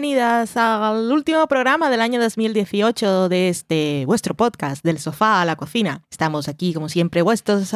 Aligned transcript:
Bienvenidas 0.00 0.56
al 0.56 1.12
último 1.12 1.46
programa 1.46 1.90
del 1.90 2.00
año 2.00 2.22
2018 2.22 3.28
de 3.28 3.50
este 3.50 4.04
vuestro 4.06 4.34
podcast, 4.34 4.82
del 4.82 4.98
sofá 4.98 5.42
a 5.42 5.44
la 5.44 5.56
cocina. 5.56 6.02
Estamos 6.10 6.48
aquí, 6.48 6.72
como 6.72 6.88
siempre, 6.88 7.20
vuestros, 7.20 7.70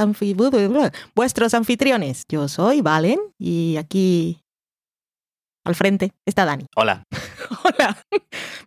vuestros 1.14 1.54
anfitriones. 1.54 2.24
Yo 2.26 2.48
soy 2.48 2.80
Valen 2.80 3.20
y 3.38 3.76
aquí 3.76 4.43
al 5.64 5.74
frente 5.74 6.12
está 6.26 6.44
Dani. 6.44 6.66
Hola. 6.76 7.04
Hola. 7.64 7.96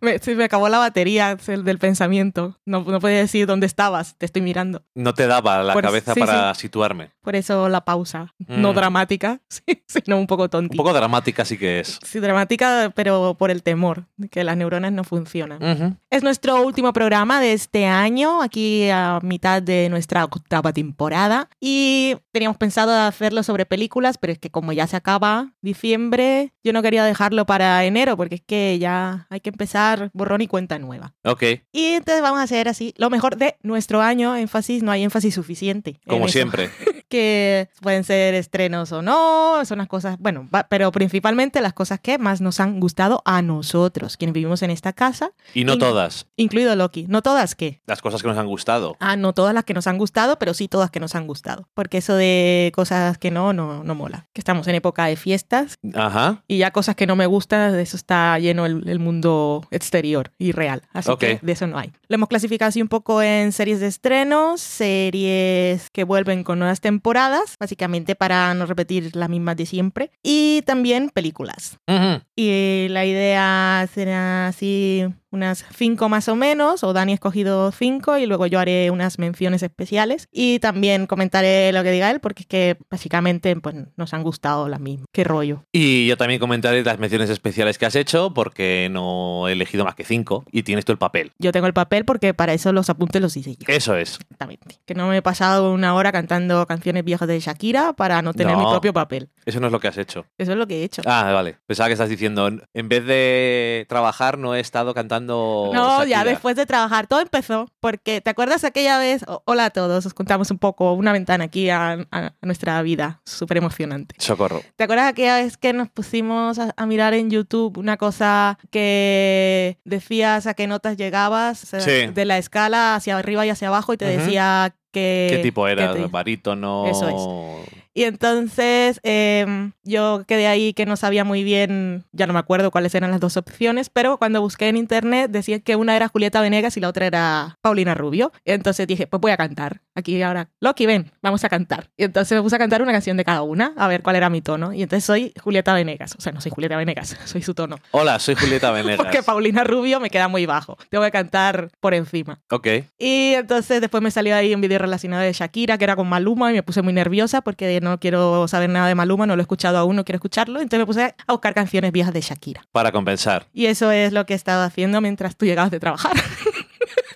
Me, 0.00 0.18
se 0.18 0.34
me 0.34 0.44
acabó 0.44 0.68
la 0.68 0.78
batería 0.78 1.36
del 1.36 1.78
pensamiento. 1.78 2.58
No, 2.64 2.82
no 2.82 3.00
podía 3.00 3.18
decir 3.18 3.46
dónde 3.46 3.66
estabas, 3.66 4.16
te 4.18 4.26
estoy 4.26 4.42
mirando. 4.42 4.82
No 4.94 5.14
te 5.14 5.26
daba 5.26 5.62
la 5.62 5.72
Pues, 5.72 5.84
cabeza 5.84 6.14
sí, 6.14 6.20
para 6.20 6.54
situarme. 6.54 7.10
Por 7.22 7.36
eso 7.36 7.68
la 7.68 7.84
pausa. 7.84 8.34
No 8.46 8.72
Mm. 8.72 8.74
dramática, 8.76 9.40
sí, 9.48 9.62
sino 9.88 10.18
un 10.18 10.26
poco 10.26 10.44
Un 10.44 10.48
tonti. 10.50 10.76
poco 10.76 10.92
dramática 10.92 11.44
sí 11.44 11.58
que 11.58 11.80
es. 11.80 11.98
Sí, 12.04 12.20
dramática, 12.20 12.92
pero 12.94 13.34
por 13.38 13.50
el 13.50 13.62
temor 13.62 14.06
de 14.16 14.28
que 14.28 14.44
las 14.44 14.56
neuronas 14.56 14.92
no 14.92 15.04
funcionan. 15.04 15.62
Ujú. 15.62 15.96
Es 16.10 16.22
nuestro 16.22 16.62
último 16.62 16.92
programa 16.92 17.40
de 17.40 17.52
este 17.52 17.86
año, 17.86 18.42
aquí 18.42 18.88
a 18.90 19.18
mitad 19.22 19.62
de 19.62 19.88
nuestra 19.90 20.24
octava 20.24 20.72
temporada. 20.72 21.48
Y 21.60 22.16
teníamos 22.32 22.56
pensado 22.56 22.92
hacerlo 22.94 23.42
sobre 23.42 23.66
películas, 23.66 24.18
pero 24.18 24.32
es 24.32 24.38
que 24.38 24.50
como 24.50 24.72
ya 24.72 24.86
se 24.86 24.96
acaba 24.96 25.52
diciembre, 25.62 26.52
yo 26.64 26.72
no 26.72 26.82
quería 26.88 27.04
dejarlo 27.04 27.44
para 27.46 27.84
enero, 27.84 28.16
porque 28.16 28.36
es 28.36 28.40
que 28.40 28.78
ya 28.80 29.26
hay 29.30 29.40
que 29.40 29.50
empezar 29.50 30.10
borrón 30.14 30.40
y 30.40 30.46
cuenta 30.48 30.78
nueva. 30.78 31.14
Ok, 31.24 31.42
Y 31.72 31.84
entonces 31.94 32.22
vamos 32.22 32.40
a 32.40 32.44
hacer 32.44 32.68
así, 32.68 32.94
lo 32.96 33.10
mejor 33.10 33.36
de 33.36 33.56
nuestro 33.62 34.00
año, 34.02 34.34
énfasis, 34.36 34.82
no 34.82 34.90
hay 34.92 35.02
énfasis 35.04 35.34
suficiente. 35.34 35.90
en 36.04 36.10
como 36.10 36.28
siempre. 36.28 36.70
Que 37.08 37.70
pueden 37.80 38.04
ser 38.04 38.34
estrenos 38.34 38.92
o 38.92 39.00
no, 39.00 39.64
son 39.64 39.78
las 39.78 39.88
cosas, 39.88 40.18
bueno, 40.18 40.46
va- 40.54 40.66
pero 40.68 40.92
principalmente 40.92 41.62
las 41.62 41.72
cosas 41.72 42.00
que 42.00 42.18
más 42.18 42.42
nos 42.42 42.60
han 42.60 42.80
gustado 42.80 43.22
a 43.24 43.40
nosotros, 43.40 44.18
quienes 44.18 44.34
vivimos 44.34 44.60
en 44.62 44.70
esta 44.70 44.92
casa, 44.92 45.30
Y 45.54 45.64
no 45.64 45.74
Y- 45.74 45.78
todas. 45.78 46.26
incluido 46.36 46.76
Loki. 46.76 47.06
No 47.08 47.22
todas 47.22 47.54
que. 47.54 47.80
Las 47.86 48.02
cosas 48.02 48.20
que 48.20 48.28
nos 48.28 48.36
han 48.36 48.46
gustado. 48.46 48.94
Ah, 49.00 49.16
no 49.16 49.32
todas 49.32 49.54
las 49.54 49.64
que 49.64 49.72
nos 49.72 49.86
han 49.86 49.96
gustado, 49.96 50.38
pero 50.38 50.52
sí 50.52 50.68
todas 50.68 50.90
que 50.90 51.00
nos 51.00 51.14
han 51.14 51.26
gustado. 51.26 51.66
Porque 51.72 51.96
eso 51.96 52.14
de 52.14 52.72
cosas 52.74 53.16
que 53.16 53.30
no, 53.30 53.54
no, 53.54 53.82
no 53.84 53.94
mola. 53.94 54.28
Que 54.34 54.42
estamos 54.42 54.68
en 54.68 54.74
época 54.74 55.06
de 55.06 55.16
fiestas 55.16 55.76
Ajá. 55.94 56.44
y 56.46 56.58
ya 56.58 56.72
cosas 56.78 56.94
que 56.94 57.08
no 57.08 57.16
me 57.16 57.26
gustan, 57.26 57.72
de 57.72 57.82
eso 57.82 57.96
está 57.96 58.38
lleno 58.38 58.64
el, 58.64 58.88
el 58.88 59.00
mundo 59.00 59.66
exterior 59.72 60.30
y 60.38 60.52
real. 60.52 60.82
Así 60.92 61.10
Ok. 61.10 61.18
que 61.18 61.38
de 61.42 61.52
eso 61.52 61.66
no 61.66 61.76
hay. 61.76 61.90
Lo 62.06 62.14
hemos 62.14 62.28
clasificado 62.28 62.68
así 62.68 62.80
un 62.80 62.86
poco 62.86 63.20
en 63.20 63.50
series 63.50 63.80
de 63.80 63.88
estrenos, 63.88 64.60
series 64.60 65.90
que 65.90 66.04
vuelven 66.04 66.44
con 66.44 66.60
nuevas 66.60 66.80
temporadas, 66.80 67.56
básicamente 67.58 68.14
para 68.14 68.54
no 68.54 68.64
repetir 68.66 69.16
las 69.16 69.28
mismas 69.28 69.56
de 69.56 69.66
siempre, 69.66 70.12
y 70.22 70.62
también 70.66 71.10
películas. 71.10 71.78
Ujú. 71.88 72.22
Y 72.36 72.86
la 72.90 73.04
idea 73.04 73.88
será 73.92 74.46
así 74.46 75.04
unas 75.30 75.62
cinco 75.76 76.08
más 76.08 76.26
o 76.28 76.36
menos, 76.36 76.82
o 76.84 76.92
Dani 76.94 77.12
ha 77.12 77.14
escogido 77.14 77.70
cinco 77.72 78.16
y 78.16 78.24
luego 78.24 78.46
yo 78.46 78.58
haré 78.60 78.90
unas 78.90 79.18
menciones 79.18 79.62
especiales 79.62 80.26
y 80.32 80.58
también 80.58 81.06
comentaré 81.06 81.70
lo 81.72 81.82
que 81.82 81.90
diga 81.90 82.10
él 82.10 82.20
porque 82.20 82.44
es 82.44 82.46
que 82.46 82.76
básicamente 82.90 83.54
pues, 83.56 83.74
nos 83.96 84.14
han 84.14 84.22
gustado 84.22 84.68
las 84.68 84.80
mismas. 84.80 85.06
Qué 85.12 85.24
rollo. 85.24 85.64
Y 85.70 86.06
yo 86.06 86.16
también 86.16 86.40
comentaré 86.68 86.84
las 86.84 86.98
menciones 86.98 87.30
especiales 87.30 87.78
que 87.78 87.86
has 87.86 87.94
hecho 87.96 88.32
porque 88.34 88.88
no 88.90 89.48
he 89.48 89.52
elegido 89.52 89.84
más 89.84 89.94
que 89.94 90.04
cinco 90.04 90.44
y 90.52 90.62
tienes 90.62 90.84
tú 90.84 90.92
el 90.92 90.98
papel. 90.98 91.32
Yo 91.38 91.52
tengo 91.52 91.66
el 91.66 91.72
papel 91.72 92.04
porque 92.04 92.34
para 92.34 92.52
eso 92.52 92.72
los 92.72 92.90
apuntes 92.90 93.20
los 93.22 93.36
hice 93.36 93.56
yo. 93.56 93.64
Eso 93.68 93.96
es. 93.96 94.18
Exactamente. 94.20 94.76
Que 94.86 94.94
no 94.94 95.08
me 95.08 95.16
he 95.18 95.22
pasado 95.22 95.72
una 95.72 95.94
hora 95.94 96.12
cantando 96.12 96.66
canciones 96.66 97.04
viejas 97.04 97.28
de 97.28 97.40
Shakira 97.40 97.92
para 97.94 98.20
no 98.22 98.32
tener 98.34 98.56
No. 98.56 98.64
mi 98.64 98.70
propio 98.70 98.92
papel. 98.92 99.30
Eso 99.46 99.60
no 99.60 99.66
es 99.66 99.72
lo 99.72 99.80
que 99.80 99.88
has 99.88 99.98
hecho. 99.98 100.26
Eso 100.36 100.52
es 100.52 100.58
lo 100.58 100.66
que 100.66 100.80
he 100.80 100.84
hecho. 100.84 101.02
Ah, 101.06 101.30
vale. 101.32 101.56
Pensaba 101.66 101.88
que 101.88 101.94
estás 101.94 102.08
diciendo, 102.10 102.48
en 102.48 102.88
vez 102.88 103.04
de 103.06 103.86
trabajar, 103.88 104.38
no 104.38 104.54
he 104.54 104.60
estado 104.60 104.92
cantando. 104.94 105.70
No, 105.72 106.04
ya 106.04 106.24
después 106.24 106.54
de 106.56 106.66
trabajar. 106.66 107.06
Todo 107.06 107.20
empezó 107.20 107.70
porque, 107.80 108.20
¿te 108.20 108.30
acuerdas 108.30 108.64
aquella 108.64 108.98
vez? 108.98 109.24
Hola 109.46 109.66
a 109.66 109.70
todos, 109.70 110.04
os 110.06 110.14
contamos 110.14 110.50
un 110.50 110.58
poco, 110.58 110.92
una 110.92 111.12
ventana 111.12 111.44
aquí 111.44 111.70
a, 111.70 111.92
a- 112.10 112.26
a 112.40 112.46
nuestra 112.46 112.80
vida, 112.82 113.20
súper 113.24 113.56
emocionante. 113.58 114.14
Socorro. 114.18 114.60
¿Te 114.76 114.84
acuerdas 114.84 115.08
aquella 115.08 115.36
vez 115.36 115.56
que 115.56 115.72
nos 115.72 115.88
pusimos 115.88 116.57
a, 116.58 116.72
a 116.76 116.86
mirar 116.86 117.14
en 117.14 117.30
YouTube 117.30 117.78
una 117.78 117.96
cosa 117.96 118.58
que 118.70 119.78
decías 119.84 120.46
a 120.46 120.54
qué 120.54 120.66
notas 120.66 120.96
llegabas? 120.96 121.58
Sí. 121.58 122.06
De 122.12 122.24
la 122.24 122.38
escala 122.38 122.94
hacia 122.94 123.16
arriba 123.18 123.46
y 123.46 123.50
hacia 123.50 123.68
abajo 123.68 123.92
y 123.92 123.96
te 123.96 124.04
decía 124.06 124.74
que... 124.92 125.28
¿Qué 125.30 125.38
tipo 125.42 125.66
era? 125.68 125.92
te- 125.94 126.06
¿Barítono? 126.06 126.86
Eso 126.86 127.64
Y 127.98 128.04
entonces 128.04 129.00
em, 129.02 129.72
yo 129.82 130.22
quedé 130.28 130.46
ahí 130.46 130.72
que 130.72 130.86
no 130.86 130.94
sabía 130.96 131.24
muy 131.24 131.42
bien, 131.42 132.04
ya 132.12 132.28
no 132.28 132.32
me 132.32 132.38
acuerdo 132.38 132.70
cuáles 132.70 132.94
eran 132.94 133.10
las 133.10 133.18
dos 133.18 133.36
opciones, 133.36 133.90
pero 133.90 134.18
cuando 134.18 134.40
busqué 134.40 134.68
en 134.68 134.76
internet 134.76 135.32
decían 135.32 135.58
que 135.62 135.74
una 135.74 135.96
era 135.96 136.06
Julieta 136.06 136.40
Venegas 136.40 136.76
y 136.76 136.80
la 136.80 136.90
otra 136.90 137.06
era 137.06 137.58
Paulina 137.60 137.96
Rubio. 137.96 138.30
Y 138.44 138.52
entonces 138.52 138.86
dije, 138.86 139.08
pues 139.08 139.20
voy 139.20 139.32
a 139.32 139.36
cantar. 139.36 139.80
Aquí 139.96 140.22
ahora, 140.22 140.48
Loki, 140.60 140.86
ven, 140.86 141.10
vamos 141.22 141.42
a 141.42 141.48
cantar. 141.48 141.90
Y 141.96 142.04
entonces 142.04 142.36
me 142.36 142.42
puse 142.42 142.54
a 142.54 142.60
cantar 142.60 142.82
una 142.82 142.92
canción 142.92 143.16
de 143.16 143.24
cada 143.24 143.42
una, 143.42 143.72
a 143.76 143.88
ver 143.88 144.04
cuál 144.04 144.14
era 144.14 144.30
mi 144.30 144.42
tono. 144.42 144.72
Y 144.72 144.84
entonces 144.84 145.04
soy 145.04 145.32
Julieta 145.42 145.74
Venegas. 145.74 146.14
O 146.16 146.20
sea, 146.20 146.30
no 146.30 146.40
soy 146.40 146.52
Julieta 146.52 146.76
Venegas, 146.76 147.16
soy 147.24 147.42
su 147.42 147.52
tono. 147.52 147.78
Hola, 147.90 148.20
soy 148.20 148.36
Julieta 148.36 148.70
Venegas. 148.72 148.98
Porque 148.98 149.24
Paulina 149.24 149.64
Rubio 149.64 149.98
me 149.98 150.08
queda 150.08 150.28
muy 150.28 150.46
bajo. 150.46 150.78
Tengo 150.88 151.02
que 151.02 151.10
cantar 151.10 151.72
por 151.80 151.94
encima. 151.94 152.38
Ok. 152.48 152.68
Y 152.96 153.32
entonces 153.34 153.80
después 153.80 154.04
me 154.04 154.12
salió 154.12 154.36
ahí 154.36 154.54
un 154.54 154.60
vídeo 154.60 154.78
relacionado 154.78 155.24
de 155.24 155.32
Shakira, 155.32 155.78
que 155.78 155.82
era 155.84 155.96
con 155.96 156.08
Maluma, 156.08 156.52
y 156.52 156.54
me 156.54 156.62
puse 156.62 156.80
muy 156.80 156.92
nerviosa 156.92 157.40
porque 157.40 157.80
no 157.80 157.87
quiero 157.98 158.46
saber 158.48 158.68
nada 158.70 158.88
de 158.88 158.94
Maluma, 158.94 159.26
no 159.26 159.36
lo 159.36 159.40
he 159.40 159.44
escuchado 159.44 159.78
aún, 159.78 159.96
no 159.96 160.04
quiero 160.04 160.16
escucharlo. 160.16 160.60
Entonces 160.60 160.80
me 160.80 160.86
puse 160.86 161.14
a 161.26 161.32
buscar 161.32 161.54
canciones 161.54 161.92
viejas 161.92 162.12
de 162.12 162.20
Shakira. 162.20 162.66
Para 162.72 162.92
compensar. 162.92 163.46
Y 163.52 163.66
eso 163.66 163.90
es 163.90 164.12
lo 164.12 164.26
que 164.26 164.34
he 164.34 164.36
estado 164.36 164.62
haciendo 164.64 165.00
mientras 165.00 165.36
tú 165.36 165.46
llegabas 165.46 165.70
de 165.70 165.80
trabajar. 165.80 166.12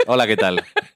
Hola, 0.06 0.26
¿qué 0.26 0.36
tal? 0.36 0.64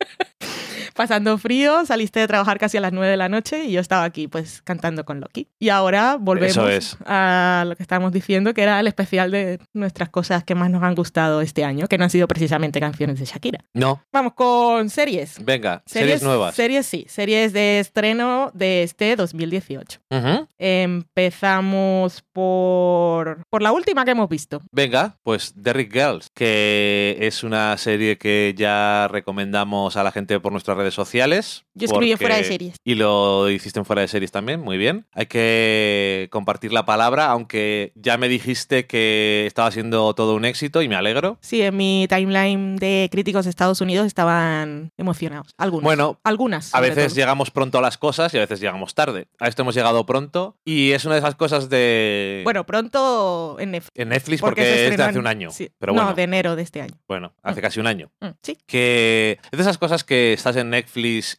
Pasando 0.96 1.36
frío, 1.36 1.84
saliste 1.84 2.20
de 2.20 2.26
trabajar 2.26 2.58
casi 2.58 2.78
a 2.78 2.80
las 2.80 2.90
9 2.90 3.10
de 3.10 3.16
la 3.18 3.28
noche 3.28 3.64
y 3.64 3.72
yo 3.72 3.80
estaba 3.80 4.04
aquí 4.04 4.28
pues 4.28 4.62
cantando 4.62 5.04
con 5.04 5.20
Loki. 5.20 5.46
Y 5.58 5.68
ahora 5.68 6.16
volvemos 6.18 6.56
es. 6.70 6.96
a 7.04 7.64
lo 7.66 7.76
que 7.76 7.82
estábamos 7.82 8.12
diciendo, 8.12 8.54
que 8.54 8.62
era 8.62 8.80
el 8.80 8.86
especial 8.86 9.30
de 9.30 9.60
nuestras 9.74 10.08
cosas 10.08 10.42
que 10.44 10.54
más 10.54 10.70
nos 10.70 10.82
han 10.82 10.94
gustado 10.94 11.42
este 11.42 11.64
año, 11.64 11.86
que 11.86 11.98
no 11.98 12.04
han 12.04 12.10
sido 12.10 12.26
precisamente 12.26 12.80
canciones 12.80 13.20
de 13.20 13.26
Shakira. 13.26 13.60
No. 13.74 14.00
Vamos 14.10 14.32
con 14.32 14.88
series. 14.88 15.44
Venga, 15.44 15.82
series, 15.84 16.22
nuevas. 16.22 16.54
Series 16.54 16.86
sí, 16.86 17.04
series 17.10 17.52
de 17.52 17.78
estreno 17.78 18.50
de 18.54 18.82
este 18.82 19.16
2018. 19.16 20.00
Ujú. 20.10 20.48
Empezamos 20.56 22.24
por, 22.32 23.42
por 23.50 23.60
la 23.60 23.72
última 23.72 24.06
que 24.06 24.12
hemos 24.12 24.30
visto. 24.30 24.62
Venga, 24.72 25.18
pues 25.22 25.52
Derrick 25.56 25.92
Girls, 25.92 26.30
que 26.32 27.18
es 27.20 27.44
una 27.44 27.76
serie 27.76 28.16
que 28.16 28.54
ya 28.56 29.08
recomendamos 29.08 29.98
a 29.98 30.02
la 30.02 30.10
gente 30.10 30.40
por 30.40 30.52
nuestras 30.52 30.78
redes 30.78 30.85
sociales. 30.94 31.64
Yo 31.74 31.86
escribí 31.86 32.12
porque- 32.12 32.24
fuera 32.24 32.36
de 32.36 32.44
series. 32.44 32.76
Y 32.84 32.94
lo 32.94 33.50
hiciste 33.50 33.78
en 33.78 33.84
fuera 33.84 34.02
de 34.02 34.08
series 34.08 34.32
también, 34.32 34.60
muy 34.60 34.78
bien. 34.78 35.06
Hay 35.12 35.26
que 35.26 36.28
compartir 36.30 36.72
la 36.72 36.84
palabra, 36.84 37.26
aunque 37.26 37.92
ya 37.94 38.16
me 38.18 38.28
dijiste 38.28 38.86
que 38.86 39.44
estaba 39.46 39.70
siendo 39.70 40.14
todo 40.14 40.34
un 40.34 40.44
éxito 40.44 40.82
y 40.82 40.88
me 40.88 40.96
alegro. 40.96 41.38
Sí, 41.40 41.62
en 41.62 41.76
mi 41.76 42.06
timeline 42.08 42.76
de 42.76 43.08
críticos 43.10 43.44
de 43.44 43.50
Estados 43.50 43.80
Unidos 43.80 44.06
estaban 44.06 44.92
emocionados. 44.96 45.54
Algunos. 45.58 45.84
Bueno, 45.84 46.18
algunas. 46.24 46.74
A 46.74 46.80
veces 46.80 47.06
todo. 47.08 47.16
llegamos 47.16 47.50
pronto 47.50 47.78
a 47.78 47.82
las 47.82 47.98
cosas 47.98 48.32
y 48.34 48.38
a 48.38 48.40
veces 48.40 48.60
llegamos 48.60 48.94
tarde. 48.94 49.26
A 49.38 49.48
esto 49.48 49.62
hemos 49.62 49.74
llegado 49.74 50.06
pronto 50.06 50.56
y 50.64 50.92
es 50.92 51.04
una 51.04 51.14
de 51.14 51.20
esas 51.20 51.34
cosas 51.34 51.68
de... 51.68 52.40
Bueno, 52.44 52.64
pronto 52.64 53.56
en 53.58 53.72
Netflix. 53.72 53.92
en 54.00 54.08
Netflix 54.08 54.40
porque 54.40 54.88
es 54.88 54.96
de 54.96 55.02
hace 55.02 55.18
un 55.18 55.26
año. 55.26 55.50
sí. 55.50 55.70
Pero 55.78 55.92
no, 55.92 56.00
bueno, 56.02 56.14
de 56.16 56.22
enero 56.22 56.56
de 56.56 56.62
este 56.62 56.80
año. 56.80 56.94
bueno, 57.08 57.32
hace 57.42 57.60
Mm. 57.60 57.62
casi 57.62 57.80
un 57.80 57.86
año. 57.86 58.10
Mm, 58.20 58.26
sí. 58.42 58.56
que 58.66 59.38
es 59.50 59.56
de 59.56 59.62
esas 59.62 59.78
cosas 59.78 60.04
que 60.04 60.32
estás 60.32 60.56
en 60.56 60.70
Netflix 60.70 60.75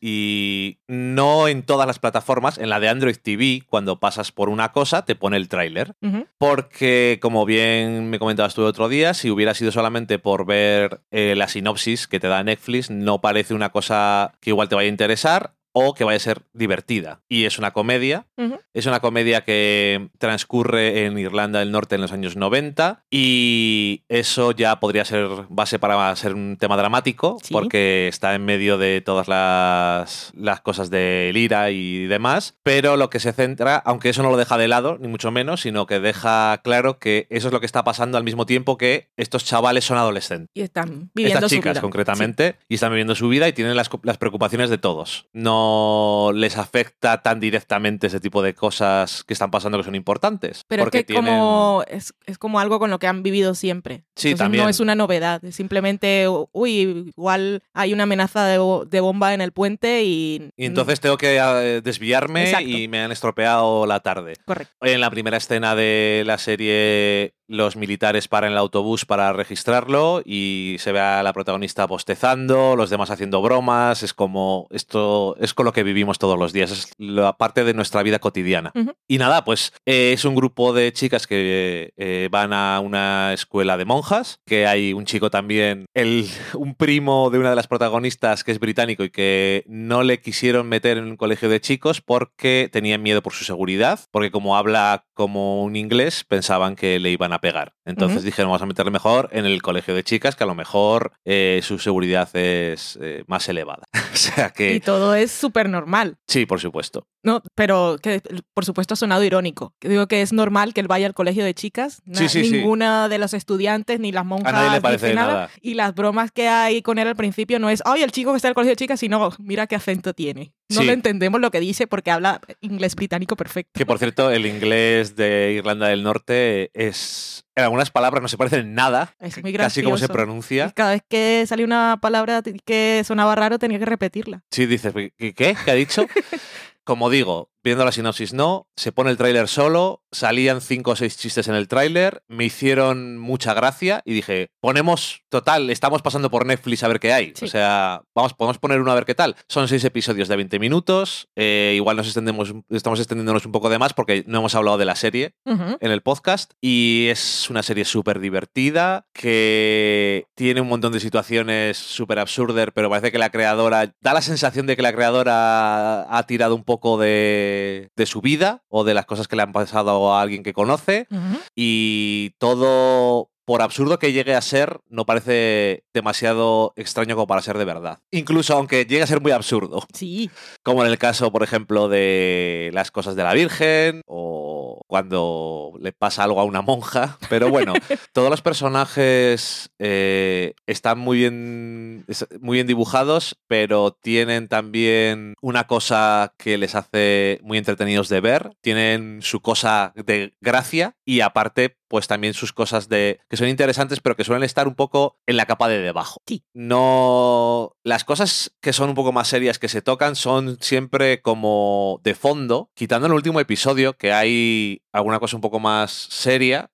y 0.01 0.80
no 0.88 1.48
en 1.48 1.63
todas 1.63 1.88
las 1.88 2.00
plataformas, 2.00 2.57
en 2.57 2.69
la 2.69 2.80
de 2.80 2.89
Android 2.89 3.18
TV, 3.22 3.63
cuando 3.68 4.00
pasas 4.00 4.31
por 4.31 4.50
una 4.50 4.72
cosa, 4.72 5.04
te 5.06 5.16
pone 5.16 5.38
el 5.38 5.50
tráiler. 5.50 5.94
Porque, 6.38 7.19
como 7.22 7.45
bien 7.45 8.10
me 8.10 8.19
comentabas 8.19 8.54
tú 8.54 8.62
el 8.62 8.68
otro 8.68 8.89
día, 8.89 9.13
si 9.13 9.30
hubiera 9.30 9.54
sido 9.54 9.72
solamente 9.72 10.19
por 10.19 10.45
ver 10.45 11.01
eh, 11.12 11.36
la 11.36 11.48
sinopsis 11.48 12.07
que 12.07 12.19
te 12.19 12.28
da 12.28 12.44
Netflix, 12.44 12.89
no 12.89 13.22
parece 13.22 13.54
una 13.54 13.69
cosa 13.69 14.34
que 14.39 14.51
igual 14.51 14.69
te 14.69 14.75
vaya 14.75 14.88
a 14.88 14.92
interesar 14.92 15.56
o 15.79 15.94
que 15.94 16.03
vaya 16.03 16.18
a 16.18 16.19
ser 16.19 16.41
divertida. 16.53 17.21
Y 17.29 17.45
es 17.45 17.57
una 17.59 17.71
comedia. 17.71 18.25
Es 18.74 18.85
una 18.85 19.00
comedia 19.00 19.44
que 19.44 20.09
transcurre 20.19 21.06
en 21.06 21.18
Irlanda 21.18 21.59
del 21.59 21.71
Norte 21.71 21.95
en 21.95 22.01
los 22.01 22.12
años 22.12 22.35
90 22.35 23.03
y 23.12 24.03
eso 24.09 24.51
ya 24.51 24.79
podría 24.79 25.03
ser 25.06 25.27
base 25.50 25.79
para 25.79 26.15
ser 26.15 26.33
un 26.33 26.57
tema 26.59 26.77
dramático 26.77 27.38
Sí. 27.41 27.53
porque 27.53 28.07
está 28.07 28.35
en 28.35 28.45
medio 28.45 28.77
de 28.77 29.01
todas 29.01 29.27
las, 29.27 30.31
las 30.35 30.62
cosas 30.62 30.89
de 30.89 31.31
Lira 31.33 31.71
y 31.71 32.06
demás, 32.07 32.56
pero 32.63 32.97
lo 32.97 33.09
que 33.09 33.19
se 33.19 33.33
centra, 33.33 33.77
aunque 33.77 34.09
eso 34.09 34.23
no 34.23 34.30
lo 34.31 34.38
deja 34.38 34.57
de 34.57 34.68
lado, 34.68 34.97
ni 35.00 35.07
mucho 35.07 35.31
menos, 35.31 35.62
sino 35.62 35.85
que 35.88 36.00
deja 36.00 36.59
claro 36.63 37.00
que 37.00 37.27
eso 37.30 37.47
es 37.47 37.53
lo 37.53 37.59
que 37.59 37.65
está 37.65 37.83
pasando 37.83 38.18
al 38.18 38.23
mismo 38.23 38.45
tiempo 38.45 38.77
que 38.77 39.07
estos 39.18 39.44
chavales 39.45 39.85
son 39.85 39.97
adolescentes. 39.97 40.50
Y 40.53 40.62
están 40.62 41.09
viviendo 41.13 41.39
Estas 41.39 41.50
su 41.51 41.56
chicas 41.57 41.73
vida. 41.73 41.81
concretamente, 41.81 42.56
y 42.69 42.75
están 42.75 42.91
viviendo 42.91 43.15
su 43.15 43.27
vida 43.30 43.47
y 43.47 43.53
tienen 43.53 43.75
las, 43.75 43.89
las 44.03 44.18
preocupaciones 44.18 44.69
de 44.69 44.77
todos. 44.77 45.25
No 45.33 45.67
no 45.68 46.31
les 46.34 46.58
afecta 46.58 47.22
tan 47.22 47.40
directamente 47.40 48.08
ese 48.08 48.19
tipo 48.19 48.42
de 48.42 48.54
cosas 48.54 49.24
que 49.24 49.34
están 49.34 49.52
pasando 49.52 49.78
que 49.78 49.84
son 49.84 49.96
importantes. 49.96 50.64
Pero 50.68 50.84
porque 50.84 51.00
es 51.00 51.04
que 51.06 51.14
tienen- 51.14 51.34
como, 51.38 51.84
es, 51.88 52.14
es 52.25 52.38
como 52.38 52.60
algo 52.60 52.80
con 52.80 52.90
lo 52.90 53.00
que 53.00 53.08
han 53.08 53.24
vivido 53.24 53.56
siempre. 53.56 54.04
Sí, 54.16 54.30
Entonces, 54.30 54.38
también. 54.46 54.64
No 54.64 54.69
es 54.69 54.80
una 54.80 54.96
novedad, 54.96 55.44
es 55.44 55.56
simplemente, 55.56 56.28
uy, 56.52 57.12
igual 57.16 57.62
hay 57.74 57.94
una 57.94 58.04
amenaza 58.04 58.46
de, 58.46 58.58
bo- 58.58 58.86
de 58.86 59.00
bomba 59.00 59.34
en 59.34 59.42
el 59.42 59.52
puente 59.52 60.04
y... 60.04 60.50
Y 60.56 60.66
entonces 60.66 61.00
tengo 61.00 61.18
que 61.18 61.38
eh, 61.38 61.81
desviarme 61.81 62.46
Exacto. 62.46 62.68
y 62.69 62.88
me 62.88 63.00
han 63.02 63.12
estropeado 63.12 63.86
la 63.86 64.00
tarde. 64.00 64.34
Correcto. 64.46 64.74
En 64.81 65.02
la 65.02 65.10
primera 65.10 65.38
escena 65.38 65.75
de 65.75 66.24
la 66.25 66.38
serie, 66.38 67.34
los 67.47 67.75
militares 67.75 68.27
paran 68.27 68.51
el 68.51 68.57
autobús 68.57 69.05
para 69.05 69.33
registrarlo 69.33 70.21
y 70.25 70.75
se 70.79 70.91
ve 70.91 70.99
a 70.99 71.23
la 71.23 71.33
protagonista 71.33 71.85
bostezando, 71.85 72.75
los 72.75 72.89
demás 72.89 73.09
haciendo 73.09 73.41
bromas. 73.41 74.03
Es 74.03 74.13
como 74.13 74.67
esto 74.71 75.35
es 75.39 75.53
con 75.53 75.65
lo 75.65 75.73
que 75.73 75.83
vivimos 75.83 76.19
todos 76.19 76.38
los 76.38 76.53
días, 76.53 76.71
es 76.71 76.91
la 76.97 77.33
parte 77.38 77.63
de 77.63 77.73
nuestra 77.73 78.03
vida 78.03 78.19
cotidiana. 78.19 78.71
Ujú. 78.75 78.94
Y 79.07 79.17
nada, 79.17 79.44
pues 79.45 79.73
eh, 79.85 80.13
es 80.13 80.25
un 80.25 80.35
grupo 80.35 80.73
de 80.73 80.91
chicas 80.94 81.27
que 81.27 81.94
eh, 81.97 82.29
van 82.31 82.53
a 82.53 82.79
una 82.79 83.33
escuela 83.33 83.77
de 83.77 83.85
monjas, 83.85 84.39
que 84.45 84.67
hay 84.67 84.94
un 84.94 85.05
chico 85.05 85.29
también, 85.29 85.85
el, 85.94 86.27
un 86.53 86.75
primo 86.75 87.29
de 87.29 87.39
una 87.39 87.51
de 87.51 87.55
las 87.55 87.67
protagonistas 87.67 88.44
que 88.44 88.51
es 88.51 88.59
británico 88.59 89.03
y 89.03 89.09
que 89.09 89.63
no 89.67 90.03
le 90.03 90.19
quisieron 90.19 90.67
meter 90.67 90.97
en 90.97 91.05
un 91.05 91.17
colegio 91.17 91.49
de 91.49 91.61
chicos 91.61 92.01
porque 92.01 92.69
tenían 92.71 93.01
miedo 93.01 93.21
por 93.21 93.33
su 93.33 93.44
seguridad, 93.44 93.99
porque 94.11 94.31
como 94.31 94.57
habla 94.57 95.05
como 95.13 95.63
un 95.63 95.75
inglés 95.75 96.23
pensaban 96.23 96.75
que 96.75 96.99
le 96.99 97.11
iban 97.11 97.33
a 97.33 97.37
pegar. 97.39 97.74
Entonces 97.86 98.18
Ujú. 98.19 98.25
dijeron, 98.25 98.50
vamos 98.50 98.62
a 98.62 98.66
meterle 98.66 98.92
mejor 98.92 99.30
en 99.31 99.45
el 99.45 99.62
colegio 99.62 99.94
de 99.95 100.04
chicas, 100.04 100.36
que 100.36 100.44
a 100.44 100.48
lo 100.48 100.56
mejor 100.56 101.12
eh, 101.25 101.62
su 101.63 101.80
seguridad 101.80 102.30
es 102.36 102.98
eh, 103.01 103.24
más 103.28 103.48
elevada. 103.50 103.84
o 104.13 104.16
sea 104.16 104.48
Y 104.48 104.51
que 104.54 104.80
todo 104.80 105.16
es 105.16 105.31
súper 105.31 105.69
normal. 105.69 106.18
sí, 106.28 106.45
por 106.45 106.60
supuesto. 106.60 107.07
No, 107.27 107.44
pero 107.56 107.97
que 108.01 108.21
por 108.53 108.63
supuesto 108.63 108.94
ha 108.94 108.97
sonado 108.97 109.21
irónico. 109.21 109.74
Digo 109.81 110.07
que 110.07 110.21
es 110.21 110.31
normal 110.31 110.74
que 110.74 110.79
él 110.79 110.88
vaya 110.88 111.07
al 111.07 111.13
colegio 111.13 111.44
de 111.44 111.53
chicas. 111.53 112.01
Sí, 112.13 112.29
sí. 112.29 112.50
ninguna 112.50 113.09
de 113.09 113.18
los 113.18 113.33
estudiantes 113.33 114.00
ni 114.00 114.13
las 114.13 114.25
monjas 114.25 114.53
A 114.53 114.56
nadie 114.56 114.71
le 114.71 114.81
parece 114.81 115.13
nada. 115.13 115.50
Y 115.62 115.74
las 115.74 115.94
bromas 115.94 116.31
que 116.31 116.47
hay 116.47 116.81
con 116.81 117.00
él 117.00 117.07
al 117.09 117.18
principio 117.18 117.59
no 117.59 117.69
es, 117.69 117.83
ay, 117.83 118.01
el 118.01 118.13
chico 118.13 118.31
que 118.31 118.38
está 118.38 118.47
en 118.47 118.51
el 118.51 118.56
colegio 118.56 118.71
de 118.71 118.77
chicas, 118.77 119.01
sino, 119.01 119.29
mira 119.39 119.68
qué 119.68 119.75
acento 119.75 120.13
tiene. 120.13 120.53
No 120.69 120.83
le 120.83 120.94
entendemos 120.94 121.39
lo 121.41 121.51
que 121.51 121.59
dice 121.59 121.88
porque 121.88 122.12
habla 122.12 122.41
inglés 122.62 122.95
británico 122.95 123.35
perfecto. 123.35 123.71
Que 123.73 123.85
por 123.85 124.00
cierto, 124.00 124.31
el 124.31 124.45
inglés 124.45 125.15
de 125.18 125.53
Irlanda 125.53 125.88
del 125.88 126.03
Norte 126.03 126.71
es. 126.73 127.44
En 127.56 127.63
algunas 127.63 127.89
palabras 127.89 128.21
no 128.21 128.27
se 128.27 128.38
parecen 128.38 128.59
en 128.59 128.75
nada. 128.75 129.15
Es 129.19 129.41
muy 129.41 129.51
Casi 129.53 129.81
como 129.81 129.97
se 129.97 130.01
gracioso. 130.01 130.13
pronuncia. 130.13 130.68
Y 130.69 130.73
cada 130.73 130.91
vez 130.91 131.01
que 131.09 131.44
salía 131.47 131.65
una 131.65 131.97
palabra 132.00 132.44
que 132.65 133.01
sonaba 133.06 133.33
raro 133.35 133.57
tenía 133.59 133.80
que 133.80 133.85
repetirla. 133.85 134.44
Sí, 134.51 134.65
dices. 134.68 134.94
¿Qué, 134.94 135.33
¿Qué 135.33 135.56
ha 135.68 135.73
dicho? 135.73 136.06
Como 136.88 137.10
digo, 137.10 137.51
viendo 137.68 137.86
la 137.86 137.92
sinopsis 137.92 138.34
no, 138.34 138.68
se 138.75 138.92
pone 138.92 139.12
el 139.12 139.18
tráiler 139.18 139.48
solo, 139.48 140.04
salían 140.12 140.62
cinco 140.62 140.92
o 140.92 140.96
seis 140.96 141.18
chistes 141.18 141.48
en 141.48 141.56
el 141.56 141.68
tráiler, 141.68 142.24
me 142.28 142.46
hicieron 142.46 143.18
mucha 143.18 143.54
gracia 143.54 144.02
y 144.06 144.14
dije, 144.14 144.52
ponemos, 144.62 145.24
total, 145.30 145.69
estamos 145.69 146.02
pasando 146.02 146.31
por 146.31 146.46
Netflix 146.46 146.84
a 146.84 146.88
ver 146.88 147.00
qué 147.00 147.14
hay. 147.14 147.34
Sí. 147.36 147.46
O 147.46 147.48
sea, 147.48 148.02
vamos, 148.16 148.34
podemos 148.34 148.58
poner 148.58 148.81
uno 148.81 148.92
a 148.92 148.96
ver 148.96 149.06
qué 149.06 149.16
tal. 149.16 149.36
Son 149.48 149.68
seis 149.68 149.84
episodios 149.84 150.28
de 150.28 150.36
20 150.36 150.60
minutos, 150.60 151.28
eh, 151.36 151.74
igual 151.75 151.98
nos 151.98 152.08
extendemos, 152.08 152.54
estamos 152.69 153.00
extendiéndonos 153.00 153.46
un 153.46 153.52
poco 153.52 153.69
de 153.69 153.80
más 153.80 153.94
porque 153.94 154.24
no 154.28 154.40
hemos 154.40 154.56
hablado 154.56 154.78
de 154.78 154.86
la 154.86 154.96
serie, 154.96 155.36
en 155.46 155.92
el 155.92 156.02
podcast 156.02 156.54
y 156.62 157.08
es 157.10 157.50
una 157.50 157.64
serie 157.64 157.86
súper 157.86 158.19
divertida 158.19 159.06
que 159.14 160.25
tiene 160.36 160.62
un 160.62 160.68
montón 160.68 160.94
de 160.94 161.00
situaciones 161.00 161.78
súper 161.78 162.19
absurdas, 162.19 162.68
pero 162.74 162.90
parece 162.90 163.12
que 163.12 163.18
la 163.18 163.30
creadora, 163.30 163.94
da 164.02 164.14
la 164.14 164.22
sensación 164.22 164.68
de 164.68 164.75
que 164.75 164.81
la 164.81 164.94
creadora 164.94 166.18
ha 166.18 166.24
tirado 166.28 166.56
un 166.56 166.64
poco 166.64 166.98
de, 166.98 167.56
de 167.95 168.06
su 168.06 168.21
vida 168.21 168.63
o 168.69 168.83
de 168.83 168.94
las 168.94 169.06
cosas 169.06 169.27
que 169.27 169.36
le 169.36 169.44
han 169.44 169.51
pasado 169.51 170.13
a 170.13 170.21
alguien 170.21 170.44
que 170.44 170.54
conoce 170.54 171.07
y 171.56 172.31
todo... 172.38 173.30
Por 173.48 173.62
absurdo 173.62 173.98
que 173.98 174.12
llegue 174.12 174.36
a 174.36 174.42
ser, 174.42 174.81
no 174.89 175.06
parece 175.06 175.86
demasiado 175.94 176.74
extraño 176.75 177.15
como 177.15 177.27
para 177.27 177.42
ser 177.42 177.57
de 177.57 177.63
verdad. 177.63 178.00
Incluso 178.12 178.54
aunque 178.54 178.83
llegue 178.83 179.04
a 179.04 179.07
ser 179.07 179.21
muy 179.21 179.31
absurdo. 179.31 179.88
Sí, 179.94 180.30
Como 180.63 180.83
en 180.83 180.92
el 180.92 180.98
caso, 180.98 181.31
por 181.31 181.44
ejemplo, 181.44 181.88
de 181.88 182.71
las 182.74 182.92
cosas 182.92 183.15
de 183.15 183.24
la 183.24 183.33
Virgen 183.33 184.01
o 184.06 184.67
cuando 184.88 185.74
le 185.79 185.91
pasa 185.94 186.24
algo 186.24 186.39
a 186.39 186.44
una 186.44 186.62
monja. 186.62 187.18
Pero 187.29 187.50
bueno, 187.50 187.74
todos 188.13 188.29
los 188.29 188.41
personajes 188.41 189.71
eh, 189.79 190.53
están 190.65 191.00
muy 191.00 191.18
bien, 191.18 192.06
muy 192.39 192.57
bien 192.57 192.68
dibujados, 192.68 193.38
pero 193.47 193.91
tienen 193.91 194.47
también 194.47 195.33
una 195.41 195.68
cosa 195.68 196.33
que 196.38 196.57
les 196.57 196.75
hace 196.75 197.39
muy 197.44 197.57
entretenidos 197.57 198.09
de 198.09 198.21
ver. 198.21 198.51
Tienen 198.62 199.21
su 199.21 199.41
cosa 199.41 199.94
de 199.95 200.35
gracia 200.41 200.95
y 201.06 201.21
aparte 201.21 201.77
pues 201.88 202.07
también 202.07 202.33
sus 202.33 202.53
cosas 202.53 202.89
de 202.89 203.21
que 203.30 203.38
son 203.38 203.47
interesantes 203.47 204.01
pero 204.01 204.15
que 204.15 204.25
suelen 204.25 204.44
estar 204.44 204.68
un 204.68 204.75
poco 204.75 205.18
en 205.25 205.38
la 205.38 205.45
capa 205.45 205.68
de 205.69 205.80
debajo. 205.80 206.21
Sí. 206.25 206.44
No 206.53 207.71
las 207.83 208.03
cosas 208.03 208.53
que 208.62 208.73
son 208.73 208.89
un 208.89 208.95
poco 208.95 209.12
más 209.12 209.27
serias 209.27 209.59
que 209.59 209.69
se 209.69 209.81
tocan 209.81 210.15
son 210.15 210.57
siempre 210.59 211.21
como 211.21 212.01
de 212.03 212.15
fondo, 212.15 212.69
quitando 212.73 213.07
el 213.07 213.13
último 213.13 213.39
episodio 213.39 213.94
que 213.94 214.12
hay 214.12 214.67
alguna 214.92 215.19
cosa 215.19 215.36
un 215.36 215.42
poco 215.42 215.60
más 215.60 215.92
seria 215.92 216.69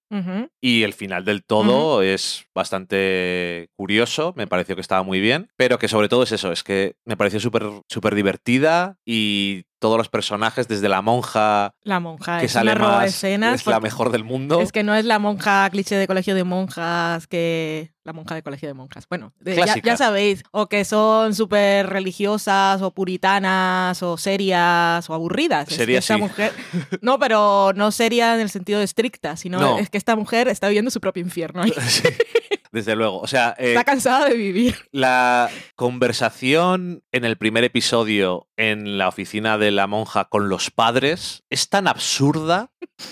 Y 0.61 0.83
el 0.83 0.93
final 0.93 1.25
del 1.25 1.43
todo 1.43 2.01
es 2.01 2.45
bastante 2.53 3.69
curioso, 3.75 4.33
me 4.35 4.47
pareció 4.47 4.75
que 4.75 4.81
estaba 4.81 5.03
muy 5.03 5.19
bien, 5.19 5.49
pero 5.57 5.79
que 5.79 5.87
sobre 5.87 6.09
todo 6.09 6.23
es 6.23 6.31
eso, 6.31 6.51
es 6.51 6.63
que 6.63 6.95
me 7.05 7.17
pareció 7.17 7.39
súper 7.39 7.63
súper 7.89 8.15
divertida 8.15 8.97
y 9.05 9.63
todos 9.79 9.97
los 9.97 10.07
personajes, 10.07 10.69
desde 10.69 10.87
la 10.87 11.01
monja 11.01 11.73
la 11.83 11.99
monja 11.99 12.39
que 12.39 12.45
es 12.45 12.53
sale 12.53 12.71
una 12.71 12.79
roba 12.79 12.97
más, 12.99 13.09
escenas. 13.09 13.55
es 13.59 13.67
la 13.67 13.81
mejor 13.81 14.11
del 14.13 14.23
mundo. 14.23 14.61
Es 14.61 14.71
que 14.71 14.81
no 14.81 14.95
es 14.95 15.03
la 15.03 15.19
monja 15.19 15.69
cliché 15.71 15.95
de 15.97 16.07
colegio 16.07 16.35
de 16.35 16.45
monjas 16.45 17.27
que... 17.27 17.91
La 18.05 18.11
monja 18.13 18.35
de 18.35 18.43
colegio 18.43 18.67
de 18.67 18.73
monjas. 18.73 19.05
Bueno, 19.09 19.33
de- 19.39 19.55
ya, 19.83 19.95
sabéis. 19.97 20.43
O 20.51 20.67
que 20.67 20.83
son 20.85 21.33
súper 21.35 21.87
religiosas 21.89 22.81
o 22.81 22.91
puritanas 22.91 24.01
o 24.03 24.17
serias 24.17 25.09
o 25.09 25.13
aburridas. 25.13 25.69
Es 25.71 25.85
que 25.85 26.01
sí. 26.01 26.15
mujer... 26.17 26.51
No, 27.01 27.19
pero 27.19 27.71
no 27.75 27.91
seria 27.91 28.35
en 28.35 28.41
el 28.41 28.49
sentido 28.49 28.79
de 28.79 28.85
estricta, 28.85 29.35
sino 29.35 29.59
No. 29.59 29.79
es 29.79 29.89
que 29.89 29.97
esta 30.03 30.15
mujer 30.17 30.47
está 30.49 30.67
viviendo 30.67 30.91
su 30.91 30.99
propio 30.99 31.23
infierno. 31.23 31.63
Sí, 31.87 32.03
desde 32.71 32.95
luego. 32.95 33.19
O 33.19 33.27
sea, 33.27 33.55
eh, 33.57 33.69
Está 33.69 33.83
cansada 33.83 34.27
de 34.29 34.35
vivir. 34.35 34.75
La 34.91 35.47
conversación 35.75 37.03
en 37.11 37.23
el 37.23 37.37
primer 37.37 37.63
episodio 37.63 38.47
en 38.57 38.97
la 38.97 39.07
oficina 39.07 39.57
de 39.57 39.71
la 39.71 39.87
monja 39.87 40.25
con 40.25 40.49
los 40.49 40.69
padres 40.71 41.43
es 41.49 41.69
tan 41.69 41.87
absurda 41.87 42.71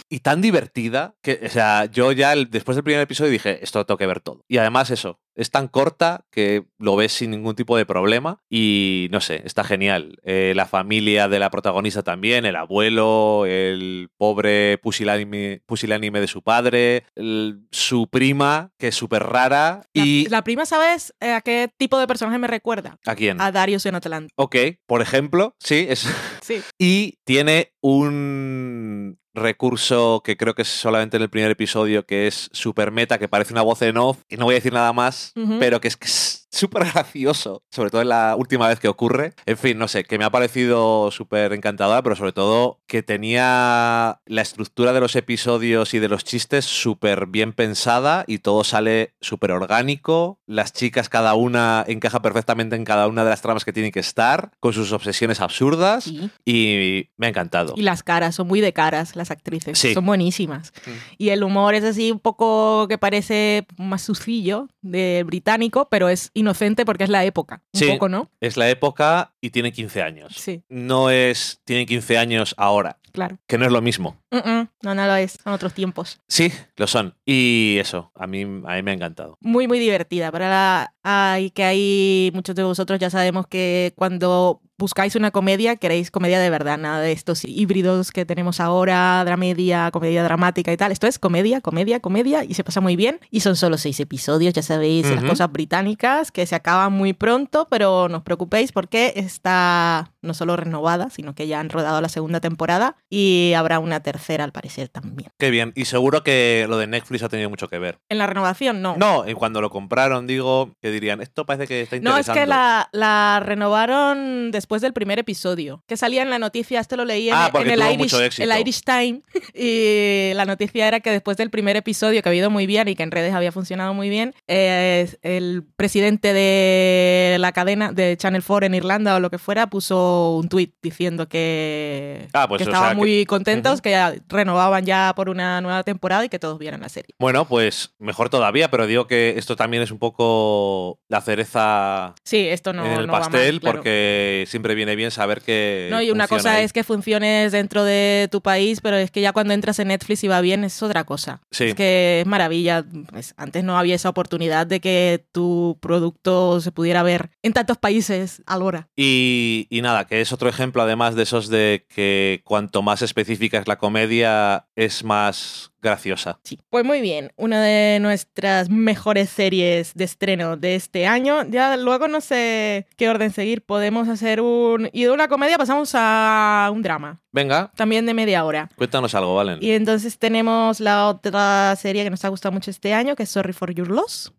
y 0.09 0.19
tan 0.19 0.41
divertida 0.41 1.15
que, 1.23 1.39
o 1.45 1.49
sea, 1.49 1.85
yo 1.85 2.11
ya 2.11 2.33
el- 2.33 2.49
después 2.49 2.75
del 2.75 2.83
primer 2.83 3.01
episodio 3.01 3.31
dije, 3.31 3.63
esto 3.63 3.79
lo 3.79 3.85
tengo 3.85 3.97
que 3.97 4.07
ver 4.07 4.19
todo. 4.19 4.43
Y 4.49 4.57
además 4.57 4.89
eso, 4.91 5.20
es 5.35 5.49
tan 5.51 5.67
corta 5.67 6.25
que 6.31 6.65
lo 6.77 6.95
ves 6.95 7.13
sin 7.13 7.31
ningún 7.31 7.55
tipo 7.55 7.77
de 7.77 7.85
problema 7.85 8.39
y 8.49 9.07
no 9.11 9.21
sé, 9.21 9.41
está 9.45 9.63
genial. 9.63 10.17
Eh, 10.23 10.53
la 10.55 10.65
familia 10.65 11.27
de 11.27 11.39
la 11.39 11.49
protagonista 11.49 12.03
también, 12.03 12.45
el 12.45 12.55
abuelo, 12.55 13.45
el 13.45 14.09
pobre 14.17 14.77
pusilánime, 14.79 15.61
pusilánime 15.65 16.19
de 16.19 16.27
su 16.27 16.41
padre, 16.41 17.05
el- 17.15 17.61
su 17.71 18.07
prima, 18.07 18.71
que 18.77 18.89
es 18.89 18.95
súper 18.95 19.23
rara, 19.23 19.83
y... 19.93 20.27
la 20.29 20.43
prima, 20.43 20.65
¿sabes 20.65 21.13
eh, 21.19 21.31
a 21.31 21.41
qué 21.41 21.69
tipo 21.77 21.97
de 21.97 22.07
personaje 22.07 22.37
me 22.37 22.47
recuerda? 22.47 22.97
¿A 23.05 23.15
quién? 23.15 23.39
A 23.41 23.51
Darius 23.51 23.85
en 23.85 23.95
Atlanta. 23.95 24.33
Ok, 24.35 24.55
por 24.85 25.01
ejemplo, 25.01 25.55
sí, 25.59 25.85
es... 25.89 26.07
Sí. 26.41 26.61
y 26.77 27.17
tiene 27.23 27.73
un 27.81 29.17
recurso 29.33 30.21
que 30.23 30.37
creo 30.37 30.55
que 30.55 30.63
es 30.63 30.67
solamente 30.67 31.17
en 31.17 31.23
el 31.23 31.29
primer 31.29 31.51
episodio, 31.51 32.05
que 32.05 32.27
es 32.27 32.49
super 32.51 32.91
meta, 32.91 33.17
que 33.17 33.27
parece 33.27 33.53
una 33.53 33.61
voz 33.61 33.81
en 33.81 33.97
off, 33.97 34.19
y 34.29 34.37
no 34.37 34.45
voy 34.45 34.55
a 34.55 34.57
decir 34.57 34.73
nada 34.73 34.93
más, 34.93 35.33
pero 35.59 35.79
que 35.79 35.87
es 35.87 35.97
que 35.97 36.07
es 36.07 36.40
súper 36.51 36.85
gracioso, 36.91 37.63
sobre 37.71 37.89
todo 37.89 38.01
en 38.01 38.09
la 38.09 38.35
última 38.37 38.67
vez 38.67 38.79
que 38.79 38.87
ocurre. 38.87 39.33
En 39.45 39.57
fin, 39.57 39.77
no 39.77 39.87
sé, 39.87 40.03
que 40.03 40.17
me 40.17 40.25
ha 40.25 40.29
parecido 40.29 41.09
súper 41.11 41.53
encantadora, 41.53 42.01
pero 42.03 42.15
sobre 42.15 42.33
todo 42.33 42.79
que 42.87 43.03
tenía 43.03 44.19
la 44.25 44.41
estructura 44.41 44.93
de 44.93 44.99
los 44.99 45.15
episodios 45.15 45.93
y 45.93 45.99
de 45.99 46.09
los 46.09 46.23
chistes 46.23 46.65
súper 46.65 47.25
bien 47.27 47.53
pensada 47.53 48.23
y 48.27 48.39
todo 48.39 48.63
sale 48.63 49.13
súper 49.21 49.51
orgánico. 49.51 50.39
Las 50.45 50.73
chicas, 50.73 51.09
cada 51.09 51.33
una 51.35 51.83
encaja 51.87 52.21
perfectamente 52.21 52.75
en 52.75 52.83
cada 52.85 53.07
una 53.07 53.23
de 53.23 53.29
las 53.29 53.41
tramas 53.41 53.65
que 53.65 53.73
tienen 53.73 53.91
que 53.91 53.99
estar, 54.01 54.51
con 54.59 54.73
sus 54.73 54.91
obsesiones 54.91 55.39
absurdas, 55.41 56.03
Sí. 56.05 56.29
y 56.45 57.09
me 57.17 57.27
ha 57.27 57.29
encantado. 57.29 57.73
Y 57.77 57.81
las 57.83 58.03
caras, 58.03 58.35
son 58.35 58.47
muy 58.47 58.61
de 58.61 58.73
caras 58.73 59.15
las 59.15 59.31
actrices. 59.31 59.77
Sí. 59.79 59.93
Son 59.93 60.05
buenísimas. 60.05 60.73
Mm. 60.85 60.89
Y 61.17 61.29
el 61.29 61.43
humor 61.43 61.75
es 61.75 61.83
así 61.83 62.11
un 62.11 62.19
poco 62.19 62.87
que 62.87 62.97
parece 62.97 63.65
más 63.77 64.01
sucillo 64.01 64.67
de 64.81 65.23
británico, 65.25 65.87
pero 65.89 66.09
es 66.09 66.31
inocente 66.41 66.85
porque 66.85 67.03
es 67.05 67.09
la 67.09 67.23
época. 67.25 67.61
Un 67.73 67.79
Sí. 67.79 67.87
poco, 67.91 68.09
¿no? 68.09 68.29
Es 68.41 68.57
la 68.57 68.69
época 68.69 69.33
y 69.41 69.49
tiene 69.51 69.71
15 69.71 70.01
años. 70.01 70.33
Sí, 70.35 70.63
No 70.69 71.09
es, 71.09 71.61
tiene 71.63 71.85
15 71.85 72.17
años 72.17 72.53
ahora, 72.57 72.97
claro. 73.11 73.37
que 73.47 73.57
no 73.57 73.65
es 73.65 73.71
lo 73.71 73.81
mismo. 73.81 74.17
No, 74.31 74.95
no 74.95 75.07
lo 75.07 75.15
es. 75.15 75.37
Son 75.43 75.53
otros 75.53 75.73
tiempos. 75.73 76.19
Sí, 76.27 76.51
lo 76.75 76.87
son. 76.87 77.15
Y 77.25 77.77
eso, 77.79 78.11
a 78.15 78.27
mí, 78.27 78.41
a 78.41 78.45
mí 78.45 78.83
me 78.83 78.91
ha 78.91 78.93
encantado. 78.93 79.37
Muy, 79.41 79.67
muy 79.67 79.79
divertida. 79.79 80.31
Para 80.31 80.49
la... 80.49 80.93
Ay, 81.03 81.49
que 81.51 81.63
hay 81.63 82.31
muchos 82.33 82.55
de 82.55 82.63
vosotros 82.63 82.99
ya 82.99 83.09
sabemos 83.09 83.47
que 83.47 83.93
cuando 83.95 84.61
buscáis 84.81 85.15
una 85.15 85.29
comedia, 85.29 85.75
queréis 85.75 86.09
comedia 86.09 86.39
de 86.39 86.49
verdad, 86.49 86.79
nada 86.79 86.99
de 87.01 87.11
estos 87.11 87.45
híbridos 87.45 88.11
que 88.11 88.25
tenemos 88.25 88.59
ahora, 88.59 89.23
dramedia, 89.23 89.91
comedia 89.91 90.23
dramática 90.23 90.73
y 90.73 90.77
tal. 90.77 90.91
Esto 90.91 91.05
es 91.05 91.19
comedia, 91.19 91.61
comedia, 91.61 91.99
comedia 91.99 92.43
y 92.43 92.55
se 92.55 92.63
pasa 92.63 92.81
muy 92.81 92.95
bien. 92.95 93.19
Y 93.29 93.41
son 93.41 93.55
solo 93.55 93.77
seis 93.77 93.99
episodios, 93.99 94.55
ya 94.55 94.63
sabéis, 94.63 95.07
las 95.09 95.23
cosas 95.23 95.51
británicas 95.51 96.31
que 96.31 96.47
se 96.47 96.55
acaban 96.55 96.93
muy 96.93 97.13
pronto, 97.13 97.67
pero 97.69 98.09
no 98.09 98.17
os 98.17 98.23
preocupéis 98.23 98.71
porque 98.71 99.13
está 99.15 100.11
no 100.23 100.33
solo 100.33 100.55
renovada, 100.57 101.09
sino 101.11 101.35
que 101.35 101.47
ya 101.47 101.59
han 101.59 101.69
rodado 101.69 102.01
la 102.01 102.09
segunda 102.09 102.39
temporada 102.39 102.95
y 103.09 103.53
habrá 103.55 103.77
una 103.79 104.01
tercera 104.01 104.43
al 104.43 104.51
parecer 104.51 104.89
también. 104.89 105.29
Qué 105.37 105.51
bien. 105.51 105.73
Y 105.75 105.85
seguro 105.85 106.23
que 106.23 106.65
lo 106.67 106.77
de 106.77 106.87
Netflix 106.87 107.21
ha 107.23 107.29
tenido 107.29 107.49
mucho 107.51 107.67
que 107.67 107.77
ver. 107.77 107.99
En 108.09 108.17
la 108.17 108.25
renovación, 108.25 108.81
no. 108.81 108.95
No, 108.97 109.27
y 109.29 109.33
cuando 109.35 109.61
lo 109.61 109.69
compraron, 109.69 110.25
digo, 110.25 110.71
que 110.81 110.89
dirían, 110.89 111.21
esto 111.21 111.45
parece 111.45 111.67
que 111.67 111.81
está 111.81 111.95
No, 111.97 112.17
es 112.17 112.27
interesante. 112.27 112.39
que 112.39 112.45
la, 112.47 112.89
la 112.93 113.41
renovaron 113.43 114.49
después 114.51 114.70
del 114.79 114.93
primer 114.93 115.19
episodio, 115.19 115.83
que 115.85 115.97
salía 115.97 116.21
en 116.21 116.29
la 116.29 116.39
noticia, 116.39 116.79
esto 116.79 116.95
lo 116.95 117.03
leí 117.03 117.27
en, 117.27 117.35
Ah, 117.35 117.51
en 117.53 117.69
el, 117.69 117.81
Irish, 117.99 118.39
el 118.39 118.57
Irish 118.57 118.83
Time, 118.83 119.21
y 119.53 120.33
la 120.35 120.45
noticia 120.45 120.87
era 120.87 121.01
que 121.01 121.11
después 121.11 121.35
del 121.35 121.49
primer 121.49 121.75
episodio, 121.75 122.21
que 122.21 122.29
ha 122.29 122.33
ido 122.33 122.49
muy 122.49 122.65
bien 122.67 122.87
y 122.87 122.95
que 122.95 123.03
en 123.03 123.11
redes 123.11 123.33
había 123.33 123.51
funcionado 123.51 123.93
muy 123.93 124.09
bien, 124.09 124.33
eh, 124.47 125.09
el 125.23 125.63
presidente 125.75 126.31
de 126.33 127.37
la 127.39 127.51
cadena 127.51 127.91
de 127.91 128.15
Channel 128.15 128.43
4 128.45 128.67
en 128.67 128.75
Irlanda 128.75 129.15
o 129.15 129.19
lo 129.19 129.29
que 129.29 129.37
fuera 129.37 129.67
puso 129.67 130.37
un 130.37 130.47
tuit 130.47 130.73
diciendo 130.81 131.27
que, 131.27 132.27
Ah, 132.33 132.47
pues, 132.47 132.59
que 132.59 132.65
o 132.65 132.67
estaban 132.69 132.89
sea, 132.89 132.95
que- 132.95 132.99
muy 132.99 133.25
contentos, 133.25 133.73
Ujú. 133.73 133.81
que 133.81 133.91
ya 133.91 134.13
renovaban 134.29 134.85
ya 134.85 135.13
por 135.15 135.29
una 135.29 135.59
nueva 135.61 135.83
temporada 135.83 136.23
y 136.25 136.29
que 136.29 136.39
todos 136.39 136.57
vieran 136.59 136.81
la 136.81 136.89
serie. 136.89 137.15
Bueno, 137.19 137.45
pues 137.47 137.93
mejor 137.99 138.29
todavía, 138.29 138.69
pero 138.69 138.87
digo 138.87 139.07
que 139.07 139.33
esto 139.37 139.55
también 139.55 139.83
es 139.83 139.91
un 139.91 139.99
poco 139.99 140.99
la 141.09 141.21
cereza 141.21 142.15
Sí, 142.23 142.47
esto 142.47 142.73
no, 142.73 142.85
en 142.85 142.91
el 142.93 143.07
no 143.07 143.13
va 143.13 143.19
mal, 143.21 143.31
pastel, 143.31 143.59
claro. 143.59 143.77
porque 143.79 144.45
siempre 144.61 144.75
viene 144.75 144.95
bien 144.95 145.09
saber 145.09 145.41
que. 145.41 145.87
No, 145.89 146.01
y 146.01 146.11
una 146.11 146.27
cosa 146.27 146.55
ahí. 146.55 146.65
es 146.65 146.73
que 146.73 146.83
funciones 146.83 147.51
dentro 147.51 147.83
de 147.83 148.27
tu 148.31 148.41
país, 148.41 148.79
pero 148.81 148.97
es 148.97 149.09
que 149.09 149.21
ya 149.21 149.33
cuando 149.33 149.53
entras 149.53 149.79
en 149.79 149.87
Netflix 149.87 150.23
y 150.23 150.27
va 150.27 150.39
bien 150.41 150.63
es 150.63 150.83
otra 150.83 151.03
cosa. 151.03 151.41
Sí. 151.49 151.65
Es 151.65 151.75
que 151.75 152.21
es 152.21 152.27
maravilla. 152.27 152.85
Pues, 153.09 153.33
antes 153.37 153.63
no 153.63 153.77
había 153.77 153.95
esa 153.95 154.09
oportunidad 154.09 154.67
de 154.67 154.79
que 154.79 155.25
tu 155.31 155.79
producto 155.81 156.61
se 156.61 156.71
pudiera 156.71 157.01
ver 157.01 157.31
en 157.41 157.53
tantos 157.53 157.77
países 157.77 158.43
a 158.45 158.57
la 158.57 158.65
hora. 158.65 158.89
Y, 158.95 159.67
y 159.69 159.81
nada, 159.81 160.05
que 160.05 160.21
es 160.21 160.31
otro 160.31 160.47
ejemplo 160.47 160.83
además 160.83 161.15
de 161.15 161.23
esos 161.23 161.49
de 161.49 161.85
que 161.89 162.41
cuanto 162.43 162.83
más 162.83 163.01
específica 163.01 163.57
es 163.57 163.67
la 163.67 163.77
comedia, 163.77 164.67
es 164.75 165.03
más 165.03 165.70
graciosa. 165.81 166.39
Sí. 166.43 166.59
Pues 166.69 166.85
muy 166.85 167.01
bien, 167.01 167.31
una 167.35 167.61
de 167.61 167.99
nuestras 167.99 168.69
mejores 168.69 169.29
series 169.29 169.93
de 169.95 170.03
estreno 170.03 170.57
de 170.57 170.75
este 170.75 171.07
año. 171.07 171.43
Ya 171.49 171.75
luego 171.77 172.07
no 172.07 172.21
sé 172.21 172.87
qué 172.97 173.09
orden 173.09 173.31
seguir. 173.31 173.63
Podemos 173.63 174.07
hacer 174.07 174.41
un... 174.41 174.89
Y 174.93 175.03
de 175.03 175.11
una 175.11 175.27
comedia 175.27 175.57
pasamos 175.57 175.91
a 175.95 176.69
un 176.73 176.81
drama, 176.81 177.19
Venga, 177.33 177.71
también 177.75 178.05
de 178.05 178.13
media 178.13 178.43
hora. 178.43 178.69
cuéntanos 178.75 179.15
algo, 179.15 179.35
Valen. 179.35 179.59
Y 179.61 179.71
entonces 179.71 180.17
tenemos 180.19 180.79
la 180.79 181.07
otra 181.07 181.75
serie 181.77 182.03
que 182.03 182.09
nos 182.09 182.25
ha 182.25 182.29
gustado 182.29 182.51
mucho 182.51 182.69
este 182.69 182.93
año, 182.93 183.15
que 183.15 183.23
es 183.23 183.29
Sorry 183.29 183.53
for 183.53 183.73
Your 183.73 183.89
Loss, 183.89 184.33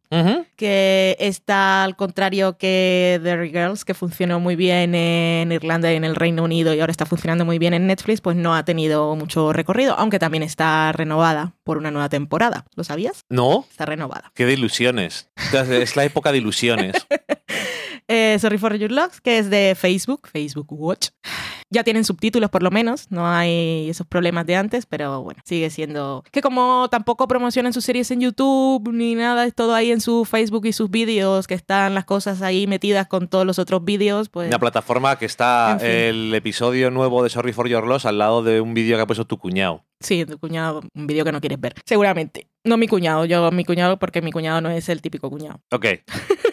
que 0.57 1.17
está 1.19 1.85
al 1.85 1.97
contrario 1.97 2.59
que 2.59 3.19
The 3.23 3.49
Girls, 3.49 3.87
que 3.87 3.95
funcionó 3.95 4.41
muy 4.41 4.57
bien 4.57 4.95
en 4.95 5.53
Irlanda 5.53 5.91
y 5.91 5.97
en 5.97 6.05
el 6.05 6.15
Reino 6.17 6.45
Unido 6.45 6.75
y 6.75 6.81
ahora 6.81 6.91
está 6.91 7.07
funcionando 7.07 7.47
muy 7.47 7.59
bien 7.59 7.73
en 7.73 7.87
Netflix, 7.87 8.21
pues 8.21 8.37
no 8.37 8.55
ha 8.55 8.63
tenido 8.67 9.17
mucho 9.17 9.55
recorrido, 9.55 9.95
aunque 9.99 10.19
también 10.19 10.43
está 10.43 10.93
renovada 10.93 11.32
por 11.65 11.79
una 11.79 11.91
nueva 11.91 12.09
temporada. 12.09 12.65
¿Lo 12.75 12.85
sabías? 12.85 13.25
No, 13.29 13.67
Está 13.71 13.87
renovada. 13.87 14.33
qué 14.35 14.47
de 14.47 14.55
ilusiones. 14.55 15.31
Es 15.53 15.97
la 15.97 16.05
época 16.05 16.33
de 16.33 16.39
ilusiones. 16.39 16.95
Eh, 18.09 18.37
Sorry 18.41 18.59
for 18.59 18.75
Your 18.77 18.91
Loss, 18.93 19.21
que 19.21 19.39
es 19.39 19.51
de 19.51 19.75
Facebook, 19.79 20.29
Facebook 20.31 20.67
Watch. 20.71 21.09
Ya 21.71 21.85
tienen 21.85 22.05
subtítulos 22.05 22.51
por 22.51 22.63
lo 22.63 22.71
menos, 22.71 23.07
no 23.11 23.27
hay 23.27 23.89
esos 23.89 24.07
problemas 24.07 24.45
de 24.45 24.57
antes, 24.57 24.85
pero 24.85 25.23
bueno, 25.23 25.41
sigue 25.45 25.71
siendo... 25.71 26.23
Que 26.31 26.43
como 26.43 26.89
tampoco 26.91 27.27
promocionan 27.27 27.73
sus 27.73 27.85
series 27.85 28.11
en 28.11 28.21
YouTube 28.21 28.93
ni 28.93 29.15
nada, 29.15 29.47
es 29.47 29.55
todo 29.55 29.75
ahí 29.75 29.91
en 29.91 30.03
su 30.03 30.27
Facebook 30.27 30.67
y 30.67 30.73
sus 30.75 30.91
vídeos, 30.91 31.47
que 31.47 31.55
están 31.55 31.95
las 31.95 32.05
cosas 32.05 32.43
ahí 32.43 32.67
metidas 32.67 33.07
con 33.07 33.27
todos 33.27 33.47
los 33.47 33.59
otros 33.59 33.83
vídeos, 33.85 34.29
pues... 34.29 34.49
Una 34.49 34.59
plataforma 34.59 35.17
que 35.19 35.25
está 35.25 35.73
En 35.73 35.81
fin. 35.81 35.89
el 35.89 36.35
episodio 36.35 36.91
nuevo 36.91 37.23
de 37.23 37.31
Sorry 37.31 37.55
for 37.55 37.67
Your 37.69 37.87
Loss 37.87 38.05
al 38.05 38.19
lado 38.19 38.43
de 38.43 38.61
un 38.61 38.75
vídeo 38.75 38.97
que 38.99 39.03
ha 39.03 39.07
puesto 39.07 39.27
tu 39.27 39.39
cuñado. 39.39 39.83
Sí, 40.01 40.27
tu 40.27 40.39
cuñado, 40.39 40.83
un 40.95 41.07
vídeo 41.07 41.25
que 41.25 41.33
no 41.33 41.41
quieres 41.41 41.59
ver. 41.61 41.75
Seguramente. 41.87 42.49
No 42.65 42.77
mi 42.77 42.87
cuñado, 42.87 43.25
yo 43.25 43.51
mi 43.51 43.65
cuñado 43.65 43.99
porque 43.99 44.21
mi 44.21 44.31
cuñado 44.31 44.61
no 44.61 44.69
es 44.69 44.89
el 44.91 45.01
típico 45.01 45.31
cuñado. 45.31 45.61
Ok, 45.71 45.87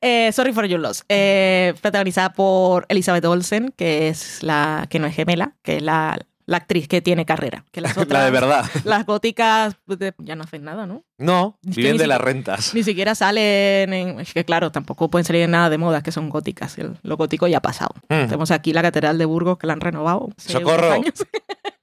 Eh, 0.00 0.30
Sorry 0.32 0.52
for 0.52 0.64
Your 0.66 0.80
Loss, 0.80 1.04
eh, 1.08 1.74
protagonizada 1.80 2.32
por 2.32 2.86
Elizabeth 2.88 3.24
Olsen, 3.24 3.72
que 3.76 4.08
es 4.08 4.42
la 4.42 4.86
que 4.88 4.98
no 5.00 5.06
es 5.08 5.14
gemela, 5.16 5.56
que 5.62 5.78
es 5.78 5.82
la, 5.82 6.16
la 6.46 6.56
actriz 6.58 6.86
que 6.86 7.00
tiene 7.02 7.26
carrera. 7.26 7.64
Que 7.72 7.80
las 7.80 7.98
otras, 7.98 8.08
la 8.20 8.24
de 8.24 8.30
verdad. 8.30 8.64
Las 8.84 9.04
góticas 9.06 9.74
pues, 9.86 9.98
de- 9.98 10.14
ya 10.18 10.36
no 10.36 10.44
hacen 10.44 10.62
nada, 10.62 10.86
¿no? 10.86 11.02
No, 11.18 11.58
viven 11.62 11.96
de 11.96 12.06
las 12.06 12.20
rentas. 12.20 12.74
Ni 12.74 12.84
siquiera 12.84 13.16
salen 13.16 13.92
en... 13.92 14.20
Es 14.20 14.32
que 14.32 14.44
claro, 14.44 14.70
tampoco 14.70 15.10
pueden 15.10 15.24
salir 15.24 15.42
en 15.42 15.50
nada 15.50 15.68
de 15.68 15.78
moda, 15.78 16.00
que 16.02 16.12
son 16.12 16.28
góticas. 16.30 16.78
El- 16.78 16.96
lo 17.02 17.16
gótico 17.16 17.48
ya 17.48 17.58
ha 17.58 17.62
pasado. 17.62 17.94
Mm. 18.08 18.26
Tenemos 18.26 18.52
aquí 18.52 18.72
la 18.72 18.82
Catedral 18.82 19.18
de 19.18 19.24
Burgos 19.24 19.58
que 19.58 19.66
la 19.66 19.72
han 19.72 19.80
renovado. 19.80 20.28
¡Socorro! 20.36 20.92
años. 20.92 21.14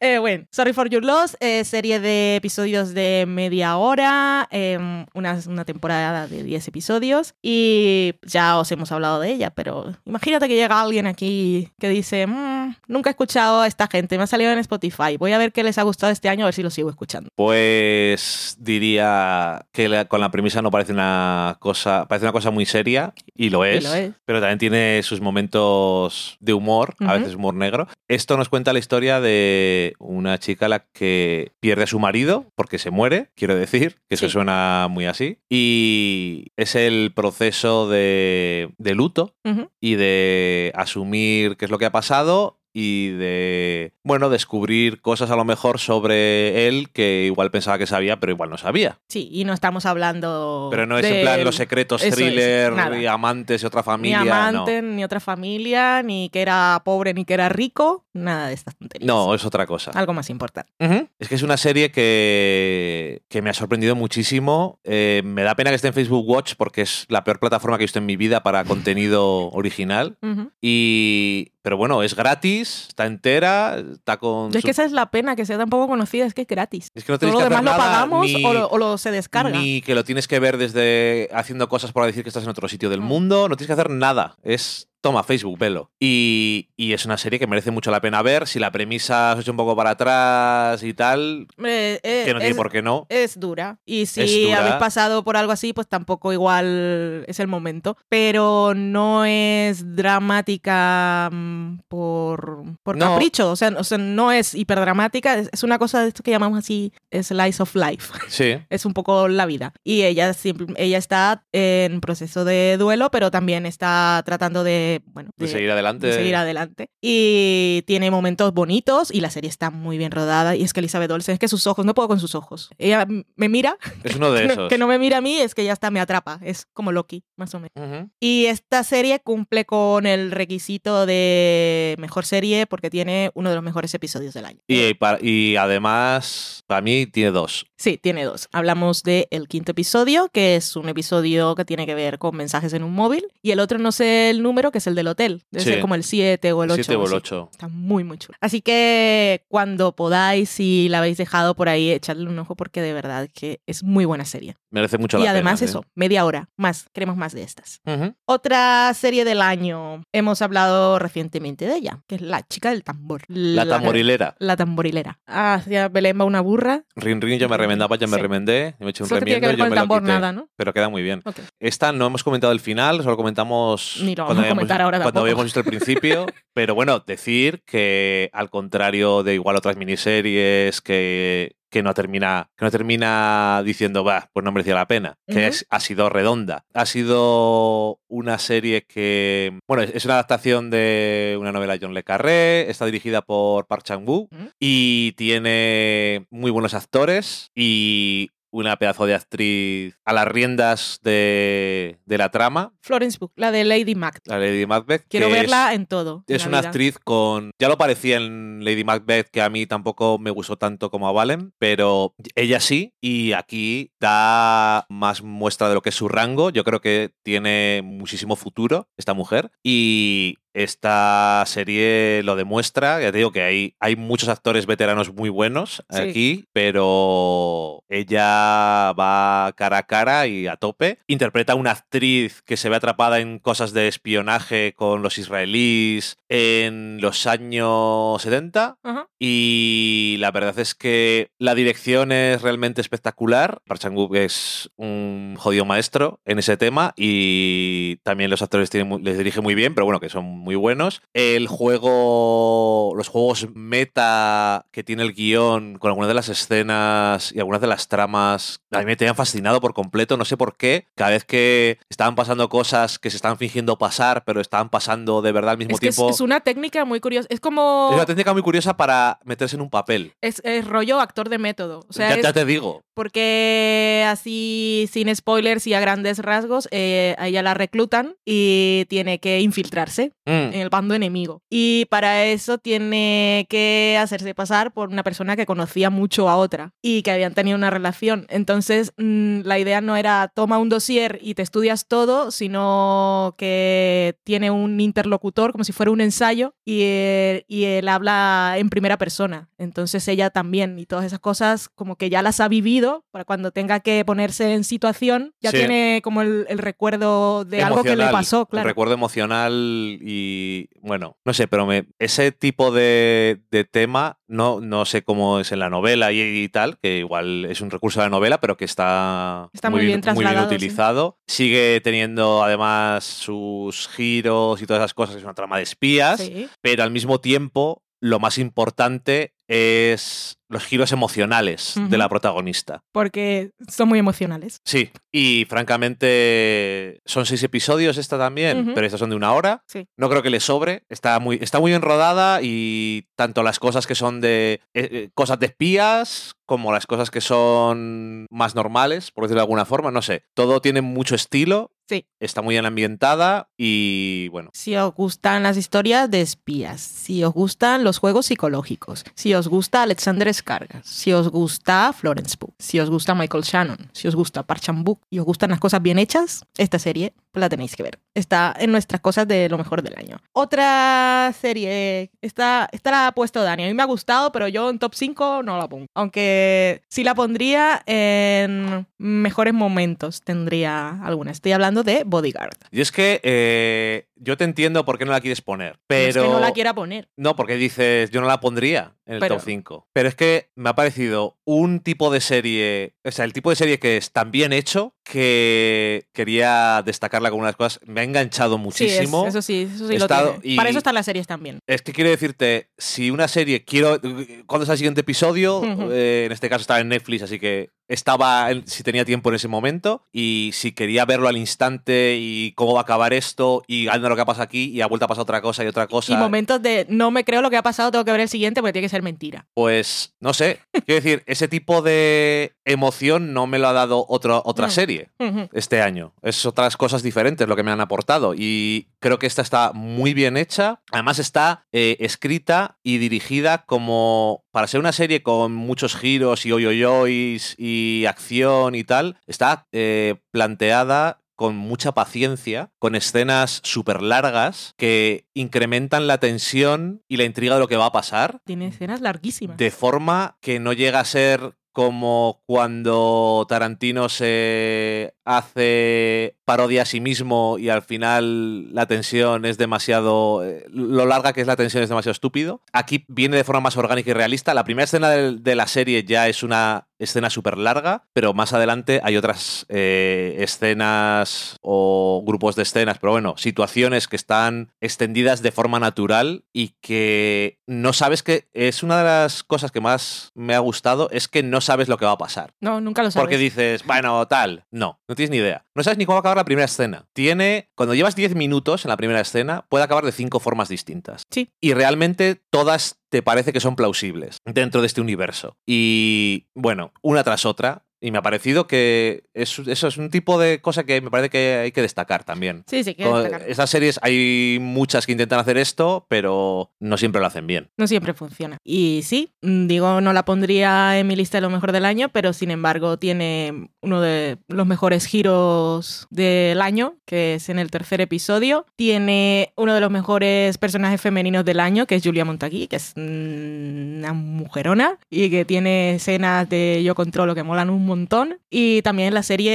Eh, 0.00 0.18
bueno, 0.18 0.46
Sorry 0.50 0.72
for 0.72 0.88
Your 0.88 1.04
Loss, 1.04 1.36
eh, 1.40 1.64
serie 1.64 1.98
de 1.98 2.36
episodios 2.36 2.94
de 2.94 3.24
media 3.26 3.76
hora, 3.76 4.46
eh, 4.50 4.78
una, 5.14 5.64
temporada 5.64 6.28
de 6.28 6.44
10 6.44 6.68
episodios 6.68 7.34
y 7.42 8.14
ya 8.22 8.58
os 8.58 8.70
hemos 8.70 8.92
hablado 8.92 9.18
de 9.20 9.30
ella, 9.30 9.50
pero 9.50 9.96
imagínate 10.04 10.46
que 10.46 10.54
llega 10.54 10.80
alguien 10.80 11.06
aquí 11.06 11.70
que 11.80 11.88
dice, 11.88 12.26
"Mm, 12.26 12.76
nunca 12.86 13.10
he 13.10 13.12
escuchado 13.12 13.62
a 13.62 13.66
esta 13.66 13.88
gente, 13.88 14.16
me 14.16 14.24
ha 14.24 14.26
salido 14.26 14.52
en 14.52 14.58
Spotify, 14.58 15.16
voy 15.18 15.32
a 15.32 15.38
ver 15.38 15.52
qué 15.52 15.64
les 15.64 15.78
ha 15.78 15.82
gustado 15.82 16.12
este 16.12 16.28
año, 16.28 16.44
a 16.44 16.48
ver 16.48 16.54
si 16.54 16.62
lo 16.62 16.70
sigo 16.70 16.90
escuchando. 16.90 17.30
Pues 17.34 18.56
diría 18.60 19.66
que 19.72 20.06
con 20.06 20.20
la 20.20 20.30
premisa 20.30 20.62
no 20.62 20.70
parece 20.70 20.92
una 20.92 21.56
cosa, 21.60 22.06
parece 22.06 22.26
una 22.26 22.32
cosa 22.32 22.50
muy 22.50 22.66
seria 22.66 23.12
y 23.38 23.48
lo 23.50 23.64
Y 23.64 23.70
es, 23.70 23.84
lo 23.84 23.94
es. 23.94 24.12
pero 24.26 24.40
también 24.40 24.58
tiene 24.58 25.00
sus 25.02 25.20
momentos 25.22 26.36
de 26.40 26.52
humor, 26.52 26.94
a 27.00 27.14
veces 27.16 27.36
humor 27.36 27.54
negro. 27.54 27.86
Esto 28.08 28.36
nos 28.36 28.48
cuenta 28.48 28.72
la 28.72 28.78
historia 28.80 29.20
de 29.20 29.94
una 29.98 30.38
chica 30.38 30.66
a 30.66 30.68
la 30.68 30.80
que 30.92 31.52
pierde 31.60 31.84
a 31.84 31.86
su 31.86 31.98
marido 32.00 32.46
porque 32.56 32.78
se 32.78 32.90
muere, 32.90 33.28
quiero 33.36 33.54
decir, 33.56 33.96
que 34.08 34.16
eso 34.16 34.26
Sí. 34.26 34.32
suena 34.32 34.88
muy 34.90 35.06
así, 35.06 35.38
y 35.48 36.48
es 36.56 36.74
el 36.74 37.12
proceso 37.14 37.88
de, 37.88 38.70
de 38.78 38.94
luto 38.94 39.34
y 39.80 39.94
de 39.94 40.72
asumir 40.74 41.56
qué 41.56 41.64
es 41.64 41.70
lo 41.70 41.78
que 41.78 41.86
ha 41.86 41.92
pasado 41.92 42.57
y 42.72 43.08
de, 43.10 43.94
bueno, 44.04 44.30
descubrir 44.30 45.00
cosas 45.00 45.30
a 45.30 45.36
lo 45.36 45.44
mejor 45.44 45.78
sobre 45.78 46.68
él 46.68 46.90
que 46.90 47.24
igual 47.26 47.50
pensaba 47.50 47.78
que 47.78 47.86
sabía, 47.86 48.20
pero 48.20 48.32
igual 48.32 48.50
no 48.50 48.58
sabía. 48.58 48.98
Sí, 49.08 49.28
y 49.32 49.44
no 49.44 49.52
estamos 49.52 49.86
hablando... 49.86 50.68
Pero 50.70 50.86
no 50.86 50.98
es 50.98 51.06
en 51.06 51.22
plan 51.22 51.44
los 51.44 51.56
secretos 51.56 52.02
eso 52.02 52.08
es, 52.10 52.14
thriller 52.16 52.72
nada. 52.72 52.98
y 52.98 53.06
amantes 53.06 53.62
y 53.62 53.66
otra 53.66 53.80
Ni 53.80 53.84
familia. 53.84 54.20
amante, 54.20 54.82
ni 54.82 55.04
otra 55.04 55.20
familia, 55.20 56.02
ni 56.02 56.28
que 56.30 56.42
era 56.42 56.80
pobre, 56.84 57.14
ni 57.14 57.24
que 57.24 57.34
era 57.34 57.48
rico, 57.48 58.06
nada 58.12 58.48
de 58.48 58.54
estas 58.54 58.76
tonterías. 58.76 59.06
no. 59.06 59.34
es 59.34 59.44
otra 59.44 59.66
cosa. 59.66 59.90
Algo 59.92 60.12
más 60.12 60.30
importante. 60.30 60.72
Es 61.18 61.28
que 61.28 61.34
es 61.34 61.42
una 61.42 61.56
serie 61.56 61.90
que, 61.90 63.22
que 63.28 63.42
me 63.42 63.50
ha 63.50 63.54
sorprendido 63.54 63.94
muchísimo. 63.94 64.80
Eh, 64.84 65.22
me 65.24 65.42
da 65.42 65.54
pena 65.54 65.70
que 65.70 65.76
esté 65.76 65.88
en 65.88 65.94
Facebook 65.94 66.28
Watch 66.28 66.54
porque 66.56 66.82
es 66.82 67.06
la 67.08 67.24
peor 67.24 67.38
plataforma 67.40 67.76
que 67.76 67.84
he 67.84 67.86
visto 67.86 67.98
en 67.98 68.06
mi 68.06 68.16
vida 68.16 68.42
para 68.42 68.64
contenido 68.64 69.50
original. 69.50 70.18
Y, 70.60 71.52
pero 71.68 71.76
bueno, 71.76 72.02
es 72.02 72.16
gratis, 72.16 72.86
está 72.88 73.04
entera, 73.04 73.76
está 73.76 74.16
con... 74.16 74.48
Es 74.54 74.62
su- 74.62 74.64
que 74.64 74.70
esa 74.70 74.84
es 74.86 74.92
la 74.92 75.10
pena, 75.10 75.36
que 75.36 75.44
sea 75.44 75.58
tan 75.58 75.68
poco 75.68 75.86
conocida, 75.86 76.24
es 76.24 76.32
que 76.32 76.40
es 76.40 76.48
gratis. 76.48 76.90
es 76.94 77.04
que 77.04 77.12
no 77.12 77.18
Todo 77.18 77.30
lo 77.32 77.36
que 77.40 77.44
demás 77.44 77.58
hacer 77.58 77.64
lo 77.66 77.70
nada, 77.72 77.92
pagamos 77.92 78.26
ni- 78.26 78.42
o, 78.42 78.54
lo, 78.54 78.68
o 78.70 78.78
lo 78.78 78.96
se 78.96 79.10
descarga. 79.10 79.58
Ni 79.60 79.82
que 79.82 79.94
lo 79.94 80.02
tienes 80.02 80.26
que 80.28 80.40
ver 80.40 80.56
desde 80.56 81.28
haciendo 81.30 81.68
cosas 81.68 81.92
para 81.92 82.06
decir 82.06 82.22
que 82.22 82.30
estás 82.30 82.44
en 82.44 82.48
otro 82.48 82.68
sitio 82.68 82.88
del 82.88 83.02
Mm. 83.02 83.04
mundo. 83.04 83.48
No 83.50 83.56
tienes 83.58 83.66
que 83.66 83.74
hacer 83.74 83.90
nada. 83.90 84.36
Es. 84.42 84.87
Toma, 85.00 85.22
Facebook, 85.22 85.58
velo. 85.58 85.90
Y, 86.00 86.70
y 86.76 86.92
es 86.92 87.04
una 87.06 87.16
serie 87.18 87.38
que 87.38 87.46
merece 87.46 87.70
mucho 87.70 87.90
la 87.92 88.00
pena 88.00 88.20
ver. 88.20 88.48
Si 88.48 88.58
la 88.58 88.72
premisa 88.72 89.34
os 89.34 89.40
echa 89.40 89.50
un 89.52 89.56
poco 89.56 89.76
para 89.76 89.90
atrás 89.90 90.82
y 90.82 90.92
tal, 90.92 91.46
Eh, 91.64 92.00
eh, 92.02 92.22
que 92.26 92.34
no 92.34 92.40
tiene 92.40 92.54
por 92.56 92.70
qué 92.70 92.82
no. 92.82 93.06
es 93.08 93.38
dura. 93.38 93.78
Y 93.86 94.06
si 94.06 94.44
dura. 94.46 94.58
habéis 94.58 94.74
pasado 94.74 95.22
por 95.22 95.36
algo 95.36 95.52
así, 95.52 95.72
pues 95.72 95.86
tampoco 95.88 96.32
igual 96.32 97.24
es 97.28 97.38
el 97.38 97.46
momento. 97.46 97.96
Pero 98.08 98.74
no 98.74 99.24
es 99.24 99.94
dramática 99.94 101.30
mm, 101.32 101.78
por, 101.88 102.64
por 102.82 102.96
No. 102.96 103.10
capricho. 103.12 103.50
O 103.52 103.56
sea, 103.56 103.72
o 103.78 103.84
sea, 103.84 103.98
no 103.98 104.32
es 104.32 104.54
hiperdramática. 104.54 105.38
Es, 105.38 105.48
es 105.52 105.62
una 105.62 105.78
cosa 105.78 106.02
de 106.02 106.08
esto 106.08 106.22
que 106.22 106.30
llamamos 106.32 106.58
así 106.58 106.92
slice 107.12 107.62
of 107.62 107.74
life. 107.74 108.12
Sí. 108.28 108.56
es 108.68 108.84
un 108.84 108.94
poco 108.94 109.26
la 109.28 109.46
vida. 109.46 109.72
Y 109.84 110.02
ella, 110.02 110.32
ella 110.76 110.98
está 110.98 111.44
en 111.52 112.00
proceso 112.00 112.44
de 112.44 112.76
duelo, 112.78 113.10
pero 113.10 113.30
también 113.30 113.64
está 113.66 114.22
tratando 114.24 114.64
de 114.64 114.87
de, 114.88 115.02
bueno, 115.06 115.30
de, 115.36 115.48
seguir 115.48 115.70
adelante. 115.70 116.06
De 116.06 116.12
seguir 116.12 116.36
adelante. 116.36 116.90
Y 117.00 117.82
tiene 117.86 118.10
momentos 118.10 118.52
bonitos 118.52 119.10
y 119.12 119.20
la 119.20 119.30
serie 119.30 119.48
está 119.48 119.70
muy 119.70 119.98
bien 119.98 120.10
rodada. 120.10 120.56
Y 120.56 120.62
es 120.62 120.72
que 120.72 120.80
Elizabeth 120.80 121.10
Olsen, 121.10 121.34
es 121.34 121.38
que 121.38 121.48
sus 121.48 121.66
ojos, 121.66 121.84
no 121.84 121.94
puedo 121.94 122.08
con 122.08 122.20
sus 122.20 122.34
ojos. 122.34 122.70
Ella 122.78 123.06
me 123.36 123.48
mira. 123.48 123.76
Es 124.04 124.16
uno 124.16 124.32
de 124.32 124.44
esos. 124.52 124.68
que 124.68 124.78
no 124.78 124.86
me 124.86 124.98
mira 124.98 125.18
a 125.18 125.20
mí, 125.20 125.38
es 125.38 125.54
que 125.54 125.64
ya 125.64 125.72
está, 125.72 125.90
me 125.90 126.00
atrapa. 126.00 126.40
Es 126.42 126.66
como 126.72 126.92
Loki, 126.92 127.24
más 127.36 127.54
o 127.54 127.60
menos. 127.60 128.08
Y 128.20 128.46
esta 128.46 128.84
serie 128.84 129.20
cumple 129.20 129.64
con 129.64 130.06
el 130.06 130.30
requisito 130.30 131.06
de 131.06 131.94
mejor 131.98 132.24
serie 132.24 132.66
porque 132.66 132.90
tiene 132.90 133.30
uno 133.34 133.50
de 133.50 133.56
los 133.56 133.64
mejores 133.64 133.92
episodios 133.94 134.34
del 134.34 134.46
año. 134.46 134.60
Y, 134.66 134.96
y 135.20 135.56
además, 135.56 136.64
para 136.66 136.80
mí, 136.80 137.06
tiene 137.06 137.30
dos. 137.30 137.66
Sí, 137.76 137.98
tiene 137.98 138.24
dos. 138.24 138.48
Hablamos 138.52 139.02
del 139.02 139.26
el 139.30 139.48
quinto 139.48 139.72
episodio, 139.72 140.28
que 140.32 140.56
es 140.56 140.76
un 140.76 140.88
episodio 140.88 141.54
que 141.54 141.64
tiene 141.64 141.86
que 141.86 141.94
ver 141.94 142.18
con 142.18 142.36
mensajes 142.36 142.72
en 142.72 142.82
un 142.82 142.92
móvil, 142.92 143.26
y 143.42 143.52
el 143.52 143.60
otro 143.60 143.78
no 143.78 143.92
sé 143.92 144.30
el 144.30 144.42
número, 144.42 144.70
que 144.72 144.77
es 144.78 144.86
el 144.86 144.94
del 144.94 145.08
hotel. 145.08 145.44
Debe 145.50 145.64
ser 145.64 145.80
como 145.80 145.94
el 145.94 146.04
7 146.04 146.52
o 146.52 146.64
el 146.64 146.70
8. 146.70 146.84
7 146.84 146.96
o 146.96 147.06
el 147.06 147.14
8. 147.14 147.48
Está 147.52 147.68
muy, 147.68 148.04
muy 148.04 148.18
chulo. 148.18 148.36
Así 148.40 148.60
que 148.60 149.44
cuando 149.48 149.94
podáis, 149.94 150.48
si 150.48 150.88
la 150.88 150.98
habéis 150.98 151.18
dejado 151.18 151.54
por 151.54 151.68
ahí, 151.68 151.90
echadle 151.90 152.28
un 152.28 152.38
ojo 152.38 152.56
porque 152.56 152.80
de 152.80 152.92
verdad 152.92 153.28
que 153.32 153.60
es 153.66 153.82
muy 153.82 154.04
buena 154.04 154.24
serie. 154.24 154.56
Merece 154.70 154.98
mucho 154.98 155.18
la 155.18 155.22
pena. 155.22 155.30
Y 155.30 155.34
además 155.34 155.62
eso, 155.62 155.84
media 155.94 156.24
hora 156.24 156.50
más. 156.56 156.88
Queremos 156.92 157.16
más 157.16 157.32
de 157.32 157.42
estas. 157.42 157.80
Otra 158.26 158.92
serie 158.94 159.24
del 159.24 159.40
año. 159.40 160.02
Hemos 160.12 160.42
hablado 160.42 160.98
recientemente 160.98 161.66
de 161.66 161.76
ella, 161.76 162.02
que 162.06 162.16
es 162.16 162.20
La 162.20 162.46
chica 162.46 162.70
del 162.70 162.84
tambor. 162.84 163.22
La, 163.28 163.66
tamborilera. 163.66 164.36
La 164.38 164.56
tamborilera. 164.56 165.20
Ah, 165.26 165.62
ya 165.66 165.88
Belén 165.88 166.20
va 166.20 166.24
una 166.24 166.40
burra. 166.40 166.84
Rin 166.96 167.20
Rin, 167.20 167.38
yo 167.38 167.48
me 167.48 167.56
remendaba, 167.56 167.96
ya 167.96 168.06
me 168.06 168.18
remendé. 168.18 168.76
Me 168.78 168.86
he 168.86 168.90
hecho 168.90 169.04
un 169.04 169.10
remiendo, 169.10 169.40
que 169.40 169.46
ver 169.46 169.58
con 169.58 169.68
el 169.68 169.74
tambor 169.74 170.02
nada, 170.02 170.32
¿no? 170.32 170.48
Pero 170.56 170.72
queda 170.72 170.88
muy 170.88 171.02
bien. 171.02 171.22
Esta 171.58 171.92
no 171.92 172.06
hemos 172.06 172.24
comentado 172.24 172.52
el 172.52 172.60
final, 172.60 173.02
solo 173.02 173.16
comentamos 173.16 174.00
Ni 174.02 174.14
lo 174.14 174.26
cuando, 174.26 174.42
a 174.42 174.76
ahora 174.82 175.00
cuando 175.00 175.20
habíamos 175.20 175.44
visto 175.44 175.60
el 175.60 175.66
principio. 175.66 176.26
pero 176.54 176.74
bueno, 176.74 177.00
decir 177.00 177.62
que 177.64 178.30
al 178.32 178.50
contrario 178.50 179.22
de 179.22 179.34
igual 179.34 179.56
otras 179.56 179.76
miniseries 179.76 180.80
que 180.80 181.56
que 181.70 181.82
no 181.82 181.94
termina, 181.94 182.50
que 182.56 182.64
no 182.64 182.70
termina 182.70 183.62
diciendo, 183.64 184.04
va, 184.04 184.30
pues 184.32 184.44
no 184.44 184.52
merecía 184.52 184.74
la 184.74 184.88
pena, 184.88 185.16
que 185.26 185.46
es, 185.46 185.66
ha 185.70 185.80
sido 185.80 186.08
redonda. 186.08 186.64
Ha 186.74 186.86
sido 186.86 188.00
una 188.08 188.38
serie 188.38 188.82
que, 188.82 189.58
bueno, 189.66 189.82
es 189.82 190.04
una 190.04 190.14
adaptación 190.14 190.70
de 190.70 191.36
una 191.40 191.52
novela 191.52 191.74
de 191.74 191.80
John 191.80 191.94
Le 191.94 192.04
Carré, 192.04 192.70
está 192.70 192.86
dirigida 192.86 193.22
por 193.22 193.66
Park 193.66 193.84
Chang-woo 193.84 194.28
y 194.58 195.12
tiene 195.12 196.26
muy 196.30 196.50
buenos 196.50 196.74
actores 196.74 197.50
y 197.54 198.30
una 198.50 198.76
pedazo 198.76 199.06
de 199.06 199.14
actriz 199.14 199.98
a 200.04 200.12
las 200.12 200.26
riendas 200.26 201.00
de, 201.02 201.98
la 202.06 202.30
trama. 202.30 202.72
Florence 202.80 203.18
Pugh, 203.18 203.32
la 203.36 203.50
de 203.50 203.64
Lady 203.64 203.94
Macbeth. 203.94 204.26
La 204.26 204.38
Lady 204.38 204.66
Macbeth. 204.66 205.04
Quiero 205.08 205.30
verla 205.30 205.74
en 205.74 205.86
todo. 205.86 206.24
Es 206.26 206.46
una 206.46 206.58
actriz 206.58 206.98
con. 206.98 207.50
Ya 207.58 207.68
lo 207.68 207.78
parecía 207.78 208.16
en 208.16 208.64
Lady 208.64 208.84
Macbeth, 208.84 209.28
que 209.28 209.42
a 209.42 209.50
mí 209.50 209.66
tampoco 209.66 210.18
me 210.18 210.30
gustó 210.30 210.56
tanto 210.56 210.90
como 210.90 211.08
a 211.08 211.12
Valen, 211.12 211.52
pero 211.58 212.14
ella 212.34 212.60
sí, 212.60 212.94
y 213.00 213.32
aquí 213.32 213.92
da 214.00 214.86
más 214.88 215.22
muestra 215.22 215.68
de 215.68 215.74
lo 215.74 215.82
que 215.82 215.90
es 215.90 215.94
su 215.94 216.08
rango. 216.08 216.50
Yo 216.50 216.64
creo 216.64 216.80
que 216.80 217.12
tiene 217.22 217.82
muchísimo 217.84 218.36
futuro 218.36 218.88
esta 218.96 219.14
mujer. 219.14 219.50
Y 219.62 220.38
esta 220.58 221.44
serie 221.46 222.22
lo 222.24 222.34
demuestra. 222.34 223.00
Ya 223.00 223.12
te 223.12 223.18
digo 223.18 223.30
que 223.30 223.42
hay, 223.42 223.74
hay 223.78 223.94
muchos 223.94 224.28
actores 224.28 224.66
veteranos 224.66 225.14
muy 225.14 225.28
buenos 225.28 225.84
aquí, 225.88 226.46
pero 226.52 227.84
ella 227.88 228.92
va 228.92 229.52
cara 229.56 229.78
a 229.78 229.82
cara 229.84 230.26
y 230.26 230.48
a 230.48 230.56
tope. 230.56 230.98
Interpreta 231.06 231.52
a 231.52 231.56
una 231.56 231.70
actriz 231.70 232.42
que 232.42 232.56
se 232.56 232.68
ve 232.68 232.76
atrapada 232.76 233.20
en 233.20 233.38
cosas 233.38 233.72
de 233.72 233.86
espionaje 233.86 234.74
con 234.74 235.02
los 235.02 235.18
israelíes 235.18 236.18
en 236.28 237.00
los 237.00 237.26
años 237.26 238.20
70. 238.22 238.78
Y 239.20 240.16
la 240.18 240.30
verdad 240.30 240.58
es 240.58 240.74
que 240.74 241.30
la 241.38 241.54
dirección 241.54 242.10
es 242.12 242.42
realmente 242.42 242.80
espectacular. 242.80 243.60
Park 243.66 243.80
es 244.14 244.70
un 244.76 245.36
jodido 245.38 245.64
maestro 245.64 246.20
en 246.24 246.38
ese 246.38 246.56
tema 246.56 246.94
y 246.96 247.96
también 248.02 248.30
los 248.30 248.42
actores 248.42 248.70
tienen, 248.70 249.04
les 249.04 249.18
dirige 249.18 249.40
muy 249.40 249.54
bien, 249.54 249.74
pero 249.74 249.84
bueno, 249.84 250.00
que 250.00 250.08
son 250.08 250.24
muy 250.48 250.56
buenos. 250.56 251.02
El 251.12 251.46
juego, 251.46 252.94
los 252.96 253.08
juegos 253.08 253.48
meta 253.52 254.64
que 254.70 254.82
tiene 254.82 255.02
el 255.02 255.12
guion 255.12 255.76
con 255.78 255.90
algunas 255.90 256.08
de 256.08 256.14
las 256.14 256.30
escenas 256.30 257.32
y 257.34 257.38
algunas 257.38 257.60
de 257.60 257.66
las 257.66 257.88
tramas, 257.88 258.62
a 258.70 258.78
mí 258.78 258.86
me 258.86 258.96
tenían 258.96 259.14
fascinado 259.14 259.60
por 259.60 259.74
completo, 259.74 260.16
no 260.16 260.24
sé 260.24 260.38
por 260.38 260.56
qué. 260.56 260.86
Cada 260.94 261.10
vez 261.10 261.26
que 261.26 261.78
estaban 261.90 262.14
pasando 262.14 262.48
cosas 262.48 262.98
que 262.98 263.10
se 263.10 263.16
estaban 263.16 263.36
fingiendo 263.36 263.76
pasar, 263.76 264.24
pero 264.24 264.40
estaban 264.40 264.70
pasando 264.70 265.20
de 265.20 265.32
verdad 265.32 265.50
al 265.50 265.58
mismo 265.58 265.76
tiempo. 265.76 266.08
Es, 266.08 266.22
una 266.22 266.40
técnica 266.40 266.86
muy 266.86 267.00
curiosa. 267.00 267.28
Es 267.30 267.40
como. 267.40 267.88
Es 267.90 267.96
una 267.96 268.06
técnica 268.06 268.32
muy 268.32 268.40
curiosa 268.40 268.74
para 268.74 269.18
meterse 269.24 269.56
en 269.56 269.60
un 269.60 269.68
papel. 269.68 270.14
Es, 270.22 270.40
rollo 270.64 270.98
actor 270.98 271.28
de 271.28 271.36
método. 271.36 271.80
O 271.90 271.92
sea, 271.92 272.18
ya, 272.18 272.32
te 272.32 272.46
digo. 272.46 272.84
Porque 272.98 274.04
así, 274.08 274.88
sin 274.90 275.14
spoilers 275.14 275.68
y 275.68 275.74
a 275.74 275.78
grandes 275.78 276.18
rasgos, 276.18 276.66
eh, 276.72 277.14
a 277.16 277.28
ella 277.28 277.44
la 277.44 277.54
reclutan 277.54 278.16
y 278.24 278.86
tiene 278.88 279.20
que 279.20 279.40
infiltrarse. 279.40 280.10
Mm. 280.28 280.52
en 280.52 280.60
el 280.60 280.68
bando 280.68 280.94
enemigo. 280.94 281.42
Y 281.48 281.86
para 281.86 282.26
eso 282.26 282.58
tiene 282.58 283.46
que 283.48 283.96
hacerse 283.98 284.34
pasar 284.34 284.72
por 284.72 284.90
una 284.90 285.02
persona 285.02 285.36
que 285.36 285.46
conocía 285.46 285.88
mucho 285.88 286.28
a 286.28 286.36
otra 286.36 286.74
y 286.82 287.02
que 287.02 287.10
habían 287.10 287.32
tenido 287.32 287.56
una 287.56 287.70
relación. 287.70 288.26
Entonces, 288.28 288.92
mm, 288.98 289.40
la 289.44 289.58
idea 289.58 289.80
no 289.80 289.96
era 289.96 290.30
toma 290.34 290.58
un 290.58 290.68
dossier 290.68 291.18
y 291.22 291.34
te 291.34 291.42
estudias 291.42 291.86
todo, 291.88 292.30
sino 292.30 293.34
que 293.38 294.16
tiene 294.24 294.50
un 294.50 294.80
interlocutor 294.80 295.52
como 295.52 295.64
si 295.64 295.72
fuera 295.72 295.92
un 295.92 296.02
ensayo 296.02 296.54
y 296.64 296.82
él, 296.82 297.44
y 297.48 297.64
él 297.64 297.88
habla 297.88 298.56
en 298.58 298.68
primera 298.68 298.98
persona. 298.98 299.48
Entonces 299.56 300.06
ella 300.08 300.28
también 300.28 300.78
y 300.78 300.84
todas 300.84 301.06
esas 301.06 301.20
cosas 301.20 301.70
como 301.70 301.96
que 301.96 302.10
ya 302.10 302.22
las 302.22 302.40
ha 302.40 302.48
vivido 302.48 302.87
para 303.10 303.24
cuando 303.24 303.50
tenga 303.50 303.80
que 303.80 304.04
ponerse 304.04 304.54
en 304.54 304.64
situación, 304.64 305.34
ya 305.40 305.50
tiene 305.50 306.00
como 306.02 306.22
el, 306.22 306.46
recuerdo 306.58 307.44
de 307.44 307.62
algo 307.62 307.82
que 307.82 307.96
le 307.96 308.08
pasó, 308.08 308.46
claro. 308.46 308.66
El 308.66 308.70
recuerdo 308.70 308.94
emocional 308.94 309.98
y 310.00 310.68
bueno, 310.80 311.16
no 311.24 311.34
sé, 311.34 311.48
pero 311.48 311.66
me, 311.66 311.86
ese 311.98 312.32
tipo 312.32 312.70
de, 312.70 313.40
tema, 313.70 314.18
no, 314.26 314.60
no 314.60 314.84
sé 314.84 315.02
cómo 315.02 315.40
es 315.40 315.52
en 315.52 315.58
la 315.58 315.70
novela 315.70 316.12
y, 316.12 316.48
tal, 316.48 316.78
que 316.78 316.98
igual 316.98 317.44
es 317.44 317.60
un 317.60 317.70
recurso 317.70 318.00
de 318.00 318.06
la 318.06 318.10
novela, 318.10 318.40
pero 318.40 318.56
que 318.56 318.64
está, 318.64 319.50
muy, 319.70 319.86
bien, 319.86 320.02
utilizado. 320.44 321.18
Sigue 321.26 321.80
teniendo 321.82 322.42
además 322.42 323.04
sus 323.04 323.88
giros 323.88 324.62
y 324.62 324.66
todas 324.66 324.80
esas 324.80 324.94
cosas, 324.94 325.16
es 325.16 325.24
una 325.24 325.34
trama 325.34 325.56
de 325.56 325.62
espías, 325.64 326.30
pero 326.60 326.82
al 326.82 326.90
mismo 326.90 327.20
tiempo 327.20 327.82
lo 328.00 328.20
más 328.20 328.38
importante 328.38 329.34
es 329.48 330.38
los 330.48 330.64
giros 330.64 330.92
emocionales 330.92 331.74
de 331.76 331.98
la 331.98 332.08
protagonista. 332.08 332.82
Porque 332.92 333.50
son 333.68 333.88
muy 333.88 333.98
emocionales. 333.98 334.60
Sí, 334.64 334.90
y 335.12 335.46
francamente 335.46 337.00
son 337.04 337.26
seis 337.26 337.42
episodios 337.42 337.98
esta 337.98 338.18
también, 338.18 338.72
pero 338.74 338.86
estas 338.86 339.00
son 339.00 339.10
de 339.10 339.16
una 339.16 339.32
hora. 339.32 339.62
No 339.96 340.08
creo 340.08 340.22
que 340.22 340.30
le 340.30 340.40
sobre, 340.40 340.84
está 340.88 341.18
muy, 341.18 341.38
está 341.42 341.60
muy 341.60 341.72
bien 341.72 341.82
rodada 341.82 342.40
y 342.42 343.08
tanto 343.16 343.42
las 343.42 343.58
cosas 343.58 343.86
que 343.86 343.94
son 343.94 344.20
de 344.20 344.60
eh, 344.74 344.88
eh, 344.90 345.10
cosas 345.14 345.38
de 345.38 345.46
espías 345.46 346.34
como 346.46 346.72
las 346.72 346.86
cosas 346.86 347.10
que 347.10 347.20
son 347.20 348.26
más 348.30 348.54
normales, 348.54 349.10
por 349.10 349.24
decirlo 349.24 349.40
de 349.40 349.44
alguna 349.44 349.66
forma, 349.66 349.90
no 349.90 350.00
sé. 350.00 350.24
Todo 350.34 350.62
tiene 350.62 350.80
mucho 350.80 351.14
estilo 351.14 351.72
Sí. 351.88 352.04
Está 352.20 352.42
muy 352.42 352.54
bien 352.54 352.66
ambientada 352.66 353.48
y 353.56 354.28
bueno. 354.28 354.50
Si 354.52 354.76
os 354.76 354.94
gustan 354.94 355.42
las 355.42 355.56
historias 355.56 356.10
de 356.10 356.20
espías, 356.20 356.82
si 356.82 357.24
os 357.24 357.32
gustan 357.32 357.82
los 357.82 357.98
juegos 357.98 358.26
psicológicos, 358.26 359.04
si 359.14 359.32
os 359.32 359.48
gusta 359.48 359.82
Alexander 359.82 360.32
Skargas, 360.32 360.86
si 360.86 361.14
os 361.14 361.28
gusta 361.28 361.92
Florence 361.94 362.36
Pugh, 362.36 362.52
si 362.58 362.78
os 362.78 362.90
gusta 362.90 363.14
Michael 363.14 363.44
Shannon, 363.44 363.90
si 363.92 364.06
os 364.06 364.14
gusta 364.14 364.42
Parchan 364.42 364.84
Book 364.84 365.00
y 365.08 365.18
os 365.18 365.24
gustan 365.24 365.50
las 365.50 365.60
cosas 365.60 365.80
bien 365.80 365.98
hechas, 365.98 366.44
esta 366.58 366.78
serie 366.78 367.14
la 367.34 367.48
tenéis 367.48 367.76
que 367.76 367.82
ver. 367.82 367.98
Está 368.14 368.54
en 368.58 368.72
nuestras 368.72 369.00
cosas 369.00 369.28
de 369.28 369.48
lo 369.48 369.58
mejor 369.58 369.82
del 369.82 369.96
año. 369.96 370.16
Otra 370.32 371.32
serie, 371.38 372.10
esta, 372.20 372.68
esta 372.72 372.90
la 372.90 373.06
ha 373.08 373.12
puesto 373.12 373.42
Dani. 373.42 373.64
A 373.64 373.66
mí 373.66 373.74
me 373.74 373.82
ha 373.82 373.86
gustado, 373.86 374.32
pero 374.32 374.48
yo 374.48 374.70
en 374.70 374.78
top 374.78 374.94
5 374.94 375.42
no 375.42 375.58
la 375.58 375.68
pongo. 375.68 375.86
Aunque 375.94 376.82
sí 376.88 377.04
la 377.04 377.14
pondría 377.14 377.82
en 377.86 378.86
mejores 378.98 379.54
momentos, 379.54 380.22
tendría 380.22 381.00
alguna. 381.02 381.30
Estoy 381.30 381.52
hablando 381.52 381.82
de 381.82 382.02
Bodyguard. 382.04 382.56
Y 382.70 382.80
es 382.80 382.90
que 382.90 383.20
eh, 383.22 384.07
yo 384.20 384.36
te 384.36 384.44
entiendo 384.44 384.84
por 384.84 384.98
qué 384.98 385.04
no 385.04 385.12
la 385.12 385.20
quieres 385.20 385.40
poner, 385.40 385.78
pero... 385.86 386.20
No 386.20 386.26
es 386.26 386.28
que 386.28 386.34
no 386.34 386.40
la 386.40 386.52
quiera 386.52 386.74
poner. 386.74 387.08
No, 387.16 387.36
porque 387.36 387.56
dices, 387.56 388.10
yo 388.10 388.20
no 388.20 388.26
la 388.26 388.40
pondría 388.40 388.96
en 389.06 389.14
el 389.22 389.28
top 389.28 389.40
5. 389.44 389.88
Pero 389.92 390.08
es 390.08 390.14
que 390.14 390.50
me 390.54 390.70
ha 390.70 390.74
parecido 390.74 391.38
un 391.44 391.80
tipo 391.80 392.10
de 392.10 392.20
serie, 392.20 392.94
o 393.04 393.10
sea, 393.10 393.24
el 393.24 393.32
tipo 393.32 393.50
de 393.50 393.56
serie 393.56 393.78
que 393.78 393.96
es 393.96 394.12
tan 394.12 394.30
bien 394.30 394.52
hecho 394.52 394.94
que 395.08 396.08
quería 396.12 396.82
destacarla 396.84 397.30
como 397.30 397.40
una 397.40 397.48
de 397.48 397.52
las 397.52 397.56
cosas. 397.56 397.80
Me 397.86 398.02
ha 398.02 398.04
enganchado 398.04 398.58
muchísimo. 398.58 399.22
Sí, 399.22 399.28
eso 399.28 399.42
sí, 399.42 399.68
eso 399.74 399.88
sí 399.88 399.98
lo 399.98 400.06
tiene. 400.06 400.56
Para 400.56 400.68
eso 400.68 400.78
están 400.78 400.94
las 400.94 401.06
series 401.06 401.26
también. 401.26 401.60
Es 401.66 401.82
que 401.82 401.92
quiero 401.92 402.10
decirte, 402.10 402.70
si 402.76 403.10
una 403.10 403.28
serie 403.28 403.64
quiero. 403.64 403.98
¿Cuándo 404.46 404.64
es 404.64 404.68
el 404.68 404.76
siguiente 404.76 405.00
episodio? 405.00 405.62
Eh, 405.90 406.24
en 406.26 406.32
este 406.32 406.48
caso 406.50 406.60
está 406.60 406.78
en 406.80 406.88
Netflix, 406.88 407.22
así 407.22 407.38
que 407.38 407.70
estaba, 407.88 408.50
si 408.66 408.82
tenía 408.82 409.06
tiempo 409.06 409.30
en 409.30 409.36
ese 409.36 409.48
momento 409.48 410.04
y 410.12 410.50
si 410.52 410.72
quería 410.72 411.06
verlo 411.06 411.28
al 411.28 411.38
instante 411.38 412.18
y 412.20 412.52
cómo 412.52 412.74
va 412.74 412.80
a 412.80 412.82
acabar 412.82 413.14
esto 413.14 413.62
y 413.66 413.88
anda 413.88 414.07
lo 414.08 414.16
que 414.16 414.22
ha 414.22 414.26
pasado 414.26 414.44
aquí 414.44 414.64
y 414.70 414.80
ha 414.80 414.86
vuelto 414.86 415.04
a 415.04 415.08
pasar 415.08 415.22
otra 415.22 415.40
cosa 415.40 415.64
y 415.64 415.66
otra 415.66 415.86
cosa. 415.86 416.12
Y 416.12 416.16
momentos 416.16 416.60
de 416.62 416.86
no 416.88 417.10
me 417.10 417.24
creo 417.24 417.42
lo 417.42 417.50
que 417.50 417.56
ha 417.56 417.62
pasado, 417.62 417.90
tengo 417.90 418.04
que 418.04 418.12
ver 418.12 418.20
el 418.20 418.28
siguiente 418.28 418.60
porque 418.60 418.72
tiene 418.72 418.86
que 418.86 418.90
ser 418.90 419.02
mentira. 419.02 419.46
Pues 419.54 420.14
no 420.20 420.32
sé, 420.34 420.60
quiero 420.86 421.02
decir, 421.02 421.22
ese 421.26 421.48
tipo 421.48 421.82
de 421.82 422.54
emoción 422.64 423.32
no 423.32 423.46
me 423.46 423.58
lo 423.58 423.68
ha 423.68 423.72
dado 423.72 424.04
otra 424.08 424.40
otra 424.44 424.70
serie 424.70 425.10
Ujú. 425.18 425.48
este 425.52 425.80
año. 425.82 426.14
Es 426.22 426.44
otras 426.46 426.76
cosas 426.76 427.02
diferentes 427.02 427.48
lo 427.48 427.56
que 427.56 427.62
me 427.62 427.70
han 427.70 427.80
aportado 427.80 428.34
y 428.36 428.88
creo 429.00 429.18
que 429.18 429.26
esta 429.26 429.42
está 429.42 429.72
muy 429.72 430.14
bien 430.14 430.36
hecha. 430.36 430.80
Además 430.90 431.18
está 431.18 431.66
eh, 431.72 431.96
escrita 432.00 432.78
y 432.82 432.98
dirigida 432.98 433.64
como 433.66 434.44
para 434.50 434.66
ser 434.66 434.80
una 434.80 434.92
serie 434.92 435.22
con 435.22 435.54
muchos 435.54 435.96
giros 435.96 436.46
y 436.46 436.52
oyoyois 436.52 437.54
y 437.58 438.04
acción 438.06 438.74
y 438.74 438.84
tal. 438.84 439.18
Está 439.26 439.66
eh, 439.72 440.16
planteada 440.30 441.20
con 441.38 441.56
mucha 441.56 441.92
paciencia, 441.92 442.72
con 442.80 442.96
escenas 442.96 443.60
súper 443.62 444.02
largas 444.02 444.74
que 444.76 445.28
incrementan 445.34 446.08
la 446.08 446.18
tensión 446.18 447.04
y 447.06 447.16
la 447.16 447.22
intriga 447.22 447.54
de 447.54 447.60
lo 447.60 447.68
que 447.68 447.76
va 447.76 447.86
a 447.86 447.92
pasar 447.92 448.40
Tiene 448.44 448.66
escenas 448.66 449.00
larguísimas. 449.00 449.56
de 449.56 449.70
forma 449.70 450.36
que 450.40 450.58
no 450.58 450.72
llega 450.72 450.98
a 450.98 451.04
ser 451.04 451.54
como 451.70 452.42
cuando 452.44 453.46
Tarantino 453.48 454.08
se 454.08 455.14
hace 455.28 456.36
parodia 456.46 456.82
a 456.82 456.86
sí 456.86 457.00
mismo 457.00 457.58
y 457.58 457.68
al 457.68 457.82
final 457.82 458.72
la 458.74 458.86
tensión 458.86 459.44
es 459.44 459.58
demasiado... 459.58 460.42
eh, 460.42 460.64
Lo 460.70 461.04
larga 461.04 461.34
que 461.34 461.42
es 461.42 461.46
la 461.46 461.56
tensión 461.56 461.82
es 461.82 461.90
demasiado 461.90 462.12
estúpido. 462.12 462.62
Aquí 462.72 463.04
viene 463.08 463.36
de 463.36 463.44
forma 463.44 463.60
más 463.60 463.76
orgánica 463.76 464.10
y 464.10 464.14
realista. 464.14 464.54
La 464.54 464.64
primera 464.64 464.84
escena 464.84 465.10
de, 465.10 465.54
la 465.54 465.66
serie 465.66 466.04
ya 466.04 466.28
es 466.28 466.42
una 466.42 466.86
escena 466.98 467.28
súper 467.28 467.58
larga, 467.58 468.04
pero 468.14 468.32
más 468.32 468.54
adelante 468.54 469.00
hay 469.04 469.16
otras 469.18 469.66
eh, 469.68 470.36
escenas 470.38 471.56
o 471.60 472.24
grupos 472.26 472.56
de 472.56 472.62
escenas, 472.62 472.98
pero 472.98 473.12
bueno, 473.12 473.34
situaciones 473.36 474.08
que 474.08 474.16
están 474.16 474.72
extendidas 474.80 475.42
de 475.42 475.52
forma 475.52 475.78
natural 475.78 476.44
y 476.52 476.74
que 476.80 477.58
no 477.66 477.92
sabes 477.92 478.22
que 478.22 478.48
es 478.52 478.82
una 478.82 478.98
de 478.98 479.04
las 479.04 479.44
cosas 479.44 479.70
que 479.70 479.80
más 479.80 480.32
me 480.34 480.54
ha 480.54 480.58
gustado, 480.58 481.08
es 481.12 481.28
que 481.28 481.42
no 481.42 481.60
sabes 481.60 481.88
lo 481.88 481.98
que 481.98 482.06
va 482.06 482.12
a 482.12 482.18
pasar. 482.18 482.54
No, 482.60 482.80
nunca 482.80 483.02
lo 483.02 483.10
sabes. 483.10 483.22
Porque 483.22 483.38
dices, 483.38 483.84
bueno, 483.84 484.26
tal. 484.26 484.64
No, 484.70 484.98
no 485.06 485.14
tienes 485.18 485.30
ni 485.30 485.36
idea. 485.36 485.66
No 485.74 485.82
sabes 485.82 485.98
ni 485.98 486.06
cómo 486.06 486.14
va 486.14 486.18
a 486.18 486.20
acabar 486.20 486.36
la 486.38 486.44
primera 486.44 486.64
escena. 486.64 487.06
Tiene, 487.12 487.70
cuando 487.74 487.94
llevas 487.94 488.16
10 488.16 488.34
minutos 488.34 488.84
en 488.84 488.88
la 488.88 488.96
primera 488.96 489.20
escena, 489.20 489.66
puede 489.68 489.84
acabar 489.84 490.04
de 490.04 490.12
cinco 490.12 490.40
formas 490.40 490.68
distintas. 490.68 491.22
Sí. 491.30 491.50
Y 491.60 491.74
realmente 491.74 492.40
todas 492.50 492.98
te 493.10 493.22
parece 493.22 493.52
que 493.52 493.60
son 493.60 493.76
plausibles 493.76 494.38
dentro 494.44 494.80
de 494.80 494.86
este 494.86 495.00
universo. 495.00 495.56
Y 495.66 496.48
bueno, 496.54 496.92
una 497.02 497.24
tras 497.24 497.44
otra. 497.44 497.84
Y 498.00 498.10
me 498.12 498.18
ha 498.18 498.22
parecido 498.22 498.66
que 498.66 499.24
es- 499.34 499.58
eso 499.58 499.88
es 499.88 499.96
un 499.96 500.10
tipo 500.10 500.38
de 500.38 500.60
cosa 500.60 500.84
que 500.84 501.00
me 501.00 501.10
parece 501.10 501.30
que 501.30 501.54
hay 501.62 501.72
que 501.72 501.82
destacar 501.82 502.22
también. 502.24 502.62
Sí, 502.68 502.84
sí, 502.84 502.94
que 502.94 503.04
destacar. 503.04 503.42
Estas 503.48 503.70
series 503.70 503.98
hay 504.02 504.58
muchas 504.60 505.04
que 505.06 505.12
intentan 505.12 505.40
hacer 505.40 505.58
esto, 505.58 506.06
pero 506.08 506.70
no 506.80 506.96
siempre 506.96 507.20
lo 507.20 507.26
hacen 507.26 507.46
bien. 507.46 507.70
No 507.76 507.86
siempre 507.86 508.14
funciona. 508.14 508.58
Y 508.64 509.00
sí, 509.04 509.32
mm, 509.42 509.66
digo, 509.66 510.00
no 510.00 510.12
la 510.12 510.24
pondría 510.24 510.98
en 510.98 511.06
mi 511.06 511.16
lista 511.16 511.38
de 511.38 511.42
lo 511.42 511.50
mejor 511.50 511.72
del 511.72 511.84
año, 511.84 512.08
pero 512.10 512.32
sin 512.32 512.50
embargo 512.50 512.98
tiene 512.98 513.68
uno 513.82 514.00
de 514.00 514.38
los 514.48 514.66
mejores 514.66 515.06
giros 515.06 516.06
del 516.10 516.60
año, 516.62 516.94
que 517.04 517.34
es 517.34 517.48
en 517.48 517.58
el 517.58 517.70
tercer 517.70 518.00
episodio. 518.00 518.66
Tiene 518.76 519.52
uno 519.56 519.74
de 519.74 519.80
los 519.80 519.90
mejores 519.90 520.58
personajes 520.58 521.00
femeninos 521.00 521.44
del 521.44 521.60
año, 521.60 521.86
que 521.86 521.96
es 521.96 522.02
Julia 522.04 522.24
Montagui, 522.24 522.66
que 522.68 522.76
es 522.76 522.92
mm, 522.96 523.98
una 523.98 524.12
mujerona 524.12 524.98
y 525.10 525.30
que 525.30 525.44
tiene 525.44 525.94
escenas 525.96 526.48
de 526.48 526.82
yo 526.84 526.94
controlo 526.94 527.34
que 527.34 527.42
molan 527.42 527.70
un 527.70 527.87
montón. 527.88 528.38
Y 528.50 528.82
también 528.82 529.12
la 529.14 529.22
serie 529.22 529.52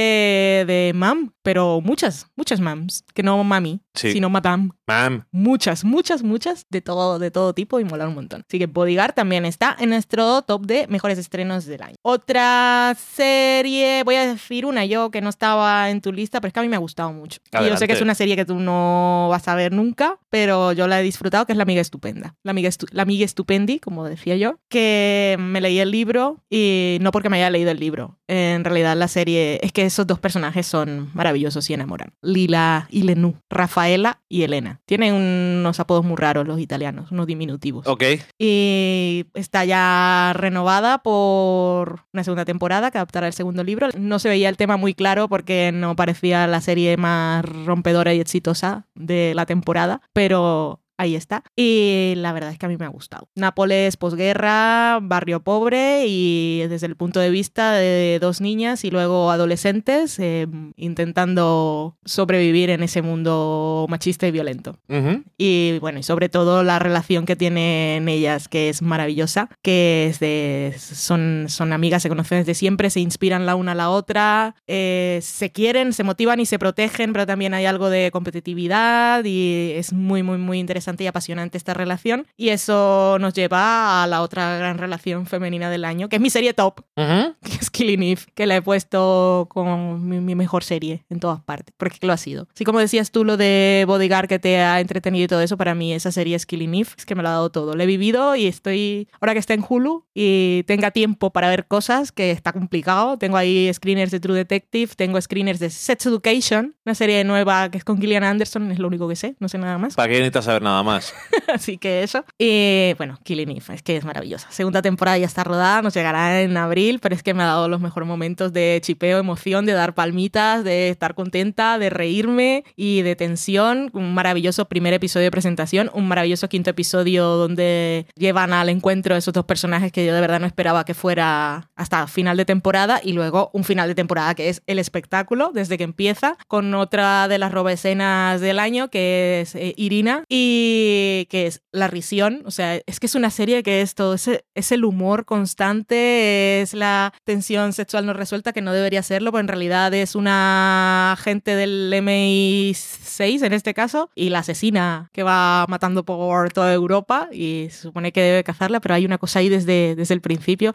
de 0.66 0.92
Mam, 0.94 1.32
pero 1.42 1.80
muchas, 1.80 2.26
muchas 2.36 2.60
Mams, 2.60 3.04
que 3.14 3.22
no 3.22 3.42
Mami, 3.42 3.80
Sí. 3.94 4.12
sino 4.12 4.28
Madame 4.30 4.70
Mam, 4.86 5.24
muchas, 5.32 5.84
muchas, 5.84 6.22
muchas 6.22 6.66
de 6.70 6.80
todo, 6.82 7.18
de 7.18 7.30
todo 7.30 7.54
tipo 7.54 7.80
y 7.80 7.84
molar 7.84 8.08
un 8.08 8.14
montón. 8.14 8.44
Así 8.48 8.58
que 8.58 8.66
Bodyguard 8.66 9.14
también 9.14 9.44
está 9.46 9.74
en 9.78 9.90
nuestro 9.90 10.42
top 10.42 10.66
de 10.66 10.86
mejores 10.88 11.18
estrenos 11.18 11.64
del 11.64 11.82
año. 11.82 11.94
Otra 12.02 12.94
serie, 12.98 14.02
voy 14.04 14.16
a 14.16 14.26
decir 14.26 14.66
una 14.66 14.84
yo 14.84 15.10
que 15.10 15.20
no 15.20 15.28
estaba 15.30 15.88
en 15.90 16.00
tu 16.00 16.12
lista, 16.12 16.40
pero 16.40 16.48
es 16.48 16.52
que 16.54 16.60
a 16.60 16.62
mí 16.62 16.68
me 16.68 16.76
ha 16.76 16.80
gustado 16.80 17.12
mucho. 17.12 17.38
Y 17.44 17.44
yo 17.44 17.50
sé 17.50 17.58
Adelante. 17.58 17.86
que 17.86 17.92
es 17.94 18.00
una 18.02 18.14
serie 18.14 18.36
que 18.36 18.44
tú 18.44 18.56
no 18.56 19.28
vas 19.30 19.46
a 19.48 19.54
ver 19.54 19.72
nunca, 19.72 20.18
pero 20.30 20.72
yo 20.72 20.86
la 20.88 21.00
he 21.00 21.02
disfrutado, 21.02 21.46
que 21.46 21.52
es 21.52 21.56
La 21.56 21.62
Amiga 21.62 21.80
Estupenda. 21.80 22.34
La 22.42 22.50
Amiga, 22.50 22.68
Estu- 22.68 22.88
la 22.90 23.02
amiga 23.02 23.24
Estupendi, 23.24 23.78
como 23.80 24.04
decía 24.04 24.36
yo, 24.36 24.58
que 24.68 25.36
me 25.38 25.60
leí 25.60 25.78
el 25.78 25.90
libro 25.90 26.42
y 26.50 26.98
no 27.00 27.10
porque 27.12 27.28
me 27.28 27.36
haya 27.38 27.50
leído 27.50 27.70
el 27.70 27.78
libro. 27.80 28.18
En 28.28 28.64
realidad 28.64 28.96
la 28.96 29.08
serie 29.08 29.60
es 29.62 29.72
que 29.72 29.84
esos 29.84 30.06
dos 30.06 30.18
personajes 30.18 30.66
son 30.66 31.10
maravillosos 31.14 31.68
y 31.68 31.74
enamoran. 31.74 32.14
Lila 32.22 32.86
y 32.90 33.02
Lenú, 33.02 33.36
Rafaela 33.50 34.22
y 34.28 34.42
Elena. 34.42 34.80
Tienen 34.86 35.14
unos 35.14 35.80
apodos 35.80 36.04
muy 36.04 36.16
raros 36.16 36.46
los 36.46 36.58
italianos, 36.58 37.12
unos 37.12 37.26
diminutivos. 37.26 37.86
ok. 37.86 38.02
Y 38.38 39.26
está 39.34 39.64
ya 39.64 40.32
renovada 40.34 40.98
por 40.98 42.04
una 42.12 42.24
segunda 42.24 42.44
temporada 42.44 42.90
que 42.90 42.98
adaptará 42.98 43.26
el 43.26 43.32
segundo 43.32 43.62
libro. 43.62 43.88
No 43.98 44.18
se 44.18 44.28
veía 44.28 44.48
el 44.48 44.56
tema 44.56 44.76
muy 44.76 44.94
claro 44.94 45.28
porque 45.28 45.70
no 45.72 45.96
parecía 45.96 46.46
la 46.46 46.60
serie 46.60 46.96
más 46.96 47.44
rompedora 47.44 48.14
y 48.14 48.20
exitosa 48.20 48.86
de 48.94 49.32
la 49.34 49.46
temporada, 49.46 50.00
pero 50.12 50.80
ahí 50.96 51.16
está. 51.16 51.42
Y 51.56 52.14
la 52.16 52.32
verdad 52.32 52.50
es 52.50 52.58
que 52.58 52.66
a 52.66 52.68
mí 52.68 52.76
me 52.76 52.84
ha 52.84 52.88
gustado. 52.88 53.28
Nápoles 53.34 53.96
posguerra, 53.96 54.98
barrio 55.02 55.40
pobre 55.42 56.06
y 56.06 56.64
desde 56.68 56.86
el 56.86 56.96
punto 56.96 57.20
de 57.20 57.30
vista 57.30 57.72
de 57.72 58.18
dos 58.20 58.40
niñas 58.40 58.84
y 58.84 58.90
luego 58.90 59.30
adolescentes 59.30 60.18
eh, 60.18 60.46
intentando 60.76 61.96
sobrevivir 62.04 62.70
en 62.70 62.82
ese 62.82 63.02
mundo 63.02 63.86
machista 63.88 64.26
y 64.26 64.30
violento. 64.30 64.78
Ujú. 64.88 65.24
Y 65.38 65.78
bueno, 65.80 65.98
y 65.98 66.02
sobre 66.02 66.28
todo 66.28 66.62
la 66.62 66.78
relación 66.78 67.26
que 67.26 67.36
tienen 67.36 68.08
ellas, 68.08 68.48
que 68.48 68.68
es 68.68 68.82
maravillosa, 68.82 69.48
que 69.62 70.06
es 70.08 70.20
de, 70.20 70.74
son, 70.78 71.46
son 71.48 71.72
amigas, 71.72 72.02
se 72.02 72.08
conocen 72.08 72.38
desde 72.38 72.54
siempre, 72.54 72.90
se 72.90 73.00
inspiran 73.00 73.46
la 73.46 73.56
una 73.56 73.72
a 73.72 73.74
la 73.74 73.90
otra, 73.90 74.54
eh, 74.66 75.18
se 75.22 75.50
quieren, 75.50 75.92
se 75.92 76.04
motivan 76.04 76.40
y 76.40 76.46
se 76.46 76.58
protegen, 76.58 77.12
pero 77.12 77.26
también 77.26 77.54
hay 77.54 77.66
algo 77.66 77.90
de 77.90 78.10
competitividad 78.12 79.24
y 79.24 79.72
es 79.74 79.92
muy, 79.92 80.22
muy, 80.22 80.38
muy 80.38 80.58
interesante 80.58 80.83
y 81.04 81.06
apasionante 81.06 81.58
esta 81.58 81.74
relación. 81.74 82.26
Y 82.36 82.50
eso 82.50 83.16
nos 83.20 83.34
lleva 83.34 84.02
a 84.02 84.06
la 84.06 84.22
otra 84.22 84.56
gran 84.58 84.78
relación 84.78 85.26
femenina 85.26 85.70
del 85.70 85.84
año, 85.84 86.08
que 86.08 86.16
es 86.16 86.22
mi 86.22 86.30
serie 86.30 86.54
top, 86.54 86.80
Ujú. 86.96 87.34
que 87.42 87.54
es 87.60 87.70
Killing 87.74 88.02
Eve, 88.04 88.22
que 88.34 88.46
la 88.46 88.56
he 88.56 88.62
puesto 88.62 89.48
como 89.50 89.98
mi, 89.98 90.20
mi 90.20 90.36
mejor 90.36 90.62
serie 90.62 91.04
en 91.10 91.18
todas 91.18 91.40
partes, 91.42 91.74
porque 91.76 91.98
lo 92.06 92.12
ha 92.12 92.16
sido. 92.16 92.46
Así 92.54 92.64
como 92.64 92.78
decías 92.78 93.10
tú 93.10 93.24
lo 93.24 93.36
de 93.36 93.84
Bodyguard 93.88 94.28
que 94.28 94.38
te 94.38 94.58
ha 94.58 94.78
entretenido 94.80 95.24
y 95.24 95.28
todo 95.28 95.40
eso, 95.40 95.56
para 95.56 95.74
mí 95.74 95.92
esa 95.92 96.12
serie 96.12 96.36
es 96.36 96.46
Killing 96.46 96.72
Eve, 96.72 96.90
es 96.96 97.04
que 97.04 97.16
me 97.16 97.22
lo 97.22 97.28
ha 97.30 97.32
dado 97.32 97.50
todo. 97.50 97.74
Lo 97.74 97.82
he 97.82 97.86
vivido 97.86 98.36
y 98.36 98.46
estoy, 98.46 99.08
ahora 99.20 99.32
que 99.32 99.40
está 99.40 99.54
en 99.54 99.64
Hulu 99.68 100.04
y 100.14 100.62
tenga 100.68 100.92
tiempo 100.92 101.30
para 101.30 101.48
ver 101.48 101.66
cosas, 101.66 102.12
que 102.12 102.30
está 102.30 102.52
complicado, 102.52 103.18
tengo 103.18 103.36
ahí 103.36 103.68
screeners 103.74 104.12
de 104.12 104.20
True 104.20 104.36
Detective, 104.36 104.92
tengo 104.96 105.20
screeners 105.20 105.58
de 105.58 105.70
Sex 105.70 106.06
Education, 106.06 106.76
una 106.86 106.94
serie 106.94 107.24
nueva 107.24 107.70
que 107.70 107.78
es 107.78 107.84
con 107.84 108.00
Gillian 108.00 108.22
Anderson, 108.22 108.70
es 108.70 108.78
lo 108.78 108.86
único 108.86 109.08
que 109.08 109.16
sé, 109.16 109.34
no 109.40 109.48
sé 109.48 109.58
nada 109.58 109.78
más. 109.78 109.96
¿Para 109.96 110.08
qué 110.08 110.14
necesitas 110.14 110.44
saber 110.44 110.62
nada 110.62 110.84
más? 110.84 111.12
Así 111.52 111.76
que 111.76 112.04
eso. 112.04 112.24
Y 112.38 112.94
bueno, 112.98 113.18
Killing 113.24 113.50
Eve, 113.50 113.74
es 113.74 113.82
que 113.82 113.96
es 113.96 114.04
maravillosa. 114.04 114.48
Segunda 114.52 114.80
temporada 114.80 115.18
ya 115.18 115.26
está 115.26 115.42
rodada, 115.42 115.82
nos 115.82 115.94
llegará 115.94 116.40
en 116.40 116.56
abril, 116.56 117.00
pero 117.00 117.16
es 117.16 117.24
que 117.24 117.34
me 117.34 117.42
ha 117.42 117.46
dado 117.46 117.63
los 117.68 117.80
mejores 117.80 118.06
momentos 118.06 118.52
de 118.52 118.80
chipeo, 118.82 119.18
emoción, 119.18 119.66
de 119.66 119.72
dar 119.72 119.94
palmitas, 119.94 120.64
de 120.64 120.88
estar 120.88 121.14
contenta, 121.14 121.78
de 121.78 121.90
reírme 121.90 122.64
y 122.76 123.02
de 123.02 123.16
tensión. 123.16 123.90
Un 123.92 124.14
maravilloso 124.14 124.66
primer 124.66 124.94
episodio 124.94 125.24
de 125.24 125.30
presentación, 125.30 125.90
un 125.94 126.08
maravilloso 126.08 126.48
quinto 126.48 126.70
episodio 126.70 127.24
donde 127.24 128.06
llevan 128.16 128.52
al 128.52 128.68
encuentro 128.68 129.16
esos 129.16 129.34
dos 129.34 129.44
personajes 129.44 129.92
que 129.92 130.04
yo 130.06 130.14
de 130.14 130.20
verdad 130.20 130.40
no 130.40 130.46
esperaba 130.46 130.84
que 130.84 130.94
fuera 130.94 131.70
hasta 131.76 132.06
final 132.06 132.36
de 132.36 132.44
temporada 132.44 133.00
y 133.02 133.12
luego 133.12 133.50
un 133.52 133.64
final 133.64 133.88
de 133.88 133.94
temporada 133.94 134.34
que 134.34 134.48
es 134.48 134.62
el 134.66 134.78
espectáculo 134.78 135.50
desde 135.52 135.78
que 135.78 135.84
empieza 135.84 136.36
con 136.48 136.74
otra 136.74 137.28
de 137.28 137.38
las 137.38 137.52
roba 137.52 137.72
escenas 137.72 138.40
del 138.40 138.58
año 138.58 138.88
que 138.88 139.40
es 139.42 139.54
eh, 139.54 139.74
Irina 139.76 140.24
y 140.28 141.26
que 141.30 141.46
es 141.46 141.62
la 141.72 141.88
risión, 141.88 142.42
o 142.44 142.50
sea, 142.50 142.80
es 142.86 143.00
que 143.00 143.06
es 143.06 143.14
una 143.14 143.30
serie 143.30 143.62
que 143.62 143.80
es 143.80 143.94
todo 143.94 144.14
ese, 144.14 144.44
es 144.54 144.72
el 144.72 144.84
humor 144.84 145.24
constante, 145.24 146.60
es 146.60 146.74
la 146.74 147.12
tensión 147.24 147.53
sexual 147.72 148.06
no 148.06 148.12
resuelta 148.12 148.52
que 148.52 148.60
no 148.60 148.72
debería 148.72 149.02
serlo, 149.02 149.30
pero 149.32 149.40
en 149.40 149.48
realidad 149.48 149.92
es 149.94 150.14
una 150.14 151.12
agente 151.12 151.56
del 151.56 151.92
MI6 151.94 153.42
en 153.44 153.52
este 153.52 153.74
caso 153.74 154.10
y 154.14 154.30
la 154.30 154.40
asesina 154.40 155.10
que 155.12 155.22
va 155.22 155.66
matando 155.68 156.04
por 156.04 156.52
toda 156.52 156.72
Europa 156.72 157.28
y 157.32 157.68
se 157.70 157.82
supone 157.82 158.12
que 158.12 158.20
debe 158.22 158.44
cazarla, 158.44 158.80
pero 158.80 158.94
hay 158.94 159.04
una 159.04 159.18
cosa 159.18 159.38
ahí 159.38 159.48
desde, 159.48 159.94
desde 159.96 160.14
el 160.14 160.20
principio, 160.20 160.72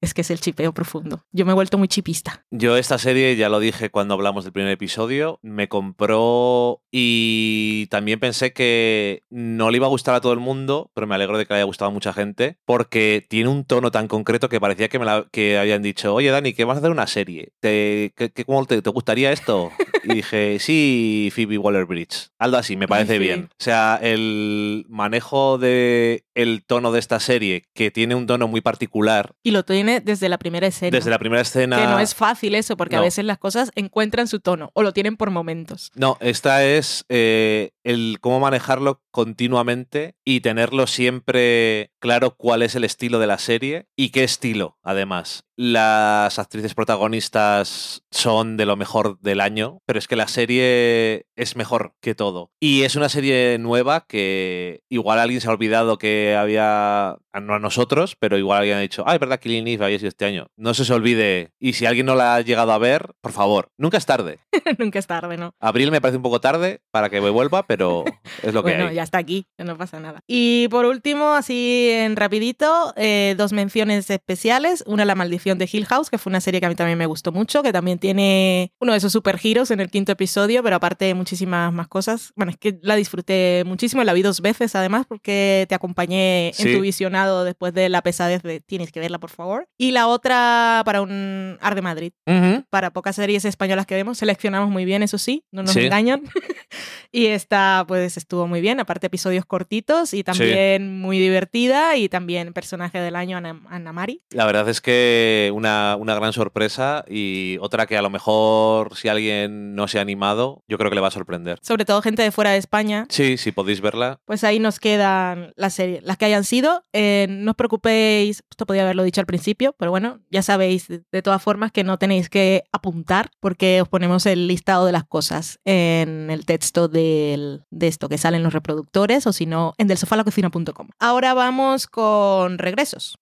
es 0.00 0.14
que 0.14 0.20
es 0.22 0.30
el 0.30 0.40
chipeo 0.40 0.72
profundo. 0.72 1.24
Yo 1.32 1.44
me 1.46 1.52
he 1.52 1.54
vuelto 1.54 1.78
muy 1.78 1.88
chipista. 1.88 2.44
Yo 2.50 2.76
esta 2.76 2.98
serie, 2.98 3.36
ya 3.36 3.48
lo 3.48 3.60
dije 3.60 3.90
cuando 3.90 4.14
hablamos 4.14 4.44
del 4.44 4.52
primer 4.52 4.70
episodio, 4.72 5.38
me 5.42 5.68
compró 5.68 6.82
y 6.90 7.86
también 7.90 8.20
pensé 8.20 8.52
que 8.52 9.24
no 9.30 9.70
le 9.70 9.76
iba 9.76 9.86
a 9.86 9.90
gustar 9.90 10.14
a 10.14 10.20
todo 10.20 10.32
el 10.32 10.40
mundo, 10.40 10.90
pero 10.94 11.06
me 11.06 11.14
alegro 11.14 11.38
de 11.38 11.46
que 11.46 11.54
le 11.54 11.58
haya 11.58 11.64
gustado 11.64 11.90
a 11.90 11.94
mucha 11.94 12.12
gente, 12.12 12.58
porque 12.64 13.24
tiene 13.28 13.48
un 13.48 13.64
tono 13.64 13.90
tan 13.90 14.08
concreto 14.08 14.48
que 14.48 14.60
parecía 14.60 14.88
que 14.88 14.98
me 14.98 15.04
la- 15.04 15.26
que 15.30 15.58
habían 15.58 15.82
dicho, 15.82 16.12
oye 16.20 16.30
Dani, 16.30 16.52
que 16.52 16.64
vas 16.64 16.76
a 16.76 16.78
hacer 16.78 16.90
una 16.90 17.06
serie. 17.06 17.52
¿Te, 17.60 18.12
cómo 18.46 18.64
te, 18.66 18.80
te 18.82 18.90
gustaría 18.90 19.32
esto? 19.32 19.72
Y 20.04 20.14
dije, 20.14 20.58
sí, 20.60 21.30
Phoebe 21.34 21.58
Waller-Bridge. 21.58 22.30
Algo 22.38 22.56
así, 22.56 22.76
me 22.76 22.88
parece 22.88 23.14
Sí. 23.14 23.18
bien. 23.18 23.48
O 23.52 23.62
sea, 23.62 23.98
el 24.00 24.86
manejo 24.88 25.58
de 25.58 26.24
el 26.34 26.64
tono 26.64 26.90
de 26.92 27.00
esta 27.00 27.20
serie, 27.20 27.64
que 27.74 27.90
tiene 27.90 28.14
un 28.14 28.26
tono 28.26 28.48
muy 28.48 28.60
particular, 28.62 29.34
Y 29.42 29.50
lo 29.50 29.62
tiene 29.64 30.00
desde 30.00 30.28
la 30.30 30.38
primera 30.38 30.66
escena. 30.66 30.96
desde 30.96 31.10
la 31.10 31.18
primera 31.18 31.42
escena... 31.42 31.76
Que 31.78 31.84
no 31.86 31.98
es 31.98 32.14
fácil 32.14 32.54
eso, 32.54 32.76
porque 32.78 32.96
a 32.96 33.00
veces 33.00 33.24
las 33.26 33.36
cosas 33.38 33.70
encuentran 33.74 34.26
su 34.26 34.40
tono 34.40 34.70
o 34.74 34.82
lo 34.82 34.92
tienen 34.92 35.16
por 35.18 35.30
momentos. 35.30 35.90
No, 35.94 36.16
esta 36.20 36.64
es 36.64 37.04
eh, 37.10 37.72
el 37.84 38.18
cómo 38.20 38.40
manejarlo 38.40 39.02
continuamente 39.10 40.16
y 40.24 40.40
tenerlo 40.40 40.86
siempre 40.86 41.92
claro 41.98 42.36
cuál 42.36 42.62
es 42.62 42.74
el 42.74 42.84
estilo 42.84 43.18
de 43.18 43.26
la 43.26 43.38
serie 43.38 43.86
y 43.96 44.10
qué 44.10 44.24
estilo, 44.24 44.78
además. 44.82 45.44
Las 45.56 46.38
actrices 46.38 46.74
protagonistas 46.74 48.02
son 48.10 48.56
de 48.56 48.64
lo 48.64 48.76
mejor 48.76 49.20
del 49.20 49.42
año, 49.42 49.82
pero 49.84 49.98
es 49.98 50.08
que 50.08 50.16
la 50.16 50.26
serie 50.26 51.26
es 51.36 51.54
mejor 51.54 51.92
que 52.00 52.14
todo. 52.14 52.50
Y 52.58 52.84
es 52.84 52.96
una 52.96 53.10
serie 53.10 53.58
nueva 53.58 54.06
que 54.08 54.82
igual 54.88 55.18
alguien 55.18 55.42
se 55.42 55.48
ha 55.48 55.52
olvidado 55.52 55.98
que 55.98 56.34
había, 56.34 57.18
no 57.42 57.54
a 57.54 57.58
nosotros, 57.58 58.16
pero 58.18 58.38
igual 58.38 58.60
alguien 58.60 58.78
ha 58.78 58.80
dicho, 58.80 59.04
ah, 59.06 59.12
es 59.12 59.20
verdad, 59.20 59.38
Killing 59.38 59.68
Eve 59.68 59.84
había 59.84 59.98
sido 59.98 60.08
este 60.08 60.24
año. 60.24 60.46
No 60.56 60.72
se 60.72 60.82
os 60.82 60.90
olvide. 60.90 61.52
Y 61.58 61.74
si 61.74 61.84
alguien 61.84 62.06
no 62.06 62.14
la 62.14 62.36
ha 62.36 62.40
llegado 62.40 62.72
a 62.72 62.78
ver, 62.78 63.14
por 63.20 63.32
favor, 63.32 63.70
nunca 63.76 63.98
es 63.98 64.06
tarde. 64.06 64.38
Nunca 64.78 64.98
es 64.98 65.06
tarde, 65.06 65.36
¿no? 65.36 65.54
Abril 65.58 65.90
me 65.90 66.00
parece 66.00 66.16
un 66.16 66.22
poco 66.22 66.40
tarde 66.40 66.80
para 66.90 67.10
que 67.10 67.20
me 67.20 67.30
vuelva, 67.30 67.66
pero 67.66 68.04
es 68.42 68.54
lo 68.54 68.62
que 68.62 68.70
bueno, 68.72 68.88
hay. 68.88 68.98
Ya 69.00 69.04
está 69.04 69.16
aquí, 69.18 69.46
no 69.58 69.78
pasa 69.78 69.98
nada. 69.98 70.20
Y 70.26 70.68
por 70.68 70.84
último, 70.84 71.32
así 71.32 71.88
en 71.90 72.16
rapidito, 72.16 72.92
eh, 72.96 73.34
dos 73.38 73.52
menciones 73.52 74.10
especiales. 74.10 74.84
Una, 74.86 75.04
La 75.06 75.14
maldición 75.14 75.56
de 75.58 75.68
Hill 75.72 75.86
House, 75.86 76.10
que 76.10 76.18
fue 76.18 76.30
una 76.30 76.40
serie 76.42 76.60
que 76.60 76.66
a 76.66 76.68
mí 76.68 76.74
también 76.74 76.98
me 76.98 77.06
gustó 77.06 77.32
mucho, 77.32 77.62
que 77.62 77.72
también 77.72 77.98
tiene 77.98 78.72
uno 78.78 78.92
de 78.92 78.98
esos 78.98 79.12
superheroes 79.12 79.70
en 79.70 79.80
el 79.80 79.90
quinto 79.90 80.12
episodio, 80.12 80.62
pero 80.62 80.76
aparte 80.76 81.14
muchísimas 81.14 81.72
más 81.72 81.88
cosas. 81.88 82.32
Bueno, 82.36 82.50
es 82.52 82.58
que 82.58 82.78
la 82.82 82.94
disfruté 82.96 83.62
muchísimo, 83.66 84.04
la 84.04 84.12
vi 84.12 84.22
dos 84.22 84.40
veces 84.42 84.74
además, 84.74 85.06
porque 85.08 85.64
te 85.68 85.74
acompañé 85.74 86.48
en 86.48 86.54
Sí. 86.54 86.74
tu 86.74 86.80
visionado 86.80 87.44
después 87.44 87.72
de 87.72 87.88
la 87.88 88.02
pesadez 88.02 88.42
de 88.42 88.60
tienes 88.60 88.92
que 88.92 89.00
verla, 89.00 89.18
por 89.18 89.30
favor. 89.30 89.66
Y 89.78 89.92
la 89.92 90.06
otra 90.08 90.82
para 90.84 91.00
un 91.00 91.56
Ar 91.62 91.74
de 91.74 91.82
Madrid 91.82 92.12
Ujú. 92.26 92.64
para 92.70 92.90
pocas 92.92 93.16
series 93.16 93.44
españolas 93.46 93.86
que 93.86 93.94
vemos, 93.94 94.18
seleccionamos 94.18 94.68
muy 94.70 94.84
bien, 94.84 95.02
eso 95.02 95.16
sí, 95.18 95.44
no 95.50 95.62
nos 95.62 95.72
Sí. 95.72 95.80
engañan. 95.86 96.22
y 97.12 97.26
esta, 97.26 97.84
pues, 97.88 98.16
estuvo 98.16 98.46
muy 98.46 98.60
bien, 98.60 98.80
aparte 98.90 99.06
episodios 99.06 99.44
cortitos 99.44 100.12
y 100.14 100.24
también 100.24 101.00
muy 101.00 101.20
divertida 101.20 101.96
y 101.96 102.08
también 102.08 102.52
personaje 102.52 102.98
del 102.98 103.14
año, 103.14 103.36
Ana, 103.36 103.60
Ana 103.68 103.92
Mari. 103.92 104.20
La 104.30 104.46
verdad 104.46 104.68
es 104.68 104.80
que 104.80 105.52
una, 105.54 105.94
una 105.96 106.16
gran 106.16 106.32
sorpresa 106.32 107.04
y 107.08 107.56
otra 107.60 107.86
que 107.86 107.96
a 107.96 108.02
lo 108.02 108.10
mejor 108.10 108.96
si 108.96 109.06
alguien 109.06 109.76
no 109.76 109.86
se 109.86 109.98
ha 109.98 110.02
animado, 110.02 110.64
yo 110.66 110.76
creo 110.76 110.90
que 110.90 110.96
le 110.96 111.00
va 111.00 111.06
a 111.06 111.12
sorprender. 111.12 111.60
Sobre 111.62 111.84
todo 111.84 112.02
gente 112.02 112.24
de 112.24 112.32
fuera 112.32 112.50
de 112.50 112.58
España. 112.58 113.06
Sí, 113.10 113.36
si 113.36 113.52
podéis 113.52 113.80
verla. 113.80 114.18
Pues 114.24 114.42
ahí 114.42 114.58
nos 114.58 114.80
quedan 114.80 115.52
las 115.54 115.74
series, 115.74 116.02
las 116.02 116.16
que 116.16 116.24
hayan 116.24 116.42
sido. 116.42 116.82
Eh, 116.92 117.28
no 117.30 117.52
os 117.52 117.56
preocupéis, 117.56 118.42
esto 118.50 118.66
podía 118.66 118.82
haberlo 118.82 119.04
dicho 119.04 119.20
al 119.20 119.26
principio, 119.26 119.72
pero 119.78 119.92
bueno, 119.92 120.18
ya 120.30 120.42
sabéis 120.42 120.88
de, 120.88 121.22
todas 121.22 121.40
formas 121.40 121.70
que 121.70 121.84
no 121.84 121.96
tenéis 121.96 122.28
que 122.28 122.64
apuntar 122.72 123.30
porque 123.38 123.82
os 123.82 123.88
ponemos 123.88 124.26
el 124.26 124.48
listado 124.48 124.84
de 124.84 124.90
las 124.92 125.04
cosas 125.04 125.60
en 125.64 126.28
el 126.28 126.44
texto 126.44 126.88
del- 126.88 127.62
de 127.70 127.86
esto 127.86 128.08
que 128.08 128.18
sale 128.18 128.36
en 128.36 128.42
los 128.42 128.52
reproductores 128.52 128.79
o 129.26 129.32
si 129.32 129.46
no 129.46 129.74
en 129.78 129.88
delsofalacocina.com. 129.88 130.88
Ahora 130.98 131.34
vamos 131.34 131.86
con 131.86 132.58
regresos. 132.58 133.16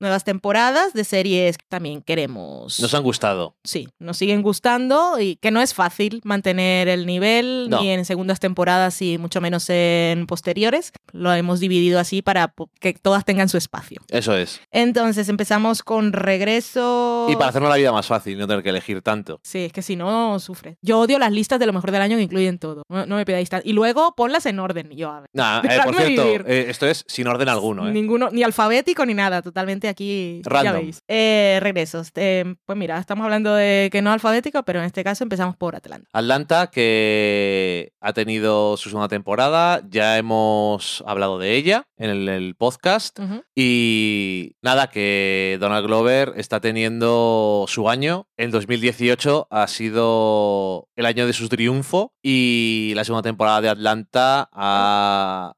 Nuevas 0.00 0.24
temporadas 0.24 0.92
de 0.92 1.04
series 1.04 1.58
que 1.58 1.64
también 1.68 2.02
queremos. 2.02 2.80
Nos 2.80 2.94
han 2.94 3.02
gustado. 3.02 3.56
Sí, 3.64 3.88
nos 3.98 4.16
siguen 4.16 4.42
gustando 4.42 5.18
y 5.20 5.36
que 5.36 5.50
no 5.50 5.60
es 5.60 5.74
fácil 5.74 6.20
mantener 6.24 6.88
el 6.88 7.06
nivel 7.06 7.68
No. 7.70 7.80
ni 7.80 7.90
en 7.90 8.04
segundas 8.04 8.40
temporadas 8.40 9.00
y 9.02 9.18
mucho 9.18 9.40
menos 9.40 9.66
en 9.70 10.26
posteriores. 10.26 10.92
Lo 11.12 11.32
hemos 11.32 11.60
dividido 11.60 11.98
así 11.98 12.22
para 12.22 12.54
que 12.80 12.94
todas 12.94 13.24
tengan 13.24 13.48
su 13.48 13.56
espacio. 13.56 14.00
Eso 14.08 14.36
es. 14.36 14.60
Entonces 14.70 15.28
empezamos 15.28 15.82
con 15.82 16.12
regreso. 16.12 17.26
Y 17.30 17.34
para 17.36 17.48
hacernos 17.48 17.70
la 17.70 17.76
vida 17.76 17.92
más 17.92 18.06
fácil, 18.06 18.38
no 18.38 18.46
tener 18.46 18.62
que 18.62 18.70
elegir 18.70 19.02
tanto. 19.02 19.40
Sí, 19.42 19.58
es 19.64 19.72
que 19.72 19.82
si 19.82 19.96
no, 19.96 20.38
sufre. 20.40 20.76
Yo 20.82 20.98
odio 21.00 21.18
las 21.18 21.32
listas 21.32 21.58
de 21.58 21.66
lo 21.66 21.72
mejor 21.72 21.90
del 21.90 22.02
año 22.02 22.16
que 22.16 22.22
incluyen 22.22 22.58
todo. 22.58 22.82
No, 22.88 23.06
no 23.06 23.16
me 23.16 23.24
pidáis 23.24 23.48
tanto. 23.48 23.68
Y 23.68 23.72
luego 23.72 24.14
ponlas 24.14 24.46
en 24.46 24.58
orden. 24.58 24.88
Yo, 24.94 25.10
a 25.10 25.20
ver. 25.20 25.30
Nah, 25.32 25.60
eh, 25.64 25.80
por 25.84 25.94
cierto, 25.94 26.22
eh, 26.46 26.66
esto 26.68 26.86
es 26.86 27.04
sin 27.08 27.26
orden 27.26 27.48
alguno. 27.48 27.88
¿eh? 27.88 27.92
Ninguno, 27.92 28.30
ni 28.30 28.42
alfabético 28.42 29.04
ni 29.06 29.14
nada, 29.14 29.42
totalmente 29.42 29.88
aquí. 29.88 30.40
Ya 30.44 30.50
Random. 30.50 30.74
veis. 30.82 31.02
Eh, 31.08 31.58
regresos. 31.60 32.10
Eh, 32.14 32.54
pues 32.64 32.78
mira, 32.78 32.98
estamos 32.98 33.24
hablando 33.24 33.54
de 33.54 33.88
que 33.90 34.02
no 34.02 34.12
alfabético, 34.12 34.62
pero 34.64 34.80
en 34.80 34.86
este 34.86 35.04
caso 35.04 35.24
empezamos 35.24 35.56
por 35.56 35.76
Atlanta. 35.76 36.08
Atlanta, 36.12 36.68
que 36.70 37.92
ha 38.00 38.12
tenido 38.12 38.76
su 38.76 38.88
segunda 38.88 39.08
temporada, 39.08 39.82
ya 39.88 40.18
hemos 40.18 41.02
hablado 41.06 41.38
de 41.38 41.54
ella 41.56 41.86
en 41.96 42.10
el, 42.10 42.28
el 42.28 42.54
podcast. 42.54 43.18
Ujú. 43.18 43.42
Y 43.54 44.56
nada, 44.62 44.88
que 44.90 45.58
Donald 45.60 45.86
Glover 45.86 46.32
está 46.36 46.60
teniendo 46.60 47.64
su 47.68 47.88
año. 47.88 48.28
El 48.36 48.50
2018 48.50 49.48
ha 49.50 49.66
sido 49.68 50.88
el 50.96 51.06
año 51.06 51.26
de 51.26 51.32
su 51.32 51.48
triunfo 51.48 52.12
y 52.22 52.92
la 52.94 53.04
segunda 53.04 53.22
temporada 53.22 53.60
de 53.60 53.68
Atlanta 53.68 54.48
ha 54.52 54.83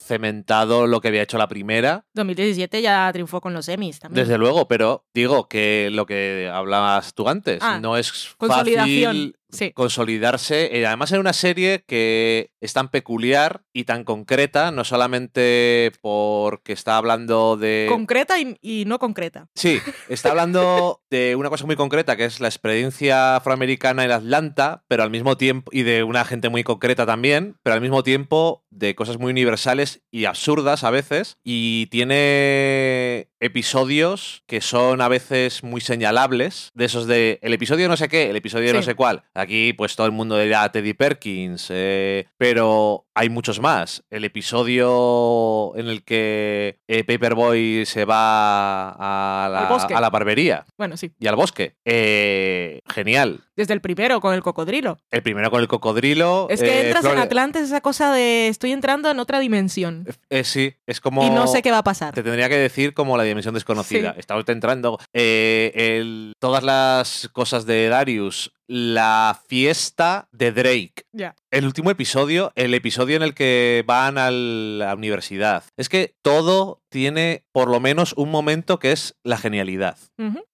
cementado 0.00 0.86
lo 0.86 1.00
que 1.00 1.08
había 1.08 1.22
hecho 1.22 1.38
la 1.38 1.48
primera. 1.48 2.04
2017 2.14 2.82
ya 2.82 3.10
triunfó 3.12 3.40
con 3.40 3.52
los 3.54 3.68
Emmys 3.68 3.98
también. 4.00 4.24
Desde 4.24 4.38
luego, 4.38 4.68
pero 4.68 5.04
digo 5.14 5.48
que 5.48 5.88
lo 5.92 6.06
que 6.06 6.50
hablabas 6.52 7.14
tú 7.14 7.28
antes, 7.28 7.58
Ah, 7.62 7.78
no 7.80 7.96
es 7.96 8.34
Consolidación. 8.38 9.06
fácil 9.16 9.35
Sí. 9.56 9.72
consolidarse. 9.72 10.76
eh, 10.76 10.86
además, 10.86 11.12
en 11.12 11.20
una 11.20 11.32
serie 11.32 11.84
que 11.86 12.50
es 12.60 12.72
tan 12.72 12.90
peculiar 12.90 13.62
y 13.72 13.84
tan 13.84 14.04
concreta, 14.04 14.70
no 14.70 14.84
solamente 14.84 15.92
porque 16.00 16.72
está 16.72 16.96
hablando 16.96 17.56
de. 17.56 17.86
Concreta 17.88 18.38
y, 18.38 18.56
y 18.60 18.84
no 18.86 18.98
concreta. 18.98 19.48
Sí, 19.54 19.80
está 20.08 20.30
hablando 20.30 21.02
de 21.10 21.36
una 21.36 21.48
cosa 21.48 21.66
muy 21.66 21.76
concreta, 21.76 22.16
que 22.16 22.24
es 22.24 22.40
la 22.40 22.48
experiencia 22.48 23.36
afroamericana 23.36 24.04
en 24.04 24.10
Atlanta, 24.10 24.84
pero 24.88 25.02
al 25.02 25.10
mismo 25.10 25.36
tiempo, 25.36 25.70
y 25.72 25.82
de 25.82 26.02
una 26.02 26.24
gente 26.24 26.48
muy 26.48 26.64
concreta 26.64 27.06
también, 27.06 27.56
pero 27.62 27.74
al 27.74 27.80
mismo 27.80 28.02
tiempo 28.02 28.64
de 28.70 28.94
cosas 28.94 29.18
muy 29.18 29.30
universales 29.30 30.02
y 30.10 30.26
absurdas 30.26 30.84
a 30.84 30.90
veces, 30.90 31.38
y 31.44 31.86
tiene 31.86 33.30
episodios 33.40 34.42
que 34.46 34.60
son 34.60 35.00
a 35.00 35.08
veces 35.08 35.62
muy 35.62 35.80
señalables, 35.80 36.70
de 36.74 36.84
esos 36.84 37.06
de 37.06 37.38
el 37.42 37.52
episodio 37.52 37.88
no 37.88 37.96
sé 37.96 38.08
qué, 38.08 38.30
el 38.30 38.36
episodio 38.36 38.72
no 38.72 38.82
sé 38.82 38.94
cuál. 38.94 39.24
Aquí 39.46 39.72
pues 39.72 39.94
todo 39.96 40.06
el 40.06 40.12
mundo 40.12 40.36
dirá 40.38 40.70
Teddy 40.70 40.92
Perkins, 40.94 41.68
eh, 41.70 42.26
pero 42.36 43.06
hay 43.14 43.28
muchos 43.28 43.60
más. 43.60 44.02
El 44.10 44.24
episodio 44.24 45.72
en 45.76 45.86
el 45.88 46.02
que 46.04 46.78
eh, 46.88 47.04
Paperboy 47.04 47.86
se 47.86 48.04
va 48.04 48.90
a 48.90 49.48
la, 49.48 49.68
a 49.68 50.00
la 50.00 50.10
barbería 50.10 50.66
Bueno, 50.76 50.96
sí. 50.96 51.12
y 51.18 51.26
al 51.26 51.36
bosque. 51.36 51.76
Eh, 51.84 52.80
genial. 52.92 53.40
Desde 53.56 53.72
el 53.72 53.80
primero 53.80 54.20
con 54.20 54.34
el 54.34 54.42
cocodrilo. 54.42 54.98
El 55.10 55.22
primero 55.22 55.50
con 55.50 55.60
el 55.60 55.68
cocodrilo. 55.68 56.48
Es 56.50 56.60
que 56.60 56.86
entras 56.86 57.04
en 57.06 57.18
Atlantis 57.18 57.62
esa 57.62 57.80
cosa 57.80 58.12
de 58.12 58.48
estoy 58.48 58.72
entrando 58.72 59.10
en 59.10 59.18
otra 59.18 59.38
dimensión 59.38 60.06
sí, 60.42 60.74
es 60.86 61.00
como... 61.00 61.24
y 61.26 61.30
no 61.30 61.46
sé 61.46 61.62
qué 61.62 61.70
va 61.70 61.78
a 61.78 61.84
pasar. 61.84 62.14
Te 62.14 62.22
tendría 62.22 62.48
que 62.48 62.56
decir 62.56 62.94
como 62.94 63.16
la 63.16 63.22
dimensión 63.22 63.54
desconocida. 63.54 64.12
Sí. 64.12 64.20
Estamos 64.20 64.44
entrando. 64.48 64.98
el- 65.12 66.32
todas 66.38 66.62
las 66.62 67.28
cosas 67.32 67.66
de 67.66 67.88
Darius. 67.88 68.52
La 68.68 69.40
fiesta 69.48 70.28
de 70.32 70.52
Drake. 70.52 71.06
El 71.50 71.64
último 71.64 71.90
episodio, 71.90 72.52
el 72.54 72.74
episodio 72.74 73.16
en 73.16 73.22
el 73.22 73.34
que 73.34 73.84
van 73.86 74.18
a 74.18 74.30
la 74.30 74.94
universidad. 74.94 75.64
Es 75.76 75.88
que 75.88 76.16
todo 76.22 76.82
tiene 76.88 77.44
por 77.52 77.68
lo 77.68 77.80
menos 77.80 78.14
un 78.16 78.30
momento 78.30 78.78
que 78.78 78.92
es 78.92 79.16
la 79.22 79.36
genialidad. 79.36 79.98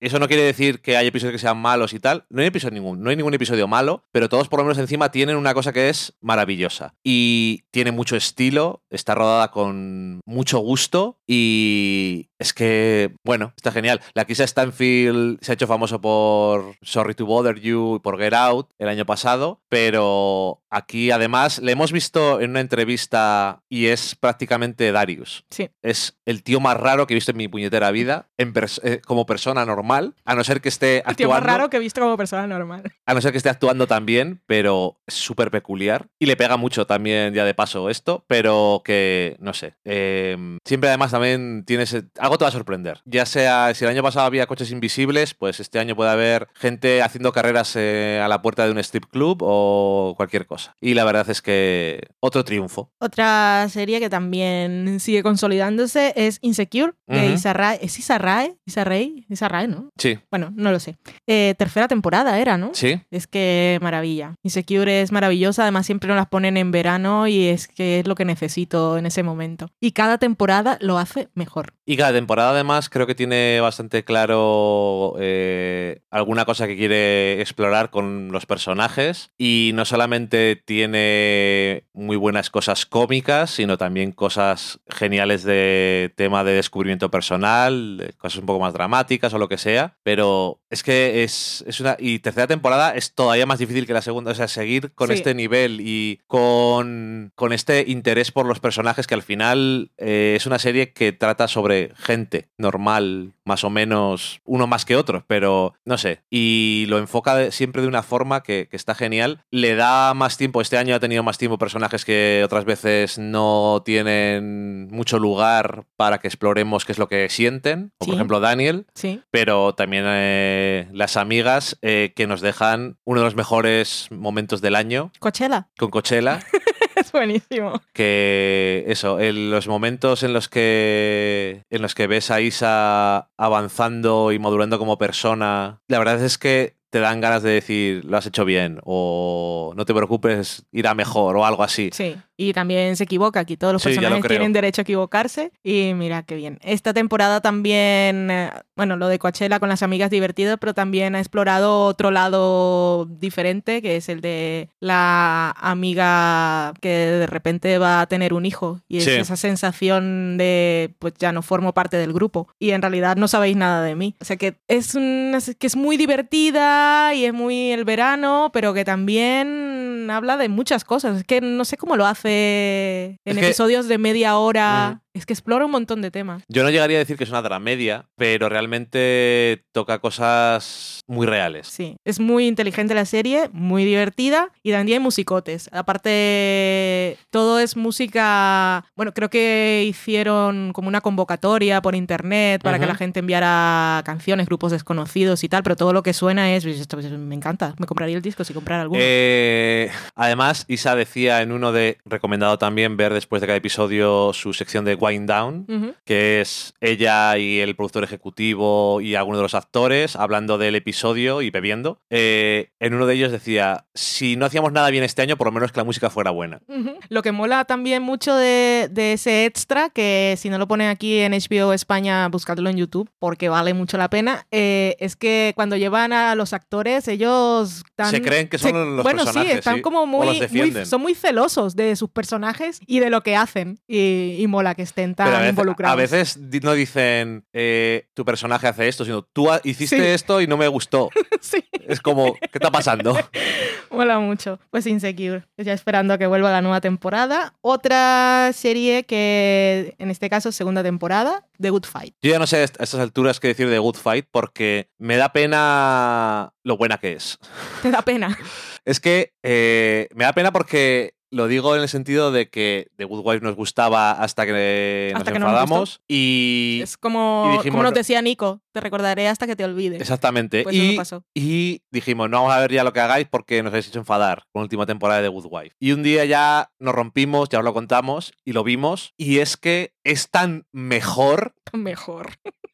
Eso 0.01 0.19
no 0.19 0.29
quiere 0.29 0.43
decir 0.43 0.81
que 0.81 0.97
hay 0.97 1.07
episodios 1.07 1.33
que 1.33 1.39
sean 1.39 1.59
malos 1.59 1.93
y 1.93 2.01
tal. 2.01 2.27
No 2.31 2.41
hay 2.41 2.49
episodio 2.49 2.75
ningún, 2.75 3.03
no 3.03 3.11
hay 3.11 3.17
ningún 3.17 3.35
episodio 3.35 3.69
malo, 3.69 4.05
pero 4.13 4.29
todos 4.29 4.49
por 4.49 4.59
lo 4.61 4.65
menos 4.65 4.79
encima 4.79 5.11
tienen 5.11 5.37
una 5.37 5.55
cosa 5.55 5.73
que 5.73 5.89
es 5.89 6.15
maravillosa. 6.21 6.95
Y 7.03 7.65
tiene 7.71 7.93
mucho 7.93 8.17
estilo, 8.17 8.83
está 8.91 9.15
rodada 9.15 9.51
con 9.51 10.21
mucho 10.27 10.59
gusto 10.59 11.19
y 11.27 12.29
es 12.43 12.53
que, 12.53 13.15
bueno, 13.25 13.53
está 13.57 13.71
genial. 13.73 14.01
La 14.15 14.25
Kisa 14.25 14.45
Stanfield 14.47 15.39
se 15.41 15.53
ha 15.53 15.55
hecho 15.55 15.67
famoso 15.67 16.01
por 16.01 16.75
Sorry 16.83 17.15
to 17.15 17.25
Bother 17.27 17.61
You 17.61 17.97
y 17.97 17.99
por 18.01 18.19
Get 18.19 18.35
Out 18.35 18.71
el 18.79 18.89
año 18.89 19.07
pasado, 19.07 19.61
pero 19.69 20.63
aquí 20.71 21.11
además 21.11 21.59
le 21.61 21.73
hemos 21.73 21.93
visto 21.93 22.41
en 22.41 22.51
una 22.51 22.61
entrevista 22.61 23.63
y 23.69 23.87
es 23.87 24.15
prácticamente 24.17 24.91
Darius. 24.93 25.45
Sí. 25.51 25.71
Es 25.83 26.19
el 26.27 26.43
tío 26.43 26.61
más 26.61 26.77
raro 26.77 27.07
que 27.07 27.15
he 27.15 27.17
visto 27.17 27.31
en 27.31 27.37
mi 27.37 27.49
puñetera 27.49 27.91
vida 27.91 28.29
en 28.39 28.53
pers- 28.53 28.81
eh, 28.83 29.01
como 29.07 29.25
persona 29.27 29.65
normal, 29.65 30.15
a 30.25 30.35
no 30.35 30.43
ser 30.45 30.61
que 30.61 30.69
esté 30.69 31.03
El 31.07 31.17
tío 31.17 31.29
más 31.29 31.39
actuando, 31.39 31.59
raro 31.59 31.71
que 31.71 31.77
he 31.77 31.81
visto 31.81 32.01
como 32.01 32.17
persona 32.17 32.47
normal. 32.47 32.83
a 33.07 33.15
no 33.15 33.21
ser 33.21 33.33
que 33.33 33.39
esté 33.39 33.51
actuando 33.51 33.87
también, 33.87 34.43
pero 34.47 34.99
es 35.07 35.15
súper 35.15 35.51
peculiar 35.51 36.07
y 36.19 36.27
le 36.27 36.37
pega 36.37 36.57
mucho 36.57 36.87
también 36.87 37.35
ya 37.35 37.45
de 37.45 37.55
paso 37.55 37.89
esto, 37.91 38.25
pero 38.27 38.83
que 38.85 39.37
no 39.39 39.53
sé. 39.55 39.75
eh, 39.85 40.37
siempre 40.65 40.89
además 40.89 41.11
también 41.13 41.65
tienes 41.67 41.97
algo 42.19 42.32
te 42.39 42.45
va 42.45 42.49
a 42.49 42.53
sorprender. 42.53 43.01
Ya 43.05 43.27
sea 43.27 43.73
si 43.75 43.85
el 43.85 43.91
año 43.91 44.03
pasado 44.03 44.27
había 44.27 44.47
coches 44.47 44.71
invisibles, 44.71 45.35
pues 45.35 45.61
este 45.61 45.79
año 45.79 45.97
puede 45.97 46.11
haber 46.11 46.49
gente 46.55 47.03
haciendo 47.03 47.33
carreras 47.33 47.75
eh, 47.77 48.21
a 48.23 48.29
la 48.29 48.43
puerta 48.43 48.65
de 48.65 48.73
un 48.73 48.79
strip 48.79 49.05
club 49.07 49.39
o 49.43 50.15
cualquier 50.17 50.47
cosa. 50.47 50.75
Y 50.81 50.95
la 50.95 51.05
verdad 51.05 51.29
es 51.31 51.43
que 51.43 52.09
otro 52.21 52.45
triunfo. 52.45 52.91
Otra 53.01 53.67
serie 53.71 54.01
que 54.01 54.11
también 54.11 54.99
sigue 55.01 55.23
consolidándose 55.23 56.13
es 56.17 56.39
Insecure, 56.43 56.93
de 57.07 57.27
Ujú. 57.27 57.35
Issa 57.35 57.53
Rae. 57.53 57.79
¿Es 57.83 57.99
Issa 57.99 58.19
Rae? 58.19 58.57
Issa 58.67 58.85
Rae? 58.85 59.25
Issa 59.29 59.49
Rae, 59.49 59.69
¿no? 59.69 59.91
Sí, 59.99 60.19
Bueno, 60.31 60.53
no 60.57 60.73
lo 60.73 60.81
sé. 60.81 60.97
Eh, 61.27 61.55
tercera 61.59 61.89
temporada 61.89 62.39
era, 62.39 62.57
¿no? 62.57 62.71
sí. 62.75 63.01
Es 63.11 63.27
que 63.27 63.79
maravilla. 63.83 64.35
Insecure 64.43 65.03
es 65.03 65.13
maravillosa, 65.13 65.63
además 65.63 65.87
siempre 65.87 66.09
nos 66.09 66.17
las 66.17 66.27
ponen 66.29 66.57
en 66.57 66.71
verano 66.71 67.27
y 67.29 67.47
es 67.47 67.69
que 67.69 68.01
es 68.01 68.07
lo 68.07 68.15
que 68.15 68.25
necesito 68.25 68.97
en 68.99 69.07
ese 69.07 69.23
momento. 69.23 69.69
Y 69.81 69.93
cada 69.93 70.19
temporada 70.19 70.79
lo 70.81 70.99
hace 70.99 71.29
mejor. 71.35 71.75
Y 71.85 71.97
cada 71.97 72.13
temporada 72.23 72.51
además 72.53 72.89
creo 72.89 73.07
que 73.07 73.15
tiene 73.15 73.61
bastante 73.61 74.05
claro 74.05 75.17
eh, 75.19 76.03
alguna 76.11 76.45
cosa 76.45 76.67
que 76.67 76.77
quiere 76.77 77.41
explorar 77.41 77.91
con 77.91 78.31
los 78.33 78.47
personajes. 78.47 79.31
Y 79.39 79.73
no 79.75 79.85
solamente 79.85 80.55
tiene 80.57 81.85
muy 81.93 82.17
buenas 82.17 82.49
cosas 82.51 82.87
cómicas, 82.87 83.51
sino 83.51 83.77
también 83.77 84.13
cosas 84.13 84.79
geniales 84.89 85.43
de 85.43 86.13
tema 86.17 86.45
de 86.45 86.53
descubrimiento 86.53 87.11
personal, 87.11 88.15
cosas 88.19 88.39
un 88.41 88.47
poco 88.47 88.61
más 88.61 88.73
dramáticas 88.73 89.35
o 89.35 89.39
lo 89.39 89.49
que 89.49 89.59
sea, 89.59 89.97
pero 90.03 90.61
es 90.71 90.83
que 90.83 91.25
es, 91.25 91.65
es 91.67 91.81
una... 91.81 91.97
Y 91.99 92.21
tercera 92.21 92.47
temporada 92.47 92.95
es 92.95 93.15
todavía 93.15 93.47
más 93.47 93.59
difícil 93.59 93.87
que 93.87 93.93
la 93.93 94.03
segunda, 94.03 94.31
o 94.31 94.35
sea, 94.35 94.49
seguir 94.49 94.93
con 94.95 95.09
Sí. 95.09 95.15
este 95.15 95.35
nivel 95.35 95.81
y 95.81 96.21
con, 96.29 97.33
con 97.35 97.53
este 97.53 97.85
interés 97.89 98.31
por 98.31 98.47
los 98.47 98.61
personajes 98.61 99.07
que 99.07 99.15
al 99.15 99.23
final 99.23 99.91
eh, 99.99 100.35
es 100.37 100.47
una 100.47 100.59
serie 100.59 100.93
que 100.93 101.13
trata 101.13 101.49
sobre 101.49 101.91
gente 101.97 102.12
normal, 102.59 103.33
más 103.45 103.65
o 103.65 103.71
menos 103.71 104.41
uno 104.45 104.67
más 104.67 104.85
que 104.85 104.97
otro, 104.97 105.25
pero 105.27 105.75
no 105.85 105.99
sé, 105.99 106.23
y 106.31 106.87
lo 106.89 106.99
enfoca 106.99 107.51
siempre 107.51 107.83
de 107.83 107.89
una 107.89 108.03
forma 108.03 108.43
que, 108.43 108.69
que 108.71 108.77
está 108.77 108.95
genial. 108.95 109.41
Le 109.51 109.75
da 109.75 110.15
más 110.15 110.37
tiempo, 110.37 110.61
este 110.61 110.79
año 110.79 110.95
ha 110.95 111.01
tenido 111.01 111.23
más 111.23 111.39
tiempo 111.39 111.59
personajes 111.59 112.05
que 112.05 112.43
otras 112.45 112.65
veces 112.65 113.19
no 113.19 113.83
tienen 113.85 114.89
mucho 114.91 115.19
lugar 115.19 115.85
para 115.97 116.19
que 116.19 116.29
exploremos 116.29 116.85
qué 116.85 116.93
es 116.93 116.99
lo 116.99 117.09
que 117.09 117.29
sienten, 117.29 117.93
Sí. 118.01 118.07
por 118.07 118.15
ejemplo 118.15 118.41
Daniel, 118.41 118.87
Sí. 118.95 119.21
pero 119.31 119.75
también 119.75 120.05
eh, 120.07 120.89
las 120.93 121.17
amigas 121.17 121.79
eh, 121.83 122.13
que 122.15 122.27
nos 122.27 122.41
dejan 122.41 122.97
uno 123.05 123.21
de 123.21 123.25
los 123.25 123.37
mejores 123.37 124.09
momentos 124.11 124.61
del 124.61 124.75
año 124.77 125.13
Coachella. 125.19 125.69
con 125.79 125.91
Coachella, 125.91 126.41
es 126.97 127.13
buenísimo. 127.13 127.81
que 127.93 128.85
eso, 128.87 129.21
en 129.21 129.51
los 129.51 129.69
momentos 129.69 130.23
en 130.23 130.33
los 130.33 130.49
que 130.49 131.63
en 131.71 131.83
los 131.83 131.95
que 131.95 132.07
ves 132.07 132.31
a 132.31 132.41
Isa 132.41 133.29
avanzando 133.37 134.33
y 134.33 134.39
madurando 134.39 134.79
como 134.79 134.99
persona, 134.99 135.81
la 135.89 135.99
verdad 135.99 136.23
es 136.23 136.39
que 136.39 136.77
te 136.93 137.01
dan 137.01 137.23
ganas 137.23 137.43
de 137.43 137.51
decir, 137.51 138.05
lo 138.05 138.19
has 138.19 138.27
hecho 138.27 138.45
bien, 138.45 138.79
o 138.85 139.73
no 139.75 139.87
te 139.87 139.95
preocupes, 139.95 140.67
irá 140.73 140.95
mejor, 140.95 141.39
o 141.39 141.47
algo 141.47 141.63
así. 141.63 141.89
Sí. 141.91 142.17
Y 142.43 142.53
también 142.53 142.97
se 142.97 143.05
equivoca. 143.05 143.41
Aquí 143.41 143.57
todos 143.57 143.73
los 143.73 143.83
Sí, 143.83 143.91
lo 143.91 144.01
personajes 144.01 144.27
tienen 144.29 144.53
derecho 144.53 144.81
a 144.81 144.83
equivocarse. 144.83 145.53
Y 145.63 145.93
mira 145.95 146.23
qué 146.25 146.35
bien. 146.35 146.59
Esta 146.63 146.93
temporada 146.93 147.41
también, 147.41 148.31
eh, 148.31 148.51
bueno, 148.75 148.97
lo 148.97 149.07
de 149.09 149.19
Coachella 149.21 149.61
con 149.61 149.69
las 149.69 149.83
amigas 149.85 150.11
divertido, 150.11 150.59
pero 150.59 150.75
también 150.75 151.15
ha 151.15 151.21
explorado 151.21 151.85
otro 151.87 152.11
lado 152.11 153.07
diferente, 153.07 153.81
que 153.81 153.97
es 153.97 154.09
el 154.09 154.21
de 154.21 154.69
la 154.81 155.51
amiga 155.53 156.73
que 156.81 156.89
de 156.89 157.27
repente 157.27 157.79
va 157.79 158.01
a 158.01 158.07
tener 158.07 158.35
un 158.35 158.45
hijo. 158.45 158.81
Y 158.89 158.99
es 158.99 159.05
Sí. 159.05 159.11
esa 159.11 159.37
sensación 159.37 160.37
de, 160.37 160.95
pues 160.99 161.15
ya 161.19 161.31
no 161.33 161.43
formo 161.43 161.73
parte 161.75 161.97
del 161.97 162.13
grupo. 162.13 162.49
Y 162.59 162.71
en 162.71 162.83
realidad 162.83 163.17
no 163.17 163.29
sabéis 163.29 163.57
nada 163.57 163.83
de 163.85 163.95
mí. 163.95 164.17
O 164.21 164.25
sea 164.25 164.37
que 164.37 164.55
es, 164.69 164.95
una, 164.97 165.39
que 165.59 165.67
es 165.67 165.77
muy 165.77 165.97
divertida 165.97 167.15
y 167.15 167.25
es 167.25 167.33
muy 167.33 167.71
el 167.71 167.85
verano, 167.85 168.51
pero 168.53 168.75
que 168.75 168.85
también 168.85 169.82
habla 170.11 170.37
de 170.37 170.49
muchas 170.49 170.85
cosas. 170.85 171.19
Es 171.19 171.25
que 171.25 171.41
no 171.41 171.65
sé 171.65 171.77
cómo 171.77 171.97
lo 171.97 172.07
hace 172.07 173.19
en 173.25 173.37
Es 173.37 173.39
que- 173.39 173.45
episodios 173.47 173.89
de 173.89 173.99
media 173.99 174.37
hora. 174.39 175.03
Es 175.15 175.27
que 175.27 175.35
explora 175.35 175.67
un 175.67 175.71
montón 175.71 176.01
de 176.01 176.11
temas. 176.11 176.43
Yo 176.49 176.63
no 176.63 176.71
llegaría 176.71 176.97
a 176.97 177.01
decir 177.01 177.19
que 177.19 177.25
es 177.25 177.31
una 177.31 177.43
dramedia, 177.43 178.07
pero 178.17 178.49
realmente 178.49 179.67
toca 179.73 179.99
cosas 179.99 181.01
muy 181.07 181.27
reales. 181.27 181.67
Sí, 181.67 181.97
es 182.05 182.19
muy 182.19 182.47
inteligente 182.47 182.95
la 182.95 183.05
serie, 183.05 183.51
muy 183.53 183.85
divertida 183.85 184.49
y 184.63 184.73
también 184.73 185.01
hay 185.01 185.03
musicotes. 185.03 185.69
Aparte, 185.71 187.19
todo 187.29 187.59
es 187.59 187.77
música. 187.77 188.87
Bueno, 188.97 189.13
creo 189.13 189.29
que 189.29 189.85
hicieron 189.87 190.73
como 190.73 190.89
una 190.89 191.03
convocatoria 191.03 191.83
por 191.83 191.95
internet 191.95 192.63
para 192.63 192.79
que 192.79 192.85
Ujú. 192.85 192.93
la 192.93 192.99
gente 192.99 193.21
enviara 193.21 194.03
canciones, 194.07 194.47
grupos 194.47 194.73
desconocidos 194.73 195.45
y 195.45 195.49
tal, 195.51 195.63
pero 195.63 195.77
todo 195.77 195.93
lo 195.93 196.03
que 196.03 196.15
suena 196.15 196.55
es. 196.55 196.65
Esto 196.65 196.97
pues, 196.97 197.11
me 197.11 197.35
encanta, 197.35 197.75
me 197.79 197.87
compraría 197.87 198.17
el 198.17 198.23
disco 198.23 198.45
si 198.45 198.55
comprara 198.55 198.81
alguno. 198.81 199.01
Eh, 199.05 199.91
además, 200.15 200.65
Isa 200.69 200.97
decía 200.97 201.43
en 201.43 201.53
uno 201.53 201.71
de, 201.71 201.99
recomendado 202.07 202.57
también 202.57 202.97
ver 202.97 203.13
después 203.13 203.43
de 203.43 203.47
cada 203.47 203.59
episodio 203.59 204.33
su 204.33 204.55
sección 204.55 204.87
de 204.87 205.02
Wind 205.03 205.29
Down, 205.29 205.67
Ujú. 205.69 205.95
que 206.05 206.41
es 206.41 206.75
ella 206.81 207.37
y 207.37 207.59
el 207.59 207.75
productor 207.75 208.05
ejecutivo 208.05 209.01
y 209.01 209.15
alguno 209.17 209.39
de 209.39 209.43
los 209.43 209.55
actores 209.55 210.15
hablando 210.17 210.59
del 210.59 210.77
episodio 210.77 211.43
y 211.43 211.51
bebiendo. 211.51 211.99
Eh, 212.11 212.71
en 212.81 212.95
uno 212.95 213.07
de 213.07 213.15
ellos 213.15 213.33
decía, 213.33 213.87
si 213.95 214.37
no 214.37 214.47
hacíamos 214.47 214.73
nada 214.73 214.91
bien 214.91 215.03
este 215.05 215.23
año, 215.23 215.37
por 215.37 215.47
lo 215.49 215.53
menos 215.53 215.73
que 215.73 215.81
la 215.81 215.85
música 215.85 216.09
fuera 216.11 216.31
buena. 216.31 216.61
Ujú. 216.69 216.95
Lo 217.09 217.23
que 217.23 217.33
mola 217.33 217.65
también 217.65 218.03
mucho 218.03 218.37
de, 218.37 218.89
de 218.91 219.15
ese 219.15 219.45
extra, 219.47 219.91
que 219.91 220.37
si 220.39 220.49
no 220.51 220.59
lo 220.59 220.69
ponen 220.69 220.89
aquí 220.89 221.19
en 221.19 221.33
HBO 221.33 221.73
España, 221.73 222.29
buscadlo 222.29 222.71
en 222.71 222.77
YouTube, 222.77 223.11
porque 223.19 223.49
vale 223.49 223.75
mucho 223.75 223.99
la 223.99 224.09
pena, 224.09 224.47
eh, 224.51 224.97
es 225.01 225.17
que 225.17 225.53
cuando 225.57 225.77
llevan 225.77 226.13
a 226.13 226.35
los 226.35 226.53
actores, 226.53 227.09
ellos 227.09 227.83
están- 227.89 228.11
Se 228.11 228.23
creen 228.23 228.49
que 228.49 228.59
son 228.59 228.97
los 228.97 229.03
bueno, 229.03 229.25
personajes, 229.25 229.53
sí, 229.53 229.59
están 229.59 229.77
sí, 229.77 229.83
como 229.83 230.07
muy, 230.07 230.41
muy- 230.51 230.85
son 230.87 231.01
muy 231.03 231.15
celosos 231.15 231.75
de 231.77 231.97
sus 231.97 232.11
personajes 232.11 232.81
y 232.87 233.01
de 233.01 233.11
lo 233.11 233.23
que 233.23 233.37
hacen. 233.37 233.79
Y, 233.89 234.37
y 234.39 234.47
mola 234.47 234.75
que 234.75 234.83
estén 234.93 235.15
tan 235.15 235.29
a 235.29 235.39
veces, 235.39 235.49
involucrados. 235.51 235.93
a 235.93 235.97
veces 235.97 236.51
di- 236.51 236.61
no 236.61 236.73
dicen 236.75 237.45
eh, 237.53 238.07
tu 238.15 238.25
personaje 238.25 238.69
hace 238.69 238.89
esto, 238.89 239.05
sino 239.05 239.23
tú 239.23 239.49
hiciste 239.65 239.97
Sí. 239.97 240.03
esto 240.03 240.41
y 240.41 240.47
no 240.47 240.57
me 240.57 240.69
gustó. 240.69 241.09
sí, 241.41 241.65
Es 241.89 242.01
como, 242.01 242.35
¿qué 242.35 242.49
está 242.53 242.71
pasando? 242.71 243.17
mola 243.91 244.19
mucho. 244.19 244.59
Pues 244.71 244.87
Insecure, 244.87 245.45
ya 245.57 245.73
esperando 245.73 246.15
a 246.15 246.19
que 246.19 246.27
vuelva 246.27 246.51
la 246.51 246.63
nueva 246.63 246.81
temporada. 246.81 247.55
Otra 247.61 248.51
serie 248.55 249.05
que, 249.05 249.95
en 249.99 250.11
este 250.11 250.29
caso, 250.31 250.53
segunda 250.53 250.83
temporada, 250.83 251.47
The 251.61 251.71
Good 251.71 251.85
Fight. 251.85 252.15
Yo 252.23 252.31
ya 252.31 252.39
no 252.39 252.47
sé 252.47 252.57
a 252.59 252.63
estas 252.65 252.95
alturas 252.95 253.41
qué 253.41 253.49
decir 253.49 253.69
de 253.69 253.79
Good 253.79 253.97
Fight 253.97 254.27
porque 254.31 254.91
me 254.99 255.17
da 255.17 255.33
pena 255.33 256.53
lo 256.65 256.77
buena 256.77 256.99
que 256.99 257.13
es. 257.13 257.39
Te 257.83 257.91
da 257.91 258.03
pena. 258.03 258.37
Es 258.85 258.99
que 258.99 259.33
eh, 259.45 260.09
me 260.13 260.25
da 260.25 260.33
pena 260.33 260.51
porque 260.53 261.15
lo 261.33 261.49
digo 261.49 261.75
en 261.75 261.83
el 261.83 261.89
sentido 261.89 262.31
de 262.31 262.49
que 262.51 262.89
The 262.97 263.05
Good 263.07 263.27
Wife 263.27 263.41
nos 263.45 263.57
gustaba 263.57 264.13
hasta 264.13 264.45
que 264.47 265.13
Hasta 265.15 265.31
nos 265.31 265.33
que 265.33 265.39
no 265.41 265.47
nos 265.47 265.55
enfadamos 265.63 266.01
y 266.07 266.81
Es 266.83 266.97
como, 266.99 267.47
y 267.49 267.57
dijimos, 267.57 267.73
como 267.73 267.83
nos 267.83 267.93
no- 267.93 267.97
decía 267.99 268.21
Nico, 268.23 268.61
te 268.71 268.81
recordaré 268.81 269.27
hasta 269.29 269.47
que 269.47 269.57
te 269.57 269.65
olvides. 269.65 270.01
exactamente 270.01 270.63
Pues 270.63 270.77
y, 270.77 270.95
pasó. 270.97 271.25
y 271.35 271.81
dijimos 271.91 272.29
no 272.31 272.37
vamos 272.43 272.53
a 272.53 272.61
ver 272.61 272.71
ya 272.73 272.85
lo 272.85 272.93
que 272.93 273.01
hagáis 273.01 273.27
porque 273.31 273.63
nos 273.63 273.73
habéis 273.73 273.89
hecho 273.89 273.99
enfadar 273.99 274.45
con 274.53 274.61
la 274.61 274.65
última 274.65 274.85
temporada 274.87 275.21
de 275.23 275.29
The 275.29 275.33
Good 275.35 275.47
Wife 275.51 275.75
y 275.81 275.93
un 275.93 276.03
día 276.03 276.25
ya 276.27 276.71
nos 276.79 276.95
rompimos 276.95 277.49
ya 277.49 277.59
os 277.61 277.65
lo 277.65 277.73
contamos 277.75 278.33
y 278.45 278.53
lo 278.53 278.63
vimos 278.63 279.15
y 279.17 279.39
es 279.39 279.57
que 279.57 279.95
es 280.05 280.29
tan 280.31 280.67
mejor 280.71 281.55
Mejor. 281.73 282.33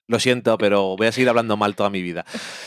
Lo 0.08 0.18
siento 0.18 0.58
pero 0.58 0.96
voy 0.96 1.06
a 1.06 1.12
seguir 1.12 1.28
hablando 1.28 1.56
mal 1.56 1.76
toda 1.76 1.90
mi 1.90 2.02
vida 2.02 2.24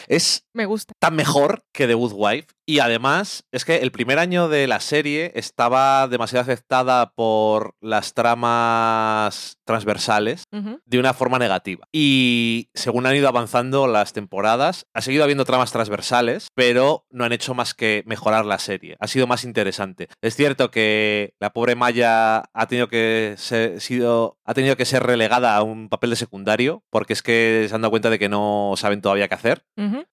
es 0.08 0.46
Me 0.54 0.66
gusta. 0.66 0.94
tan 1.00 1.16
mejor 1.16 1.64
que 1.74 1.88
The 1.88 1.94
Good 1.96 2.14
Wife. 2.16 2.48
Y 2.68 2.80
además, 2.80 3.44
es 3.52 3.66
que 3.66 3.78
el 3.78 3.92
primer 3.92 4.18
año 4.18 4.48
de 4.48 4.66
la 4.66 4.80
serie 4.80 5.34
estaba 5.36 6.08
demasiado 6.08 6.44
afectada 6.44 7.12
por 7.12 7.76
las 7.82 8.14
tramas 8.14 9.58
transversales 9.66 10.44
de 10.86 11.00
una 11.00 11.14
forma 11.14 11.38
negativa. 11.40 11.86
Y 11.92 12.70
según 12.74 13.06
han 13.08 13.16
ido 13.16 13.28
avanzando 13.28 13.88
las 13.88 14.14
temporadas, 14.14 14.86
ha 14.94 15.02
seguido 15.02 15.24
habiendo 15.24 15.44
tramas 15.44 15.72
transversales, 15.72 16.48
pero 16.56 17.06
no 17.10 17.26
han 17.26 17.34
hecho 17.34 17.54
más 17.54 17.74
que 17.74 18.04
mejorar 18.06 18.46
la 18.46 18.60
serie. 18.60 18.96
Ha 19.00 19.08
sido 19.08 19.28
más 19.28 19.44
interesante. 19.44 20.08
Es 20.22 20.36
cierto 20.36 20.72
que 20.72 21.34
la 21.40 21.52
pobre 21.52 21.76
Maya 21.76 22.44
ha 22.54 22.68
tenido 22.68 22.88
que 22.88 23.36
ser, 23.38 23.82
sido, 23.82 24.38
ha 24.46 24.54
tenido 24.54 24.78
que 24.78 24.86
ser 24.86 25.04
relegada 25.04 25.56
a 25.56 25.64
un 25.64 25.90
papel 25.90 26.12
de 26.12 26.16
secundario, 26.16 26.84
porque 26.90 27.14
es 27.14 27.22
que 27.22 27.31
se 27.68 27.76
han 27.76 27.82
dado 27.82 27.92
cuenta 27.92 28.10
de 28.10 28.20
que 28.20 28.30
no 28.30 28.74
saben 28.78 29.02
todavía 29.02 29.28
qué 29.28 29.36
hacer, 29.36 29.66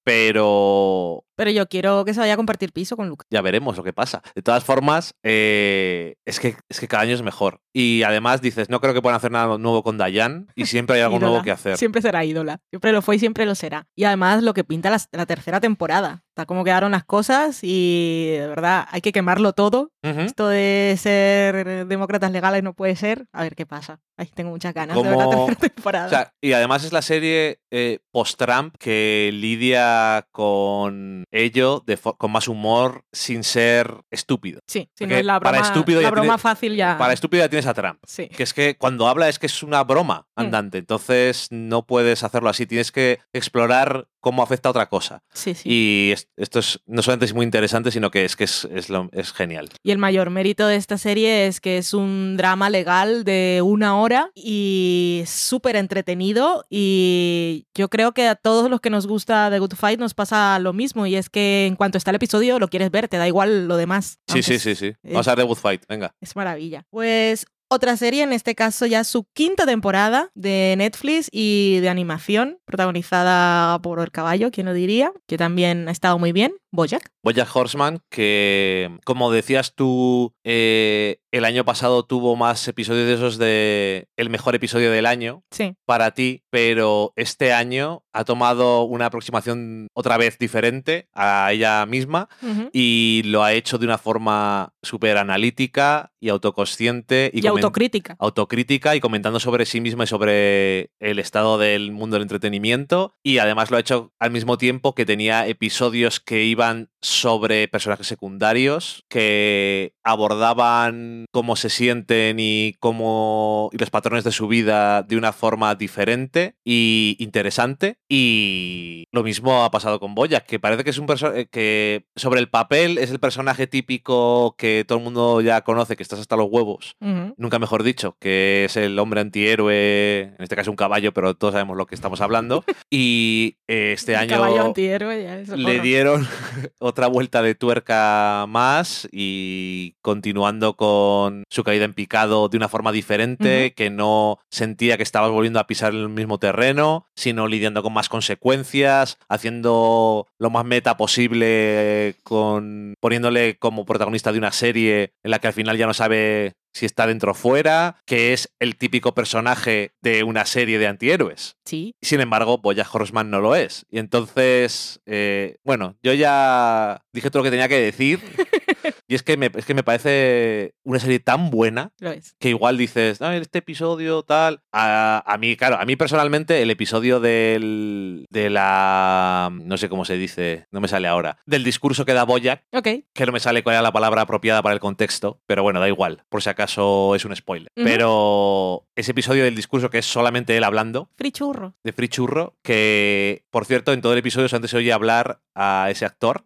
pero 0.05 1.25
Pero 1.37 1.51
yo 1.51 1.69
quiero 1.69 2.05
que 2.05 2.15
se 2.15 2.21
vaya 2.21 2.37
compartir 2.37 2.73
piso 2.73 2.97
con 2.97 3.09
Lucas. 3.09 3.27
Ya 3.31 3.43
veremos 3.43 3.77
lo 3.77 3.85
que 3.85 3.93
pasa. 3.93 4.23
De 4.35 4.43
todas 4.43 4.65
formas, 4.65 5.15
eh, 5.23 6.17
es, 6.25 6.41
que, 6.41 6.57
es 6.69 6.81
que 6.81 6.89
cada 6.89 7.03
año 7.03 7.15
es 7.15 7.23
mejor. 7.23 7.61
Y 7.73 8.03
además 8.03 8.41
dices, 8.41 8.71
no 8.71 8.81
creo 8.81 8.95
que 8.95 9.03
puedan 9.03 9.17
hacer 9.17 9.31
nada 9.31 9.59
nuevo 9.59 9.83
con 9.83 9.99
Dayan 9.99 10.49
y 10.55 10.67
siempre 10.67 10.97
hay 10.97 11.03
algo 11.03 11.19
nuevo 11.19 11.43
que 11.43 11.51
hacer. 11.51 11.77
Siempre 11.77 12.03
será 12.03 12.25
ídola. 12.25 12.61
Siempre 12.71 12.93
lo 12.93 13.03
fue 13.03 13.17
y 13.17 13.19
siempre 13.19 13.47
lo 13.47 13.55
será. 13.55 13.87
Y 13.95 14.05
además 14.05 14.43
lo 14.43 14.55
que 14.55 14.65
pinta 14.65 14.91
la, 14.91 15.01
la 15.13 15.27
tercera 15.27 15.61
temporada. 15.61 16.25
Está 16.39 16.47
como 16.47 16.63
quedaron 16.63 16.93
las 16.93 17.03
cosas 17.05 17.59
y 17.65 18.29
de 18.39 18.47
verdad 18.47 18.87
hay 18.93 19.01
que 19.01 19.11
quemarlo 19.11 19.55
todo. 19.55 19.91
Esto 20.03 20.47
de 20.49 20.95
ser 20.97 21.87
demócratas 21.89 22.31
legales 22.31 22.63
no 22.63 22.75
puede 22.75 22.95
ser. 22.95 23.27
A 23.33 23.43
ver 23.43 23.57
qué 23.57 23.67
pasa. 23.67 23.99
Tengo 24.35 24.51
muchas 24.51 24.73
ganas 24.73 24.97
de 24.97 25.03
ver 25.03 25.17
la 25.17 25.29
tercera 25.29 25.55
temporada. 25.75 26.07
O 26.07 26.11
sea, 26.11 26.33
y 26.41 26.53
además 26.53 26.85
es 26.85 26.93
la 26.93 27.03
serie 27.03 27.61
eh, 27.73 27.99
post-Trump 28.13 28.75
que 28.79 29.31
lidia 29.35 30.27
con 30.31 31.25
ello 31.33 31.83
de 31.87 31.97
con 31.97 32.31
más 32.31 32.47
humor 32.49 33.03
sin 33.13 33.43
ser 33.45 33.93
estúpido. 34.11 34.61
sí, 34.67 34.89
si 34.97 35.05
no 35.05 35.09
porque 35.09 35.21
es 35.21 35.27
la 35.27 35.41
para 35.41 35.59
broma, 35.59 35.67
estúpido 35.67 36.01
la 36.01 36.11
broma 36.11 36.23
tiene- 36.25 36.39
fácil 36.39 36.77
ya. 36.77 36.97
Para 36.99 37.13
estúpido 37.13 37.43
ya 37.45 37.49
tienes 37.49 37.67
a 37.67 37.75
Trump. 37.75 37.99
Sí. 38.07 38.29
Que 38.29 38.45
es 38.45 38.55
que 38.55 38.77
cuando 38.77 39.09
habla 39.09 39.29
es 39.29 39.39
que 39.41 39.47
es 39.47 39.63
una 39.65 39.83
broma 39.85 40.27
Mm. 40.37 40.41
andante. 40.41 40.79
Entonces 40.79 41.49
no 41.51 41.85
puedes 41.85 42.23
hacerlo 42.23 42.49
así. 42.49 42.65
Tienes 42.67 42.93
que 42.93 43.19
explorar 43.33 44.07
cómo 44.21 44.43
afecta 44.43 44.69
a 44.69 44.71
otra 44.71 44.89
cosa. 44.89 45.23
Sí, 45.33 45.55
sí. 45.55 45.69
Y 45.71 46.11
es- 46.13 46.29
esto 46.37 46.59
es 46.59 46.81
no 46.87 47.03
solamente 47.03 47.25
es 47.27 47.35
muy 47.35 47.45
interesante, 47.45 47.91
sino 47.91 48.11
que 48.11 48.25
es 48.25 48.37
que 48.37 48.45
es, 48.45 48.67
es 48.73 48.89
lo- 48.89 49.09
es 49.13 49.33
genial. 49.33 49.69
Y 49.83 49.91
el 49.91 49.99
mayor 49.99 50.31
mérito 50.31 50.67
de 50.67 50.77
esta 50.77 50.99
serie 50.99 51.47
es 51.47 51.61
que 51.61 51.79
es 51.79 51.95
un 51.95 52.37
drama 52.37 52.71
legal 52.71 53.25
de 53.25 53.61
una 53.65 53.99
hora 54.01 54.31
y 54.35 55.23
súper 55.27 55.77
entretenido. 55.77 56.65
Y 56.69 57.67
yo 57.75 57.89
creo 57.89 58.13
que 58.13 58.27
a 58.29 58.35
todos 58.35 58.71
los 58.71 58.81
que 58.81 58.91
nos 58.91 59.07
gusta 59.07 59.51
The 59.51 59.59
Good 59.59 59.75
Fight 59.75 59.99
nos 60.01 60.15
pasa 60.15 60.59
lo 60.59 60.73
mismo. 60.73 61.07
Y 61.07 61.17
es 61.17 61.29
que 61.31 61.67
en 61.67 61.77
cuanto 61.77 61.99
está 61.99 62.11
el 62.11 62.17
episodio 62.17 62.59
lo 62.59 62.69
quieres 62.69 62.91
ver, 62.91 63.09
te 63.09 63.17
da 63.17 63.27
igual 63.29 63.69
lo 63.69 63.77
demás. 63.77 64.19
Sí, 64.27 64.43
sí, 64.43 64.59
sí, 64.59 64.75
sí. 64.75 64.93
Vamos 65.03 65.29
a 65.29 65.35
ver 65.35 65.45
The 65.45 65.49
Good 65.49 65.59
Fight, 65.59 65.83
venga. 65.89 66.15
Es 66.21 66.35
maravilla. 66.37 66.85
Pues 66.91 67.47
otra 67.69 67.97
serie, 67.97 68.23
en 68.23 68.33
este 68.33 68.55
caso 68.55 68.87
ya 68.87 69.05
su 69.05 69.25
quinta 69.33 69.67
temporada 69.67 70.31
de 70.35 70.75
Netflix 70.79 71.29
y 71.31 71.79
de 71.81 71.89
animación, 71.89 72.59
protagonizada 72.65 73.79
por 73.81 74.01
El 74.01 74.11
Caballo, 74.11 74.51
quien 74.51 74.67
lo 74.67 74.73
diría, 74.73 75.13
que 75.27 75.37
también 75.37 75.89
ha 75.89 75.93
estado 75.93 76.19
muy 76.19 76.33
bien, 76.33 76.55
Bojack. 76.71 77.11
Bojack 77.23 77.55
Horseman, 77.55 78.01
que 78.11 78.97
como 79.05 79.31
decías 79.33 79.75
tú, 79.75 80.35
eh, 80.45 81.21
el 81.33 81.45
año 81.45 81.65
pasado 81.65 82.05
tuvo 82.05 82.37
más 82.37 82.67
episodios 82.69 83.07
de 83.07 83.15
esos 83.15 83.39
de 83.39 84.09
el 84.17 84.31
mejor 84.31 84.55
episodio 84.55 84.91
del 84.91 85.07
año 85.07 85.43
Sí. 85.51 85.75
para 85.87 86.13
ti, 86.13 86.43
pero 86.51 87.13
este 87.17 87.53
año 87.53 88.03
ha 88.13 88.25
tomado 88.25 88.83
una 88.83 89.07
aproximación 89.07 89.89
otra 89.95 90.17
vez 90.17 90.39
diferente 90.39 91.09
a 91.15 91.53
ella 91.53 91.85
misma 91.87 92.29
Ujú. 92.43 92.71
y 92.73 93.23
lo 93.27 93.45
ha 93.45 93.53
hecho 93.53 93.79
de 93.79 93.87
una 93.87 93.99
forma 93.99 94.73
súper 94.83 95.17
analítica 95.19 96.13
y 96.21 96.29
autoconsciente 96.31 97.31
y, 97.33 97.45
Y, 97.45 97.47
autocrítica. 97.47 98.17
autocrítica 98.19 98.97
y 98.97 99.01
comentando 99.01 99.39
sobre 99.41 99.67
sí 99.67 99.81
misma 99.81 100.05
y 100.05 100.07
sobre 100.09 100.91
el 101.01 101.19
estado 101.19 101.59
del 101.59 101.93
mundo 101.93 102.15
del 102.15 102.23
entretenimiento 102.23 103.15
y 103.23 103.39
además 103.39 103.71
lo 103.71 103.77
ha 103.77 103.81
hecho 103.81 104.13
al 104.19 104.31
mismo 104.31 104.59
tiempo 104.59 104.95
que 104.95 105.07
tenía 105.07 105.47
episodios 105.47 106.21
que 106.21 106.45
iban 106.45 106.58
sobre 107.01 107.69
personajes 107.69 108.07
secundarios 108.07 109.05
que 109.09 109.93
abordaban 110.03 111.27
cómo 111.31 111.55
se 111.57 111.71
sienten 111.71 112.39
y 112.41 112.75
cómo 112.81 113.71
y 113.73 113.79
los 113.79 113.91
patrones 113.91 114.25
de 114.25 114.33
su 114.33 114.49
vida 114.49 115.03
de 115.03 115.17
una 115.17 115.33
forma 115.33 115.75
diferente 115.75 116.57
y 116.65 117.17
interesante. 117.21 117.99
Y 118.09 119.05
lo 119.13 119.23
mismo 119.23 119.65
ha 119.65 119.71
pasado 119.71 120.01
con 120.01 120.15
Boya 120.15 120.41
que 120.41 120.59
parece 120.59 120.85
que 120.85 120.91
es 120.91 120.99
un 120.99 121.07
personaje 121.07 121.47
que 121.47 122.07
sobre 122.17 122.41
el 122.41 122.49
papel 122.49 122.99
es 122.99 123.11
el 123.11 123.21
personaje 123.21 123.67
típico 123.67 124.57
que 124.59 124.85
todo 124.87 124.99
el 124.99 125.05
mundo 125.05 125.41
ya 125.41 125.63
conoce 125.63 125.97
que 125.97 126.03
estás 126.03 126.21
hasta 126.21 126.37
los 126.37 126.49
huevos. 126.51 126.97
Nunca 127.37 127.59
mejor 127.59 127.83
dicho, 127.83 128.17
que 128.19 128.65
es 128.65 128.77
el 128.77 128.99
hombre 128.99 129.21
antihéroe, 129.21 130.21
en 130.23 130.37
este 130.39 130.57
caso 130.57 130.71
un 130.71 130.77
caballo, 130.77 131.13
pero 131.13 131.35
todos 131.35 131.53
sabemos 131.53 131.77
lo 131.77 131.87
que 131.87 131.95
estamos 131.95 132.21
hablando. 132.21 132.65
Y 132.91 133.59
eh, 133.69 133.93
este 133.93 134.17
año 134.17 134.37
Caballo 134.37 134.65
antihéroe, 134.65 135.23
ya 135.23 135.39
es 135.41 135.49
le 135.51 135.81
dieron 135.81 136.27
otra 136.79 137.07
vuelta 137.07 137.43
de 137.43 137.55
tuerca 137.55 138.47
más 138.49 139.09
y 139.13 139.97
continuando 140.03 140.77
con 140.77 141.45
su 141.49 141.65
caída 141.65 141.85
en 141.85 141.95
picado 141.95 142.49
de 142.49 142.57
una 142.57 142.69
forma 142.69 142.93
diferente, 142.93 143.75
que 143.75 143.91
no 143.91 144.39
sentía 144.51 144.97
que 144.97 145.03
estabas 145.03 145.31
volviendo 145.31 145.61
a 145.61 145.67
pisar 145.67 145.93
el 145.93 146.09
mismo 146.09 146.39
terreno, 146.39 147.07
sino 147.17 147.47
lidiando 147.47 147.83
con 147.83 147.93
más 147.93 148.09
consecuencias, 148.09 149.19
haciendo 149.29 150.27
lo 150.39 150.51
más 150.51 150.65
meta 150.65 150.97
posible 150.97 152.17
con 152.23 152.95
poniéndole 153.01 153.59
como 153.59 153.85
protagonista 153.85 154.33
de 154.33 154.39
una 154.39 154.53
serie 154.53 155.13
en 155.23 155.31
la 155.31 155.39
que 155.39 155.49
al 155.49 155.53
final 155.53 155.77
ya 155.77 155.87
no 155.87 155.95
sabe 155.95 156.55
si 156.73 156.87
está 156.87 157.07
dentro 157.07 157.33
o 157.33 157.35
fuera, 157.35 157.97
que 158.07 158.33
es 158.33 158.51
el 158.61 158.77
típico 158.77 159.15
personaje 159.15 159.93
de 160.01 160.23
una 160.23 160.45
serie 160.45 160.79
de 160.79 160.87
antihéroes. 160.87 161.57
Sí. 161.65 161.95
Sin 162.01 162.21
embargo, 162.21 162.59
Bojack 162.59 162.95
Horseman 162.95 163.31
no 163.31 163.41
lo 163.41 163.55
es. 163.57 163.85
Y 163.91 163.99
entonces, 163.99 165.01
eh, 165.07 165.57
bueno, 165.65 165.97
yo 166.03 166.13
ya 166.15 167.03
dije 167.13 167.31
todo 167.31 167.41
lo 167.41 167.45
que 167.45 167.51
tenía 167.51 167.69
que 167.69 167.81
decir. 167.81 168.21
y 169.09 169.15
es 169.15 169.23
que, 169.23 169.37
me, 169.37 169.51
es 169.55 169.65
que 169.65 169.75
me 169.75 169.83
parece 169.83 170.75
una 170.85 170.99
serie 171.01 171.19
tan 171.21 171.51
buena 171.51 171.93
Lo 171.99 172.11
es. 172.13 172.35
que 172.39 172.51
igual 172.51 172.79
dices, 172.79 173.21
no, 173.21 173.31
este 173.33 173.59
episodio 173.59 174.23
tal. 174.23 174.63
A, 174.73 175.23
a 175.27 175.39
mí, 175.39 175.57
claro, 175.57 175.77
a 175.81 175.85
mí 175.85 175.97
personalmente 175.97 176.63
el 176.63 176.71
episodio 176.71 177.21
del, 177.21 178.25
de 178.31 178.51
la... 178.51 179.51
no 179.53 179.77
sé 179.77 179.89
cómo 179.89 180.05
se 180.05 180.17
dice, 180.17 180.67
no 180.71 180.81
me 180.81 180.89
sale 180.89 181.09
ahora. 181.09 181.39
Del 181.47 181.65
discurso 181.65 182.05
que 182.05 182.13
da 182.15 182.25
Bojack, 182.25 182.65
Ok. 182.73 182.89
que 183.13 183.27
no 183.27 183.33
me 183.33 183.41
sale 183.41 183.63
cuál 183.63 183.75
era 183.75 183.83
la 183.83 183.93
palabra 183.93 184.23
apropiada 184.23 184.63
para 184.63 184.75
el 184.75 184.81
contexto, 184.81 185.41
pero 185.47 185.63
bueno, 185.63 185.81
da 185.81 185.89
igual, 185.89 186.25
por 186.29 186.43
si 186.43 186.49
acaso 186.51 186.58
es 186.65 187.25
un 187.25 187.35
spoiler. 187.35 187.71
Pero 187.75 188.87
ese 188.97 189.13
episodio 189.13 189.45
del 189.45 189.55
discurso 189.55 189.91
que 189.91 189.99
es 189.99 190.07
solamente 190.07 190.57
él 190.57 190.65
hablando, 190.65 191.11
Free 191.17 191.33
churro. 191.33 191.75
de 191.85 191.93
Free 191.93 192.09
Churro, 192.09 192.57
que 192.63 193.45
por 193.51 193.65
cierto 193.65 193.93
en 193.93 194.01
todo 194.01 194.13
el 194.13 194.19
episodio 194.19 194.49
antes 194.53 194.71
se 194.71 194.77
oye 194.77 194.93
hablar 194.93 195.41
a 195.59 195.91
ese 195.91 196.07
actor. 196.07 196.45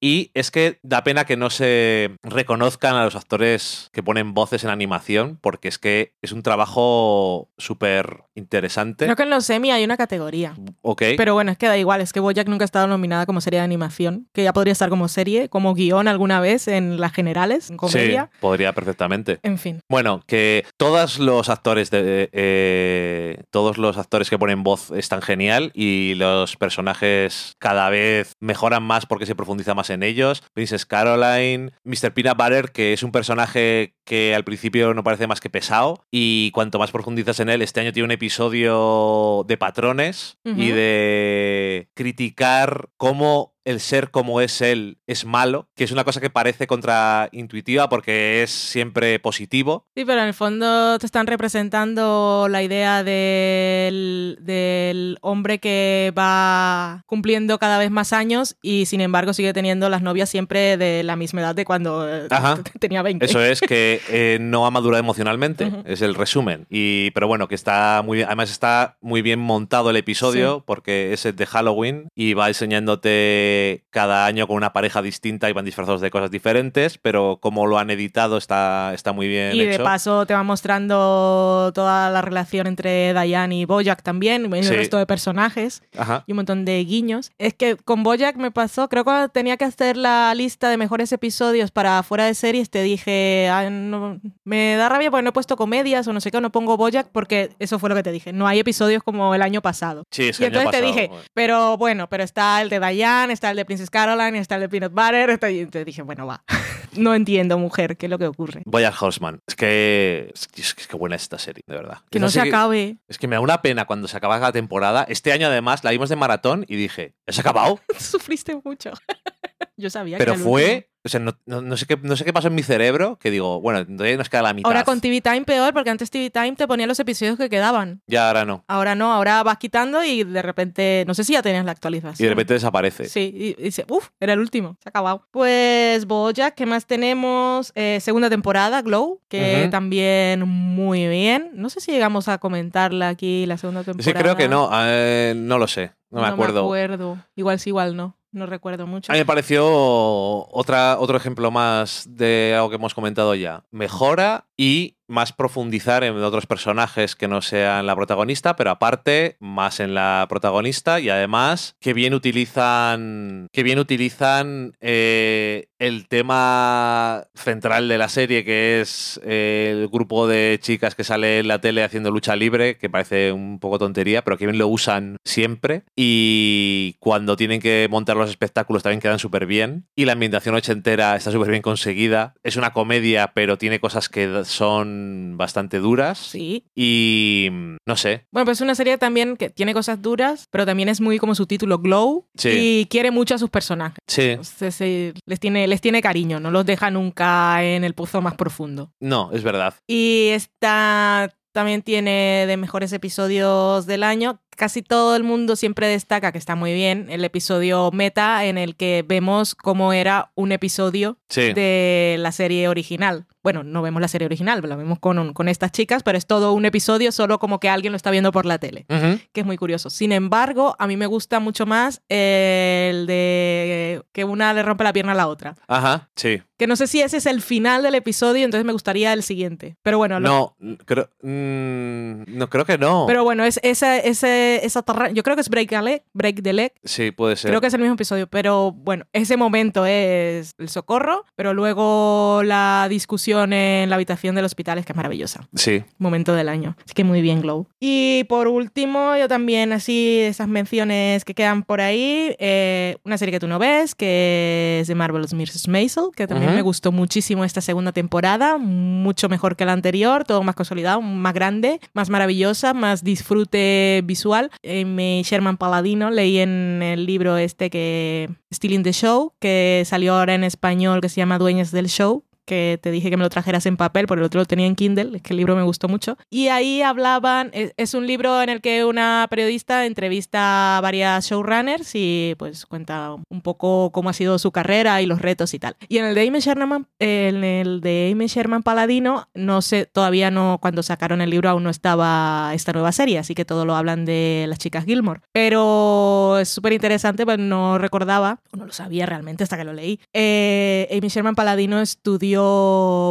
Y 0.00 0.30
es 0.34 0.50
que 0.50 0.78
da 0.82 1.02
pena 1.04 1.24
que 1.24 1.36
no 1.36 1.48
se 1.48 2.10
reconozcan 2.22 2.94
a 2.94 3.04
los 3.04 3.16
actores 3.16 3.88
que 3.92 4.02
ponen 4.02 4.34
voces 4.34 4.62
en 4.62 4.70
animación, 4.70 5.38
porque 5.40 5.68
es 5.68 5.78
que 5.78 6.12
es 6.20 6.32
un 6.32 6.42
trabajo 6.42 7.48
súper 7.56 8.24
interesante. 8.34 9.06
Creo 9.06 9.16
que 9.16 9.22
en 9.22 9.30
los 9.30 9.46
semi 9.46 9.70
hay 9.70 9.84
una 9.84 9.96
categoría. 9.96 10.54
Ok. 10.82 11.02
Pero 11.16 11.34
bueno, 11.34 11.50
es 11.50 11.58
que 11.58 11.66
da 11.66 11.78
igual, 11.78 12.00
es 12.00 12.12
que 12.12 12.20
Bojack 12.20 12.46
nunca 12.46 12.64
ha 12.64 12.66
estado 12.66 12.86
nominada 12.86 13.26
como 13.26 13.40
serie 13.40 13.58
de 13.60 13.64
animación, 13.64 14.28
que 14.34 14.44
ya 14.44 14.52
podría 14.52 14.72
estar 14.72 14.90
como 14.90 15.08
serie, 15.08 15.48
como 15.48 15.74
guion 15.74 16.08
alguna 16.08 16.40
vez 16.40 16.68
en 16.68 17.00
las 17.00 17.12
generales, 17.12 17.70
en 17.70 17.78
comedia. 17.78 18.30
Sí, 18.30 18.38
podría 18.40 18.74
perfectamente. 18.74 19.40
En 19.42 19.58
fin. 19.58 19.80
Bueno, 19.88 20.22
que 20.26 20.64
todos 20.76 21.18
los 21.18 21.48
actores 21.48 21.90
de 21.90 22.28
eh, 22.32 23.42
todos 23.50 23.78
los 23.78 23.96
actores 23.96 24.30
que 24.30 24.38
ponen 24.38 24.62
voz 24.62 24.90
están 24.90 25.22
genial 25.22 25.72
y 25.74 26.14
los 26.14 26.56
personajes 26.56 27.56
cada 27.58 27.88
vez 27.88 28.34
mejoran 28.40 28.82
más 28.82 29.06
porque 29.06 29.26
se 29.26 29.34
profundiza 29.34 29.74
más 29.74 29.90
en 29.90 30.02
ellos. 30.02 30.42
Princess 30.52 30.86
Caroline, 30.86 31.72
Mr. 31.84 32.12
Peanut 32.12 32.36
Butter, 32.36 32.72
que 32.72 32.92
es 32.92 33.02
un 33.02 33.12
personaje 33.12 33.94
que 34.04 34.34
al 34.34 34.44
principio 34.44 34.94
no 34.94 35.04
parece 35.04 35.26
más 35.26 35.40
que 35.40 35.50
pesado 35.50 36.04
y 36.10 36.50
cuanto 36.52 36.78
más 36.78 36.90
profundizas 36.90 37.40
en 37.40 37.48
él, 37.48 37.62
este 37.62 37.80
año 37.80 37.92
tiene 37.92 38.06
un 38.06 38.10
episodio 38.12 39.44
de 39.46 39.56
patrones 39.56 40.38
y 40.44 40.70
de 40.70 41.90
criticar 41.94 42.88
cómo 42.96 43.54
el 43.68 43.80
ser 43.80 44.10
como 44.10 44.40
es 44.40 44.62
él 44.62 44.96
es 45.06 45.26
malo, 45.26 45.68
que 45.76 45.84
es 45.84 45.92
una 45.92 46.04
cosa 46.04 46.22
que 46.22 46.30
parece 46.30 46.66
contraintuitiva 46.66 47.90
porque 47.90 48.42
es 48.42 48.50
siempre 48.50 49.18
positivo. 49.18 49.86
Sí, 49.94 50.06
pero 50.06 50.22
en 50.22 50.28
el 50.28 50.34
fondo 50.34 50.98
te 50.98 51.04
están 51.04 51.26
representando 51.26 52.46
la 52.48 52.62
idea 52.62 53.04
del, 53.04 54.38
del 54.40 55.18
hombre 55.20 55.58
que 55.58 56.14
va 56.16 57.02
cumpliendo 57.04 57.58
cada 57.58 57.76
vez 57.76 57.90
más 57.90 58.14
años 58.14 58.56
y 58.62 58.86
sin 58.86 59.02
embargo 59.02 59.34
sigue 59.34 59.52
teniendo 59.52 59.90
las 59.90 60.00
novias 60.00 60.30
siempre 60.30 60.78
de 60.78 61.02
la 61.02 61.16
misma 61.16 61.42
edad 61.42 61.54
de 61.54 61.66
cuando 61.66 62.08
eh, 62.08 62.26
Ajá. 62.30 62.58
tenía 62.80 63.02
20. 63.02 63.26
Eso 63.26 63.42
es 63.42 63.60
que 63.60 64.00
eh, 64.08 64.38
no 64.40 64.64
ha 64.64 64.70
madurado 64.70 65.00
emocionalmente, 65.00 65.70
es 65.84 66.00
el 66.00 66.14
resumen. 66.14 66.66
Y, 66.70 67.10
pero 67.10 67.26
bueno, 67.26 67.48
que 67.48 67.54
está 67.54 68.00
muy 68.02 68.16
bien, 68.16 68.28
además 68.28 68.50
está 68.50 68.96
muy 69.02 69.20
bien 69.20 69.40
montado 69.40 69.90
el 69.90 69.96
episodio 69.96 70.64
porque 70.66 71.12
es 71.12 71.26
el 71.26 71.36
de 71.36 71.44
Halloween 71.44 72.08
y 72.14 72.32
va 72.32 72.48
enseñándote 72.48 73.57
cada 73.90 74.26
año 74.26 74.46
con 74.46 74.56
una 74.56 74.72
pareja 74.72 75.02
distinta 75.02 75.48
y 75.48 75.52
van 75.52 75.64
disfrazados 75.64 76.00
de 76.00 76.10
cosas 76.10 76.30
diferentes, 76.30 76.98
pero 76.98 77.38
como 77.40 77.66
lo 77.66 77.78
han 77.78 77.90
editado 77.90 78.36
está, 78.38 78.92
está 78.94 79.12
muy 79.12 79.28
bien 79.28 79.54
Y 79.54 79.64
de 79.64 79.78
paso 79.78 80.26
te 80.26 80.34
va 80.34 80.42
mostrando 80.42 81.72
toda 81.74 82.10
la 82.10 82.22
relación 82.22 82.66
entre 82.66 83.12
Diane 83.14 83.56
y 83.60 83.64
Bojack 83.64 84.02
también, 84.02 84.50
y 84.54 84.58
el 84.58 84.64
Sí. 84.64 84.74
resto 84.74 84.98
de 84.98 85.06
personajes. 85.06 85.82
Ajá. 85.96 86.24
y 86.26 86.32
un 86.32 86.36
montón 86.36 86.64
de 86.64 86.84
guiños. 86.84 87.30
Es 87.38 87.54
que 87.54 87.76
con 87.76 88.02
Bojack 88.02 88.36
me 88.36 88.50
pasó, 88.50 88.88
creo 88.88 89.02
que 89.02 89.10
cuando 89.10 89.28
tenía 89.28 89.56
que 89.56 89.64
hacer 89.64 89.96
la 89.96 90.34
lista 90.34 90.68
de 90.70 90.76
mejores 90.76 91.10
episodios 91.12 91.70
para 91.70 92.02
fuera 92.02 92.24
de 92.26 92.34
series, 92.34 92.70
te 92.70 92.82
dije, 92.82 93.48
"Ah, 93.50 93.68
no- 93.70 94.20
me 94.44 94.74
da 94.76 94.88
rabia 94.88 95.10
porque 95.10 95.22
no 95.22 95.30
he 95.30 95.32
puesto 95.32 95.56
comedias 95.56 96.06
o 96.06 96.12
no 96.12 96.20
sé 96.20 96.30
qué, 96.30 96.40
no 96.40 96.50
pongo 96.52 96.76
Bojack 96.76 97.08
porque 97.12 97.50
eso 97.58 97.78
fue 97.78 97.88
lo 97.88 97.94
que 97.96 98.02
te 98.02 98.12
dije. 98.12 98.32
No 98.32 98.46
hay 98.46 98.58
episodios 98.60 99.02
como 99.02 99.34
el 99.34 99.42
año 99.42 99.60
pasado. 99.62 100.04
Sí, 100.10 100.28
es 100.28 100.40
Y 100.40 100.44
el 100.44 100.50
año 100.52 100.60
entonces 100.60 100.80
te 100.80 100.86
pasado, 100.86 100.94
dije, 100.94 101.08
bueno. 101.08 101.24
pero 101.34 101.76
bueno, 101.76 102.08
pero 102.08 102.24
está 102.24 102.60
el 102.62 102.68
de 102.68 102.80
Diane, 102.80 103.32
está 103.32 103.47
está 103.48 103.52
el 103.52 103.56
de 103.56 103.64
Princess 103.64 103.90
Caroline, 103.90 104.38
está 104.38 104.54
el 104.56 104.60
de 104.62 104.68
Peanut 104.68 104.92
Butter. 104.92 105.30
está- 105.30 105.50
y 105.50 105.60
entonces 105.60 105.86
dije, 105.86 106.02
bueno, 106.02 106.26
va. 106.26 106.44
No 106.96 107.14
entiendo, 107.14 107.58
mujer, 107.58 107.96
qué 107.98 108.06
es 108.06 108.10
lo 108.10 108.18
que 108.18 108.26
ocurre. 108.26 108.62
Boyard 108.64 108.94
Horseman. 108.98 109.40
Es 109.46 109.54
que. 109.54 110.30
Es 110.34 110.48
que, 110.48 110.62
es 110.62 110.74
que 110.74 110.96
buena 110.96 111.16
es 111.16 111.22
esta 111.22 111.38
serie, 111.38 111.62
de 111.66 111.74
verdad. 111.76 111.98
Que 112.10 112.18
no 112.18 112.28
sé 112.30 112.40
se 112.40 112.48
acabe. 112.48 112.96
Es 113.08 113.18
que 113.18 113.28
me 113.28 113.36
da 113.36 113.40
una 113.40 113.60
pena 113.60 113.84
cuando 113.84 114.08
se 114.08 114.16
acaba 114.16 114.38
la 114.38 114.52
temporada. 114.52 115.04
Este 115.08 115.30
año, 115.32 115.46
además, 115.48 115.84
la 115.84 115.90
vimos 115.90 116.08
de 116.08 116.16
maratón 116.16 116.64
y 116.66 116.76
dije, 116.76 117.14
¿ya 117.26 117.32
se 117.34 117.40
ha 117.40 117.42
acabado? 117.42 117.78
Sufriste 117.98 118.58
mucho. 118.64 118.90
Yo 119.76 119.90
sabía 119.90 120.16
Pero 120.18 120.32
que 120.32 120.38
último. 120.38 120.50
fue. 120.50 120.90
O 121.08 121.10
sea, 121.10 121.20
no, 121.20 121.36
no- 121.46 121.62
no 121.62 121.76
sé 121.76 121.86
qué, 121.86 121.98
no 122.02 122.16
sé 122.16 122.24
qué 122.24 122.32
pasó 122.32 122.48
en 122.48 122.54
mi 122.54 122.62
cerebro 122.62 123.18
que 123.18 123.30
digo, 123.30 123.60
bueno, 123.60 123.84
todavía 123.86 124.16
nos 124.16 124.28
queda 124.28 124.42
la 124.42 124.52
mitad. 124.54 124.68
Ahora 124.70 124.84
con 124.84 125.00
TV 125.00 125.20
Time 125.20 125.42
peor, 125.44 125.72
porque 125.72 125.90
antes 125.90 126.10
TV 126.10 126.30
Time 126.30 126.52
te 126.54 126.66
ponía 126.68 126.86
los 126.86 127.00
episodios 127.00 127.36
que 127.38 127.48
quedaban. 127.48 128.02
Ya 128.06 128.28
ahora 128.28 128.44
no. 128.44 128.64
Ahora 128.68 128.94
no, 128.94 129.12
ahora 129.12 129.42
vas 129.42 129.58
quitando 129.58 130.04
y 130.04 130.24
de 130.24 130.42
repente, 130.42 131.04
no 131.06 131.14
sé 131.14 131.24
si 131.24 131.32
ya 131.32 131.42
tenías 131.42 131.64
la 131.64 131.72
actualización. 131.72 132.16
Y 132.18 132.22
de 132.24 132.30
repente 132.30 132.54
desaparece. 132.54 133.06
Sí, 133.06 133.32
y, 133.34 133.60
y 133.60 133.64
dice, 133.64 133.84
uff, 133.88 134.08
era 134.20 134.34
el 134.34 134.38
último, 134.40 134.76
se 134.82 134.88
ha 134.88 134.90
acabado. 134.90 135.26
Pues 135.30 136.04
Bojack, 136.06 136.54
¿qué 136.54 136.66
más 136.66 136.86
tenemos? 136.86 137.72
Eh, 137.74 137.98
segunda 138.02 138.28
temporada, 138.28 138.82
Glow, 138.82 139.20
que 139.28 139.68
también 139.70 140.42
muy 140.46 141.08
bien. 141.08 141.50
No 141.54 141.70
sé 141.70 141.80
si 141.80 141.90
llegamos 141.92 142.28
a 142.28 142.38
comentarla 142.38 143.08
aquí, 143.08 143.46
la 143.46 143.56
segunda 143.56 143.82
temporada. 143.82 144.04
Sí, 144.12 144.12
creo 144.22 144.36
que 144.36 144.48
no. 144.48 144.68
eh, 144.74 145.32
no 145.36 145.56
lo 145.58 145.66
sé. 145.66 145.92
No 146.10 146.20
me 146.22 146.26
acuerdo. 146.26 146.64
acuerdo. 146.64 147.18
Igual 147.36 147.58
sí, 147.58 147.70
igual 147.70 147.96
no. 147.96 148.16
No 148.30 148.46
recuerdo 148.46 148.86
mucho. 148.86 149.10
A 149.10 149.14
mí 149.14 149.20
me 149.20 149.26
pareció 149.26 149.66
otra, 149.66 150.98
otro 150.98 151.16
ejemplo 151.16 151.50
más 151.50 152.06
de 152.08 152.52
algo 152.54 152.68
que 152.68 152.76
hemos 152.76 152.94
comentado 152.94 153.34
ya. 153.34 153.64
Mejora 153.70 154.47
y 154.58 154.98
más 155.08 155.32
profundizar 155.32 156.04
en 156.04 156.16
otros 156.22 156.46
personajes 156.46 157.16
que 157.16 157.28
no 157.28 157.40
sean 157.42 157.86
la 157.86 157.96
protagonista, 157.96 158.56
pero 158.56 158.70
aparte 158.70 159.36
más 159.40 159.80
en 159.80 159.94
la 159.94 160.26
protagonista 160.28 161.00
y 161.00 161.08
además 161.08 161.76
que 161.80 161.94
bien 161.94 162.14
utilizan 162.14 163.48
que 163.50 163.62
bien 163.62 163.78
utilizan 163.78 164.74
eh, 164.80 165.68
el 165.78 166.06
tema 166.08 167.24
central 167.34 167.88
de 167.88 167.98
la 167.98 168.08
serie 168.08 168.44
que 168.44 168.80
es 168.80 169.18
eh, 169.24 169.70
el 169.72 169.88
grupo 169.88 170.28
de 170.28 170.58
chicas 170.60 170.94
que 170.94 171.04
sale 171.04 171.38
en 171.38 171.48
la 171.48 171.60
tele 171.60 171.82
haciendo 171.82 172.10
lucha 172.10 172.36
libre 172.36 172.76
que 172.76 172.90
parece 172.90 173.32
un 173.32 173.58
poco 173.60 173.78
tontería 173.78 174.22
pero 174.22 174.36
que 174.36 174.46
bien 174.46 174.58
lo 174.58 174.68
usan 174.68 175.16
siempre. 175.24 175.84
Y 175.96 176.96
cuando 177.00 177.36
tienen 177.36 177.60
que 177.60 177.88
montar 177.90 178.16
los 178.16 178.28
espectáculos 178.28 178.82
también 178.82 179.00
quedan 179.00 179.18
súper 179.18 179.46
bien 179.46 179.86
y 179.96 180.04
la 180.04 180.12
ambientación 180.12 180.54
ochentera 180.54 181.16
está 181.16 181.30
súper 181.32 181.50
bien 181.50 181.62
conseguida. 181.62 182.34
Es 182.42 182.56
una 182.56 182.74
comedia 182.74 183.32
pero 183.34 183.56
tiene 183.56 183.80
cosas 183.80 184.10
que 184.10 184.44
son 184.48 185.34
bastante 185.36 185.78
duras 185.78 186.18
Sí. 186.18 186.64
y 186.74 187.48
no 187.86 187.96
sé 187.96 188.24
Bueno, 188.32 188.44
pues 188.46 188.58
es 188.58 188.62
una 188.62 188.74
serie 188.74 188.98
también 188.98 189.36
que 189.36 189.50
tiene 189.50 189.74
cosas 189.74 190.00
duras, 190.02 190.46
pero 190.50 190.66
también 190.66 190.88
es 190.88 191.00
muy 191.00 191.18
como 191.18 191.34
su 191.34 191.46
título, 191.46 191.78
Glow. 191.78 192.26
Sí. 192.36 192.48
Y 192.52 192.86
quiere 192.86 193.10
mucho 193.10 193.34
a 193.34 193.38
sus 193.38 193.50
personajes. 193.50 193.98
sí 194.06 194.22
Entonces, 194.22 194.74
sí, 194.74 195.12
les, 195.26 195.40
tiene, 195.40 195.66
les 195.68 195.80
tiene 195.80 196.02
cariño, 196.02 196.40
no 196.40 196.50
los 196.50 196.66
deja 196.66 196.90
nunca 196.90 197.62
en 197.64 197.84
el 197.84 197.94
pozo 197.94 198.20
más 198.20 198.34
profundo. 198.34 198.90
no 199.00 199.30
es 199.32 199.42
verdad 199.42 199.74
Y 199.86 200.28
esta 200.32 201.32
también 201.52 201.82
tiene 201.82 202.44
de 202.46 202.56
mejores 202.56 202.92
episodios 202.92 203.86
del 203.86 204.02
año. 204.02 204.40
Casi 204.58 204.82
todo 204.82 205.14
el 205.14 205.22
mundo 205.22 205.54
siempre 205.54 205.86
destaca 205.86 206.32
que 206.32 206.38
está 206.38 206.56
muy 206.56 206.74
bien 206.74 207.06
el 207.10 207.24
episodio 207.24 207.90
meta 207.92 208.44
en 208.44 208.58
el 208.58 208.74
que 208.74 209.04
vemos 209.06 209.54
cómo 209.54 209.92
era 209.92 210.32
un 210.34 210.50
episodio 210.50 211.16
sí 211.28 211.52
de 211.52 212.16
la 212.18 212.32
serie 212.32 212.66
original. 212.66 213.26
Bueno, 213.44 213.62
no 213.62 213.80
vemos 213.82 214.02
la 214.02 214.08
serie 214.08 214.26
original, 214.26 214.60
la 214.68 214.74
vemos 214.76 214.98
con, 214.98 215.32
con 215.32 215.48
estas 215.48 215.70
chicas, 215.70 216.02
pero 216.02 216.18
es 216.18 216.26
todo 216.26 216.52
un 216.54 216.64
episodio 216.66 217.12
solo 217.12 217.38
como 217.38 217.60
que 217.60 217.68
alguien 217.68 217.92
lo 217.92 217.96
está 217.96 218.10
viendo 218.10 218.32
por 218.32 218.44
la 218.46 218.58
tele, 218.58 218.84
que 219.32 219.40
es 219.40 219.46
muy 219.46 219.56
curioso. 219.56 219.90
Sin 219.90 220.10
embargo, 220.12 220.74
a 220.78 220.86
mí 220.88 220.96
me 220.96 221.06
gusta 221.06 221.38
mucho 221.40 221.64
más 221.64 222.02
el 222.08 223.06
de 223.06 224.02
que 224.12 224.24
una 224.24 224.52
le 224.52 224.62
rompe 224.64 224.82
la 224.84 224.92
pierna 224.92 225.12
a 225.12 225.14
la 225.14 225.28
otra. 225.28 225.54
ajá 225.68 226.10
sí 226.16 226.42
Que 226.58 226.66
no 226.66 226.74
sé 226.76 226.88
si 226.88 227.00
ese 227.00 227.18
es 227.18 227.26
el 227.26 227.40
final 227.40 227.82
del 227.84 227.94
episodio, 227.94 228.44
entonces 228.44 228.66
me 228.66 228.72
gustaría 228.72 229.12
el 229.12 229.22
siguiente. 229.22 229.76
Pero 229.82 229.98
bueno, 229.98 230.18
lo- 230.20 230.56
no 230.58 230.76
creo 230.84 231.08
mm, 231.22 232.36
no 232.36 232.50
creo 232.50 232.64
que 232.64 232.76
no 232.76 233.04
Pero 233.06 233.22
bueno, 233.24 233.44
es 233.44 233.60
esa, 233.62 233.96
ese, 233.98 234.47
esa 234.56 234.82
torre- 234.82 235.12
yo 235.14 235.22
creo 235.22 235.36
que 235.36 235.42
es 235.42 235.48
Break 235.48 235.68
the 235.70 235.82
Leg, 235.82 236.02
Break 236.12 236.42
the 236.42 236.52
Leg. 236.52 236.72
sí 236.84 237.10
puede 237.10 237.36
ser 237.36 237.50
Creo 237.50 237.60
que 237.60 237.66
es 237.68 237.74
el 237.74 237.80
mismo 237.80 237.94
episodio, 237.94 238.26
pero 238.26 238.72
bueno, 238.72 239.04
ese 239.12 239.36
momento 239.36 239.86
es 239.86 240.54
el 240.58 240.68
socorro, 240.68 241.24
pero 241.36 241.54
luego 241.54 242.42
la 242.44 242.86
discusión 242.90 243.52
en 243.52 243.88
la 243.90 243.96
habitación 243.96 244.34
del 244.34 244.44
hospital 244.44 244.78
es 244.78 244.86
que 244.86 244.92
es 244.92 244.96
maravillosa. 244.96 245.48
sí 245.54 245.84
Momento 245.98 246.34
del 246.34 246.48
año. 246.48 246.76
Así 246.84 246.94
que 246.94 247.04
muy 247.04 247.20
bien, 247.22 247.40
Glow. 247.40 247.66
Y 247.80 248.24
por 248.24 248.48
último, 248.48 249.16
yo 249.16 249.28
también, 249.28 249.72
así, 249.72 250.20
esas 250.20 250.48
menciones 250.48 251.24
que 251.24 251.34
quedan 251.34 251.62
por 251.62 251.80
ahí, 251.80 252.34
eh, 252.38 252.96
una 253.04 253.18
serie 253.18 253.32
que 253.32 253.40
tú 253.40 253.48
no 253.48 253.58
ves, 253.58 253.94
que 253.94 254.78
es 254.80 254.88
de 254.88 254.94
Marvelous 254.94 255.34
Mrs. 255.34 255.68
Maisel, 255.68 256.04
que 256.14 256.26
también 256.26 256.50
Ujú. 256.50 256.56
me 256.56 256.62
gustó 256.62 256.92
muchísimo 256.92 257.44
esta 257.44 257.60
segunda 257.60 257.92
temporada, 257.92 258.58
mucho 258.58 259.28
mejor 259.28 259.56
que 259.56 259.64
la 259.64 259.72
anterior, 259.72 260.24
todo 260.24 260.42
más 260.42 260.54
consolidado, 260.54 261.00
más 261.00 261.34
grande, 261.34 261.80
más 261.94 262.10
maravillosa, 262.10 262.74
más 262.74 263.02
disfrute 263.04 264.02
visual. 264.04 264.37
Amy 264.64 265.22
Sherman 265.24 265.56
Paladino, 265.56 266.10
leí 266.10 266.38
en 266.38 266.82
el 266.82 267.06
libro 267.06 267.36
este 267.36 267.70
que 267.70 268.30
Stealing 268.52 268.82
the 268.82 268.92
Show, 268.92 269.32
que 269.40 269.82
salió 269.86 270.14
ahora 270.14 270.34
en 270.34 270.44
español, 270.44 271.00
que 271.00 271.08
se 271.08 271.16
llama 271.16 271.38
Dueñas 271.38 271.70
del 271.70 271.88
Show, 271.88 272.24
que 272.48 272.80
te 272.82 272.90
dije 272.90 273.10
que 273.10 273.16
me 273.16 273.22
lo 273.22 273.28
trajeras 273.28 273.66
en 273.66 273.76
papel, 273.76 274.06
por 274.06 274.18
el 274.18 274.24
otro 274.24 274.40
lo 274.40 274.46
tenía 274.46 274.66
en 274.66 274.74
Kindle, 274.74 275.16
es 275.16 275.22
que 275.22 275.34
el 275.34 275.36
libro 275.36 275.54
me 275.54 275.62
gustó 275.62 275.86
mucho. 275.86 276.16
Y 276.30 276.48
ahí 276.48 276.82
hablaban, 276.82 277.50
es, 277.52 277.74
es 277.76 277.94
un 277.94 278.06
libro 278.06 278.42
en 278.42 278.48
el 278.48 278.60
que 278.60 278.84
una 278.84 279.26
periodista 279.30 279.84
entrevista 279.86 280.78
a 280.78 280.80
varias 280.80 281.28
showrunners 281.28 281.90
y 281.94 282.34
pues 282.38 282.66
cuenta 282.66 283.14
un 283.28 283.42
poco 283.42 283.90
cómo 283.92 284.08
ha 284.08 284.12
sido 284.14 284.38
su 284.38 284.50
carrera 284.50 285.00
y 285.02 285.06
los 285.06 285.20
retos 285.20 285.52
y 285.54 285.58
tal. 285.58 285.76
Y 285.88 285.98
en 285.98 286.06
el 286.06 286.14
de 286.14 286.26
Amy 286.26 286.40
Sherman, 286.40 286.86
en 286.98 287.44
el 287.44 287.80
de 287.80 288.10
Amy 288.12 288.26
Sherman 288.26 288.62
Paladino, 288.62 289.28
no 289.34 289.60
sé, 289.60 289.84
todavía 289.84 290.30
no, 290.30 290.58
cuando 290.60 290.82
sacaron 290.82 291.20
el 291.20 291.30
libro 291.30 291.50
aún 291.50 291.64
no 291.64 291.70
estaba 291.70 292.52
esta 292.54 292.72
nueva 292.72 292.92
serie, 292.92 293.18
así 293.18 293.34
que 293.34 293.44
todo 293.44 293.66
lo 293.66 293.76
hablan 293.76 294.06
de 294.06 294.46
las 294.48 294.58
chicas 294.58 294.86
Gilmore. 294.86 295.20
Pero 295.32 296.38
es 296.38 296.48
súper 296.48 296.72
interesante, 296.72 297.26
pues 297.26 297.38
no 297.38 297.76
recordaba, 297.76 298.40
no 298.56 298.64
lo 298.64 298.72
sabía 298.72 299.04
realmente 299.04 299.44
hasta 299.44 299.58
que 299.58 299.64
lo 299.64 299.74
leí. 299.74 300.00
Eh, 300.14 300.88
Amy 300.90 301.08
Sherman 301.08 301.34
Paladino 301.34 301.80
estudió 301.80 302.37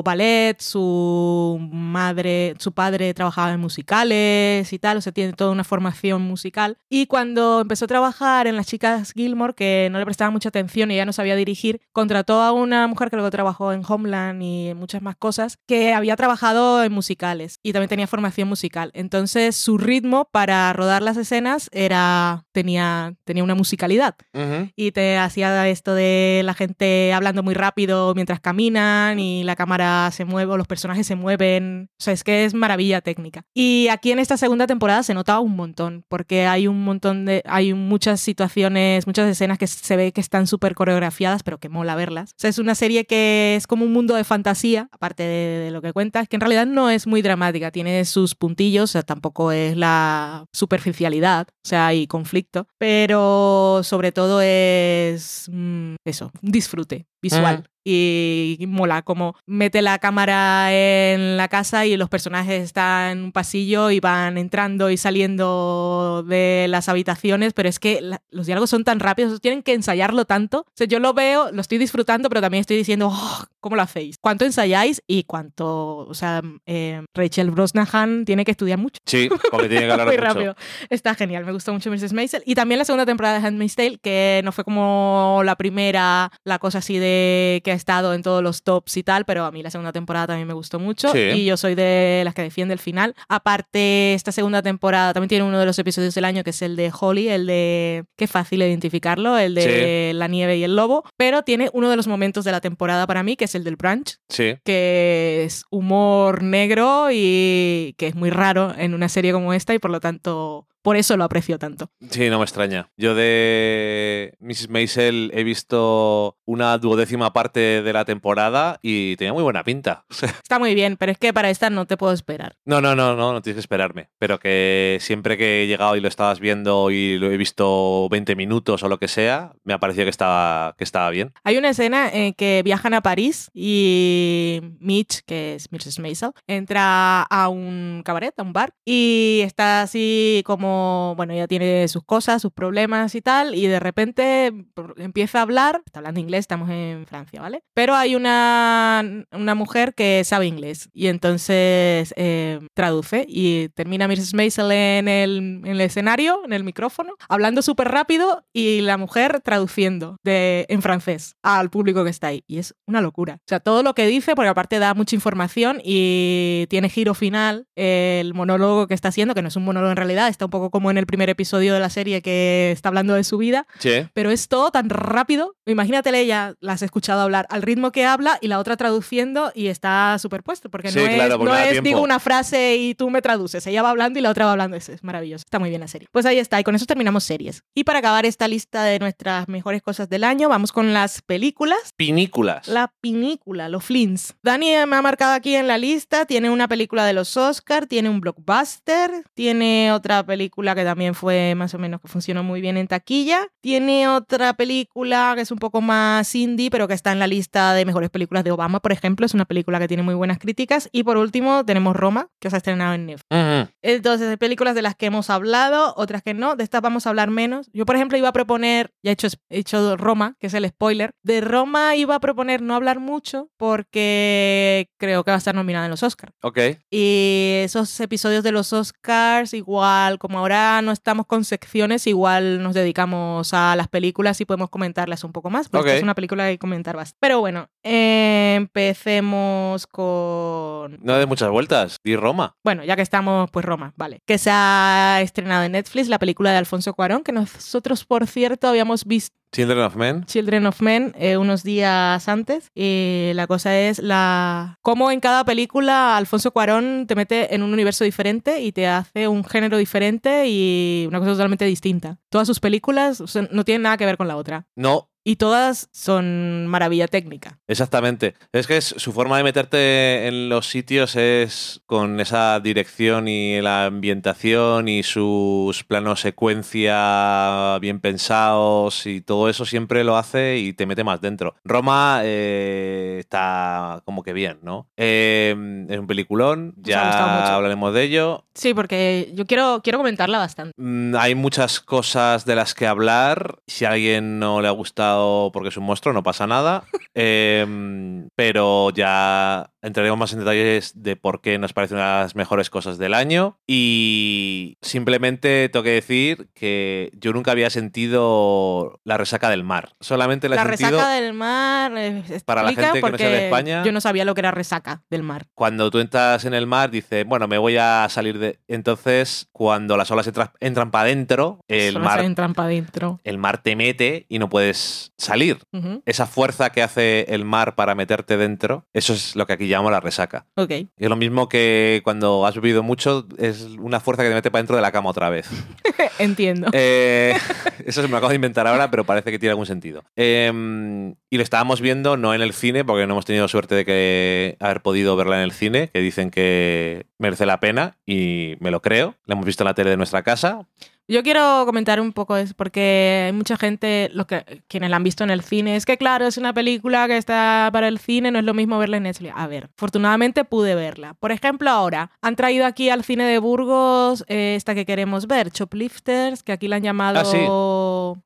ballet, 0.03 0.59
su 0.59 1.59
madre, 1.71 2.55
su 2.59 2.71
padre 2.71 3.13
trabajaba 3.13 3.51
en 3.51 3.59
musicales 3.59 4.71
y 4.73 4.79
tal, 4.79 4.97
o 4.97 5.01
sea, 5.01 5.11
tiene 5.11 5.33
toda 5.33 5.51
una 5.51 5.63
formación 5.63 6.21
musical. 6.21 6.77
Y 6.89 7.07
cuando 7.07 7.61
empezó 7.61 7.85
a 7.85 7.87
trabajar 7.87 8.47
en 8.47 8.55
las 8.55 8.67
chicas 8.67 9.13
Gilmore, 9.13 9.53
que 9.53 9.89
no 9.91 9.99
le 9.99 10.05
prestaba 10.05 10.31
mucha 10.31 10.49
atención 10.49 10.91
y 10.91 10.95
ya 10.95 11.05
no 11.05 11.13
sabía 11.13 11.35
dirigir, 11.35 11.81
contrató 11.91 12.41
a 12.41 12.51
una 12.51 12.87
mujer 12.87 13.09
que 13.09 13.15
luego 13.15 13.31
trabajó 13.31 13.73
en 13.73 13.81
Homeland 13.87 14.41
y 14.41 14.67
en 14.69 14.77
muchas 14.77 15.01
más 15.01 15.15
cosas, 15.15 15.57
que 15.67 15.93
había 15.93 16.15
trabajado 16.15 16.83
en 16.83 16.91
musicales 16.91 17.59
y 17.63 17.73
también 17.73 17.89
tenía 17.89 18.07
formación 18.07 18.47
musical. 18.47 18.91
Entonces, 18.93 19.55
su 19.55 19.77
ritmo 19.77 20.29
para 20.31 20.71
rodar 20.73 21.01
las 21.01 21.17
escenas 21.17 21.69
era 21.71 22.45
tenía 22.51 23.15
tenía 23.23 23.43
una 23.43 23.55
musicalidad 23.55 24.15
Ujú. 24.33 24.69
y 24.75 24.91
te 24.91 25.17
hacía 25.17 25.67
esto 25.67 25.93
de 25.93 26.41
la 26.43 26.53
gente 26.53 27.13
hablando 27.13 27.43
muy 27.43 27.53
rápido 27.53 28.13
mientras 28.15 28.39
caminan 28.39 29.16
y 29.19 29.43
la 29.43 29.55
cámara 29.55 30.09
se 30.11 30.25
mueve, 30.25 30.53
o 30.53 30.57
los 30.57 30.67
personajes 30.67 31.07
se 31.07 31.15
mueven. 31.15 31.89
O 31.99 32.03
sea, 32.03 32.13
es 32.13 32.23
que 32.23 32.45
es 32.45 32.53
maravilla 32.53 33.01
técnica. 33.01 33.43
Y 33.53 33.87
aquí 33.89 34.11
en 34.11 34.19
esta 34.19 34.37
segunda 34.37 34.67
temporada 34.67 35.03
se 35.03 35.13
nota 35.13 35.39
un 35.39 35.55
montón, 35.55 36.03
porque 36.07 36.45
hay 36.45 36.67
un 36.67 36.83
montón 36.83 37.25
de. 37.25 37.43
Hay 37.45 37.73
muchas 37.73 38.21
situaciones, 38.21 39.07
muchas 39.07 39.29
escenas 39.29 39.57
que 39.57 39.67
se 39.67 39.95
ve 39.95 40.11
que 40.11 40.21
están 40.21 40.47
súper 40.47 40.75
coreografiadas, 40.75 41.43
pero 41.43 41.59
que 41.59 41.69
mola 41.69 41.95
verlas. 41.95 42.31
O 42.31 42.35
sea, 42.37 42.49
es 42.49 42.59
una 42.59 42.75
serie 42.75 43.05
que 43.05 43.55
es 43.55 43.67
como 43.67 43.85
un 43.85 43.93
mundo 43.93 44.15
de 44.15 44.23
fantasía, 44.23 44.89
aparte 44.91 45.23
de, 45.23 45.71
lo 45.71 45.81
que 45.81 45.93
cuentas, 45.93 46.27
que 46.27 46.35
en 46.35 46.41
realidad 46.41 46.65
no 46.65 46.89
es 46.89 47.07
muy 47.07 47.21
dramática, 47.21 47.71
tiene 47.71 48.05
sus 48.05 48.35
puntillos, 48.35 48.83
o 48.83 48.93
sea, 48.93 49.03
tampoco 49.03 49.51
es 49.51 49.75
la 49.75 50.45
superficialidad, 50.53 51.47
o 51.49 51.67
sea, 51.67 51.87
hay 51.87 52.07
conflicto, 52.07 52.67
pero 52.77 53.81
sobre 53.83 54.11
todo 54.11 54.41
es 54.41 55.49
mm, 55.51 55.95
eso, 56.05 56.31
disfrute 56.41 57.07
visual. 57.21 57.59
Mm. 57.59 57.63
Y 57.89 58.65
mola 58.67 59.01
como 59.01 59.37
mete 59.45 59.81
la 59.81 59.97
cámara 59.97 60.73
en 60.73 61.37
la 61.37 61.47
casa 61.47 61.85
y 61.85 61.95
los 61.95 62.09
personajes 62.09 62.61
están 62.65 63.11
en 63.19 63.23
un 63.23 63.31
pasillo 63.31 63.91
y 63.91 64.01
van 64.01 64.37
entrando 64.37 64.89
y 64.89 64.97
saliendo 64.97 66.23
de 66.27 66.65
las 66.69 66.89
habitaciones, 66.89 67.53
pero 67.53 67.69
es 67.69 67.79
que 67.79 68.01
la- 68.01 68.21
los 68.29 68.45
diálogos 68.45 68.69
son 68.69 68.83
tan 68.83 68.99
rápidos, 68.99 69.39
tienen 69.39 69.63
que 69.63 69.73
ensayarlo 69.73 70.25
tanto. 70.25 70.59
O 70.67 70.71
sea, 70.75 70.85
yo 70.87 70.99
lo 70.99 71.13
veo, 71.13 71.51
lo 71.53 71.61
estoy 71.61 71.77
disfrutando, 71.77 72.27
pero 72.27 72.41
también 72.41 72.59
estoy 72.61 72.75
diciendo, 72.75 73.09
"Oh, 73.11 73.43
¿cómo 73.61 73.77
lo 73.77 73.81
hacéis? 73.83 74.17
¿Cuánto 74.19 74.43
ensayáis? 74.43 75.01
Y 75.07 75.23
cuánto, 75.23 75.97
o 75.99 76.13
sea, 76.13 76.41
eh, 76.65 77.03
Rachel 77.15 77.51
Brosnahan 77.51 78.25
tiene 78.25 78.43
que 78.43 78.51
estudiar 78.51 78.79
mucho. 78.79 78.97
Sí, 79.05 79.29
porque 79.51 79.69
tiene 79.69 79.85
que 79.85 79.91
hablar 79.93 80.07
Muy 80.07 80.17
mucho. 80.17 80.27
rápido. 80.27 80.55
Está 80.89 81.15
genial, 81.15 81.45
me 81.45 81.53
gustó 81.53 81.71
mucho 81.71 81.89
Mrs. 81.89 82.11
Maisel. 82.13 82.43
Y 82.45 82.55
también 82.55 82.79
la 82.79 82.85
segunda 82.85 83.05
temporada 83.05 83.39
de 83.39 83.47
Handmaid's 83.47 83.75
Tale, 83.75 83.97
que 84.01 84.41
no 84.43 84.51
fue 84.51 84.63
como 84.65 85.41
la 85.45 85.55
primera, 85.55 86.31
la 86.43 86.59
cosa 86.59 86.79
así 86.79 86.97
de 86.97 87.16
que, 87.17 87.61
que 87.63 87.71
ha 87.71 87.75
estado 87.75 88.13
en 88.13 88.21
todos 88.21 88.43
los 88.43 88.63
tops 88.63 88.97
y 88.97 89.03
tal, 89.03 89.25
pero 89.25 89.45
a 89.45 89.51
mí 89.51 89.63
la 89.63 89.69
segunda 89.71 89.91
temporada 89.91 90.27
también 90.27 90.47
me 90.47 90.53
gustó 90.53 90.79
mucho 90.79 91.11
Sí. 91.11 91.19
y 91.19 91.45
yo 91.45 91.57
soy 91.57 91.75
de 91.75 92.21
las 92.23 92.33
que 92.33 92.41
defiende 92.43 92.73
el 92.73 92.79
final. 92.79 93.15
Aparte, 93.27 94.13
esta 94.13 94.31
segunda 94.31 94.61
temporada 94.61 95.13
también 95.13 95.29
tiene 95.29 95.43
uno 95.45 95.59
de 95.59 95.65
los 95.65 95.77
episodios 95.79 96.13
del 96.15 96.25
año 96.25 96.43
que 96.43 96.51
es 96.51 96.61
el 96.61 96.75
de 96.75 96.91
Holly, 96.97 97.29
el 97.29 97.47
de... 97.47 98.05
Qué 98.17 98.27
fácil 98.27 98.61
identificarlo, 98.61 99.37
el 99.37 99.55
de 99.55 100.11
la 100.15 100.27
nieve 100.27 100.57
y 100.57 100.63
el 100.63 100.75
lobo, 100.75 101.03
pero 101.17 101.43
tiene 101.43 101.69
uno 101.73 101.89
de 101.89 101.95
los 101.95 102.07
momentos 102.07 102.45
de 102.45 102.51
la 102.51 102.61
temporada 102.61 103.07
para 103.07 103.23
mí, 103.23 103.35
que 103.35 103.45
es 103.45 103.55
el 103.55 103.63
del 103.63 103.75
brunch, 103.75 104.17
Sí. 104.29 104.55
que 104.63 105.43
es 105.45 105.65
humor 105.69 106.43
negro 106.43 107.09
y 107.11 107.95
que 107.97 108.07
es 108.07 108.15
muy 108.15 108.29
raro 108.29 108.73
en 108.77 108.93
una 108.93 109.09
serie 109.09 109.31
como 109.31 109.53
esta 109.53 109.73
y 109.73 109.79
por 109.79 109.91
lo 109.91 109.99
tanto 109.99 110.67
por 110.87 110.95
eso 110.95 111.17
lo 111.17 111.25
aprecio 111.25 111.59
tanto. 111.59 111.91
Sí, 112.11 112.29
no 112.29 112.37
me 112.37 112.45
extraña. 112.45 112.89
Yo 112.95 113.13
de 113.13 114.37
Mrs. 114.39 114.69
Maisel 114.69 115.31
he 115.33 115.43
visto 115.43 116.37
una 116.45 116.77
duodécima 116.77 117.33
parte 117.33 117.81
de 117.81 117.91
la 117.91 118.05
temporada 118.05 118.79
y 118.81 119.17
tenía 119.17 119.33
muy 119.33 119.43
buena 119.43 119.65
pinta. 119.65 120.05
Está 120.41 120.59
muy 120.59 120.75
bien, 120.75 120.95
pero 120.95 121.11
es 121.11 121.17
que 121.17 121.33
para 121.33 121.49
esta 121.49 121.69
no 121.69 121.87
te 121.87 121.97
puedo 121.97 122.13
esperar. 122.13 122.55
No, 122.63 122.79
no, 122.79 122.95
no, 122.95 123.17
no, 123.17 123.33
no 123.33 123.41
tienes 123.41 123.57
que 123.57 123.65
esperarme. 123.65 124.11
Pero 124.17 124.39
que 124.39 124.97
siempre 125.01 125.35
que 125.35 125.63
he 125.63 125.67
llegado 125.67 125.97
y 125.97 125.99
lo 125.99 126.07
estabas 126.07 126.39
viendo 126.39 126.89
y 126.89 127.17
lo 127.17 127.29
he 127.33 127.35
visto 127.35 128.07
20 128.07 128.37
minutos 128.37 128.81
o 128.81 128.87
lo 128.87 128.97
que 128.97 129.09
sea, 129.09 129.51
me 129.65 129.73
ha 129.73 129.79
parecido 129.79 130.05
que 130.05 130.11
estaba, 130.11 130.73
que 130.77 130.85
estaba 130.85 131.09
bien. 131.09 131.33
Hay 131.43 131.57
una 131.57 131.71
escena 131.71 132.09
en 132.09 132.33
que 132.33 132.61
viajan 132.63 132.93
a 132.93 133.01
París 133.01 133.51
y 133.53 134.61
Mitch, 134.79 135.23
que 135.25 135.55
es 135.55 135.69
Mrs. 135.69 135.99
Maisel, 135.99 136.31
entra 136.47 137.23
a 137.23 137.49
un 137.49 138.03
cabaret, 138.05 138.33
a 138.39 138.43
un 138.43 138.53
bar, 138.53 138.73
y 138.85 139.41
está 139.43 139.81
así 139.81 140.43
como, 140.45 140.76
bueno, 141.15 141.33
ya 141.33 141.47
tiene 141.47 141.87
sus 141.87 142.03
cosas, 142.03 142.41
sus 142.41 142.51
problemas 142.51 143.15
y 143.15 143.21
tal, 143.21 143.55
y 143.55 143.67
de 143.67 143.79
repente 143.79 144.53
empieza 144.97 145.39
a 145.39 145.41
hablar, 145.43 145.81
está 145.85 145.99
hablando 145.99 146.19
inglés, 146.19 146.41
estamos 146.41 146.69
en 146.69 147.05
Francia, 147.05 147.41
¿vale? 147.41 147.63
Pero 147.73 147.95
hay 147.95 148.15
una, 148.15 149.25
una 149.31 149.55
mujer 149.55 149.93
que 149.93 150.23
sabe 150.23 150.47
inglés 150.47 150.89
y 150.93 151.07
entonces 151.07 152.13
eh, 152.17 152.59
traduce 152.73 153.25
y 153.27 153.69
termina 153.69 154.07
Mrs. 154.07 154.33
Maisel 154.33 154.71
en 154.71 155.07
el, 155.07 155.37
en 155.37 155.67
el 155.67 155.81
escenario, 155.81 156.41
en 156.45 156.53
el 156.53 156.63
micrófono, 156.63 157.13
hablando 157.29 157.61
súper 157.61 157.89
rápido 157.89 158.45
y 158.53 158.81
la 158.81 158.97
mujer 158.97 159.41
traduciendo 159.41 160.17
de, 160.23 160.65
en 160.69 160.81
francés 160.81 161.35
al 161.43 161.69
público 161.69 162.03
que 162.03 162.09
está 162.09 162.27
ahí. 162.27 162.43
Y 162.47 162.59
es 162.59 162.75
una 162.85 163.01
locura. 163.01 163.35
O 163.35 163.47
sea, 163.47 163.59
todo 163.59 163.83
lo 163.83 163.93
que 163.93 164.07
dice, 164.07 164.35
porque 164.35 164.49
aparte 164.49 164.79
da 164.79 164.93
mucha 164.93 165.15
información 165.15 165.81
y 165.83 166.65
tiene 166.69 166.89
giro 166.89 167.13
final 167.13 167.67
el 167.75 168.33
monólogo 168.33 168.87
que 168.87 168.93
está 168.93 169.09
haciendo, 169.09 169.33
que 169.33 169.41
no 169.41 169.47
es 169.47 169.55
un 169.55 169.65
monólogo 169.65 169.91
en 169.91 169.97
realidad, 169.97 170.27
está 170.27 170.45
un 170.45 170.51
poco 170.51 170.56
como 170.71 170.91
en 170.91 170.97
el 170.97 171.05
primer 171.05 171.29
episodio 171.29 171.73
de 171.73 171.79
la 171.79 171.89
serie 171.89 172.21
que 172.21 172.71
está 172.71 172.89
hablando 172.89 173.13
de 173.13 173.23
su 173.23 173.37
vida, 173.37 173.65
Sí. 173.79 174.07
pero 174.13 174.31
es 174.31 174.47
todo 174.47 174.71
tan 174.71 174.89
rápido. 174.89 175.55
Imagínatele, 175.65 176.25
ya 176.25 176.53
la 176.59 176.73
has 176.73 176.81
escuchado 176.81 177.21
hablar 177.21 177.45
al 177.49 177.61
ritmo 177.61 177.91
que 177.91 178.05
habla 178.05 178.37
y 178.41 178.47
la 178.47 178.59
otra 178.59 178.77
traduciendo 178.77 179.51
y 179.55 179.67
está 179.67 180.17
superpuesto, 180.19 180.69
porque 180.69 180.91
Sí, 180.91 180.99
no 180.99 181.05
es, 181.05 181.15
claro, 181.15 181.37
porque 181.37 181.51
no 181.53 181.57
es 181.57 181.83
digo 181.83 182.01
una 182.01 182.19
frase 182.19 182.77
y 182.77 182.95
tú 182.95 183.09
me 183.09 183.21
traduces. 183.21 183.65
Ella 183.67 183.81
va 183.81 183.89
hablando 183.89 184.19
y 184.19 184.21
la 184.21 184.29
otra 184.29 184.45
va 184.45 184.51
hablando. 184.53 184.77
Es, 184.77 184.89
es 184.89 185.03
maravilloso. 185.03 185.43
Está 185.45 185.59
muy 185.59 185.69
bien 185.69 185.81
la 185.81 185.87
serie. 185.87 186.07
Pues 186.11 186.25
ahí 186.25 186.39
está. 186.39 186.59
Y 186.59 186.63
con 186.63 186.75
eso 186.75 186.85
terminamos 186.85 187.23
series. 187.23 187.63
Y 187.75 187.83
para 187.83 187.99
acabar 187.99 188.25
esta 188.25 188.47
lista 188.47 188.83
de 188.83 188.99
nuestras 188.99 189.47
mejores 189.47 189.81
cosas 189.81 190.09
del 190.09 190.23
año, 190.23 190.49
vamos 190.49 190.71
con 190.71 190.93
las 190.93 191.21
películas. 191.21 191.77
Pinículas. 191.95 192.67
La 192.67 192.93
pinícula, 193.01 193.69
los 193.69 193.83
flins. 193.83 194.35
Dani 194.43 194.71
me 194.87 194.95
ha 194.95 195.01
marcado 195.01 195.33
aquí 195.33 195.55
en 195.55 195.67
la 195.67 195.77
lista, 195.77 196.25
tiene 196.25 196.49
una 196.49 196.67
película 196.67 197.05
de 197.05 197.13
los 197.13 197.35
Oscar, 197.37 197.87
tiene 197.87 198.09
un 198.09 198.21
blockbuster, 198.21 199.11
tiene 199.33 199.91
otra 199.91 200.25
película 200.25 200.46
que 200.49 200.83
también 200.83 201.15
fue 201.15 201.55
más 201.55 201.73
o 201.73 201.77
menos 201.77 202.01
que 202.01 202.07
funcionó 202.07 202.43
muy 202.43 202.61
bien 202.61 202.77
en 202.77 202.87
taquilla, 202.87 203.47
tiene 203.61 204.07
otra 204.07 204.53
película 204.53 205.33
que 205.35 205.41
es 205.41 205.51
un 205.51 205.59
poco 205.59 205.81
más 205.81 206.33
indie, 206.35 206.69
pero 206.69 206.87
que 206.87 206.93
está 206.93 207.11
en 207.11 207.19
la 207.19 207.27
lista 207.27 207.73
de 207.73 207.85
mejores 207.85 208.09
películas 208.09 208.43
de 208.43 208.51
Obama, 208.51 208.79
por 208.79 208.91
ejemplo, 208.91 209.25
es 209.25 209.33
una 209.33 209.45
película 209.45 209.79
que 209.79 209.87
tiene 209.87 210.03
muy 210.03 210.15
buenas 210.15 210.39
críticas, 210.39 210.89
y 210.91 211.03
por 211.03 211.17
último 211.17 211.65
tenemos 211.65 211.95
Roma, 211.95 212.29
que 212.39 212.49
se 212.49 212.55
ha 212.55 212.57
estrenado 212.57 212.93
en 212.93 213.05
Netflix. 213.05 213.73
Entonces, 213.81 214.29
hay 214.29 214.37
películas 214.37 214.75
de 214.75 214.81
las 214.81 214.95
que 214.95 215.07
hemos 215.07 215.29
hablado, 215.29 215.93
otras 215.97 216.21
que 216.21 216.33
no. 216.33 216.55
De 216.55 216.63
estas 216.63 216.81
vamos 216.81 217.05
a 217.05 217.09
hablar 217.09 217.29
menos. 217.29 217.69
Yo, 217.73 217.85
por 217.85 217.95
ejemplo, 217.95 218.17
iba 218.17 218.29
a 218.29 218.33
proponer, 218.33 218.91
ya 219.03 219.11
he 219.11 219.13
hecho, 219.13 219.27
he 219.49 219.59
hecho 219.59 219.97
Roma, 219.97 220.35
que 220.39 220.47
es 220.47 220.53
el 220.53 220.67
spoiler. 220.67 221.11
De 221.23 221.41
Roma 221.41 221.95
iba 221.95 222.15
a 222.15 222.19
proponer 222.19 222.61
no 222.61 222.75
hablar 222.75 222.99
mucho 222.99 223.49
porque 223.57 224.89
creo 224.97 225.23
que 225.23 225.31
va 225.31 225.35
a 225.35 225.37
estar 225.37 225.55
nominada 225.55 225.85
en 225.85 225.91
los 225.91 226.03
Oscars. 226.03 226.33
Ok. 226.41 226.59
Y 226.91 227.61
esos 227.63 227.99
episodios 227.99 228.43
de 228.43 228.51
los 228.51 228.73
Oscars, 228.73 229.53
igual, 229.53 230.19
como 230.19 230.36
ahora 230.37 230.81
no 230.81 230.91
estamos 230.91 231.25
con 231.25 231.43
secciones, 231.43 232.07
igual 232.07 232.63
nos 232.63 232.73
dedicamos 232.73 233.53
a 233.53 233.75
las 233.75 233.87
películas 233.87 234.39
y 234.41 234.45
podemos 234.45 234.69
comentarlas 234.69 235.23
un 235.23 235.31
poco 235.31 235.49
más. 235.49 235.69
Porque 235.69 235.89
esta 235.89 235.97
es 235.97 236.03
una 236.03 236.15
película 236.15 236.43
que 236.43 236.49
hay 236.49 236.55
que 236.55 236.59
comentar 236.59 236.95
bastante. 236.95 237.17
Pero 237.19 237.39
bueno, 237.39 237.69
eh, 237.83 238.53
empecemos 238.55 239.87
con 239.87 240.99
No 241.01 241.17
de 241.17 241.25
muchas 241.25 241.49
vueltas. 241.49 241.97
Di 242.03 242.15
Roma. 242.15 242.55
bueno, 242.63 242.83
ya 242.83 242.95
que 242.95 243.01
estamos, 243.01 243.49
pues 243.51 243.65
Roma, 243.65 243.93
vale. 243.97 244.21
Que 244.25 244.37
se 244.37 244.49
ha 244.51 245.19
estrenado 245.21 245.63
en 245.63 245.73
Netflix 245.73 246.07
la 246.07 246.19
película 246.19 246.51
de 246.51 246.57
Alfonso 246.57 246.93
Cuarón, 246.93 247.23
que 247.23 247.31
nosotros, 247.31 248.05
por 248.05 248.27
cierto, 248.27 248.67
habíamos 248.67 249.05
visto 249.05 249.35
Children 249.51 249.79
of 249.79 249.95
Men. 249.95 250.25
Children 250.25 250.65
of 250.65 250.81
Men 250.81 251.13
eh, 251.17 251.37
unos 251.37 251.63
días 251.63 252.27
antes. 252.27 252.69
Y 252.75 253.31
la 253.33 253.47
cosa 253.47 253.77
es 253.77 253.99
la 253.99 254.77
cómo 254.81 255.11
en 255.11 255.19
cada 255.19 255.43
película 255.45 256.17
Alfonso 256.17 256.51
Cuarón 256.51 257.05
te 257.07 257.15
mete 257.15 257.55
en 257.55 257.63
un 257.63 257.73
universo 257.73 258.03
diferente 258.03 258.61
y 258.61 258.71
te 258.71 258.87
hace 258.87 259.27
un 259.27 259.43
género 259.43 259.77
diferente 259.77 260.47
y 260.47 261.05
una 261.07 261.19
cosa 261.19 261.31
totalmente 261.31 261.65
distinta. 261.65 262.19
Todas 262.29 262.47
sus 262.47 262.59
películas 262.59 263.21
o 263.21 263.27
sea, 263.27 263.47
no 263.51 263.63
tienen 263.63 263.83
nada 263.83 263.97
que 263.97 264.05
ver 264.05 264.17
con 264.17 264.27
la 264.27 264.37
otra. 264.37 264.67
No, 264.75 265.09
Y 265.27 265.35
todas 265.35 265.89
son 265.91 266.67
maravilla 266.67 267.09
técnica. 267.09 267.59
Exactamente. 267.67 268.35
Es 268.53 268.65
que 268.65 268.77
es, 268.77 268.95
su 268.97 269.11
forma 269.11 269.35
de 269.35 269.43
meterte 269.43 270.25
en 270.25 270.47
los 270.47 270.69
sitios 270.69 271.17
es 271.17 271.81
con 271.85 272.21
esa 272.21 272.61
dirección 272.61 273.27
y 273.27 273.59
la 273.59 273.87
ambientación 273.87 274.87
y 274.87 275.03
sus 275.03 275.83
planos 275.83 276.21
secuencia 276.21 277.77
bien 277.81 277.99
pensados 277.99 279.05
y 279.05 279.19
todo 279.19 279.49
eso 279.49 279.65
siempre 279.65 280.05
lo 280.05 280.15
hace 280.15 280.59
y 280.59 280.71
te 280.71 280.85
mete 280.85 281.03
más 281.03 281.19
dentro. 281.19 281.55
Roma 281.65 282.21
eh, 282.23 283.17
está 283.19 284.01
como 284.05 284.23
que 284.23 284.31
bien, 284.31 284.59
¿no? 284.61 284.87
Eh, 284.95 285.53
es 285.89 285.99
un 285.99 286.07
peliculón, 286.07 286.73
ya 286.77 287.53
hablaremos 287.53 287.93
de 287.93 288.03
ello. 288.03 288.45
Sí, 288.53 288.73
porque 288.73 289.33
yo 289.35 289.45
quiero, 289.45 289.81
quiero 289.83 289.99
comentarla 289.99 290.37
bastante. 290.37 290.73
Mm, 290.77 291.15
Hay 291.17 291.35
muchas 291.35 291.81
cosas 291.81 292.45
de 292.45 292.55
las 292.55 292.73
que 292.73 292.87
hablar. 292.87 293.59
Si 293.67 293.83
a 293.83 293.91
alguien 293.91 294.39
no 294.39 294.61
le 294.61 294.69
ha 294.69 294.71
gustado 294.71 295.16
porque 295.53 295.69
es 295.69 295.77
un 295.77 295.85
monstruo, 295.85 296.13
no 296.13 296.23
pasa 296.23 296.47
nada. 296.47 296.83
Em, 297.19 298.29
pero 298.35 298.91
ya 298.91 299.71
entraremos 299.81 300.19
más 300.19 300.33
en 300.33 300.39
detalles 300.39 300.91
de 301.01 301.15
por 301.15 301.41
qué 301.41 301.57
nos 301.57 301.73
parecen 301.73 301.97
las 301.97 302.35
mejores 302.35 302.69
cosas 302.69 302.99
del 302.99 303.15
año. 303.15 303.57
Y 303.65 304.77
simplemente 304.83 305.67
tengo 305.69 305.83
que 305.83 305.91
decir 305.91 306.49
que 306.53 307.11
yo 307.13 307.33
nunca 307.33 307.51
había 307.51 307.71
sentido 307.71 308.99
la 309.03 309.17
resaca 309.17 309.49
del 309.49 309.63
mar. 309.63 309.93
Solamente 309.99 310.47
la, 310.47 310.57
La 310.57 310.61
he 310.61 310.65
sentido 310.77 310.91
resaca 310.91 311.09
del 311.09 311.33
mar 311.33 311.93
eh, 311.97 312.23
Para 312.45 312.63
la 312.63 312.73
gente 312.73 313.01
que 313.01 313.11
no 313.11 313.17
sea 313.17 313.29
de 313.29 313.45
España. 313.45 313.83
yo 313.83 313.91
no 313.91 314.01
sabía 314.01 314.25
lo 314.25 314.35
que 314.35 314.41
era 314.41 314.51
resaca 314.51 315.03
del 315.09 315.23
mar. 315.23 315.47
cuando 315.53 315.89
tú 315.89 315.99
entras 315.99 316.45
en 316.45 316.53
el 316.53 316.67
mar, 316.67 316.91
dices, 316.91 317.25
bueno, 317.25 317.47
me 317.47 317.57
voy 317.57 317.77
a 317.77 318.07
salir 318.09 318.39
de... 318.39 318.59
Entonces, 318.67 319.49
cuando 319.51 319.97
las 319.97 320.11
olas 320.11 320.27
entran, 320.27 320.51
entran 320.59 320.91
para 320.91 321.03
adentro, 321.03 321.59
el 321.67 321.99
mar 321.99 322.21
entran 322.21 322.53
para 322.53 322.67
adentro. 322.67 323.19
el 323.23 323.37
mar 323.37 323.57
te 323.59 323.75
mete 323.75 324.25
y 324.29 324.39
no 324.39 324.49
puedes 324.49 325.06
salir. 325.17 325.59
Esa 326.05 326.25
fuerza 326.25 326.71
que 326.71 326.81
hace 326.81 327.25
el 327.29 327.45
mar 327.45 327.75
para 327.75 327.95
meterte 327.95 328.37
dentro, 328.37 328.85
eso 328.93 329.13
es 329.13 329.35
lo 329.35 329.45
que 329.45 329.53
aquí 329.53 329.67
llamamos 329.67 329.91
la 329.91 329.99
resaca. 329.99 330.45
Ok. 330.55 330.71
Y 330.71 330.89
es 330.97 331.09
lo 331.09 331.15
mismo 331.15 331.49
que 331.49 332.01
cuando 332.03 332.45
has 332.45 332.55
bebido 332.55 332.83
mucho, 332.83 333.27
es 333.37 333.63
una 333.79 333.99
fuerza 333.99 334.23
que 334.23 334.29
te 334.29 334.35
mete 334.35 334.51
para 334.51 334.61
dentro 334.61 334.75
de 334.75 334.81
la 334.81 334.91
cama 334.91 335.09
otra 335.09 335.29
vez. 335.29 335.49
Entiendo. 336.19 336.67
Eh, 336.73 337.35
eso 337.85 338.01
se 338.01 338.07
me 338.07 338.11
lo 338.11 338.17
acabo 338.17 338.29
de 338.29 338.35
inventar 338.35 338.67
ahora, 338.67 338.89
pero 338.89 339.05
parece 339.05 339.31
que 339.31 339.39
tiene 339.39 339.51
algún 339.51 339.65
sentido. 339.65 340.03
Eh, 340.15 341.13
y 341.29 341.37
lo 341.37 341.43
estábamos 341.43 341.81
viendo 341.81 342.17
no 342.17 342.33
en 342.33 342.41
el 342.41 342.53
cine, 342.53 342.85
porque 342.85 343.05
no 343.05 343.13
hemos 343.13 343.25
tenido 343.25 343.47
suerte 343.47 343.75
de 343.75 343.85
que 343.85 344.57
haber 344.59 344.81
podido 344.81 345.15
verla 345.15 345.37
en 345.37 345.43
el 345.43 345.51
cine, 345.51 345.89
que 345.93 345.99
dicen 345.99 346.31
que 346.31 347.05
merece 347.17 347.45
la 347.45 347.59
pena 347.59 347.97
y 348.05 348.55
me 348.59 348.71
lo 348.71 348.81
creo. 348.81 349.15
La 349.25 349.33
hemos 349.33 349.45
visto 349.45 349.63
en 349.63 349.67
la 349.67 349.73
tele 349.73 349.89
de 349.91 349.97
nuestra 349.97 350.23
casa. 350.23 350.67
Yo 351.09 351.23
quiero 351.23 351.63
comentar 351.65 352.01
un 352.01 352.11
poco 352.11 352.35
eso, 352.35 352.53
porque 352.57 353.23
hay 353.27 353.31
mucha 353.33 353.55
gente, 353.57 354.09
los 354.13 354.25
que, 354.25 354.61
quienes 354.67 354.89
la 354.89 354.97
han 354.97 355.03
visto 355.03 355.23
en 355.23 355.29
el 355.29 355.41
cine, 355.41 355.75
es 355.77 355.85
que 355.85 355.97
claro, 355.97 356.27
es 356.27 356.37
una 356.37 356.53
película 356.53 357.07
que 357.07 357.15
está 357.17 357.69
para 357.71 357.87
el 357.87 357.97
cine, 357.97 358.29
no 358.29 358.39
es 358.39 358.45
lo 358.45 358.53
mismo 358.53 358.77
verla 358.77 358.97
en 358.97 359.03
Netflix. 359.03 359.33
A 359.35 359.47
ver, 359.47 359.69
afortunadamente 359.77 360.43
pude 360.43 360.75
verla. 360.75 361.13
Por 361.13 361.31
ejemplo, 361.31 361.69
ahora 361.69 362.11
han 362.21 362.35
traído 362.35 362.65
aquí 362.65 362.89
al 362.89 363.03
cine 363.05 363.23
de 363.25 363.39
Burgos 363.39 364.25
eh, 364.27 364.55
esta 364.57 364.75
que 364.75 364.85
queremos 364.85 365.27
ver, 365.27 365.49
Choplifters, 365.51 366.43
que 366.43 366.51
aquí 366.51 366.67
la 366.67 366.75
han 366.75 366.83
llamado 366.83 367.19
Ah, 367.19 367.25
sí. 367.25 367.37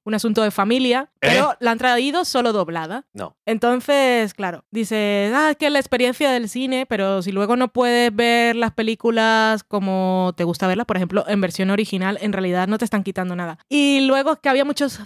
un 0.04 0.14
asunto 0.16 0.42
de 0.42 0.50
familia, 0.52 1.12
pero 1.20 1.52
¿Eh? 1.52 1.56
la 1.60 1.72
han 1.72 1.78
traído 1.78 2.26
solo 2.26 2.52
doblada. 2.52 3.06
No. 3.14 3.36
Entonces, 3.46 4.34
claro, 4.34 4.66
dices, 4.72 5.32
ah, 5.36 5.52
es 5.52 5.58
que 5.58 5.68
es 5.68 5.72
la 5.72 5.80
experiencia 5.80 6.32
del 6.32 6.50
cine, 6.50 6.86
pero 6.88 7.22
si 7.22 7.32
luego 7.32 7.56
no 7.56 7.68
puedes 7.68 8.14
ver 8.16 8.56
las 8.56 8.72
películas 8.72 9.64
como 9.64 10.34
te 10.36 10.44
gusta 10.44 10.68
verlas, 10.68 10.88
por 10.88 10.98
ejemplo, 10.98 11.26
en 11.28 11.42
versión 11.42 11.70
original, 11.70 12.18
en 12.22 12.34
realidad 12.34 12.68
no 12.72 12.80
te 12.80 12.86
están 12.86 13.04
quitando 13.04 13.36
nada. 13.36 13.60
Y 13.70 14.02
luego 14.08 14.38
que 14.42 14.50
había 14.50 14.66
muchos 14.66 14.98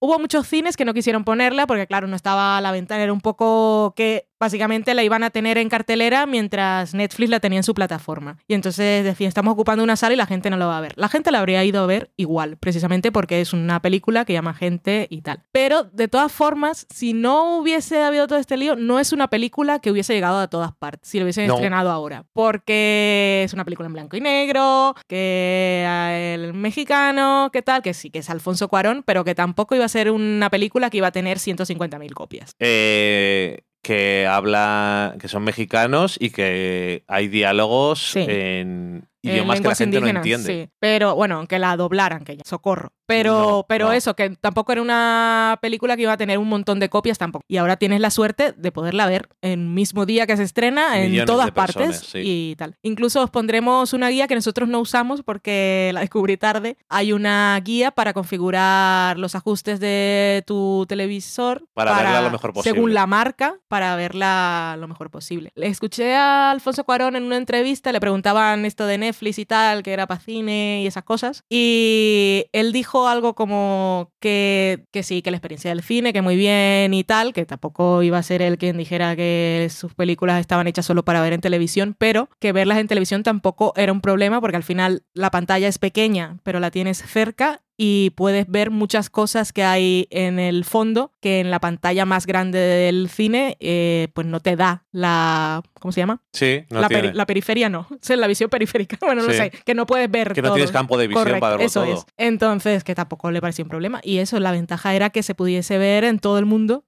hubo 0.00 0.18
muchos 0.18 0.46
cines 0.48 0.76
que 0.76 0.84
no 0.84 0.94
quisieron 0.94 1.24
ponerla 1.24 1.66
porque, 1.66 1.86
claro, 1.86 2.06
no 2.06 2.16
estaba 2.16 2.56
a 2.56 2.60
la 2.60 2.72
ventana, 2.72 3.02
era 3.02 3.12
un 3.12 3.20
poco 3.20 3.92
que 3.96 4.26
básicamente 4.40 4.94
la 4.94 5.02
iban 5.04 5.22
a 5.22 5.28
tener 5.28 5.58
en 5.58 5.68
cartelera 5.68 6.24
mientras 6.24 6.94
Netflix 6.94 7.28
la 7.28 7.40
tenía 7.40 7.58
en 7.58 7.62
su 7.62 7.74
plataforma. 7.74 8.38
Y 8.48 8.54
entonces 8.54 9.04
decían, 9.04 9.28
estamos 9.28 9.52
ocupando 9.52 9.84
una 9.84 9.96
sala 9.96 10.14
y 10.14 10.16
la 10.16 10.24
gente 10.24 10.48
no 10.48 10.56
lo 10.56 10.66
va 10.66 10.78
a 10.78 10.80
ver. 10.80 10.94
La 10.96 11.08
gente 11.10 11.30
la 11.30 11.40
habría 11.40 11.62
ido 11.62 11.82
a 11.82 11.86
ver 11.86 12.10
igual, 12.16 12.56
precisamente 12.56 13.12
porque 13.12 13.42
es 13.42 13.52
una 13.52 13.82
película 13.82 14.24
que 14.24 14.32
llama 14.32 14.54
gente 14.54 15.06
y 15.10 15.20
tal. 15.20 15.42
Pero 15.52 15.84
de 15.84 16.08
todas 16.08 16.32
formas, 16.32 16.86
si 16.88 17.12
no 17.12 17.58
hubiese 17.58 18.02
habido 18.02 18.26
todo 18.26 18.38
este 18.38 18.56
lío, 18.56 18.76
no 18.76 18.98
es 18.98 19.12
una 19.12 19.28
película 19.28 19.78
que 19.78 19.90
hubiese 19.90 20.14
llegado 20.14 20.38
a 20.38 20.48
todas 20.48 20.72
partes, 20.72 21.10
si 21.10 21.18
lo 21.18 21.24
hubiesen 21.24 21.46
No. 21.46 21.54
estrenado 21.56 21.90
ahora. 21.90 22.24
Porque 22.32 23.42
es 23.44 23.52
una 23.52 23.64
película 23.66 23.88
en 23.88 23.92
blanco 23.92 24.16
y 24.16 24.22
negro, 24.22 24.94
que 25.06 25.84
eh, 25.86 26.34
el 26.34 26.54
mexicano, 26.54 27.50
que 27.52 27.60
tal, 27.60 27.82
que 27.82 27.92
sí, 27.92 28.08
que 28.08 28.20
es 28.20 28.30
Alfonso 28.30 28.68
Cuarón, 28.68 29.02
pero 29.04 29.22
que 29.22 29.34
tampoco 29.34 29.74
iba 29.74 29.84
a 29.84 29.88
ser 29.90 30.10
una 30.10 30.48
película 30.50 30.88
que 30.90 30.96
iba 30.98 31.08
a 31.08 31.12
tener 31.12 31.38
150.000 31.38 32.12
copias. 32.14 32.52
Eh, 32.58 33.60
que 33.82 34.26
habla, 34.26 35.16
que 35.20 35.28
son 35.28 35.42
mexicanos 35.44 36.16
y 36.20 36.30
que 36.30 37.04
hay 37.06 37.28
diálogos 37.28 38.12
Sí. 38.12 38.24
en 38.28 39.08
en 39.22 39.32
idiomas 39.32 39.60
que 39.60 39.68
la 39.68 39.74
gente 39.74 40.00
no 40.00 40.06
entiende. 40.06 40.64
sí. 40.64 40.70
Pero 40.78 41.14
bueno, 41.14 41.36
aunque 41.36 41.58
la 41.58 41.76
doblaran, 41.76 42.24
que 42.24 42.36
ya, 42.36 42.42
socorro. 42.44 42.92
Pero, 43.06 43.32
No, 43.32 43.66
pero 43.68 43.86
no. 43.86 43.92
eso, 43.92 44.14
que 44.14 44.30
tampoco 44.36 44.70
era 44.70 44.80
una 44.80 45.58
película 45.60 45.96
que 45.96 46.02
iba 46.02 46.12
a 46.12 46.16
tener 46.16 46.38
un 46.38 46.48
montón 46.48 46.78
de 46.78 46.88
copias 46.88 47.18
tampoco. 47.18 47.44
Y 47.48 47.56
ahora 47.56 47.76
tienes 47.76 48.00
la 48.00 48.10
suerte 48.10 48.52
de 48.52 48.70
poderla 48.72 49.06
ver 49.06 49.28
en 49.42 49.50
el 49.50 49.66
mismo 49.66 50.06
día 50.06 50.28
que 50.28 50.36
se 50.36 50.44
estrena, 50.44 50.96
en 51.00 51.10
Millones 51.10 51.26
todas 51.26 51.46
de 51.46 51.52
personas, 51.52 51.96
partes 51.96 52.08
sí. 52.08 52.18
y 52.22 52.56
tal. 52.56 52.76
Incluso 52.82 53.22
os 53.22 53.30
pondremos 53.30 53.92
una 53.92 54.08
guía 54.10 54.28
que 54.28 54.36
nosotros 54.36 54.68
no 54.68 54.78
usamos 54.78 55.22
porque 55.22 55.90
la 55.94 56.00
descubrí 56.00 56.36
tarde. 56.36 56.76
Hay 56.88 57.12
una 57.12 57.60
guía 57.64 57.90
para 57.90 58.12
configurar 58.12 59.18
los 59.18 59.34
ajustes 59.34 59.80
de 59.80 60.44
tu 60.46 60.86
televisor. 60.88 61.64
Para 61.74 61.94
verla 61.96 62.22
lo 62.22 62.30
mejor 62.30 62.52
posible. 62.52 62.74
Según 62.74 62.94
la 62.94 63.06
marca, 63.08 63.56
para 63.66 63.96
verla 63.96 64.76
lo 64.78 64.86
mejor 64.86 65.10
posible. 65.10 65.50
Le 65.56 65.66
escuché 65.66 66.14
a 66.14 66.52
Alfonso 66.52 66.84
Cuarón 66.84 67.16
en 67.16 67.24
una 67.24 67.36
entrevista, 67.36 67.90
le 67.90 67.98
preguntaban 67.98 68.64
esto 68.64 68.86
de 68.86 68.98
Netflix 68.98 69.09
y 69.20 69.44
tal, 69.44 69.82
que 69.82 69.92
era 69.92 70.06
para 70.06 70.20
cine 70.20 70.82
y 70.82 70.86
esas 70.86 71.04
cosas. 71.04 71.44
Y 71.48 72.46
él 72.52 72.72
dijo 72.72 73.08
algo 73.08 73.34
como 73.34 74.12
que, 74.20 74.84
que 74.90 75.02
sí, 75.02 75.22
que 75.22 75.30
la 75.30 75.36
experiencia 75.36 75.70
del 75.70 75.82
cine, 75.82 76.12
que 76.12 76.22
muy 76.22 76.36
bien 76.36 76.94
y 76.94 77.04
tal, 77.04 77.32
que 77.32 77.46
tampoco 77.46 78.02
iba 78.02 78.18
a 78.18 78.22
ser 78.22 78.42
él 78.42 78.58
quien 78.58 78.76
dijera 78.76 79.16
que 79.16 79.68
sus 79.70 79.94
películas 79.94 80.40
estaban 80.40 80.66
hechas 80.66 80.86
solo 80.86 81.04
para 81.04 81.22
ver 81.22 81.32
en 81.32 81.40
televisión, 81.40 81.94
pero 81.98 82.28
que 82.38 82.52
verlas 82.52 82.78
en 82.78 82.88
televisión 82.88 83.22
tampoco 83.22 83.72
era 83.76 83.92
un 83.92 84.00
problema 84.00 84.40
porque 84.40 84.56
al 84.56 84.62
final 84.62 85.04
la 85.14 85.30
pantalla 85.30 85.68
es 85.68 85.78
pequeña, 85.78 86.38
pero 86.42 86.60
la 86.60 86.70
tienes 86.70 86.98
cerca 86.98 87.62
y 87.82 88.10
puedes 88.10 88.46
ver 88.46 88.70
muchas 88.70 89.08
cosas 89.08 89.54
que 89.54 89.64
hay 89.64 90.06
en 90.10 90.38
el 90.38 90.66
fondo 90.66 91.12
que 91.20 91.40
en 91.40 91.50
la 91.50 91.60
pantalla 91.60 92.04
más 92.04 92.26
grande 92.26 92.58
del 92.58 93.08
cine 93.08 93.56
eh, 93.58 94.08
pues 94.12 94.26
no 94.26 94.40
te 94.40 94.54
da 94.54 94.84
la 94.92 95.62
¿cómo 95.80 95.90
se 95.92 96.00
llama? 96.02 96.20
Sí, 96.34 96.64
no 96.68 96.82
la, 96.82 96.88
tiene. 96.88 97.08
peri- 97.08 97.14
la 97.14 97.24
periferia 97.24 97.70
no, 97.70 97.86
es 98.02 98.10
la 98.10 98.26
visión 98.26 98.50
periférica, 98.50 98.98
bueno, 99.00 99.22
no 99.22 99.30
Sí. 99.30 99.36
sé, 99.38 99.50
que 99.64 99.74
no 99.74 99.86
puedes 99.86 100.10
ver 100.10 100.34
que 100.34 100.42
no 100.42 100.48
todo. 100.48 100.56
tienes 100.56 100.72
campo 100.72 100.98
de 100.98 101.06
visión 101.08 101.24
Correcto, 101.24 101.40
para 101.40 101.52
verlo 101.56 101.66
eso 101.66 101.82
todo. 101.84 101.94
es. 101.94 102.06
Entonces, 102.18 102.84
que 102.84 102.94
tampoco 102.94 103.30
le 103.30 103.40
parecía 103.40 103.64
un 103.64 103.70
problema. 103.70 104.00
Y 104.02 104.18
eso, 104.18 104.38
la 104.40 104.52
ventaja 104.52 104.94
era 104.94 105.08
que 105.08 105.22
se 105.22 105.34
pudiese 105.34 105.78
ver 105.78 106.04
en 106.04 106.18
todo 106.18 106.38
el 106.38 106.44
mundo. 106.44 106.84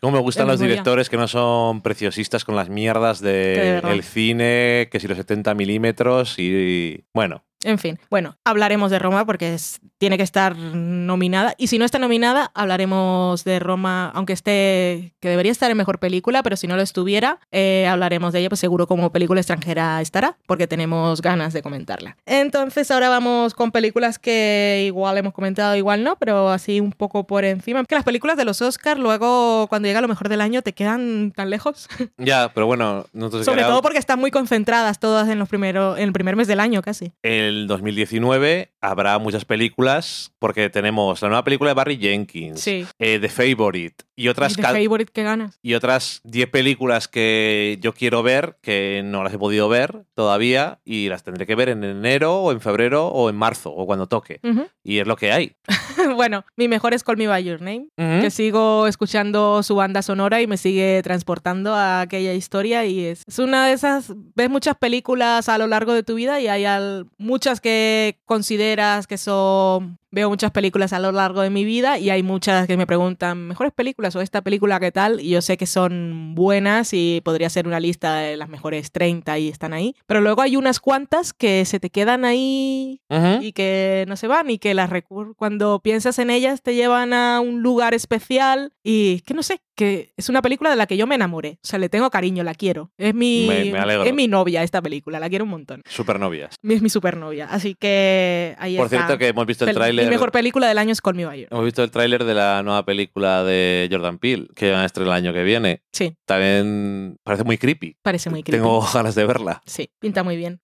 Como 0.00 0.16
me 0.16 0.18
gustan 0.22 0.48
los 0.48 0.58
día. 0.58 0.68
directores 0.70 1.08
que 1.08 1.16
no 1.16 1.28
son 1.28 1.82
preciosistas 1.82 2.44
con 2.44 2.56
las 2.56 2.68
mierdas 2.68 3.20
Que 3.20 3.26
de 3.28 3.32
del 3.60 3.72
verdad. 3.82 4.02
cine, 4.02 4.88
que 4.90 4.98
si 4.98 5.06
los 5.06 5.16
70 5.18 5.54
milímetros 5.54 6.34
y... 6.38 7.04
Bueno, 7.14 7.44
En 7.64 7.78
fin, 7.78 7.98
bueno, 8.10 8.36
hablaremos 8.44 8.90
de 8.90 8.98
Roma 8.98 9.24
porque 9.24 9.54
es- 9.54 9.80
tiene 9.98 10.16
que 10.16 10.24
estar 10.24 10.56
nominada. 10.56 11.54
Y 11.58 11.68
si 11.68 11.78
no 11.78 11.84
está 11.84 11.98
nominada, 11.98 12.50
hablaremos 12.54 13.44
de 13.44 13.58
Roma, 13.60 14.10
aunque 14.14 14.32
esté, 14.32 15.14
que 15.20 15.28
debería 15.28 15.52
estar 15.52 15.70
en 15.70 15.76
mejor 15.76 15.98
película, 16.00 16.42
pero 16.42 16.56
si 16.56 16.66
no 16.66 16.74
lo 16.76 16.82
estuviera, 16.82 17.38
eh, 17.52 17.86
hablaremos 17.88 18.32
de 18.32 18.40
ella, 18.40 18.48
pues 18.48 18.58
seguro 18.60 18.86
como 18.88 19.12
película 19.12 19.40
extranjera 19.40 20.00
estará, 20.00 20.36
porque 20.46 20.66
tenemos 20.66 21.22
ganas 21.22 21.52
de 21.52 21.62
comentarla. 21.62 22.16
Entonces 22.26 22.90
ahora 22.90 23.08
vamos 23.08 23.54
con 23.54 23.70
películas 23.70 24.18
que 24.18 24.82
igual 24.86 25.18
hemos 25.18 25.32
comentado, 25.34 25.76
igual 25.76 26.02
no, 26.02 26.16
pero 26.16 26.50
así 26.50 26.80
un 26.80 26.90
poco 26.92 27.26
por 27.26 27.44
encima. 27.44 27.84
Que 27.84 27.94
las 27.94 28.04
películas 28.04 28.36
de 28.36 28.44
los 28.44 28.60
Oscars 28.60 29.00
luego, 29.00 29.66
cuando 29.68 29.86
llega 29.86 30.00
lo 30.00 30.08
mejor 30.08 30.28
del 30.28 30.40
año, 30.40 30.62
te 30.62 30.72
quedan 30.72 31.32
tan 31.34 31.50
lejos. 31.50 31.88
ya, 32.18 32.50
pero 32.54 32.66
bueno, 32.66 33.06
nosotros 33.12 33.44
Sobre 33.44 33.58
queremos- 33.58 33.70
todo 33.74 33.82
porque 33.82 33.98
están 33.98 34.18
muy 34.18 34.30
concentradas 34.32 34.98
todas 34.98 35.28
en, 35.28 35.38
los 35.38 35.48
primero, 35.48 35.96
en 35.96 36.04
el 36.04 36.12
primer 36.12 36.34
mes 36.34 36.48
del 36.48 36.58
año 36.60 36.82
casi. 36.82 37.12
el 37.22 37.51
2019 37.66 38.72
habrá 38.80 39.18
muchas 39.18 39.44
películas, 39.44 40.32
porque 40.38 40.68
tenemos 40.70 41.20
la 41.22 41.28
nueva 41.28 41.44
película 41.44 41.70
de 41.70 41.74
Barry 41.74 41.98
Jenkins, 41.98 42.60
Sí. 42.60 42.84
eh, 42.98 43.18
The 43.20 43.28
Favorite 43.28 44.04
y 44.16 44.28
otras, 44.28 44.52
Y 44.58 44.62
ca- 44.62 44.72
favorite 44.72 45.12
que 45.12 45.22
ganas. 45.22 45.58
y 45.62 45.74
otras 45.74 46.20
10 46.24 46.48
películas 46.50 47.08
que 47.08 47.78
yo 47.80 47.92
quiero 47.94 48.22
ver, 48.22 48.56
que 48.62 49.02
no 49.04 49.22
las 49.22 49.32
he 49.32 49.38
podido 49.38 49.68
ver 49.68 50.04
todavía, 50.14 50.80
y 50.84 51.08
las 51.08 51.22
tendré 51.22 51.46
que 51.46 51.54
ver 51.54 51.68
en 51.68 51.84
enero 51.84 52.40
o 52.40 52.52
en 52.52 52.60
febrero 52.60 53.08
o 53.08 53.30
en 53.30 53.36
marzo 53.36 53.70
o 53.72 53.86
cuando 53.86 54.06
toque. 54.08 54.40
Ujú. 54.42 54.66
Y 54.82 54.98
es 54.98 55.06
lo 55.06 55.16
que 55.16 55.32
hay. 55.32 55.56
bueno, 56.16 56.44
mi 56.56 56.68
mejor 56.68 56.92
es 56.94 57.04
Call 57.04 57.16
Me 57.16 57.28
By 57.28 57.44
Your 57.44 57.60
Name, 57.60 57.86
Ujú. 57.96 58.20
que 58.22 58.30
sigo 58.30 58.86
escuchando 58.86 59.62
su 59.62 59.74
banda 59.76 60.02
sonora 60.02 60.42
y 60.42 60.46
me 60.46 60.56
sigue 60.56 61.00
transportando 61.02 61.74
a 61.74 62.00
aquella 62.02 62.32
historia 62.34 62.84
y 62.86 63.04
es, 63.04 63.22
es 63.26 63.38
una 63.38 63.66
de 63.68 63.72
esas, 63.74 64.12
ves 64.34 64.50
muchas 64.50 64.76
películas 64.76 65.48
a 65.48 65.58
lo 65.58 65.66
largo 65.66 65.92
de 65.94 66.02
tu 66.02 66.14
vida 66.16 66.40
y 66.40 66.48
hay 66.48 66.64
al- 66.64 67.06
muchas 67.42 67.60
que 67.60 68.18
consideras 68.24 69.08
que 69.08 69.18
son... 69.18 69.98
Veo 70.14 70.28
muchas 70.28 70.50
películas 70.50 70.92
a 70.92 70.98
lo 71.00 71.10
largo 71.10 71.40
de 71.40 71.48
mi 71.48 71.64
vida 71.64 71.98
y 71.98 72.10
hay 72.10 72.22
muchas 72.22 72.66
que 72.66 72.76
me 72.76 72.86
preguntan, 72.86 73.48
¿mejores 73.48 73.72
películas 73.72 74.14
o 74.14 74.20
esta 74.20 74.42
película 74.42 74.78
qué 74.78 74.92
tal? 74.92 75.20
Y 75.20 75.30
yo 75.30 75.40
sé 75.40 75.56
que 75.56 75.64
son 75.64 76.34
buenas 76.34 76.90
y 76.92 77.22
podría 77.24 77.48
ser 77.48 77.66
una 77.66 77.80
lista 77.80 78.16
de 78.16 78.36
las 78.36 78.50
mejores 78.50 78.92
30 78.92 79.38
y 79.38 79.48
están 79.48 79.72
ahí. 79.72 79.96
Pero 80.06 80.20
luego 80.20 80.42
hay 80.42 80.56
unas 80.58 80.80
cuantas 80.80 81.32
que 81.32 81.64
se 81.64 81.80
te 81.80 81.88
quedan 81.88 82.26
ahí 82.26 83.00
Ujú. 83.08 83.42
y 83.42 83.52
que 83.52 84.04
no 84.06 84.16
se 84.16 84.26
van 84.26 84.50
y 84.50 84.58
que 84.58 84.74
las 84.74 84.90
cuando 85.34 85.80
piensas 85.80 86.18
en 86.18 86.28
ellas 86.28 86.60
te 86.60 86.74
llevan 86.74 87.14
a 87.14 87.40
un 87.40 87.62
lugar 87.62 87.94
especial 87.94 88.74
y 88.84 89.20
que 89.22 89.32
no 89.32 89.42
sé, 89.42 89.62
que 89.74 90.12
es 90.18 90.28
una 90.28 90.42
película 90.42 90.68
de 90.68 90.76
la 90.76 90.86
que 90.86 90.98
yo 90.98 91.06
me 91.06 91.14
enamoré. 91.14 91.56
O 91.64 91.66
sea, 91.66 91.78
le 91.78 91.88
tengo 91.88 92.10
cariño, 92.10 92.44
la 92.44 92.52
quiero. 92.54 92.90
Es 92.98 93.14
mi, 93.14 93.46
Me- 93.48 93.72
me 93.72 94.08
es 94.08 94.14
mi 94.14 94.28
novia 94.28 94.62
esta 94.62 94.82
película, 94.82 95.18
la 95.18 95.30
quiero 95.30 95.46
un 95.46 95.52
montón. 95.52 95.80
Supernovias. 95.88 96.56
Es 96.62 96.82
mi 96.82 96.90
supernovia. 96.90 97.31
Así 97.40 97.74
que 97.74 98.54
ahí 98.58 98.76
Por 98.76 98.86
está. 98.86 98.96
cierto, 98.98 99.18
que 99.18 99.28
hemos 99.28 99.46
visto 99.46 99.64
el 99.64 99.74
tráiler. 99.74 100.04
Mi 100.06 100.10
mejor 100.10 100.30
película 100.32 100.68
del 100.68 100.78
año 100.78 100.92
es 100.92 101.00
Call 101.00 101.14
Me 101.14 101.24
By 101.24 101.40
Your. 101.40 101.48
Hemos 101.50 101.64
visto 101.64 101.82
el 101.82 101.90
tráiler 101.90 102.24
de 102.24 102.34
la 102.34 102.62
nueva 102.62 102.84
película 102.84 103.42
de 103.44 103.88
Jordan 103.90 104.18
Peele, 104.18 104.48
que 104.54 104.70
va 104.72 104.82
a 104.82 104.84
estrenar 104.84 105.16
el 105.18 105.24
año 105.24 105.32
que 105.32 105.42
viene. 105.42 105.82
Sí, 105.92 106.14
También 106.26 107.16
parece 107.24 107.44
muy 107.44 107.58
creepy. 107.58 107.96
parece 108.02 108.30
muy 108.30 108.42
creepy. 108.42 108.58
Tengo 108.62 108.80
ganas 108.94 109.14
de 109.14 109.24
verla. 109.26 109.62
Sí, 109.66 109.90
pinta 109.98 110.22
muy 110.22 110.36
bien. 110.36 110.60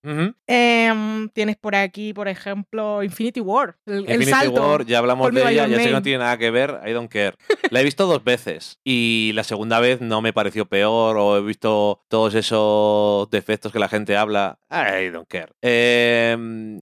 Em, 0.46 1.28
tienes 1.30 1.56
por 1.56 1.74
aquí, 1.74 2.12
por 2.12 2.28
ejemplo, 2.28 3.02
Infinity 3.02 3.40
War. 3.40 3.76
El, 3.86 3.94
el 3.94 4.00
Infinity 4.22 4.30
salto. 4.30 4.66
War, 4.68 4.84
ya 4.86 4.98
hablamos 4.98 5.26
Call 5.28 5.34
de 5.34 5.40
ella, 5.52 5.66
ya 5.66 5.76
sé 5.78 5.84
que 5.84 5.92
no 5.92 6.02
tiene 6.02 6.18
nada 6.18 6.38
que 6.38 6.50
ver, 6.50 6.80
I 6.86 6.92
don't 6.92 7.10
care. 7.10 7.34
La 7.70 7.80
he 7.80 7.84
visto 7.84 8.06
dos 8.06 8.24
veces 8.24 8.78
y 8.84 9.32
la 9.34 9.44
segunda 9.44 9.78
vez 9.80 10.00
no 10.00 10.22
me 10.22 10.32
pareció 10.32 10.66
peor 10.66 11.16
o 11.18 11.36
he 11.36 11.42
visto 11.42 12.02
todos 12.08 12.34
esos 12.34 13.28
defectos 13.30 13.72
que 13.72 13.78
la 13.78 13.88
gente 13.88 14.16
habla, 14.16 14.58
I 14.70 15.10
don't 15.10 15.28
care. 15.28 15.52
Eh, 15.62 16.36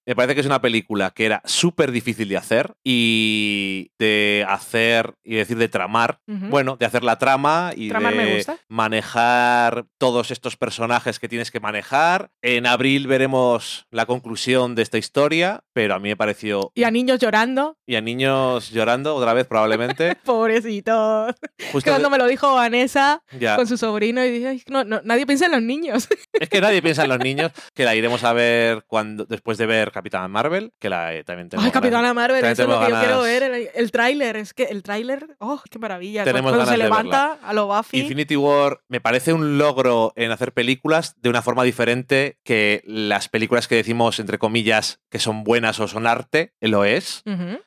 me 0.07 0.15
parece 0.17 0.35
que 0.35 0.41
es 0.41 0.47
una 0.47 0.61
película 0.61 1.11
que 1.11 1.27
era 1.27 1.43
súper 1.45 1.91
difícil 1.93 2.29
de 2.29 2.37
hacer 2.37 2.73
y 2.85 3.91
de 3.99 4.45
hacer, 4.49 5.15
y 5.25 5.35
decir 5.37 5.57
de 5.59 5.69
tramar, 5.69 6.19
bueno, 6.27 6.77
de 6.79 6.87
hacer 6.87 7.05
la 7.05 7.19
trama 7.19 7.73
y 7.77 7.89
Tramar 7.89 8.15
me 8.15 8.25
de 8.27 8.35
gusta. 8.37 8.59
manejar 8.69 9.87
todos 9.99 10.31
estos 10.31 10.57
personajes 10.57 11.19
que 11.19 11.29
tienes 11.29 11.51
que 11.51 11.61
manejar. 11.61 12.31
En 12.43 12.67
abril 12.67 13.07
veremos 13.07 13.87
la 13.91 14.07
conclusión 14.07 14.75
de 14.75 14.83
esta 14.83 14.99
historia, 14.99 15.61
pero 15.73 15.95
a 15.95 15.99
mí 15.99 16.09
me 16.09 16.17
pareció 16.17 16.73
Y 16.75 16.85
a 16.85 16.91
niños 16.91 17.19
llorando. 17.19 17.77
y 17.87 17.97
a 17.97 18.01
niños 18.01 18.71
llorando 18.71 19.15
otra 19.15 19.33
vez 19.35 19.47
probablemente. 19.47 20.17
Pobrecitos. 20.25 21.35
Justo 21.73 21.85
Que 21.85 21.91
cuando 21.91 22.11
me 22.11 22.19
lo 22.19 22.27
dijo 22.27 22.55
Vanessa 22.55 23.23
ya. 23.39 23.57
con 23.57 23.67
su 23.67 23.77
sobrino 23.77 24.25
y 24.25 24.31
dije, 24.31 24.49
"Ay, 24.49 24.63
no, 24.69 24.85
no, 24.85 25.01
nadie 25.05 25.27
piensa 25.27 25.47
en 25.47 25.53
los 25.53 25.63
niños. 25.63 26.09
Es 26.33 26.49
que 26.49 26.61
nadie 26.61 26.83
piensa 26.83 27.05
en 27.05 27.09
los 27.11 27.19
niños, 27.19 27.53
que 27.75 27.85
la 27.85 27.95
iremos 27.95 28.25
a 28.25 28.33
ver 28.33 28.85
cuando 28.87 29.25
después 29.25 29.56
de 29.59 29.67
ver 29.67 29.93
Capitana 29.93 30.29
Marvel, 30.29 30.73
que 30.79 30.89
la 30.89 31.15
eh, 31.15 31.25
también 31.25 31.49
tenemos 31.49 31.65
Ay, 31.67 31.71
ganas- 31.71 31.83
Capitana 31.83 32.15
Marvel, 32.15 32.41
también 32.41 32.53
eso 32.53 32.63
es 32.63 32.69
lo 32.69 32.81
que 32.87 32.93
yo 32.93 32.99
quiero 33.01 33.23
ver. 33.23 33.43
El, 33.43 33.69
el 33.75 33.91
tráiler, 33.91 34.37
es 34.37 34.55
que 34.55 34.65
el 34.65 34.83
tráiler, 34.83 35.37
oh, 35.39 35.61
qué 35.71 35.79
maravilla. 35.79 36.25
Tenemos 36.25 36.53
Cuando 36.53 36.67
se 36.67 36.73
de 36.73 36.79
levanta 36.85 37.39
a 37.43 37.53
lo 37.53 37.67
Buffy. 37.67 37.99
Infinity 38.01 38.37
War 38.37 38.81
me 38.89 39.01
parece 39.01 39.33
un 39.33 39.59
logro 39.59 40.13
en 40.17 40.31
hacer 40.31 40.53
películas 40.53 41.15
de 41.21 41.29
una 41.31 41.43
forma 41.43 41.65
diferente 41.65 42.39
que 42.45 42.83
las 42.87 43.29
películas 43.29 43.69
que 43.69 43.77
decimos, 43.77 44.19
entre 44.21 44.39
comillas, 44.39 45.01
que 45.11 45.19
son 45.19 45.45
buenas 45.45 45.79
o 45.81 45.89
son 45.89 46.07
arte, 46.07 46.53
lo 46.61 46.85
es. 46.85 47.23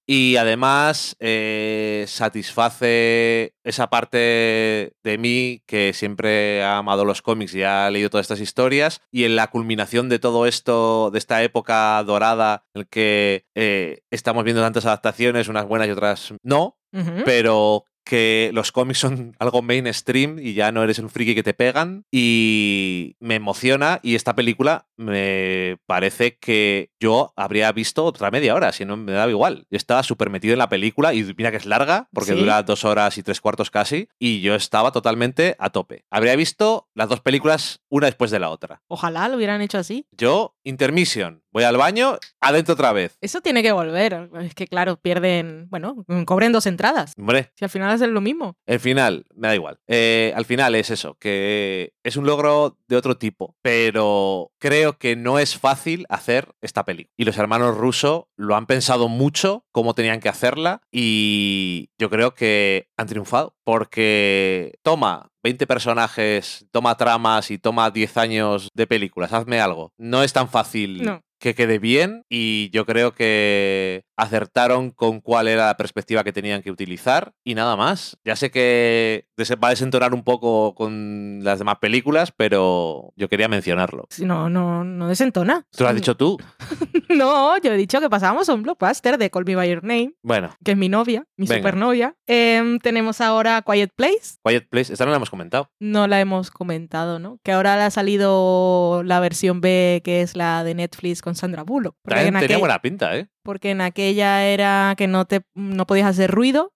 Y 0.05 0.35
además 0.37 1.15
eh, 1.19 2.05
satisface 2.07 3.53
esa 3.69 3.89
parte 3.89 4.93
de 5.03 5.17
mí 5.17 5.63
que 5.65 5.93
siempre 5.93 6.63
ha 6.63 6.77
amado 6.77 7.05
los 7.05 7.21
cómics 7.21 7.53
y 7.55 7.63
ha 7.63 7.89
leído 7.89 8.09
todas 8.09 8.25
estas 8.25 8.41
historias. 8.41 9.01
Y 9.11 9.23
en 9.23 9.35
la 9.35 9.47
culminación 9.47 10.09
de 10.09 10.19
todo 10.19 10.45
esto, 10.45 11.11
de 11.11 11.19
esta 11.19 11.43
época 11.43 12.03
dorada, 12.03 12.65
en 12.73 12.81
el 12.81 12.87
que 12.87 13.45
eh, 13.55 14.01
estamos 14.11 14.43
viendo 14.43 14.61
tantas 14.61 14.85
adaptaciones, 14.85 15.47
unas 15.47 15.67
buenas 15.67 15.87
y 15.87 15.91
otras 15.91 16.33
no, 16.43 16.77
pero 17.23 17.85
que 18.09 18.49
los 18.53 18.71
cómics 18.71 18.97
son 18.99 19.35
algo 19.39 19.61
mainstream 19.61 20.39
y 20.39 20.53
ya 20.55 20.71
no 20.71 20.83
eres 20.83 20.97
un 20.97 21.09
friki 21.11 21.35
que 21.35 21.43
te 21.43 21.53
pegan 21.53 22.05
y 22.11 23.15
me 23.19 23.35
emociona 23.35 23.99
y 24.01 24.15
esta 24.15 24.35
película 24.35 24.87
me 24.97 25.77
parece 25.85 26.37
que 26.39 26.89
yo 26.99 27.33
habría 27.35 27.71
visto 27.71 28.03
otra 28.05 28.31
media 28.31 28.55
hora, 28.55 28.71
si 28.71 28.83
no 28.83 28.97
me 28.97 29.11
daba 29.11 29.29
igual. 29.31 29.65
Yo 29.69 29.77
estaba 29.77 30.01
súper 30.03 30.29
metido 30.29 30.53
en 30.53 30.57
la 30.59 30.69
película 30.69 31.13
y 31.13 31.23
mira 31.37 31.51
que 31.51 31.57
es 31.57 31.65
larga 31.67 32.09
porque 32.13 32.33
Sí. 32.33 32.39
dura 32.39 32.63
dos 32.63 32.83
horas 32.83 33.17
y 33.19 33.23
tres 33.23 33.39
cuartos 33.41 33.69
casi 33.69 34.09
y 34.17 34.41
yo 34.41 34.55
estaba 34.55 34.91
totalmente 34.91 35.55
a 35.59 35.69
tope. 35.69 36.03
Habría 36.09 36.35
visto 36.35 36.88
las 36.99 37.07
dos 37.07 37.21
películas 37.21 37.79
una 37.87 38.07
después 38.07 38.29
de 38.29 38.39
la 38.39 38.49
otra. 38.49 38.81
Ojalá 38.89 39.29
lo 39.29 39.37
hubieran 39.37 39.61
hecho 39.61 39.77
así. 39.77 40.05
Yo, 40.11 40.57
intermission, 40.65 41.41
voy 41.53 41.63
al 41.63 41.77
baño, 41.77 42.17
adentro 42.41 42.73
otra 42.73 42.91
vez. 42.91 43.17
Eso 43.21 43.39
tiene 43.39 43.63
que 43.63 43.71
volver. 43.71 44.29
Es 44.41 44.53
que, 44.53 44.67
claro, 44.67 44.97
pierden. 44.97 45.67
Bueno, 45.69 46.05
cobren 46.25 46.51
dos 46.51 46.65
entradas. 46.65 47.13
Hombre, 47.17 47.51
Si 47.55 47.63
al 47.63 47.71
final 47.71 47.89
hacen 47.89 48.13
lo 48.13 48.19
mismo. 48.19 48.57
El 48.65 48.81
final, 48.81 49.25
me 49.33 49.47
da 49.47 49.55
igual. 49.55 49.79
Eh, 49.87 50.33
al 50.35 50.43
final 50.43 50.75
es 50.75 50.89
eso, 50.89 51.15
que 51.19 51.93
es 52.03 52.17
un 52.17 52.25
logro 52.25 52.77
de 52.89 52.97
otro 52.97 53.17
tipo, 53.17 53.55
pero 53.61 54.51
creo 54.59 54.97
que 54.97 55.15
no 55.15 55.39
es 55.39 55.57
fácil 55.57 56.05
hacer 56.09 56.49
esta 56.59 56.83
película. 56.83 57.13
Y 57.15 57.23
los 57.23 57.37
hermanos 57.37 57.77
Russo 57.77 58.27
lo 58.35 58.57
han 58.57 58.65
pensado 58.65 59.07
mucho 59.07 59.63
cómo 59.71 59.93
tenían 59.95 60.19
que 60.19 60.27
hacerla 60.27 60.81
y 60.91 61.91
yo 61.97 62.09
creo 62.09 62.33
que 62.33 62.89
han 62.97 63.07
triunfado 63.07 63.55
porque 63.63 64.79
toma 64.83 65.29
20 65.43 65.67
personajes, 65.67 66.65
toma 66.71 66.95
tramas 66.97 67.51
y 67.51 67.57
toma 67.57 67.89
10 67.91 68.17
años 68.17 68.69
de 68.73 68.87
películas, 68.87 69.33
hazme 69.33 69.59
algo. 69.59 69.93
No 69.97 70.23
es 70.23 70.33
tan 70.33 70.49
fácil 70.49 71.03
No. 71.03 71.21
que 71.39 71.55
quede 71.55 71.79
bien 71.79 72.23
y 72.29 72.69
yo 72.71 72.85
creo 72.85 73.13
que 73.13 74.03
acertaron 74.21 74.91
con 74.91 75.21
cuál 75.21 75.47
era 75.47 75.67
la 75.67 75.77
perspectiva 75.77 76.23
que 76.23 76.33
tenían 76.33 76.61
que 76.61 76.71
utilizar 76.71 77.33
y 77.43 77.55
nada 77.55 77.75
más. 77.75 78.17
Ya 78.25 78.35
sé 78.35 78.51
que 78.51 79.25
va 79.63 79.67
a 79.67 79.71
desentonar 79.71 80.13
un 80.13 80.23
poco 80.23 80.75
con 80.75 81.39
las 81.43 81.59
demás 81.59 81.77
películas, 81.79 82.31
pero 82.35 83.13
yo 83.15 83.29
quería 83.29 83.47
mencionarlo. 83.47 84.07
No, 84.19 84.49
no, 84.49 84.83
no 84.83 85.07
desentona. 85.07 85.65
Tú 85.75 85.83
lo 85.83 85.89
has 85.89 85.95
dicho 85.95 86.15
tú. 86.15 86.37
No, 87.09 87.57
yo 87.57 87.73
he 87.73 87.77
dicho 87.77 87.99
que 87.99 88.07
pasábamos 88.07 88.47
a 88.49 88.53
un 88.53 88.61
blockbuster 88.61 89.17
de 89.17 89.31
Call 89.31 89.43
Me 89.43 89.55
By 89.55 89.67
Your 89.67 89.83
Name, 89.83 90.13
Bueno, 90.21 90.55
que 90.63 90.71
es 90.73 90.77
mi 90.77 90.89
novia, 90.89 91.25
mi 91.37 91.47
Venga. 91.47 91.57
supernovia. 91.59 92.15
Em, 92.27 92.77
tenemos 92.77 93.19
ahora 93.19 93.63
Quiet 93.63 93.91
Place. 93.95 94.37
Quiet 94.45 94.69
Place, 94.69 94.93
esta 94.93 95.05
no 95.05 95.11
la 95.11 95.17
hemos 95.17 95.31
comentado. 95.31 95.71
No 95.79 96.05
la 96.05 96.21
hemos 96.21 96.51
comentado, 96.51 97.17
¿no? 97.17 97.39
Que 97.43 97.51
ahora 97.51 97.75
le 97.77 97.81
ha 97.83 97.89
salido 97.89 99.01
la 99.03 99.19
versión 99.19 99.59
B, 99.59 100.01
que 100.03 100.21
es 100.21 100.35
la 100.35 100.63
de 100.63 100.75
Netflix 100.75 101.23
con 101.23 101.33
Sandra 101.33 101.63
Bullock. 101.63 101.95
También 102.03 102.27
tenía 102.35 102.45
aquel- 102.47 102.59
buena 102.59 102.79
pinta, 102.79 103.17
¿eh? 103.17 103.27
Porque 103.49 103.71
en 103.71 103.81
aquella 103.81 104.45
era 104.45 104.93
que 104.95 105.07
no, 105.07 105.25
te, 105.25 105.41
no 105.55 105.87
podías 105.87 106.05
hacer 106.05 106.29
ruido 106.29 106.71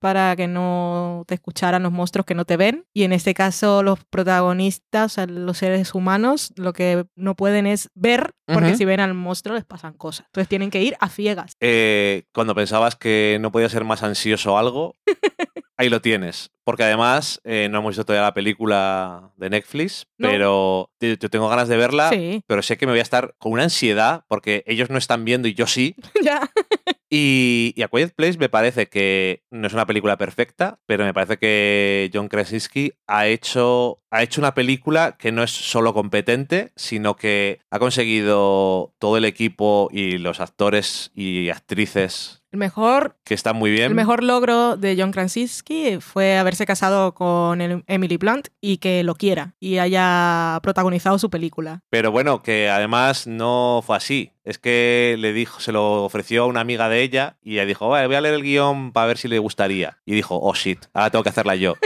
para 0.00 0.36
que 0.36 0.48
no 0.48 1.24
te 1.26 1.34
escucharan 1.34 1.82
los 1.82 1.92
monstruos 1.92 2.26
que 2.26 2.34
no 2.34 2.44
te 2.44 2.58
ven. 2.58 2.84
Y 2.92 3.04
en 3.04 3.14
este 3.14 3.32
caso 3.32 3.82
los 3.82 4.04
protagonistas, 4.04 5.12
o 5.12 5.14
sea, 5.14 5.26
los 5.26 5.56
seres 5.56 5.94
humanos, 5.94 6.52
lo 6.56 6.74
que 6.74 7.06
no 7.16 7.36
pueden 7.36 7.66
es 7.66 7.88
ver, 7.94 8.32
porque 8.44 8.76
si 8.76 8.84
ven 8.84 9.00
al 9.00 9.14
monstruo 9.14 9.54
les 9.54 9.64
pasan 9.64 9.94
cosas. 9.94 10.26
Entonces 10.26 10.48
tienen 10.48 10.68
que 10.70 10.82
ir 10.82 10.94
a 11.00 11.08
ciegas. 11.08 11.54
Eh, 11.58 12.24
cuando 12.34 12.54
pensabas 12.54 12.96
que 12.96 13.38
no 13.40 13.50
podía 13.50 13.70
ser 13.70 13.84
más 13.84 14.02
ansioso 14.02 14.58
algo, 14.58 14.96
ahí 15.80 15.88
lo 15.88 16.00
tienes. 16.00 16.50
Porque 16.64 16.84
además 16.84 17.40
eh, 17.42 17.68
no 17.70 17.78
hemos 17.78 17.90
visto 17.92 18.04
todavía 18.04 18.26
la 18.28 18.34
película 18.34 19.32
de 19.36 19.50
Netflix, 19.50 20.06
No. 20.18 20.28
pero 20.28 20.90
yo 21.00 21.30
tengo 21.30 21.48
ganas 21.48 21.68
de 21.68 21.76
verla. 21.76 22.10
Sí, 22.10 22.42
Pero 22.46 22.62
sé 22.62 22.76
que 22.76 22.86
me 22.86 22.92
voy 22.92 23.00
a 23.00 23.02
estar 23.02 23.34
con 23.38 23.52
una 23.52 23.64
ansiedad 23.64 24.24
porque 24.28 24.62
ellos 24.66 24.88
no 24.90 24.98
están 24.98 25.24
viendo 25.24 25.48
y 25.48 25.54
yo 25.54 25.66
sí. 25.66 25.96
ya. 26.22 26.48
Y, 27.08 27.72
y 27.76 27.82
A 27.82 27.88
Quiet 27.88 28.14
Place 28.14 28.38
me 28.38 28.48
parece 28.48 28.88
que 28.88 29.42
no 29.50 29.66
es 29.66 29.72
una 29.72 29.84
película 29.86 30.16
perfecta, 30.16 30.78
pero 30.86 31.04
me 31.04 31.12
parece 31.12 31.38
que 31.38 32.08
John 32.14 32.28
Krasinski 32.28 32.92
ha 33.08 33.26
hecho, 33.26 34.00
ha 34.12 34.22
hecho 34.22 34.40
una 34.40 34.54
película 34.54 35.16
que 35.18 35.32
no 35.32 35.42
es 35.42 35.50
solo 35.50 35.92
competente, 35.92 36.70
sino 36.76 37.16
que 37.16 37.58
ha 37.70 37.80
conseguido 37.80 38.94
todo 39.00 39.16
el 39.16 39.24
equipo 39.24 39.88
y 39.92 40.18
los 40.18 40.38
actores 40.40 41.10
y 41.14 41.48
actrices 41.48 42.39
El 42.52 42.58
mejor, 42.58 43.16
que 43.24 43.34
están 43.34 43.54
muy 43.56 43.70
bien. 43.70 43.84
el 43.84 43.94
mejor 43.94 44.24
logro 44.24 44.76
de 44.76 44.96
John 44.98 45.12
Krasinski 45.12 45.98
fue 46.00 46.36
haberse 46.36 46.66
casado 46.66 47.14
con 47.14 47.60
Emily 47.86 48.16
Blunt 48.16 48.48
y 48.60 48.78
que 48.78 49.04
lo 49.04 49.14
quiera 49.14 49.54
y 49.60 49.78
haya 49.78 50.58
protagonizado 50.60 51.18
su 51.20 51.30
película. 51.30 51.82
Pero 51.90 52.10
bueno, 52.10 52.42
que 52.42 52.68
además 52.68 53.28
no 53.28 53.82
fue 53.86 53.96
así. 53.96 54.32
Es 54.42 54.58
que 54.58 55.14
le 55.18 55.32
dijo, 55.32 55.60
se 55.60 55.70
lo 55.70 56.02
ofreció 56.02 56.42
a 56.42 56.46
una 56.46 56.60
amiga 56.60 56.88
de 56.88 57.02
ella 57.02 57.36
y 57.40 57.52
ella 57.54 57.66
dijo, 57.66 57.88
"Vale, 57.88 58.08
voy 58.08 58.16
a 58.16 58.20
leer 58.20 58.34
el 58.34 58.42
guion 58.42 58.90
para 58.92 59.06
ver 59.06 59.18
si 59.18 59.28
le 59.28 59.38
gustaría. 59.38 59.98
Y 60.04 60.14
dijo, 60.14 60.36
oh 60.40 60.54
shit, 60.54 60.86
ahora 60.92 61.10
tengo 61.10 61.22
que 61.22 61.28
hacerla 61.28 61.54
yo. 61.54 61.76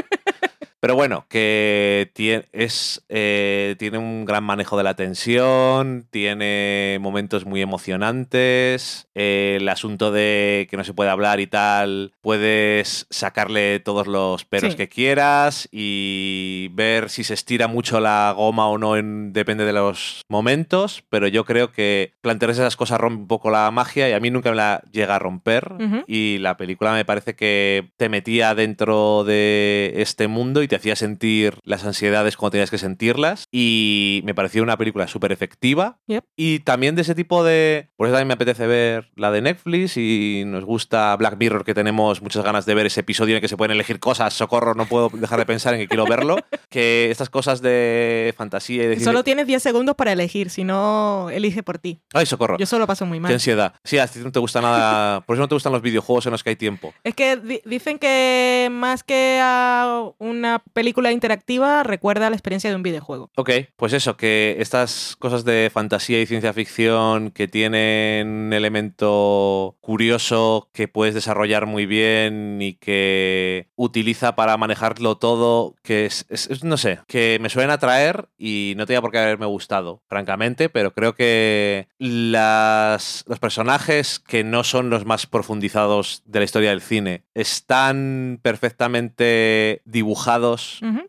Pero 0.84 0.96
bueno, 0.96 1.24
que 1.30 2.10
tiene, 2.12 2.44
es, 2.52 3.02
eh, 3.08 3.74
tiene 3.78 3.96
un 3.96 4.26
gran 4.26 4.44
manejo 4.44 4.76
de 4.76 4.82
la 4.82 4.92
tensión, 4.94 6.06
tiene 6.10 6.98
momentos 7.00 7.46
muy 7.46 7.62
emocionantes, 7.62 9.08
eh, 9.14 9.56
el 9.58 9.68
asunto 9.70 10.12
de 10.12 10.66
que 10.70 10.76
no 10.76 10.84
se 10.84 10.92
puede 10.92 11.08
hablar 11.08 11.40
y 11.40 11.46
tal, 11.46 12.12
puedes 12.20 13.06
sacarle 13.08 13.80
todos 13.80 14.06
los 14.06 14.44
peros 14.44 14.72
Sí. 14.72 14.76
que 14.76 14.90
quieras 14.90 15.70
y 15.72 16.68
ver 16.72 17.08
si 17.08 17.24
se 17.24 17.32
estira 17.32 17.66
mucho 17.66 17.98
la 18.00 18.34
goma 18.36 18.68
o 18.68 18.76
no, 18.76 18.98
en- 18.98 19.32
depende 19.32 19.64
de 19.64 19.72
los 19.72 20.20
momentos, 20.28 21.02
pero 21.08 21.28
yo 21.28 21.46
creo 21.46 21.72
que 21.72 22.12
plantearse 22.20 22.60
esas 22.60 22.76
cosas 22.76 23.00
rompe 23.00 23.22
un 23.22 23.26
poco 23.28 23.48
la 23.50 23.70
magia 23.70 24.08
y 24.10 24.12
a 24.12 24.20
mí 24.20 24.30
nunca 24.30 24.50
me 24.50 24.56
la 24.56 24.82
llega 24.92 25.16
a 25.16 25.18
romper 25.18 25.72
Ujú. 25.80 26.04
y 26.06 26.36
la 26.40 26.58
película 26.58 26.92
me 26.92 27.06
parece 27.06 27.34
que 27.34 27.88
te 27.96 28.10
metía 28.10 28.54
dentro 28.54 29.24
de 29.24 29.94
este 29.96 30.28
mundo 30.28 30.62
y 30.62 30.68
te 30.68 30.73
hacía 30.76 30.96
sentir 30.96 31.58
las 31.64 31.84
ansiedades 31.84 32.36
cuando 32.36 32.52
tenías 32.52 32.70
que 32.70 32.78
sentirlas 32.78 33.44
y 33.52 34.20
me 34.24 34.34
pareció 34.34 34.62
una 34.62 34.76
película 34.76 35.08
súper 35.08 35.32
efectiva 35.32 35.98
Yep. 36.06 36.24
y 36.36 36.58
también 36.60 36.94
de 36.94 37.02
ese 37.02 37.14
tipo 37.14 37.44
de... 37.44 37.88
Por 37.96 38.06
eso 38.06 38.14
también 38.14 38.28
me 38.28 38.34
apetece 38.34 38.66
ver 38.66 39.10
la 39.16 39.30
de 39.30 39.42
Netflix 39.42 39.96
y 39.96 40.42
nos 40.46 40.64
gusta 40.64 41.14
Black 41.16 41.36
Mirror 41.38 41.64
que 41.64 41.74
tenemos 41.74 42.22
muchas 42.22 42.44
ganas 42.44 42.66
de 42.66 42.74
ver 42.74 42.86
ese 42.86 43.00
episodio 43.00 43.32
en 43.32 43.36
el 43.36 43.40
que 43.40 43.48
se 43.48 43.56
pueden 43.56 43.72
elegir 43.72 44.00
cosas, 44.00 44.34
socorro, 44.34 44.74
no 44.74 44.86
puedo 44.86 45.08
dejar 45.10 45.38
de 45.38 45.46
pensar 45.46 45.74
en 45.74 45.80
que 45.80 45.88
quiero 45.88 46.04
verlo, 46.06 46.36
que 46.70 47.10
estas 47.10 47.30
cosas 47.30 47.60
de 47.62 48.34
fantasía 48.36 48.84
y 48.84 48.86
de... 48.88 49.00
Solo 49.00 49.24
tienes 49.24 49.46
10 49.46 49.62
segundos 49.62 49.94
para 49.94 50.12
elegir, 50.12 50.50
si 50.50 50.64
no, 50.64 51.30
elige 51.30 51.62
por 51.62 51.78
ti. 51.78 52.00
Ay, 52.12 52.26
socorro. 52.26 52.56
Yo 52.58 52.66
solo 52.66 52.86
paso 52.86 53.06
muy 53.06 53.18
Qué 53.18 53.22
mal. 53.22 53.32
ansiedad. 53.32 53.74
Sí, 53.84 53.98
a 53.98 54.06
ti 54.06 54.18
no 54.20 54.32
te 54.32 54.38
gusta 54.40 54.60
nada. 54.60 55.20
Por 55.22 55.36
eso 55.36 55.42
no 55.42 55.48
te 55.48 55.54
gustan 55.54 55.72
los 55.72 55.82
videojuegos 55.82 56.26
en 56.26 56.32
los 56.32 56.42
que 56.42 56.50
hay 56.50 56.56
tiempo. 56.56 56.92
Es 57.04 57.14
que 57.14 57.36
di- 57.36 57.60
dicen 57.64 57.98
que 57.98 58.68
más 58.72 59.02
que 59.04 59.38
a 59.42 60.02
una 60.18 60.62
película 60.72 61.12
interactiva, 61.12 61.82
recuerda 61.82 62.30
la 62.30 62.36
experiencia 62.36 62.70
de 62.70 62.76
un 62.76 62.82
videojuego. 62.82 63.30
Ok, 63.36 63.50
pues 63.76 63.92
eso, 63.92 64.16
que 64.16 64.56
estas 64.58 65.16
cosas 65.18 65.44
de 65.44 65.70
fantasía 65.72 66.20
y 66.20 66.26
ciencia 66.26 66.52
ficción 66.52 67.30
que 67.30 67.46
tienen 67.48 68.28
un 68.28 68.52
elemento 68.52 69.76
curioso 69.80 70.68
que 70.72 70.88
puedes 70.88 71.14
desarrollar 71.14 71.66
muy 71.66 71.86
bien 71.86 72.58
y 72.60 72.74
que 72.74 73.68
utiliza 73.76 74.34
para 74.36 74.56
manejarlo 74.56 75.16
todo, 75.16 75.74
que 75.82 76.06
es, 76.06 76.26
es- 76.28 76.64
no 76.64 76.76
sé, 76.76 77.00
que 77.06 77.38
me 77.40 77.50
suelen 77.50 77.70
atraer 77.70 78.28
y 78.38 78.74
no 78.76 78.86
tenía 78.86 79.00
por 79.00 79.10
qué 79.12 79.18
haberme 79.18 79.46
gustado, 79.46 80.02
francamente, 80.08 80.68
pero 80.68 80.92
creo 80.92 81.14
que 81.14 81.88
las, 81.98 83.24
los 83.28 83.38
personajes 83.38 84.18
que 84.18 84.44
no 84.44 84.64
son 84.64 84.90
los 84.90 85.04
más 85.04 85.26
profundizados 85.26 86.22
de 86.26 86.38
la 86.40 86.44
historia 86.44 86.70
del 86.70 86.80
cine 86.80 87.24
están 87.34 88.38
perfectamente 88.42 89.82
dibujados 89.84 90.53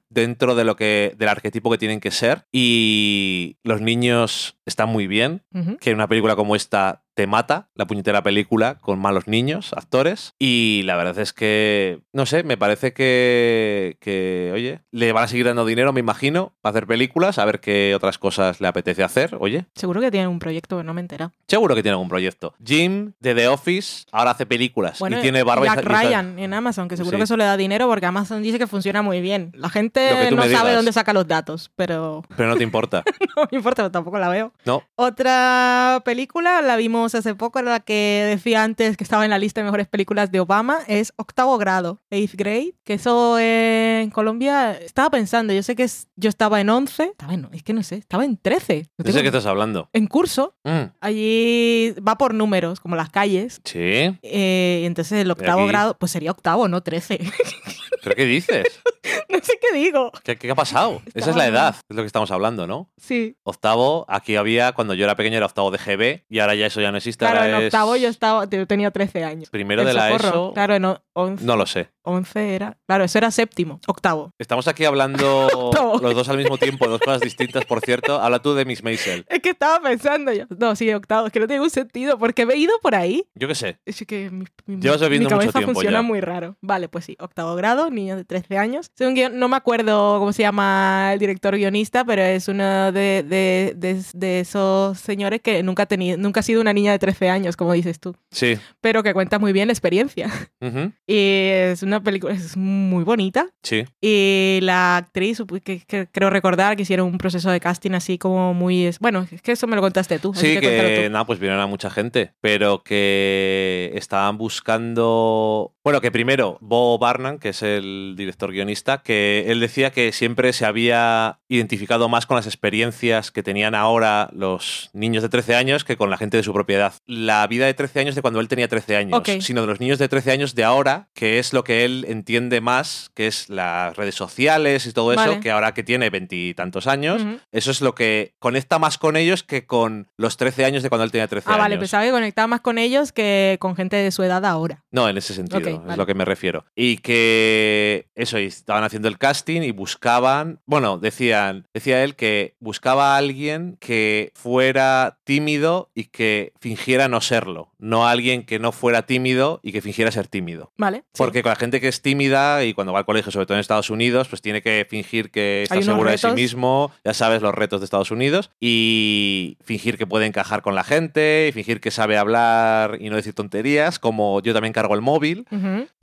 Dentro 0.09 0.55
de 0.55 0.63
lo 0.63 0.75
que 0.75 1.13
del 1.17 1.29
arquetipo 1.29 1.69
que 1.71 1.77
tienen 1.77 1.99
que 1.99 2.11
ser 2.11 2.45
y 2.51 3.57
los 3.63 3.81
niños 3.81 4.57
están 4.65 4.89
muy 4.89 5.07
bien 5.07 5.43
Ujú. 5.53 5.77
que 5.77 5.93
una 5.93 6.07
película 6.07 6.35
como 6.35 6.55
esta 6.55 7.04
te 7.15 7.27
mata 7.27 7.69
la 7.75 7.87
puñetera 7.87 8.21
película 8.23 8.75
con 8.75 8.99
malos 8.99 9.27
niños 9.27 9.71
actores 9.73 10.33
y 10.37 10.81
la 10.85 10.95
verdad 10.97 11.17
es 11.19 11.33
que 11.33 12.01
no 12.13 12.25
sé 12.25 12.43
me 12.43 12.57
parece 12.57 12.93
que 12.93 13.97
que 14.01 14.51
oye 14.53 14.81
le 14.91 15.11
van 15.13 15.23
a 15.23 15.27
seguir 15.27 15.45
dando 15.45 15.65
dinero 15.65 15.93
me 15.93 16.01
imagino 16.01 16.53
para 16.61 16.71
hacer 16.71 16.87
películas 16.87 17.39
a 17.39 17.45
ver 17.45 17.59
qué 17.61 17.93
otras 17.95 18.17
cosas 18.17 18.59
le 18.61 18.67
apetece 18.67 19.01
hacer 19.03 19.37
oye 19.39 19.65
Seguro 19.75 20.01
que 20.01 20.11
tienen 20.11 20.29
un 20.29 20.39
proyecto 20.39 20.83
no 20.83 20.93
me 20.93 21.01
entera. 21.01 21.31
seguro 21.47 21.73
que 21.75 21.81
tiene 21.81 21.93
algún 21.93 22.09
proyecto 22.09 22.53
Jim 22.63 23.13
de 23.19 23.33
The 23.33 23.47
Office 23.47 24.05
ahora 24.11 24.31
hace 24.31 24.45
películas 24.45 24.99
Bueno, 24.99 25.17
y 25.17 25.21
tiene 25.21 25.43
barba 25.43 25.65
Jack 25.67 25.79
y 25.85 25.87
Ryan 25.87 26.37
en 26.39 26.53
Amazon, 26.53 26.87
que 26.87 26.97
seguro 26.97 27.15
Sí. 27.15 27.17
que 27.19 27.23
eso 27.23 27.37
le 27.37 27.45
da 27.45 27.55
dinero 27.57 27.87
porque 27.87 28.05
Amazon 28.05 28.41
dice 28.43 28.59
que 28.59 28.67
funciona 28.67 29.01
muy 29.01 29.21
bien. 29.21 29.51
La 29.55 29.69
gente 29.69 30.31
no 30.31 30.43
sabe 30.43 30.73
dónde 30.73 30.91
saca 30.91 31.13
los 31.13 31.27
datos, 31.27 31.71
pero 31.75 32.23
pero 32.35 32.49
no 32.49 32.57
te 32.57 32.63
importa 32.63 33.03
no 33.37 33.47
me 33.51 33.57
importa, 33.57 33.89
tampoco 33.89 34.19
la 34.19 34.27
veo. 34.29 34.51
no 34.65 34.83
Otra 34.95 36.01
película 36.03 36.61
la 36.61 36.75
vimos 36.75 37.04
vimos 37.05 37.13
hace 37.15 37.35
poco, 37.35 37.59
era 37.59 37.69
la 37.71 37.79
que 37.81 38.25
decía 38.27 38.63
antes 38.63 38.97
que 38.97 39.03
estaba 39.03 39.23
en 39.25 39.29
la 39.29 39.37
lista 39.37 39.61
de 39.61 39.65
mejores 39.65 39.87
películas 39.87 40.31
de 40.31 40.39
Obama, 40.39 40.79
es 40.87 41.13
Octavo 41.17 41.57
Grado, 41.59 42.01
Eighth 42.09 42.33
Grade, 42.35 42.73
que 42.83 42.95
eso 42.95 43.37
eh, 43.39 44.01
en 44.01 44.09
Colombia 44.09 44.71
estaba 44.73 45.11
pensando, 45.11 45.53
yo 45.53 45.61
sé 45.61 45.75
que 45.75 45.83
es, 45.83 46.07
yo 46.15 46.29
estaba 46.29 46.59
en 46.61 46.69
11, 46.71 47.03
estaba 47.03 47.33
en, 47.35 47.47
es 47.51 47.61
que 47.61 47.73
no 47.73 47.83
sé, 47.83 47.97
estaba 47.97 48.25
en 48.25 48.37
13. 48.37 48.89
No 48.97 49.11
sé 49.11 49.21
qué 49.21 49.27
estás 49.27 49.45
hablando. 49.45 49.87
En 49.93 50.07
curso, 50.07 50.55
Mm, 50.63 50.85
allí 50.99 51.93
va 52.07 52.17
por 52.17 52.33
números, 52.33 52.79
como 52.79 52.95
las 52.95 53.09
calles. 53.11 53.61
sí. 53.63 53.77
eh, 54.23 54.79
y 54.81 54.85
entonces 54.85 55.19
el 55.21 55.29
octavo 55.29 55.67
grado, 55.67 55.95
pues 55.99 56.11
sería 56.11 56.31
octavo, 56.31 56.67
no 56.67 56.81
13. 56.81 57.19
¿Pero 58.05 58.15
qué 58.15 58.25
dices? 58.25 58.63
no 59.29 59.39
sé 59.41 59.57
qué 59.59 59.75
digo. 59.75 60.11
¿Qué, 60.23 60.35
qué 60.37 60.51
ha 60.51 60.55
pasado? 60.55 61.01
Esa 61.15 61.31
es 61.31 61.35
la 61.35 61.47
edad, 61.47 61.75
es 61.89 61.95
lo 61.95 62.03
que 62.03 62.07
estamos 62.07 62.29
hablando, 62.29 62.67
¿no? 62.67 62.91
Sí. 62.97 63.35
Octavo, 63.43 64.05
aquí 64.07 64.35
había, 64.35 64.73
cuando 64.73 64.93
yo 64.93 65.05
era 65.05 65.15
pequeño 65.15 65.37
era 65.37 65.47
octavo 65.47 65.71
de 65.71 65.79
GB 65.79 66.23
y 66.29 66.37
ahora 66.39 66.53
ya 66.53 66.67
eso 66.67 66.81
ya 66.81 66.91
no 66.91 66.97
existe. 66.97 67.25
Claro, 67.25 67.39
ahora 67.39 67.49
en 67.49 67.55
es 67.63 67.65
octavo 67.73 67.95
yo 67.95 68.07
estaba, 68.09 68.45
yo 68.47 68.67
tenía 68.67 68.91
13 68.91 69.23
años. 69.23 69.49
Primero 69.49 69.81
El 69.81 69.87
de 69.87 69.93
la 69.95 70.09
Socorro. 70.09 70.27
ESO. 70.29 70.53
Claro, 70.53 70.75
en 70.75 70.85
o- 70.85 71.01
11, 71.13 71.43
No 71.45 71.55
lo 71.55 71.65
sé. 71.65 71.89
11 72.05 72.55
era. 72.55 72.77
Claro, 72.87 73.03
eso 73.03 73.17
era 73.17 73.31
séptimo, 73.31 73.79
octavo. 73.87 74.31
Estamos 74.39 74.67
aquí 74.67 74.85
hablando 74.85 75.47
los 76.01 76.15
dos 76.15 76.29
al 76.29 76.37
mismo 76.37 76.57
tiempo, 76.57 76.87
dos 76.87 76.99
cosas 77.01 77.21
distintas, 77.21 77.65
por 77.65 77.81
cierto. 77.81 78.19
Habla 78.19 78.39
tú 78.39 78.53
de 78.53 78.65
Miss 78.65 78.83
Maisel. 78.83 79.25
Es 79.29 79.39
que 79.41 79.49
estaba 79.51 79.81
pensando 79.81 80.31
yo. 80.33 80.45
No, 80.57 80.75
sí, 80.75 80.91
octavo, 80.93 81.27
es 81.27 81.33
que 81.33 81.39
no 81.39 81.47
tiene 81.47 81.59
ningún 81.59 81.69
sentido, 81.69 82.17
porque 82.17 82.45
me 82.45 82.53
he 82.53 82.57
ido 82.57 82.73
por 82.81 82.95
ahí. 82.95 83.25
Yo 83.35 83.47
qué 83.47 83.55
sé. 83.55 83.79
Es 83.85 84.03
que 84.07 84.29
mi, 84.31 84.45
mi- 84.65 84.81
Llevas 84.81 84.99
mi 85.01 85.05
bebiendo 85.05 85.29
mucho 85.29 85.39
cabeza 85.39 85.59
tiempo 85.59 85.73
funciona 85.73 85.97
ya. 85.99 86.01
muy 86.01 86.21
raro. 86.21 86.57
Vale, 86.61 86.87
pues 86.89 87.05
sí, 87.05 87.15
octavo 87.19 87.55
grado, 87.55 87.89
niño 87.89 88.15
de 88.15 88.25
13 88.25 88.57
años. 88.57 88.91
Según 88.95 89.15
guion- 89.15 89.33
no 89.33 89.47
me 89.47 89.57
acuerdo 89.57 90.19
cómo 90.19 90.31
se 90.33 90.43
llama 90.43 91.11
el 91.13 91.19
director 91.19 91.55
guionista, 91.55 92.05
pero 92.05 92.21
es 92.21 92.47
uno 92.47 92.91
de, 92.91 93.23
de- 93.23 93.73
de- 93.75 94.03
de 94.13 94.39
esos 94.39 94.99
señores 94.99 95.41
que 95.41 95.63
nunca 95.63 95.83
ha, 95.83 95.85
tenido, 95.85 96.17
nunca 96.17 96.39
ha 96.39 96.43
sido 96.43 96.61
una 96.61 96.73
niña 96.73 96.91
de 96.91 96.99
13 96.99 97.29
años, 97.29 97.55
como 97.57 97.73
dices 97.73 97.99
tú, 97.99 98.15
Sí. 98.31 98.57
pero 98.81 99.03
que 99.03 99.13
cuenta 99.13 99.39
muy 99.39 99.53
bien 99.53 99.67
la 99.67 99.73
experiencia. 99.73 100.27
Ujú. 100.61 100.91
Y 101.07 101.47
es 101.51 101.83
una 101.83 101.94
película, 102.01 102.33
es 102.33 102.55
muy 102.57 103.03
bonita. 103.03 103.47
Sí. 103.63 103.85
Y 104.01 104.59
la 104.61 104.97
actriz, 104.97 105.41
que, 105.63 105.81
que 105.85 106.07
creo 106.11 106.29
recordar 106.29 106.75
que 106.75 106.83
hicieron 106.83 107.07
un 107.07 107.17
proceso 107.17 107.49
de 107.51 107.59
casting 107.59 107.91
así 107.91 108.17
como 108.17 108.53
muy... 108.53 108.89
Bueno, 108.99 109.27
es 109.31 109.41
que 109.41 109.51
eso 109.53 109.67
me 109.67 109.75
lo 109.75 109.81
contaste 109.81 110.19
tú. 110.19 110.33
Sí, 110.33 110.55
que 110.55 110.61
que 110.61 111.09
nada, 111.09 111.25
pues 111.25 111.39
vieron 111.39 111.59
a 111.59 111.67
mucha 111.67 111.89
gente, 111.89 112.33
pero 112.41 112.83
que 112.83 113.91
estaban 113.95 114.37
buscando. 114.37 115.73
Bueno, 115.83 116.01
que 116.01 116.11
primero, 116.11 116.57
Bo 116.61 116.97
Barnan, 116.97 117.37
que 117.37 117.49
es 117.49 117.61
el 117.61 118.15
director 118.17 118.51
guionista, 118.51 119.01
que 119.03 119.45
él 119.47 119.59
decía 119.59 119.91
que 119.91 120.11
siempre 120.11 120.51
se 120.53 120.65
había 120.65 121.39
identificado 121.47 122.09
más 122.09 122.25
con 122.25 122.35
las 122.35 122.47
experiencias 122.47 123.31
que 123.31 123.43
tenían 123.43 123.75
ahora 123.75 124.29
los 124.33 124.89
niños 124.93 125.21
de 125.21 125.29
13 125.29 125.55
años 125.55 125.83
que 125.83 125.95
con 125.95 126.09
la 126.09 126.17
gente 126.17 126.37
de 126.37 126.43
su 126.43 126.53
propiedad. 126.53 126.93
La 127.05 127.45
vida 127.47 127.67
de 127.67 127.73
13 127.73 127.99
años 127.99 128.15
de 128.15 128.21
cuando 128.21 128.39
él 128.39 128.47
tenía 128.47 128.67
13 128.67 128.95
años, 128.95 129.19
Ok. 129.19 129.41
sino 129.41 129.61
de 129.61 129.67
los 129.67 129.79
niños 129.79 129.99
de 129.99 130.07
13 130.09 130.31
años 130.31 130.55
de 130.55 130.63
ahora, 130.63 131.09
que 131.13 131.37
es 131.39 131.53
lo 131.53 131.63
que 131.63 131.84
él 131.85 132.05
entiende 132.07 132.61
más, 132.61 133.11
que 133.13 133.27
es 133.27 133.49
las 133.49 133.95
redes 133.95 134.15
sociales 134.15 134.85
y 134.85 134.91
todo 134.93 135.13
eso, 135.13 135.21
Vale. 135.25 135.39
que 135.39 135.51
ahora 135.51 135.73
que 135.73 135.83
tiene 135.83 136.09
veintitantos 136.09 136.87
años, 136.87 137.21
eso 137.51 137.71
es 137.71 137.81
lo 137.81 137.95
que 137.95 138.33
conecta 138.39 138.79
más 138.79 138.97
con 138.97 139.15
ellos 139.15 139.43
que 139.43 139.65
con 139.65 140.07
los 140.17 140.37
13 140.37 140.65
años 140.65 140.83
de 140.83 140.89
cuando 140.89 141.03
él 141.05 141.11
tenía 141.11 141.27
13 141.27 141.47
Ah, 141.49 141.53
años. 141.53 141.61
vale, 141.63 141.77
pensaba 141.77 142.03
que 142.03 142.11
conectaba 142.11 142.47
más 142.47 142.61
con 142.61 142.77
ellos 142.77 143.11
que 143.11 143.57
con 143.59 143.75
gente 143.75 143.95
de 143.95 144.11
su 144.11 144.23
edad 144.23 144.43
ahora. 144.45 144.83
No, 144.91 145.07
en 145.09 145.17
ese 145.17 145.33
sentido, 145.33 145.69
es 145.69 145.81
vale. 145.83 145.97
lo 145.97 146.05
que 146.05 146.13
me 146.15 146.25
refiero. 146.25 146.65
Y 146.75 146.97
que 146.97 148.07
eso, 148.15 148.39
y 148.39 148.45
estaban 148.45 148.83
haciendo 148.83 149.07
el 149.07 149.17
casting 149.17 149.61
y 149.61 149.71
buscaban, 149.71 150.59
bueno, 150.65 150.97
decían, 150.97 151.67
decía 151.73 152.03
él 152.03 152.15
que 152.15 152.55
buscaba 152.59 153.13
a 153.15 153.17
alguien 153.17 153.77
que 153.79 154.31
fuera 154.35 155.17
tímido 155.23 155.89
y 155.93 156.05
que 156.05 156.53
fingiera 156.59 157.07
no 157.07 157.21
serlo, 157.21 157.69
no 157.85 158.07
a 158.07 158.11
alguien 158.11 158.43
que 158.43 158.57
no 158.57 158.71
fuera 158.71 159.05
tímido 159.05 159.59
y 159.61 159.71
que 159.71 159.79
fingiera 159.79 160.11
ser 160.11 160.27
tímido. 160.27 160.71
¿Vale? 160.75 161.03
Sí. 161.13 161.17
Porque 161.17 161.43
con 161.43 161.51
la 161.51 161.55
gente 161.55 161.79
que 161.79 161.87
es 161.87 162.01
tímida 162.01 162.63
y 162.63 162.73
cuando 162.73 162.91
va 162.91 162.99
al 162.99 163.05
colegio, 163.05 163.31
sobre 163.31 163.45
todo 163.45 163.55
en 163.55 163.61
Estados 163.61 163.91
Unidos, 163.91 164.27
pues 164.27 164.41
tiene 164.41 164.63
que 164.63 164.87
fingir 164.89 165.29
que 165.29 165.63
está 165.63 165.75
unos 165.75 165.85
segura 165.85 166.11
de 166.11 166.17
sí 166.17 166.25
retos. 166.25 166.35
mismo, 166.35 166.91
ya 167.03 167.13
sabes 167.13 167.43
los 167.43 167.53
retos 167.53 167.81
de 167.81 167.85
Estados 167.85 168.09
Unidos, 168.09 168.49
y 168.59 169.57
fingir 169.63 169.99
que 169.99 170.07
puede 170.07 170.25
encajar 170.25 170.63
con 170.63 170.73
la 170.73 170.83
gente, 170.83 171.47
y 171.49 171.51
fingir 171.51 171.79
que 171.79 171.91
sabe 171.91 172.17
hablar 172.17 172.97
y 172.99 173.09
no 173.11 173.17
decir 173.17 173.33
tonterías, 173.33 173.99
como 173.99 174.41
yo 174.41 174.53
también 174.53 174.73
cargo 174.73 174.95
el 174.95 175.01
móvil, 175.01 175.45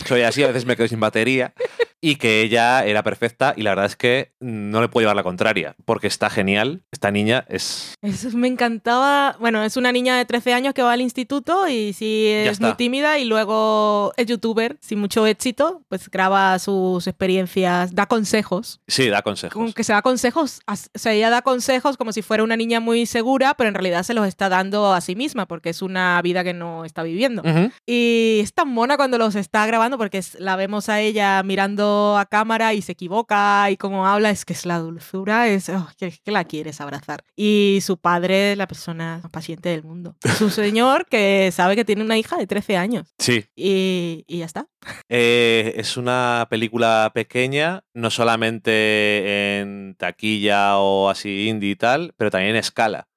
soy 0.06 0.22
así, 0.22 0.44
a 0.44 0.46
veces 0.46 0.66
me 0.66 0.76
quedo 0.76 0.86
sin 0.86 1.00
batería, 1.00 1.52
y 2.04 2.16
que 2.16 2.42
ella 2.42 2.84
era 2.84 3.04
perfecta 3.04 3.54
y 3.56 3.62
la 3.62 3.70
verdad 3.70 3.86
es 3.86 3.94
que 3.94 4.32
no 4.40 4.80
le 4.80 4.88
puedo 4.88 5.04
llevar 5.04 5.14
la 5.14 5.22
contraria, 5.22 5.76
porque 5.84 6.08
está 6.08 6.28
genial, 6.30 6.82
esta 6.90 7.12
niña 7.12 7.46
es... 7.48 7.94
Eso 8.02 8.36
me 8.36 8.48
encantaba. 8.48 9.36
Bueno, 9.38 9.62
es 9.62 9.76
una 9.76 9.92
niña 9.92 10.18
de 10.18 10.24
13 10.24 10.52
años 10.52 10.74
que 10.74 10.82
va 10.82 10.92
al 10.92 11.00
instituto 11.00 11.68
y 11.68 11.92
sí 11.92 12.26
es 12.26 12.60
muy 12.60 12.74
tímida 12.74 13.20
y 13.20 13.24
luego 13.24 14.12
es 14.16 14.26
youtuber 14.26 14.76
sin 14.80 14.98
mucho 14.98 15.26
éxito, 15.28 15.82
pues 15.88 16.10
graba 16.10 16.58
sus 16.58 17.06
experiencias, 17.06 17.94
da 17.94 18.06
consejos. 18.06 18.80
Sí, 18.88 19.08
da 19.08 19.22
consejos. 19.22 19.54
Como 19.54 19.72
que 19.72 19.84
se 19.84 19.92
da 19.92 20.02
consejos, 20.02 20.60
o 20.66 20.98
sea, 20.98 21.12
ella 21.12 21.30
da 21.30 21.42
consejos 21.42 21.96
como 21.96 22.12
si 22.12 22.22
fuera 22.22 22.42
una 22.42 22.56
niña 22.56 22.80
muy 22.80 23.06
segura, 23.06 23.54
pero 23.54 23.68
en 23.68 23.74
realidad 23.74 24.02
se 24.02 24.14
los 24.14 24.26
está 24.26 24.48
dando 24.48 24.92
a 24.92 25.00
sí 25.00 25.14
misma 25.14 25.46
porque 25.46 25.70
es 25.70 25.82
una 25.82 26.20
vida 26.20 26.42
que 26.42 26.52
no 26.52 26.84
está 26.84 27.04
viviendo. 27.04 27.42
Ujú. 27.42 27.70
Y 27.86 28.40
es 28.42 28.52
tan 28.52 28.68
mona 28.70 28.96
cuando 28.96 29.18
los 29.18 29.36
está 29.36 29.64
grabando 29.66 29.98
porque 29.98 30.20
la 30.38 30.56
vemos 30.56 30.88
a 30.88 31.00
ella 31.00 31.40
mirando 31.44 31.91
a 32.18 32.26
cámara 32.26 32.74
y 32.74 32.82
se 32.82 32.92
equivoca 32.92 33.70
y 33.70 33.76
como 33.76 34.06
habla, 34.06 34.30
es 34.30 34.44
que 34.44 34.52
es 34.52 34.66
la 34.66 34.78
dulzura, 34.78 35.48
es 35.48 35.68
oh, 35.68 35.88
que, 35.96 36.12
que 36.24 36.30
la 36.32 36.44
quieres 36.44 36.80
abrazar. 36.80 37.24
Y 37.36 37.78
su 37.82 37.98
padre, 37.98 38.56
la 38.56 38.66
persona 38.66 39.20
más 39.22 39.30
paciente 39.30 39.68
del 39.68 39.82
mundo. 39.82 40.16
Su 40.38 40.50
señor 40.50 41.06
que 41.06 41.50
sabe 41.52 41.76
que 41.76 41.84
tiene 41.84 42.02
una 42.02 42.18
hija 42.18 42.36
de 42.36 42.46
13 42.46 42.76
años. 42.76 43.14
Sí, 43.18 43.46
Y, 43.56 44.24
y 44.26 44.38
ya 44.38 44.46
está. 44.46 44.66
Eh, 45.08 45.74
es 45.76 45.96
una 45.96 46.46
película 46.50 47.10
pequeña, 47.14 47.84
no 47.94 48.10
solamente 48.10 49.60
en 49.60 49.94
taquilla 49.96 50.78
o 50.78 51.08
así 51.08 51.48
indie 51.48 51.70
y 51.70 51.76
tal, 51.76 52.14
pero 52.16 52.30
también 52.30 52.50
en 52.50 52.56
escala. 52.56 53.08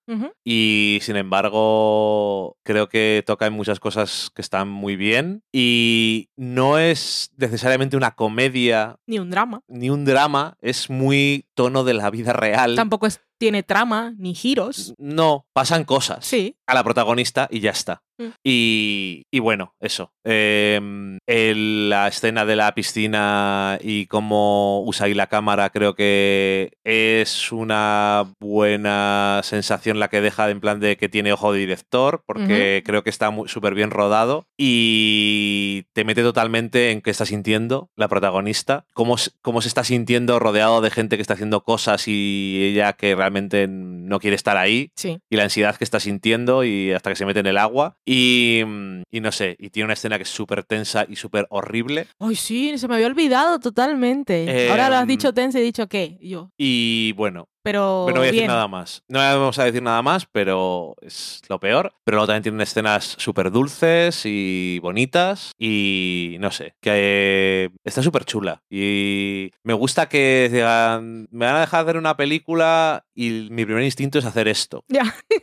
Y 0.44 1.00
sin 1.02 1.16
embargo, 1.16 2.58
creo 2.64 2.88
que 2.90 3.24
toca 3.26 3.48
en 3.48 3.54
muchas 3.54 3.80
cosas 3.80 4.30
que 4.34 4.42
están 4.42 4.68
muy 4.70 4.96
bien. 4.96 5.44
Y 5.52 6.30
no 6.36 6.78
es 6.78 7.32
necesariamente 7.38 7.98
una 7.98 8.12
comedia 8.12 8.98
Ni 9.08 9.20
un 9.20 9.30
drama. 9.30 9.62
ni 9.68 9.90
un 9.90 10.06
drama, 10.06 10.58
es 10.62 10.90
muy 10.90 11.48
tono 11.56 11.84
de 11.84 11.94
la 11.96 12.10
vida 12.12 12.34
real. 12.34 12.76
Tampoco 12.76 13.08
es- 13.08 13.22
tiene 13.38 13.64
trama 13.64 14.14
ni 14.18 14.34
giros. 14.36 14.94
No, 14.98 15.46
pasan 15.54 15.84
cosas 15.84 16.26
Sí. 16.26 16.56
a 16.68 16.74
la 16.74 16.84
protagonista 16.84 17.48
y 17.52 17.60
ya 17.60 17.72
está. 17.72 18.02
Mm. 18.18 18.28
Y, 18.46 19.24
y 19.30 19.40
bueno, 19.40 19.76
eso. 19.82 20.14
Em, 20.24 21.18
el- 21.28 21.90
la 21.90 22.08
escena 22.08 22.46
de 22.46 22.56
la 22.56 22.74
piscina 22.74 23.78
y 23.82 24.06
cómo 24.08 24.82
usa 24.86 25.08
ahí 25.08 25.14
la 25.14 25.28
cámara 25.28 25.70
creo 25.70 25.96
que 25.96 26.72
es 26.86 27.52
una 27.52 28.32
buena 28.40 29.42
sensación 29.44 30.00
la 30.00 30.08
que 30.08 30.22
deja 30.22 30.50
en 30.50 30.62
plan 30.62 30.80
de 30.80 30.96
que 30.96 31.10
tiene 31.10 31.34
ojo 31.34 31.52
de 31.52 31.60
director, 31.60 32.24
porque 32.26 32.84
creo 32.86 33.04
que 33.04 33.10
está 33.10 33.34
súper 33.48 33.74
bien 33.76 33.92
rodado 33.92 34.48
y 34.58 35.84
te 35.94 36.06
mete 36.06 36.22
totalmente 36.24 36.92
en 36.92 37.02
qué 37.02 37.12
está 37.12 37.26
sintiendo 37.26 37.90
la 37.98 38.08
protagonista, 38.08 38.86
cómo, 38.94 39.18
cómo 39.42 39.62
se 39.62 39.68
está 39.68 39.84
sintiendo 39.84 40.40
rodeado 40.40 40.80
de 40.82 40.90
gente 40.92 41.18
que 41.18 41.22
está 41.22 41.34
haciendo 41.34 41.64
cosas 41.64 42.08
y 42.08 42.62
ella 42.72 42.94
que 42.94 43.14
realmente 43.14 43.25
no 43.68 44.20
quiere 44.20 44.36
estar 44.36 44.58
ahí 44.58 44.92
Sí. 44.96 45.18
y 45.30 45.36
la 45.36 45.44
ansiedad 45.44 45.76
que 45.76 45.84
está 45.84 46.00
sintiendo 46.00 46.64
y 46.64 46.92
hasta 46.92 47.10
que 47.10 47.16
se 47.16 47.26
mete 47.26 47.40
en 47.40 47.48
el 47.48 47.58
agua. 47.58 47.98
Y, 48.06 48.62
mm, 48.66 49.02
y 49.12 49.22
no 49.22 49.32
sé, 49.32 49.56
y 49.60 49.70
tiene 49.70 49.86
una 49.86 49.94
escena 49.94 50.18
que 50.18 50.24
es 50.24 50.30
súper 50.30 50.64
tensa 50.64 51.06
y 51.08 51.16
súper 51.16 51.48
horrible. 51.50 52.08
Ay, 52.20 52.36
sí, 52.36 52.78
se 52.78 52.88
me 52.88 52.96
había 52.96 53.08
olvidado 53.08 53.60
totalmente. 53.60 54.70
Ahora 54.70 54.90
lo 54.90 54.96
has 54.96 55.02
Em, 55.04 55.08
dicho 55.08 55.34
tense 55.34 55.60
y 55.60 55.62
he 55.62 55.66
dicho 55.66 55.88
qué. 55.88 56.18
Yo. 56.22 56.52
Y 56.58 57.14
bueno, 57.14 57.48
Pero. 57.66 58.04
pero 58.06 58.16
no 58.16 58.22
voy 58.22 58.28
a 58.28 58.32
decir 58.32 58.42
bien. 58.42 58.48
nada 58.48 58.68
más. 58.68 59.04
No 59.10 59.20
vamos 59.20 59.60
a 59.60 59.66
decir 59.66 59.82
nada 59.84 60.02
más, 60.02 60.26
pero 60.32 60.96
es 61.02 61.42
lo 61.50 61.60
peor. 61.60 61.92
Pero 62.06 62.16
luego 62.18 62.28
también 62.28 62.44
tiene 62.44 62.64
escenas 62.64 63.16
súper 63.20 63.52
dulces 63.52 64.22
y 64.26 64.80
bonitas. 64.80 65.52
Y 65.60 66.38
no 66.40 66.52
sé, 66.52 66.76
que 66.82 67.72
está 67.84 68.02
súper 68.02 68.24
chula. 68.26 68.62
Y 68.70 69.52
me 69.64 69.74
gusta 69.74 70.08
que 70.08 70.50
digan, 70.52 71.28
me 71.32 71.46
van 71.46 71.56
a 71.56 71.60
dejar 71.62 71.84
hacer 71.84 71.98
una 71.98 72.16
película 72.16 73.06
y 73.14 73.48
mi 73.52 73.66
primer 73.66 73.84
instinto 73.84 74.20
es 74.20 74.26
hacer 74.26 74.48
esto. 74.48 74.84
Ya. 74.88 75.14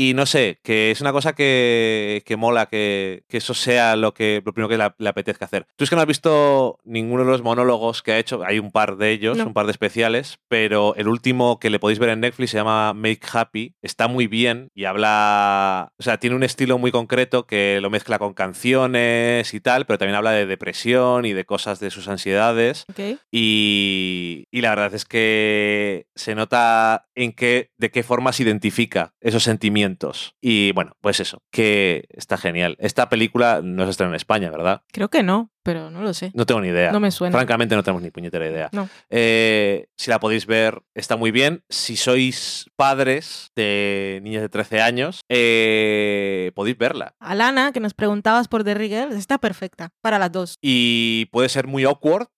Y 0.00 0.14
no 0.14 0.26
sé, 0.26 0.60
que 0.62 0.92
es 0.92 1.00
una 1.00 1.10
cosa 1.10 1.32
que, 1.34 2.22
que 2.24 2.36
mola, 2.36 2.66
que, 2.66 3.24
que 3.28 3.38
eso 3.38 3.52
sea 3.52 3.96
lo 3.96 4.14
que 4.14 4.40
lo 4.46 4.52
primero 4.52 4.68
que 4.68 4.76
la- 4.78 4.94
le 4.96 5.08
apetezca 5.08 5.46
hacer. 5.46 5.66
Tú 5.74 5.82
es 5.82 5.90
que 5.90 5.96
no 5.96 6.02
has 6.02 6.06
visto 6.06 6.78
ninguno 6.84 7.24
de 7.24 7.32
los 7.32 7.42
monólogos 7.42 8.04
que 8.04 8.12
ha 8.12 8.18
hecho, 8.20 8.44
hay 8.46 8.60
un 8.60 8.70
par 8.70 8.96
de 8.96 9.10
ellos, 9.10 9.36
No. 9.38 9.46
un 9.46 9.54
par 9.54 9.66
de 9.66 9.72
especiales, 9.72 10.38
pero 10.46 10.94
el 10.94 11.08
último 11.08 11.58
que 11.58 11.67
que 11.68 11.72
le 11.72 11.78
podéis 11.78 11.98
ver 11.98 12.08
en 12.08 12.20
Netflix, 12.20 12.52
se 12.52 12.56
llama 12.56 12.94
Make 12.94 13.20
Happy. 13.30 13.74
Está 13.82 14.08
muy 14.08 14.26
bien 14.26 14.70
y 14.74 14.86
habla. 14.86 15.92
O 15.98 16.02
sea, 16.02 16.18
tiene 16.18 16.34
un 16.34 16.42
estilo 16.42 16.78
muy 16.78 16.90
concreto 16.90 17.46
que 17.46 17.78
lo 17.82 17.90
mezcla 17.90 18.18
con 18.18 18.32
canciones 18.32 19.52
y 19.52 19.60
tal, 19.60 19.84
pero 19.84 19.98
también 19.98 20.16
habla 20.16 20.30
de 20.30 20.46
depresión 20.46 21.26
y 21.26 21.34
de 21.34 21.44
cosas 21.44 21.78
de 21.78 21.90
sus 21.90 22.08
ansiedades. 22.08 22.86
Y, 23.30 24.46
y 24.50 24.60
la 24.62 24.70
verdad 24.70 24.94
es 24.94 25.04
que 25.04 26.06
se 26.14 26.34
nota 26.34 27.07
en 27.18 27.32
qué, 27.32 27.72
de 27.76 27.90
qué 27.90 28.02
forma 28.02 28.32
se 28.32 28.44
identifica 28.44 29.14
esos 29.20 29.42
sentimientos. 29.42 30.36
Y 30.40 30.72
bueno, 30.72 30.92
pues 31.00 31.18
eso, 31.18 31.42
que 31.50 32.06
está 32.10 32.38
genial. 32.38 32.76
Esta 32.78 33.08
película 33.08 33.60
no 33.62 33.84
se 33.84 33.90
estrena 33.90 34.12
en 34.12 34.16
España, 34.16 34.50
¿verdad? 34.50 34.82
Creo 34.92 35.10
que 35.10 35.24
no, 35.24 35.50
pero 35.64 35.90
no 35.90 36.00
lo 36.00 36.14
sé. 36.14 36.30
No 36.34 36.46
tengo 36.46 36.60
ni 36.60 36.68
idea. 36.68 36.92
No 36.92 37.00
me 37.00 37.10
suena. 37.10 37.36
Francamente 37.36 37.74
no 37.74 37.82
tenemos 37.82 38.02
ni 38.02 38.10
puñetera 38.10 38.48
idea. 38.48 38.68
No. 38.72 38.88
Eh, 39.10 39.88
si 39.96 40.10
la 40.10 40.20
podéis 40.20 40.46
ver, 40.46 40.80
está 40.94 41.16
muy 41.16 41.32
bien. 41.32 41.64
Si 41.68 41.96
sois 41.96 42.70
padres 42.76 43.50
de 43.56 44.20
niños 44.22 44.42
de 44.42 44.48
13 44.48 44.80
años, 44.80 45.20
eh, 45.28 46.52
podéis 46.54 46.78
verla. 46.78 47.16
Alana, 47.18 47.72
que 47.72 47.80
nos 47.80 47.94
preguntabas 47.94 48.46
por 48.46 48.62
The 48.62 48.74
Rigger, 48.74 49.10
está 49.12 49.38
perfecta 49.38 49.90
para 50.00 50.20
las 50.20 50.30
dos. 50.30 50.56
Y 50.62 51.26
puede 51.32 51.48
ser 51.48 51.66
muy 51.66 51.82
awkward 51.82 52.28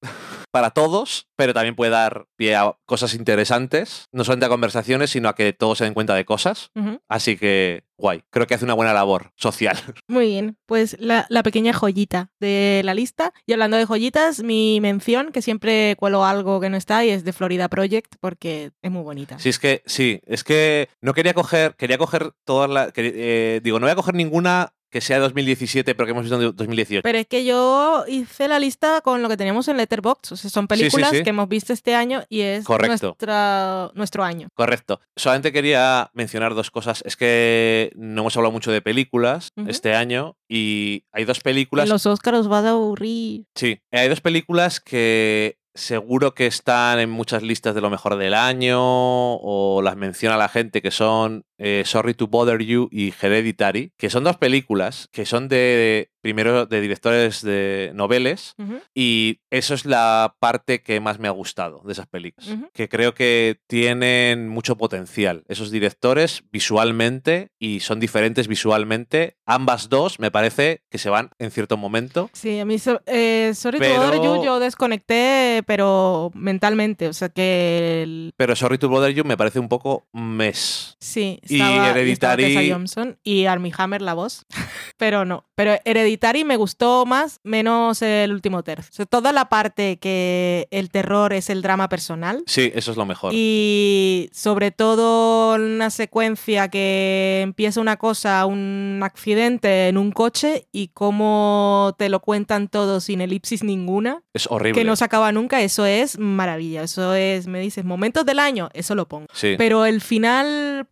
para 0.51 0.71
todos, 0.71 1.29
pero 1.37 1.55
también 1.55 1.77
puede 1.77 1.91
dar 1.91 2.27
pie 2.37 2.57
a 2.57 2.77
cosas 2.87 3.15
interesantes, 3.15 4.07
no 4.13 4.25
solamente 4.25 4.47
a 4.47 4.51
conversaciones, 4.51 5.11
sino 5.11 5.29
a 5.29 5.35
que 5.35 5.53
todos 5.53 5.79
se 5.79 5.85
den 5.85 5.95
cuenta 5.95 6.15
de 6.15 6.25
cosas. 6.25 6.71
Así 7.09 7.37
que, 7.37 7.85
guay, 7.97 8.23
creo 8.31 8.47
que 8.47 8.55
hace 8.55 8.65
una 8.65 8.75
buena 8.75 8.93
labor 8.93 9.33
social. 9.37 9.77
Muy 10.09 10.27
bien, 10.27 10.57
pues 10.67 10.97
la, 10.99 11.27
la 11.29 11.43
pequeña 11.43 11.73
joyita 11.73 12.31
de 12.41 12.83
la 12.85 12.95
lista. 12.95 13.33
Y 13.47 13.53
hablando 13.53 13.77
de 13.77 13.87
joyitas, 13.87 14.43
mi 14.43 14.81
mención, 14.81 15.33
que 15.33 15.43
siempre 15.43 15.97
cuelo 15.99 16.25
algo 16.25 16.61
que 16.61 16.71
no 16.71 16.77
está, 16.77 17.05
y 17.05 17.11
es 17.11 17.25
de 17.25 17.33
Florida 17.33 17.69
Project, 17.69 18.17
porque 18.21 18.73
es 18.83 18.91
muy 18.91 19.03
bonita. 19.03 19.39
Sí, 19.39 19.49
es 19.49 19.59
que, 19.59 19.83
sí, 19.87 20.21
es 20.27 20.45
que 20.45 20.89
no 21.01 21.15
quería 21.15 21.35
coger, 21.35 21.75
quería 21.77 21.99
coger 21.99 22.33
todas 22.45 22.71
las, 22.71 22.93
eh, 22.97 23.61
digo, 23.63 23.79
no 23.79 23.87
voy 23.87 23.93
a 23.93 23.97
coger 23.97 24.15
ninguna 24.15 24.73
que 24.91 25.01
sea 25.01 25.17
de 25.17 25.23
2017, 25.23 25.95
pero 25.95 26.07
que 26.07 26.11
hemos 26.13 26.25
visto 26.25 26.41
en 26.41 26.55
2018. 26.57 27.03
Pero 27.03 27.19
es 27.19 27.27
que 27.27 27.45
yo 27.45 28.05
hice 28.09 28.49
la 28.49 28.59
lista 28.59 29.01
con 29.03 29.23
lo 29.23 29.29
que 29.29 29.37
teníamos 29.37 29.69
en 29.69 29.77
Letterboxd. 29.77 30.33
O 30.33 30.37
sea, 30.37 30.51
son 30.51 30.65
Sí, 30.71 30.75
sí, 30.77 30.81
películas 30.81 31.11
sí. 31.11 31.23
que 31.23 31.31
hemos 31.31 31.49
visto 31.49 31.73
este 31.73 31.95
año 31.95 32.23
y 32.29 32.41
es 32.41 32.65
Correcto. 32.65 33.09
nuestra, 33.09 33.91
nuestro 33.95 34.25
año. 34.25 34.49
Correcto. 34.55 35.01
Solamente 35.17 35.53
quería 35.53 36.11
mencionar 36.15 36.55
dos 36.55 36.71
cosas. 36.71 37.03
Es 37.07 37.17
que 37.17 37.93
no 37.95 38.23
hemos 38.23 38.37
hablado 38.37 38.53
mucho 38.53 38.73
de 38.73 38.83
películas 38.83 39.51
este 39.67 39.95
año 39.95 40.37
y 40.49 41.05
hay 41.13 41.25
dos 41.25 41.39
En 41.39 41.43
películas. 41.43 41.89
los 41.89 42.07
Oscars 42.07 42.39
os 42.39 42.51
va 42.51 42.59
a 42.59 42.71
aburrir. 42.71 43.45
Sí, 43.55 43.81
hay 43.93 44.09
dos 44.09 44.21
películas 44.21 44.81
que 44.81 45.59
seguro 45.73 46.35
que 46.35 46.47
están 46.47 46.99
en 46.99 47.09
muchas 47.11 47.43
listas 47.45 47.77
de 47.77 47.81
lo 47.81 47.91
mejor 47.91 48.17
del 48.17 48.35
año 48.35 48.79
o 48.83 49.81
las 49.83 49.97
menciona 49.97 50.37
la 50.37 50.49
gente 50.49 50.83
que 50.83 50.91
son 50.91 51.45
eh, 51.63 51.83
Sorry 51.85 52.15
to 52.15 52.27
Bother 52.27 52.63
You 52.63 52.89
y 52.91 53.13
Hereditary, 53.21 53.93
que 53.99 54.09
son 54.11 54.25
dos 54.25 54.37
películas 54.39 55.09
que 55.13 55.27
son 55.27 55.49
de 55.49 56.11
primero 56.23 56.67
de 56.67 56.81
directores 56.83 57.41
de 57.43 57.93
noveles 57.95 58.55
y 58.95 59.41
eso 59.51 59.73
es 59.75 59.87
la 59.87 60.37
parte 60.39 60.83
que 60.83 61.01
más 61.01 61.19
me 61.19 61.29
ha 61.29 61.31
gustado 61.31 61.81
de 61.87 61.93
esas 61.93 62.07
películas. 62.09 62.51
Que 62.75 62.89
creo 62.91 63.15
que 63.15 63.59
tienen 63.67 64.49
mucho 64.49 64.77
potencial. 64.77 65.45
Esos 65.49 65.71
directores 65.71 66.43
visualmente 66.53 67.49
y 67.59 67.81
son 67.81 68.01
diferentes 68.01 68.49
visualmente. 68.49 69.37
Ambas 69.47 69.89
dos 69.89 70.19
me 70.19 70.31
parece 70.31 70.83
que 70.91 70.99
se 70.99 71.09
van 71.11 71.31
en 71.39 71.51
cierto 71.51 71.77
momento. 71.77 72.29
Sí, 72.33 72.59
a 72.59 72.65
mí, 72.65 72.79
so- 72.79 73.01
eh, 73.07 73.53
sorry 73.55 73.79
to 73.79 73.85
bother 73.97 74.21
you, 74.23 74.45
yo 74.45 74.59
desconecté, 74.61 75.63
pero 75.67 76.31
mentalmente. 76.35 77.09
O 77.09 77.13
sea 77.13 77.29
que 77.29 78.03
el- 78.03 78.33
Pero 78.37 78.55
Sorry 78.57 78.79
to 78.79 78.89
Bother 78.89 79.13
You 79.15 79.25
me 79.25 79.37
parece 79.37 79.59
un 79.59 79.69
poco 79.69 80.07
mes. 80.13 80.97
sí, 81.01 81.41
Y 81.51 81.61
estaba 81.61 81.91
Hereditary- 81.91 82.37
Tessa 82.83 83.17
y 83.23 83.47
Armie 83.47 83.73
Hammer 83.77 84.03
la 84.03 84.15
voz, 84.15 84.47
pero 84.97 85.25
no. 85.25 85.45
Pero 85.55 85.75
Hereditary 85.85 86.45
me 86.45 86.57
gustó 86.57 87.05
más, 87.07 87.41
menos 87.43 88.01
el 88.03 88.33
último 88.33 88.63
tercio. 88.63 88.91
O 88.93 88.95
sea, 88.95 89.07
toda 89.07 89.33
la 89.33 89.49
parte 89.49 89.99
que 89.99 90.69
el 90.71 90.91
terror 90.91 91.33
es 91.33 91.51
el 91.51 91.61
drama 91.63 91.89
personal. 91.89 92.43
Sí, 92.47 92.71
eso 92.75 92.91
es 92.93 92.97
lo 92.97 93.05
mejor. 93.05 93.33
Y 93.35 94.31
sobre 94.33 94.71
todo 94.71 95.55
una 95.57 95.91
secuencia 95.91 96.69
que 96.69 97.41
empieza 97.43 97.81
una 97.81 97.97
cosa, 97.97 98.47
un 98.47 99.01
accidente 99.03 99.89
en 99.89 99.99
un 99.99 100.13
coche 100.13 100.67
y 100.73 100.89
cómo 100.89 101.95
te 101.99 102.09
lo 102.09 102.21
cuentan 102.21 102.69
todo 102.69 103.01
sin 103.01 103.21
elipsis 103.21 103.63
ninguna, 103.63 104.23
es 104.33 104.47
horrible. 104.51 104.81
que 104.81 104.87
no 104.87 104.97
se 104.97 105.05
acaba 105.05 105.31
nunca, 105.33 105.61
eso 105.61 105.85
es 105.87 106.19
maravilla. 106.19 106.83
Eso 106.83 107.15
es, 107.15 107.47
me 107.47 107.61
dices, 107.61 107.85
momentos 107.85 108.25
del 108.25 108.39
año, 108.39 108.71
eso 108.73 108.95
lo 108.95 109.09
pongo. 109.09 109.27
Sí. 109.33 109.57
Pero 109.59 109.85
el 109.85 110.01
final 110.01 110.87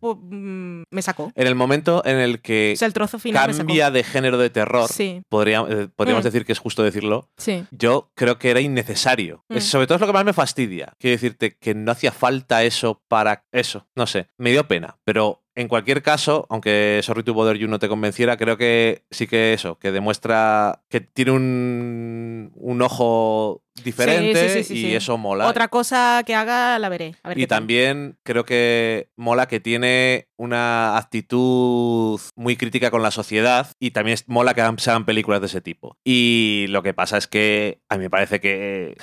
mm, 0.49 0.83
me 0.91 1.01
sacó. 1.01 1.31
En 1.35 1.47
el 1.47 1.55
momento 1.55 2.01
en 2.05 2.17
el 2.17 2.41
que 2.41 2.73
O 2.75 2.77
sea, 2.77 2.87
el 2.87 2.93
trozo 2.93 3.19
final 3.19 3.55
cambia 3.55 3.91
de 3.91 4.03
género 4.03 4.37
de 4.37 4.49
terror, 4.49 4.89
Sí, 4.89 5.21
podría- 5.29 5.65
eh, 5.69 5.87
podríamos 5.95 6.23
Mm. 6.23 6.27
decir 6.27 6.45
que 6.45 6.51
es 6.53 6.59
justo 6.59 6.83
decirlo, 6.83 7.29
sí. 7.37 7.65
yo 7.71 8.11
creo 8.15 8.37
que 8.39 8.49
era 8.51 8.59
innecesario. 8.61 9.43
Mm. 9.49 9.57
Es- 9.57 9.65
sobre 9.65 9.87
todo 9.87 9.95
es 9.95 10.01
lo 10.01 10.07
que 10.07 10.13
más 10.13 10.25
me 10.25 10.33
fastidia. 10.33 10.93
Quiero 10.99 11.13
decirte 11.15 11.55
que 11.57 11.75
no 11.75 11.91
hacía 11.91 12.11
falta 12.11 12.63
eso 12.63 13.01
para 13.07 13.45
eso. 13.51 13.87
No 13.95 14.07
sé, 14.07 14.27
me 14.37 14.51
dio 14.51 14.67
pena. 14.67 14.97
Pero 15.05 15.43
en 15.59 15.67
cualquier 15.67 16.01
caso, 16.01 16.45
aunque 16.49 17.01
Sorry 17.03 17.23
to 17.23 17.33
Bother 17.33 17.57
You 17.57 17.67
no 17.67 17.79
te 17.79 17.89
convenciera, 17.89 18.37
creo 18.37 18.55
que 18.57 19.03
sí 19.11 19.27
que 19.27 19.51
eso, 19.53 19.77
que 19.77 19.91
demuestra 19.91 20.83
que 20.89 21.01
tiene 21.01 21.31
un, 21.31 22.51
un 22.55 22.81
ojo 22.81 23.61
diferente 23.83 24.49
sí, 24.49 24.63
sí, 24.63 24.75
sí, 24.81 24.87
y 24.87 24.95
eso 24.95 25.17
mola. 25.17 25.47
Otra 25.47 25.67
cosa 25.67 26.23
que 26.25 26.35
haga 26.35 26.79
la 26.79 26.89
veré. 26.89 27.15
A 27.23 27.29
ver 27.29 27.37
Y 27.39 27.47
tal. 27.47 27.59
también 27.59 28.17
creo 28.23 28.45
que 28.45 29.09
mola 29.17 29.47
que 29.47 29.59
tiene 29.59 30.27
una 30.37 30.97
actitud 30.97 32.19
muy 32.35 32.55
crítica 32.57 32.91
con 32.91 33.01
la 33.03 33.11
sociedad 33.11 33.67
y 33.79 33.91
también 33.91 34.17
mola 34.27 34.53
que 34.53 34.61
hagan- 34.61 34.79
se 34.79 34.89
hagan 34.91 35.05
películas 35.05 35.41
de 35.41 35.47
ese 35.47 35.61
tipo. 35.61 35.97
Y 36.05 36.65
lo 36.69 36.83
que 36.83 36.93
pasa 36.93 37.17
es 37.17 37.27
que 37.27 37.81
a 37.89 37.97
mí 37.97 38.03
me 38.03 38.09
parece 38.09 38.39
que 38.39 38.95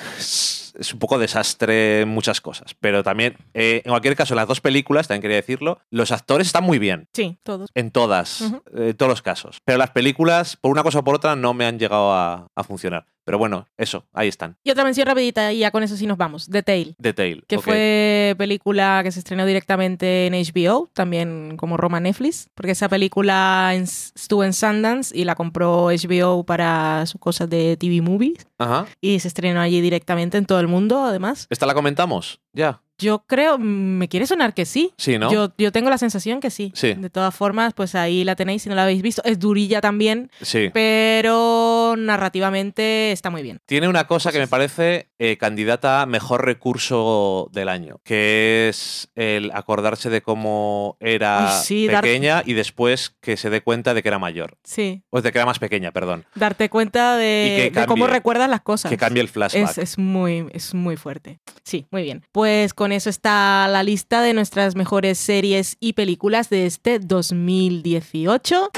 es, 0.79 0.93
un 0.93 0.99
poco 0.99 1.19
desastre 1.19 2.03
en 2.03 2.09
muchas 2.09 2.41
cosas. 2.41 2.75
Pero 2.81 3.03
también, 3.03 3.37
eh, 3.55 3.83
en 3.85 3.91
cualquier 3.91 4.17
caso, 4.17 4.35
en 4.35 4.37
las 4.37 4.49
dos 4.49 4.61
películas, 4.61 5.09
también 5.09 5.23
quería 5.23 5.37
decirlo, 5.37 5.81
los 5.91 6.13
actores 6.13 6.47
están 6.47 6.65
muy 6.65 6.79
bien. 6.79 7.09
Sí, 7.13 7.39
todos. 7.43 7.71
En 7.75 7.91
todas, 7.91 8.41
Ujú. 8.43 8.57
eh, 8.77 8.91
en 8.91 8.97
todos 8.97 9.11
los 9.11 9.23
casos. 9.23 9.61
Pero 9.65 9.79
las 9.79 9.91
películas, 9.91 10.57
por 10.57 10.71
una 10.71 10.83
cosa 10.83 11.01
o 11.01 11.05
por 11.05 11.15
otra, 11.15 11.37
no 11.37 11.55
me 11.55 11.67
han 11.67 11.79
llegado 11.79 12.13
a, 12.13 12.47
a 12.55 12.65
funcionar. 12.65 13.07
Pero 13.27 13.39
bueno, 13.39 13.67
eso, 13.77 14.07
ahí 14.15 14.29
están. 14.29 14.57
Y 14.65 14.71
otra 14.71 14.85
mención 14.85 15.05
rapidita 15.07 15.53
y 15.53 15.59
ya 15.59 15.71
con 15.73 15.83
eso 15.83 15.97
sí 15.97 16.07
nos 16.07 16.17
vamos. 16.17 16.49
The 16.49 16.63
Tale. 16.63 16.95
Detail. 16.97 17.45
que 17.49 17.59
fue 17.59 18.35
película 18.39 19.01
que 19.03 19.11
se 19.11 19.19
estrenó 19.19 19.45
directamente 19.45 20.27
en 20.29 20.33
HBO, 20.35 20.89
también 20.95 21.57
como 21.57 21.77
Roma 21.77 21.99
Netflix, 21.99 22.49
porque 22.55 22.71
esa 22.71 22.89
película 22.89 23.73
en- 23.75 23.83
estuvo 23.83 24.45
en 24.45 24.53
Sundance 24.53 25.13
y 25.17 25.25
la 25.25 25.35
compró 25.35 25.91
HBO 25.91 26.45
para 26.47 27.05
sus 27.07 27.21
cosas 27.21 27.51
de 27.51 27.77
TV 27.77 28.01
Movies 28.01 28.47
Ajá. 28.59 28.87
y 29.01 29.19
se 29.19 29.27
estrenó 29.29 29.61
allí 29.61 29.81
directamente 29.81 30.39
en 30.39 30.47
todo 30.47 30.61
el 30.61 30.69
mundo, 30.69 31.03
además. 31.05 31.49
¿Esta 31.51 31.67
la 31.67 31.75
comentamos? 31.75 32.41
Ya. 32.53 32.81
Yo 32.99 33.25
creo, 33.27 33.59
me 33.59 34.09
quiere 34.09 34.27
sonar 34.27 34.55
que 34.55 34.65
sí. 34.65 34.93
Sí, 34.97 35.19
¿no? 35.19 35.31
Yo, 35.31 35.53
yo 35.59 35.71
tengo 35.73 35.91
la 35.91 35.99
sensación 35.99 36.41
que 36.41 36.51
sí. 36.51 36.73
Sí. 36.75 36.95
De 36.95 37.11
todas 37.11 37.35
formas, 37.35 37.75
pues 37.75 37.95
ahí 37.95 38.25
la 38.25 38.37
tenéis 38.37 38.63
si 38.63 38.69
no 38.69 38.75
la 38.75 38.85
habéis 38.85 39.03
visto. 39.03 39.23
Es 39.25 39.39
durilla 39.39 39.81
también, 39.81 40.31
Sí. 40.41 40.71
pero 40.73 41.95
narrativamente 41.99 43.13
está 43.13 43.31
muy 43.31 43.43
bien. 43.43 43.61
Tiene 43.67 43.89
una 43.89 44.07
cosa 44.07 44.33
que 44.33 44.39
me 44.39 44.47
parece 44.49 45.09
eh, 45.19 45.37
candidata 45.37 46.03
a 46.03 46.07
mejor 46.07 46.45
recurso 46.45 47.51
del 47.53 47.69
año, 47.69 48.01
que 48.05 48.69
es 48.69 49.09
el 49.15 49.51
acordarse 49.53 50.11
de 50.11 50.23
cómo 50.23 50.97
era 51.01 51.57
Ay, 51.59 51.63
sí, 51.65 51.87
dar- 51.87 52.03
pequeña 52.03 52.43
y 52.45 52.55
después 52.55 53.11
que 53.21 53.37
se 53.37 53.51
dé 53.51 53.61
cuenta 53.63 53.95
de 53.95 54.03
que 54.03 54.09
era 54.09 54.19
mayor. 54.19 54.57
Sí, 54.65 55.03
O 55.11 55.21
de 55.23 55.33
que 55.33 55.39
era 55.39 55.47
más 55.47 55.59
pequeña, 55.59 55.93
perdón. 55.93 56.25
darte 56.35 56.69
cuenta 56.71 57.17
de, 57.17 57.73
cómo 57.87 58.07
recuerdas 58.07 58.49
las 58.49 58.61
cosas. 58.63 58.91
Que 58.91 58.97
cambie 58.97 59.23
el 59.23 59.29
flashback. 59.29 59.71
Es, 59.71 59.79
es 59.79 59.99
muy, 59.99 60.47
es 60.53 60.75
muy 60.75 60.97
fuerte. 60.97 61.41
Sí, 61.63 61.87
muy 61.91 62.03
bien. 62.03 62.25
Pues 62.33 62.75
con 62.75 62.86
eso 62.93 63.11
está 63.11 63.69
la 63.69 63.83
lista 63.83 64.23
de 64.23 64.35
nuestras 64.35 64.77
mejores 64.77 65.19
series 65.19 65.77
y 65.81 65.95
películas 65.95 66.51
de 66.51 66.67
este 66.67 66.99
2018. 66.99 68.71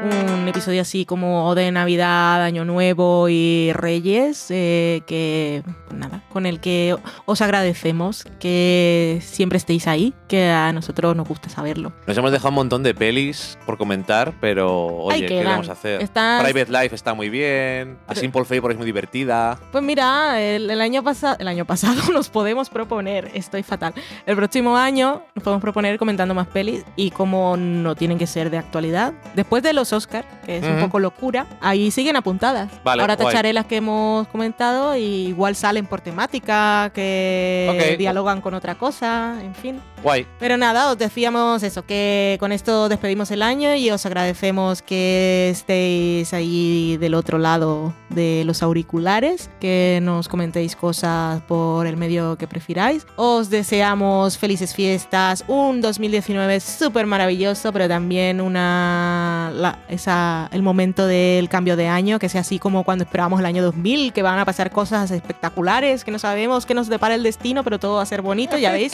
Un 0.00 0.46
episodio 0.48 0.80
así 0.82 1.04
como 1.04 1.54
de 1.56 1.72
Navidad, 1.72 2.42
Año 2.44 2.64
Nuevo 2.64 3.28
y 3.28 3.72
Reyes, 3.74 4.46
eh, 4.50 5.02
que 5.06 5.62
pues 5.86 5.98
nada, 5.98 6.22
con 6.32 6.46
el 6.46 6.60
que 6.60 6.96
os 7.26 7.40
agradecemos 7.42 8.24
que 8.38 9.18
siempre 9.22 9.58
estéis 9.58 9.86
ahí, 9.88 10.14
que 10.28 10.50
a 10.50 10.72
nosotros 10.72 11.16
nos 11.16 11.26
gusta 11.26 11.48
saberlo. 11.48 11.92
Nos 12.06 12.16
hemos 12.16 12.30
dejado 12.30 12.50
un 12.50 12.54
montón 12.54 12.82
de 12.84 12.94
pelis 12.94 13.58
por 13.66 13.76
comentar, 13.76 14.34
pero 14.40 14.86
oye, 14.86 15.26
¿qué 15.26 15.42
vamos 15.44 15.68
a 15.68 15.72
hacer? 15.72 16.00
Estás- 16.00 16.44
Private 16.44 16.70
Life 16.70 16.94
está 16.94 17.14
muy 17.14 17.28
bien. 17.28 17.98
A 18.06 18.14
Simple 18.14 18.44
Favor 18.44 18.70
es 18.70 18.76
muy 18.76 18.86
divertida. 18.86 19.58
Pues 19.72 19.82
mira, 19.82 20.40
el, 20.40 20.70
el 20.70 20.80
año 20.80 21.02
pasado, 21.02 21.36
el 21.40 21.48
año 21.48 21.64
pasado 21.64 22.00
nos 22.12 22.28
podemos 22.28 22.70
proponer, 22.70 23.30
estoy 23.34 23.62
fatal. 23.64 23.94
El 24.26 24.36
próximo 24.36 24.76
año 24.76 25.22
nos 25.34 25.42
podemos 25.42 25.60
proponer 25.60 25.98
comentando 25.98 26.34
más 26.34 26.46
pelis 26.46 26.84
y 26.94 27.10
como 27.10 27.56
no 27.56 27.96
tienen 27.96 28.16
que 28.18 28.26
ser 28.28 28.48
de 28.50 28.58
actualidad. 28.58 29.12
Después 29.34 29.62
de 29.64 29.72
los 29.72 29.87
los 29.88 29.92
Oscar, 30.04 30.24
que 30.44 30.58
es 30.58 30.64
un 30.64 30.80
poco 30.80 30.98
locura, 30.98 31.46
ahí 31.60 31.90
siguen 31.90 32.16
apuntadas. 32.16 32.68
Vale, 32.84 33.00
Ahora 33.02 33.16
guay. 33.16 33.26
tacharé 33.28 33.52
las 33.52 33.66
que 33.66 33.76
hemos 33.76 34.28
comentado 34.28 34.96
y 34.96 35.28
igual 35.28 35.56
salen 35.56 35.86
por 35.86 36.00
temática, 36.00 36.90
que 36.94 37.68
Ok. 37.92 37.98
dialogan 37.98 38.40
con 38.40 38.54
otra 38.54 38.74
cosa, 38.76 39.36
en 39.42 39.54
fin. 39.54 39.80
Guay. 40.02 40.26
Pero 40.38 40.56
nada, 40.56 40.90
os 40.90 40.98
decíamos 40.98 41.62
eso, 41.62 41.84
que 41.84 42.36
con 42.40 42.52
esto 42.52 42.88
despedimos 42.88 43.30
el 43.30 43.42
año 43.42 43.74
y 43.74 43.90
os 43.90 44.04
agradecemos 44.06 44.82
que 44.82 45.50
estéis 45.50 46.32
ahí 46.32 46.96
del 46.98 47.14
otro 47.14 47.38
lado 47.38 47.92
de 48.10 48.42
los 48.46 48.62
auriculares, 48.62 49.50
que 49.60 49.98
nos 50.02 50.28
comentéis 50.28 50.76
cosas 50.76 51.42
por 51.42 51.86
el 51.86 51.96
medio 51.96 52.36
que 52.38 52.46
prefiráis. 52.46 53.06
Os 53.16 53.50
deseamos 53.50 54.38
felices 54.38 54.74
fiestas, 54.74 55.44
un 55.46 55.80
2019 55.80 56.60
súper 56.60 57.06
maravilloso, 57.06 57.72
pero 57.72 57.88
también 57.88 58.40
una 58.40 59.50
la- 59.54 59.78
esa, 59.88 60.48
el 60.52 60.62
momento 60.62 61.06
del 61.06 61.48
cambio 61.48 61.76
de 61.76 61.88
año, 61.88 62.18
que 62.18 62.28
sea 62.28 62.40
así 62.42 62.58
como 62.58 62.84
cuando 62.84 63.04
esperábamos 63.04 63.40
el 63.40 63.46
año 63.46 63.62
2000, 63.62 64.12
que 64.12 64.22
van 64.22 64.38
a 64.38 64.44
pasar 64.44 64.70
cosas 64.70 65.10
espectaculares, 65.10 66.04
que 66.04 66.10
no 66.10 66.18
sabemos 66.18 66.66
qué 66.66 66.74
nos 66.74 66.88
depara 66.88 67.14
el 67.14 67.22
destino, 67.22 67.62
pero 67.64 67.78
todo 67.78 67.96
va 67.96 68.02
a 68.02 68.06
ser 68.06 68.22
bonito, 68.22 68.56
ya 68.58 68.72
veis. 68.72 68.92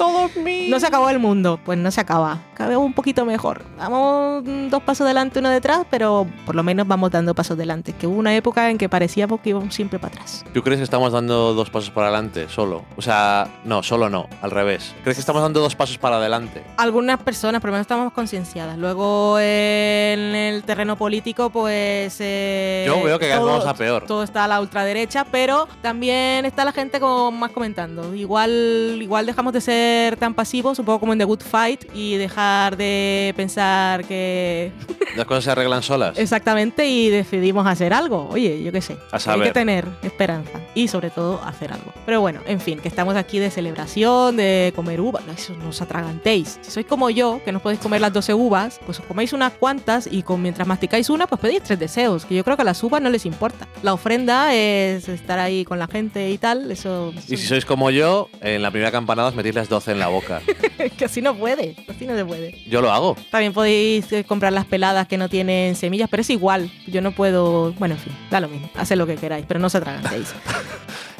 No 0.71 0.81
se 0.81 0.87
acabó 0.95 1.11
el 1.11 1.19
mundo, 1.19 1.59
pues 1.65 1.77
no 1.79 1.91
se 1.91 2.01
acaba. 2.01 2.39
Acabó 2.53 2.79
un 2.79 2.93
poquito 2.93 3.25
mejor. 3.25 3.63
Vamos 3.77 4.45
mm, 4.45 4.69
dos 4.69 4.83
pasos 4.85 5.05
adelante, 5.05 5.41
uno 5.41 5.49
detrás, 5.51 5.85
pero 5.91 6.27
por 6.47 6.55
lo 6.55 6.63
menos 6.63 6.87
vamos 6.87 7.11
dando 7.11 7.35
pasos 7.35 7.57
adelante. 7.57 7.93
Que 7.95 8.07
hubo 8.07 8.17
una 8.17 8.35
época 8.37 8.71
en 8.71 8.79
que 8.79 8.89
parecíamos 8.89 9.41
que 9.41 9.51
íbamos 9.51 9.75
siempre 9.75 9.99
para 9.99 10.15
atrás. 10.15 10.45
¿Tú 10.55 10.63
crees 10.63 10.79
que 10.79 10.85
estamos 10.85 11.13
dando 11.13 11.53
dos 11.55 11.71
pasos 11.71 11.91
para 11.91 12.07
adelante 12.09 12.49
solo? 12.49 12.85
O 12.97 13.03
sea, 13.03 13.49
no, 13.65 13.83
solo 13.83 14.09
no, 14.09 14.29
al 14.41 14.53
revés. 14.53 14.95
¿Crees 15.03 15.17
que 15.17 15.21
estamos 15.21 15.43
dando 15.43 15.61
dos 15.61 15.75
pasos 15.75 15.99
para 15.99 16.17
adelante? 16.17 16.63
Algunas 16.77 17.19
personas, 17.21 17.61
por 17.61 17.71
lo 17.71 17.73
menos 17.73 17.85
estamos 17.85 18.13
concienciadas. 18.13 18.79
Luego 18.79 19.39
en 19.41 20.35
el 20.35 20.63
terreno 20.63 20.97
político, 20.97 21.51
pues. 21.51 22.17
eh, 22.21 22.85
Yo 22.87 23.03
veo 23.03 23.19
que 23.19 23.27
cada 23.29 23.41
vez 23.41 23.47
todo- 23.47 23.59
vamos 23.59 23.67
a 23.67 23.75
peor. 23.75 24.05
Todo 24.07 24.23
está 24.23 24.45
a 24.45 24.49
la 24.49 24.61
ultraderecha, 24.61 25.25
pero 25.25 25.67
también 25.83 26.45
está 26.47 26.65
la 26.65 26.73
gente 26.73 27.01
con 27.01 27.37
más 27.39 27.51
comentando. 27.51 28.15
Igual, 28.15 28.99
igual 29.01 29.27
dejamos 29.27 29.53
de 29.53 29.61
ser 29.61 30.17
tan 30.19 30.35
pasivos, 30.35 30.79
un 30.85 30.87
poco 30.87 31.01
como 31.01 31.13
en 31.15 31.19
The 31.19 31.25
Good 31.25 31.41
Fight, 31.41 31.85
y 31.95 32.17
dejar 32.17 32.77
de 32.77 33.33
pensar 33.37 34.05
que 34.05 34.71
Las 35.17 35.27
cosas 35.27 35.45
se 35.45 35.51
arreglan 35.51 35.83
solas. 35.83 36.19
Exactamente, 36.19 36.87
y 36.87 37.09
decidimos 37.09 37.67
hacer 37.67 37.93
algo. 37.95 38.29
Oye, 38.31 38.63
yo 38.63 38.73
qué 38.73 38.81
sé. 38.81 38.95
A 39.13 39.17
Hay 39.17 39.21
saber. 39.21 39.49
que 39.49 39.53
tener 39.53 39.87
esperanza 40.03 40.61
y 40.75 40.89
sobre 40.89 41.11
todo 41.11 41.41
hacer 41.45 41.73
algo. 41.73 41.93
Pero 42.05 42.21
bueno, 42.21 42.41
en 42.47 42.61
fin, 42.61 42.81
que 42.81 42.89
estamos 42.89 43.15
aquí 43.17 43.39
de 43.39 43.51
celebración, 43.51 44.37
de 44.37 44.73
comer 44.75 45.01
uvas. 45.01 45.25
No, 45.27 45.33
eso 45.33 45.55
no 45.55 45.69
os 45.69 45.81
atragantéis. 45.81 46.59
Si 46.63 46.71
sois 46.71 46.87
como 46.87 47.11
yo, 47.11 47.41
que 47.45 47.53
no 47.53 47.61
podéis 47.61 47.81
comer 47.81 48.01
las 48.01 48.13
12 48.13 48.35
uvas, 48.35 48.81
pues 48.85 48.99
os 49.01 49.07
coméis 49.07 49.33
unas 49.33 49.53
cuantas 49.53 50.09
y 50.11 50.23
con, 50.23 50.43
mientras 50.43 50.67
masticáis 50.67 51.09
una, 51.11 51.27
pues 51.27 51.41
pedís 51.41 51.63
tres 51.63 51.79
deseos. 51.79 52.25
Que 52.25 52.35
yo 52.35 52.45
creo 52.45 52.57
que 52.57 52.63
a 52.63 52.67
las 52.67 52.83
uvas 52.83 53.01
no 53.01 53.09
les 53.09 53.25
importa. 53.25 53.69
La 53.83 53.93
ofrenda 53.95 54.53
es 54.55 55.09
estar 55.09 55.39
ahí 55.39 55.65
con 55.65 55.79
la 55.79 55.87
gente 55.87 56.31
y 56.31 56.39
tal. 56.39 56.71
Eso. 56.71 57.13
Y 57.29 57.37
si 57.37 57.47
sois 57.47 57.65
como 57.65 57.91
yo, 57.91 58.29
en 58.41 58.63
la 58.63 58.71
primera 58.71 58.91
campanada 58.91 59.29
os 59.29 59.35
metís 59.35 59.55
las 59.55 59.69
12 59.69 59.93
en 59.93 59.99
la 60.01 60.09
boca. 60.09 60.43
que 60.99 61.05
así 61.05 61.23
no 61.23 61.35
puede. 61.35 61.77
Así 61.89 62.07
no 62.07 62.15
se 62.15 62.25
puede. 62.25 62.63
Yo 62.67 62.81
lo 62.81 62.91
hago. 62.91 63.17
También 63.31 63.53
podéis 63.53 64.11
eh, 64.13 64.25
comprar 64.25 64.53
las 64.53 64.67
peladas 64.67 65.07
que 65.09 65.17
no 65.17 65.29
tienen 65.29 65.77
semillas, 65.77 66.09
pero 66.11 66.21
es 66.21 66.31
igual. 66.31 66.71
Yo 66.87 67.01
no 67.01 67.13
puedo. 67.13 67.73
Bueno, 67.75 67.95
en 67.95 68.01
fin, 68.01 68.13
da 68.31 68.41
lo 68.41 68.49
mismo. 68.49 68.71
Haced 68.75 68.97
lo 68.97 69.07
que 69.07 69.17
queráis, 69.17 69.45
pero 69.47 69.61
no 69.61 69.67
os 69.67 69.75
atragantéis. 69.75 70.35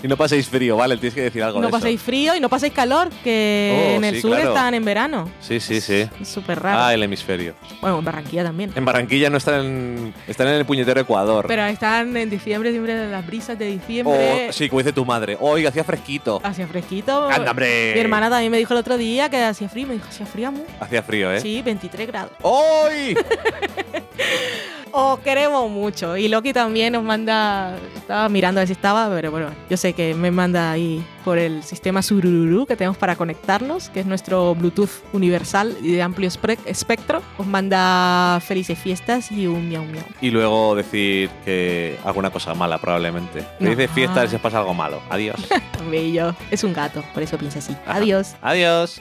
Y 0.05 0.07
no 0.07 0.19
paséis 0.19 0.51
frío, 0.51 0.77
¿vale? 0.77 0.99
Tienes 0.99 1.15
que 1.15 1.23
decir 1.23 1.43
algo 1.43 1.61
no 1.61 1.63
de 1.63 1.69
eso. 1.71 1.79
paséis 1.79 2.03
frío 2.03 2.37
y 2.37 2.41
no 2.41 2.51
paséis 2.51 2.75
calor, 2.75 3.09
que 3.25 3.93
Oh, 3.95 3.97
en 3.97 4.05
el 4.05 4.17
sí, 4.17 4.21
sur 4.21 4.33
claro. 4.33 4.51
están 4.51 4.75
en 4.75 4.85
verano. 4.85 5.31
Sí, 5.41 5.61
sí, 5.61 5.81
sí. 5.81 6.07
Súper 6.23 6.61
raro. 6.61 6.79
Ah, 6.79 6.93
el 6.93 7.03
hemisferio. 7.03 7.55
Bueno, 7.81 8.01
en 8.01 8.05
Barranquilla 8.05 8.45
también. 8.45 8.71
En 8.75 8.85
Barranquilla 8.85 9.31
no 9.31 9.39
están 9.39 9.65
en, 9.65 10.15
están 10.29 10.49
en 10.49 10.57
el 10.57 10.67
puñetero 10.67 11.01
Ecuador. 11.01 11.47
Pero 11.49 11.65
están 11.65 12.15
en 12.19 12.29
diciembre, 12.29 12.71
siempre 12.71 13.09
las 13.09 13.27
brisas 13.27 13.59
de 13.59 13.65
diciembre. 13.65 14.49
O, 14.51 14.53
sí, 14.53 14.69
como 14.69 14.81
dice 14.81 14.93
tu 14.93 15.07
madre. 15.07 15.39
Oiga, 15.41 15.71
hacía 15.71 15.85
fresquito. 15.85 16.39
Hacía 16.45 16.67
fresquito. 16.67 17.31
¡Anda, 17.31 17.53
hombre! 17.53 17.93
Mi 17.95 18.01
hermana 18.01 18.29
también 18.29 18.53
me 18.53 18.59
dijo 18.59 18.75
el 18.75 18.81
otro 18.81 18.99
día 18.99 19.31
que 19.31 19.43
hacía 19.43 19.71
frío. 19.71 19.87
Me 19.87 19.95
dijo, 19.95 20.07
hacía 20.11 20.27
frío, 20.27 20.49
amor. 20.49 20.67
Hacía 20.81 21.03
frío, 21.03 21.33
¿eh? 21.33 21.41
Sí, 21.41 21.63
23 21.63 22.07
grados. 22.09 22.33
¡Hoy! 22.43 23.17
Os 24.97 25.19
queremos 25.21 25.69
mucho. 25.73 26.17
Y 26.17 26.29
Loki 26.29 26.53
también 26.53 26.93
nos 26.93 27.03
manda. 27.03 27.77
Estaba 27.97 28.29
mirando 28.29 28.61
a 28.61 28.63
ver 28.63 28.69
si 28.69 28.75
estaba, 28.75 29.09
pero 29.11 29.33
bueno, 29.33 29.49
yo 29.69 29.77
sé 29.77 29.93
que 29.93 30.15
me 30.15 30.31
manda 30.31 30.71
ahí 30.71 31.05
por 31.25 31.37
el 31.37 31.65
sistema 31.65 32.01
Surururu 32.01 32.65
que 32.65 32.77
tenemos 32.77 32.97
para 32.97 33.17
conectarnos, 33.17 33.89
que 33.91 33.99
es 34.01 34.07
nuestro 34.07 34.55
Bluetooth 34.55 34.91
universal 35.13 35.77
y 35.83 35.93
de 35.93 36.03
amplio 36.03 36.29
espectro. 36.67 37.23
Os 37.39 37.47
manda 37.47 38.39
felices 38.47 38.79
fiestas 38.79 39.33
y 39.33 39.49
un 39.49 39.69
miau 39.69 39.85
miau. 39.85 40.05
y 40.21 40.31
luego 40.31 40.77
decir 40.77 41.29
que 41.45 41.99
alguna 42.05 42.31
cosa 42.31 42.55
mala, 42.55 42.79
probablemente. 42.79 43.41
Me 43.59 43.71
No. 43.71 43.71
dice 43.71 43.89
fiesta 43.89 44.25
y 44.25 44.29
se 44.29 44.39
pasa 44.39 44.59
algo 44.61 44.75
malo. 44.75 45.03
Adiós. 45.11 45.37
Bello. 45.91 46.37
Es 46.53 46.63
un 46.63 46.73
gato, 46.73 47.03
por 47.13 47.23
eso 47.25 47.37
piensa 47.37 47.59
así. 47.59 47.73
Ajá. 47.85 47.97
Adiós. 48.05 48.37
Adiós. 48.43 49.01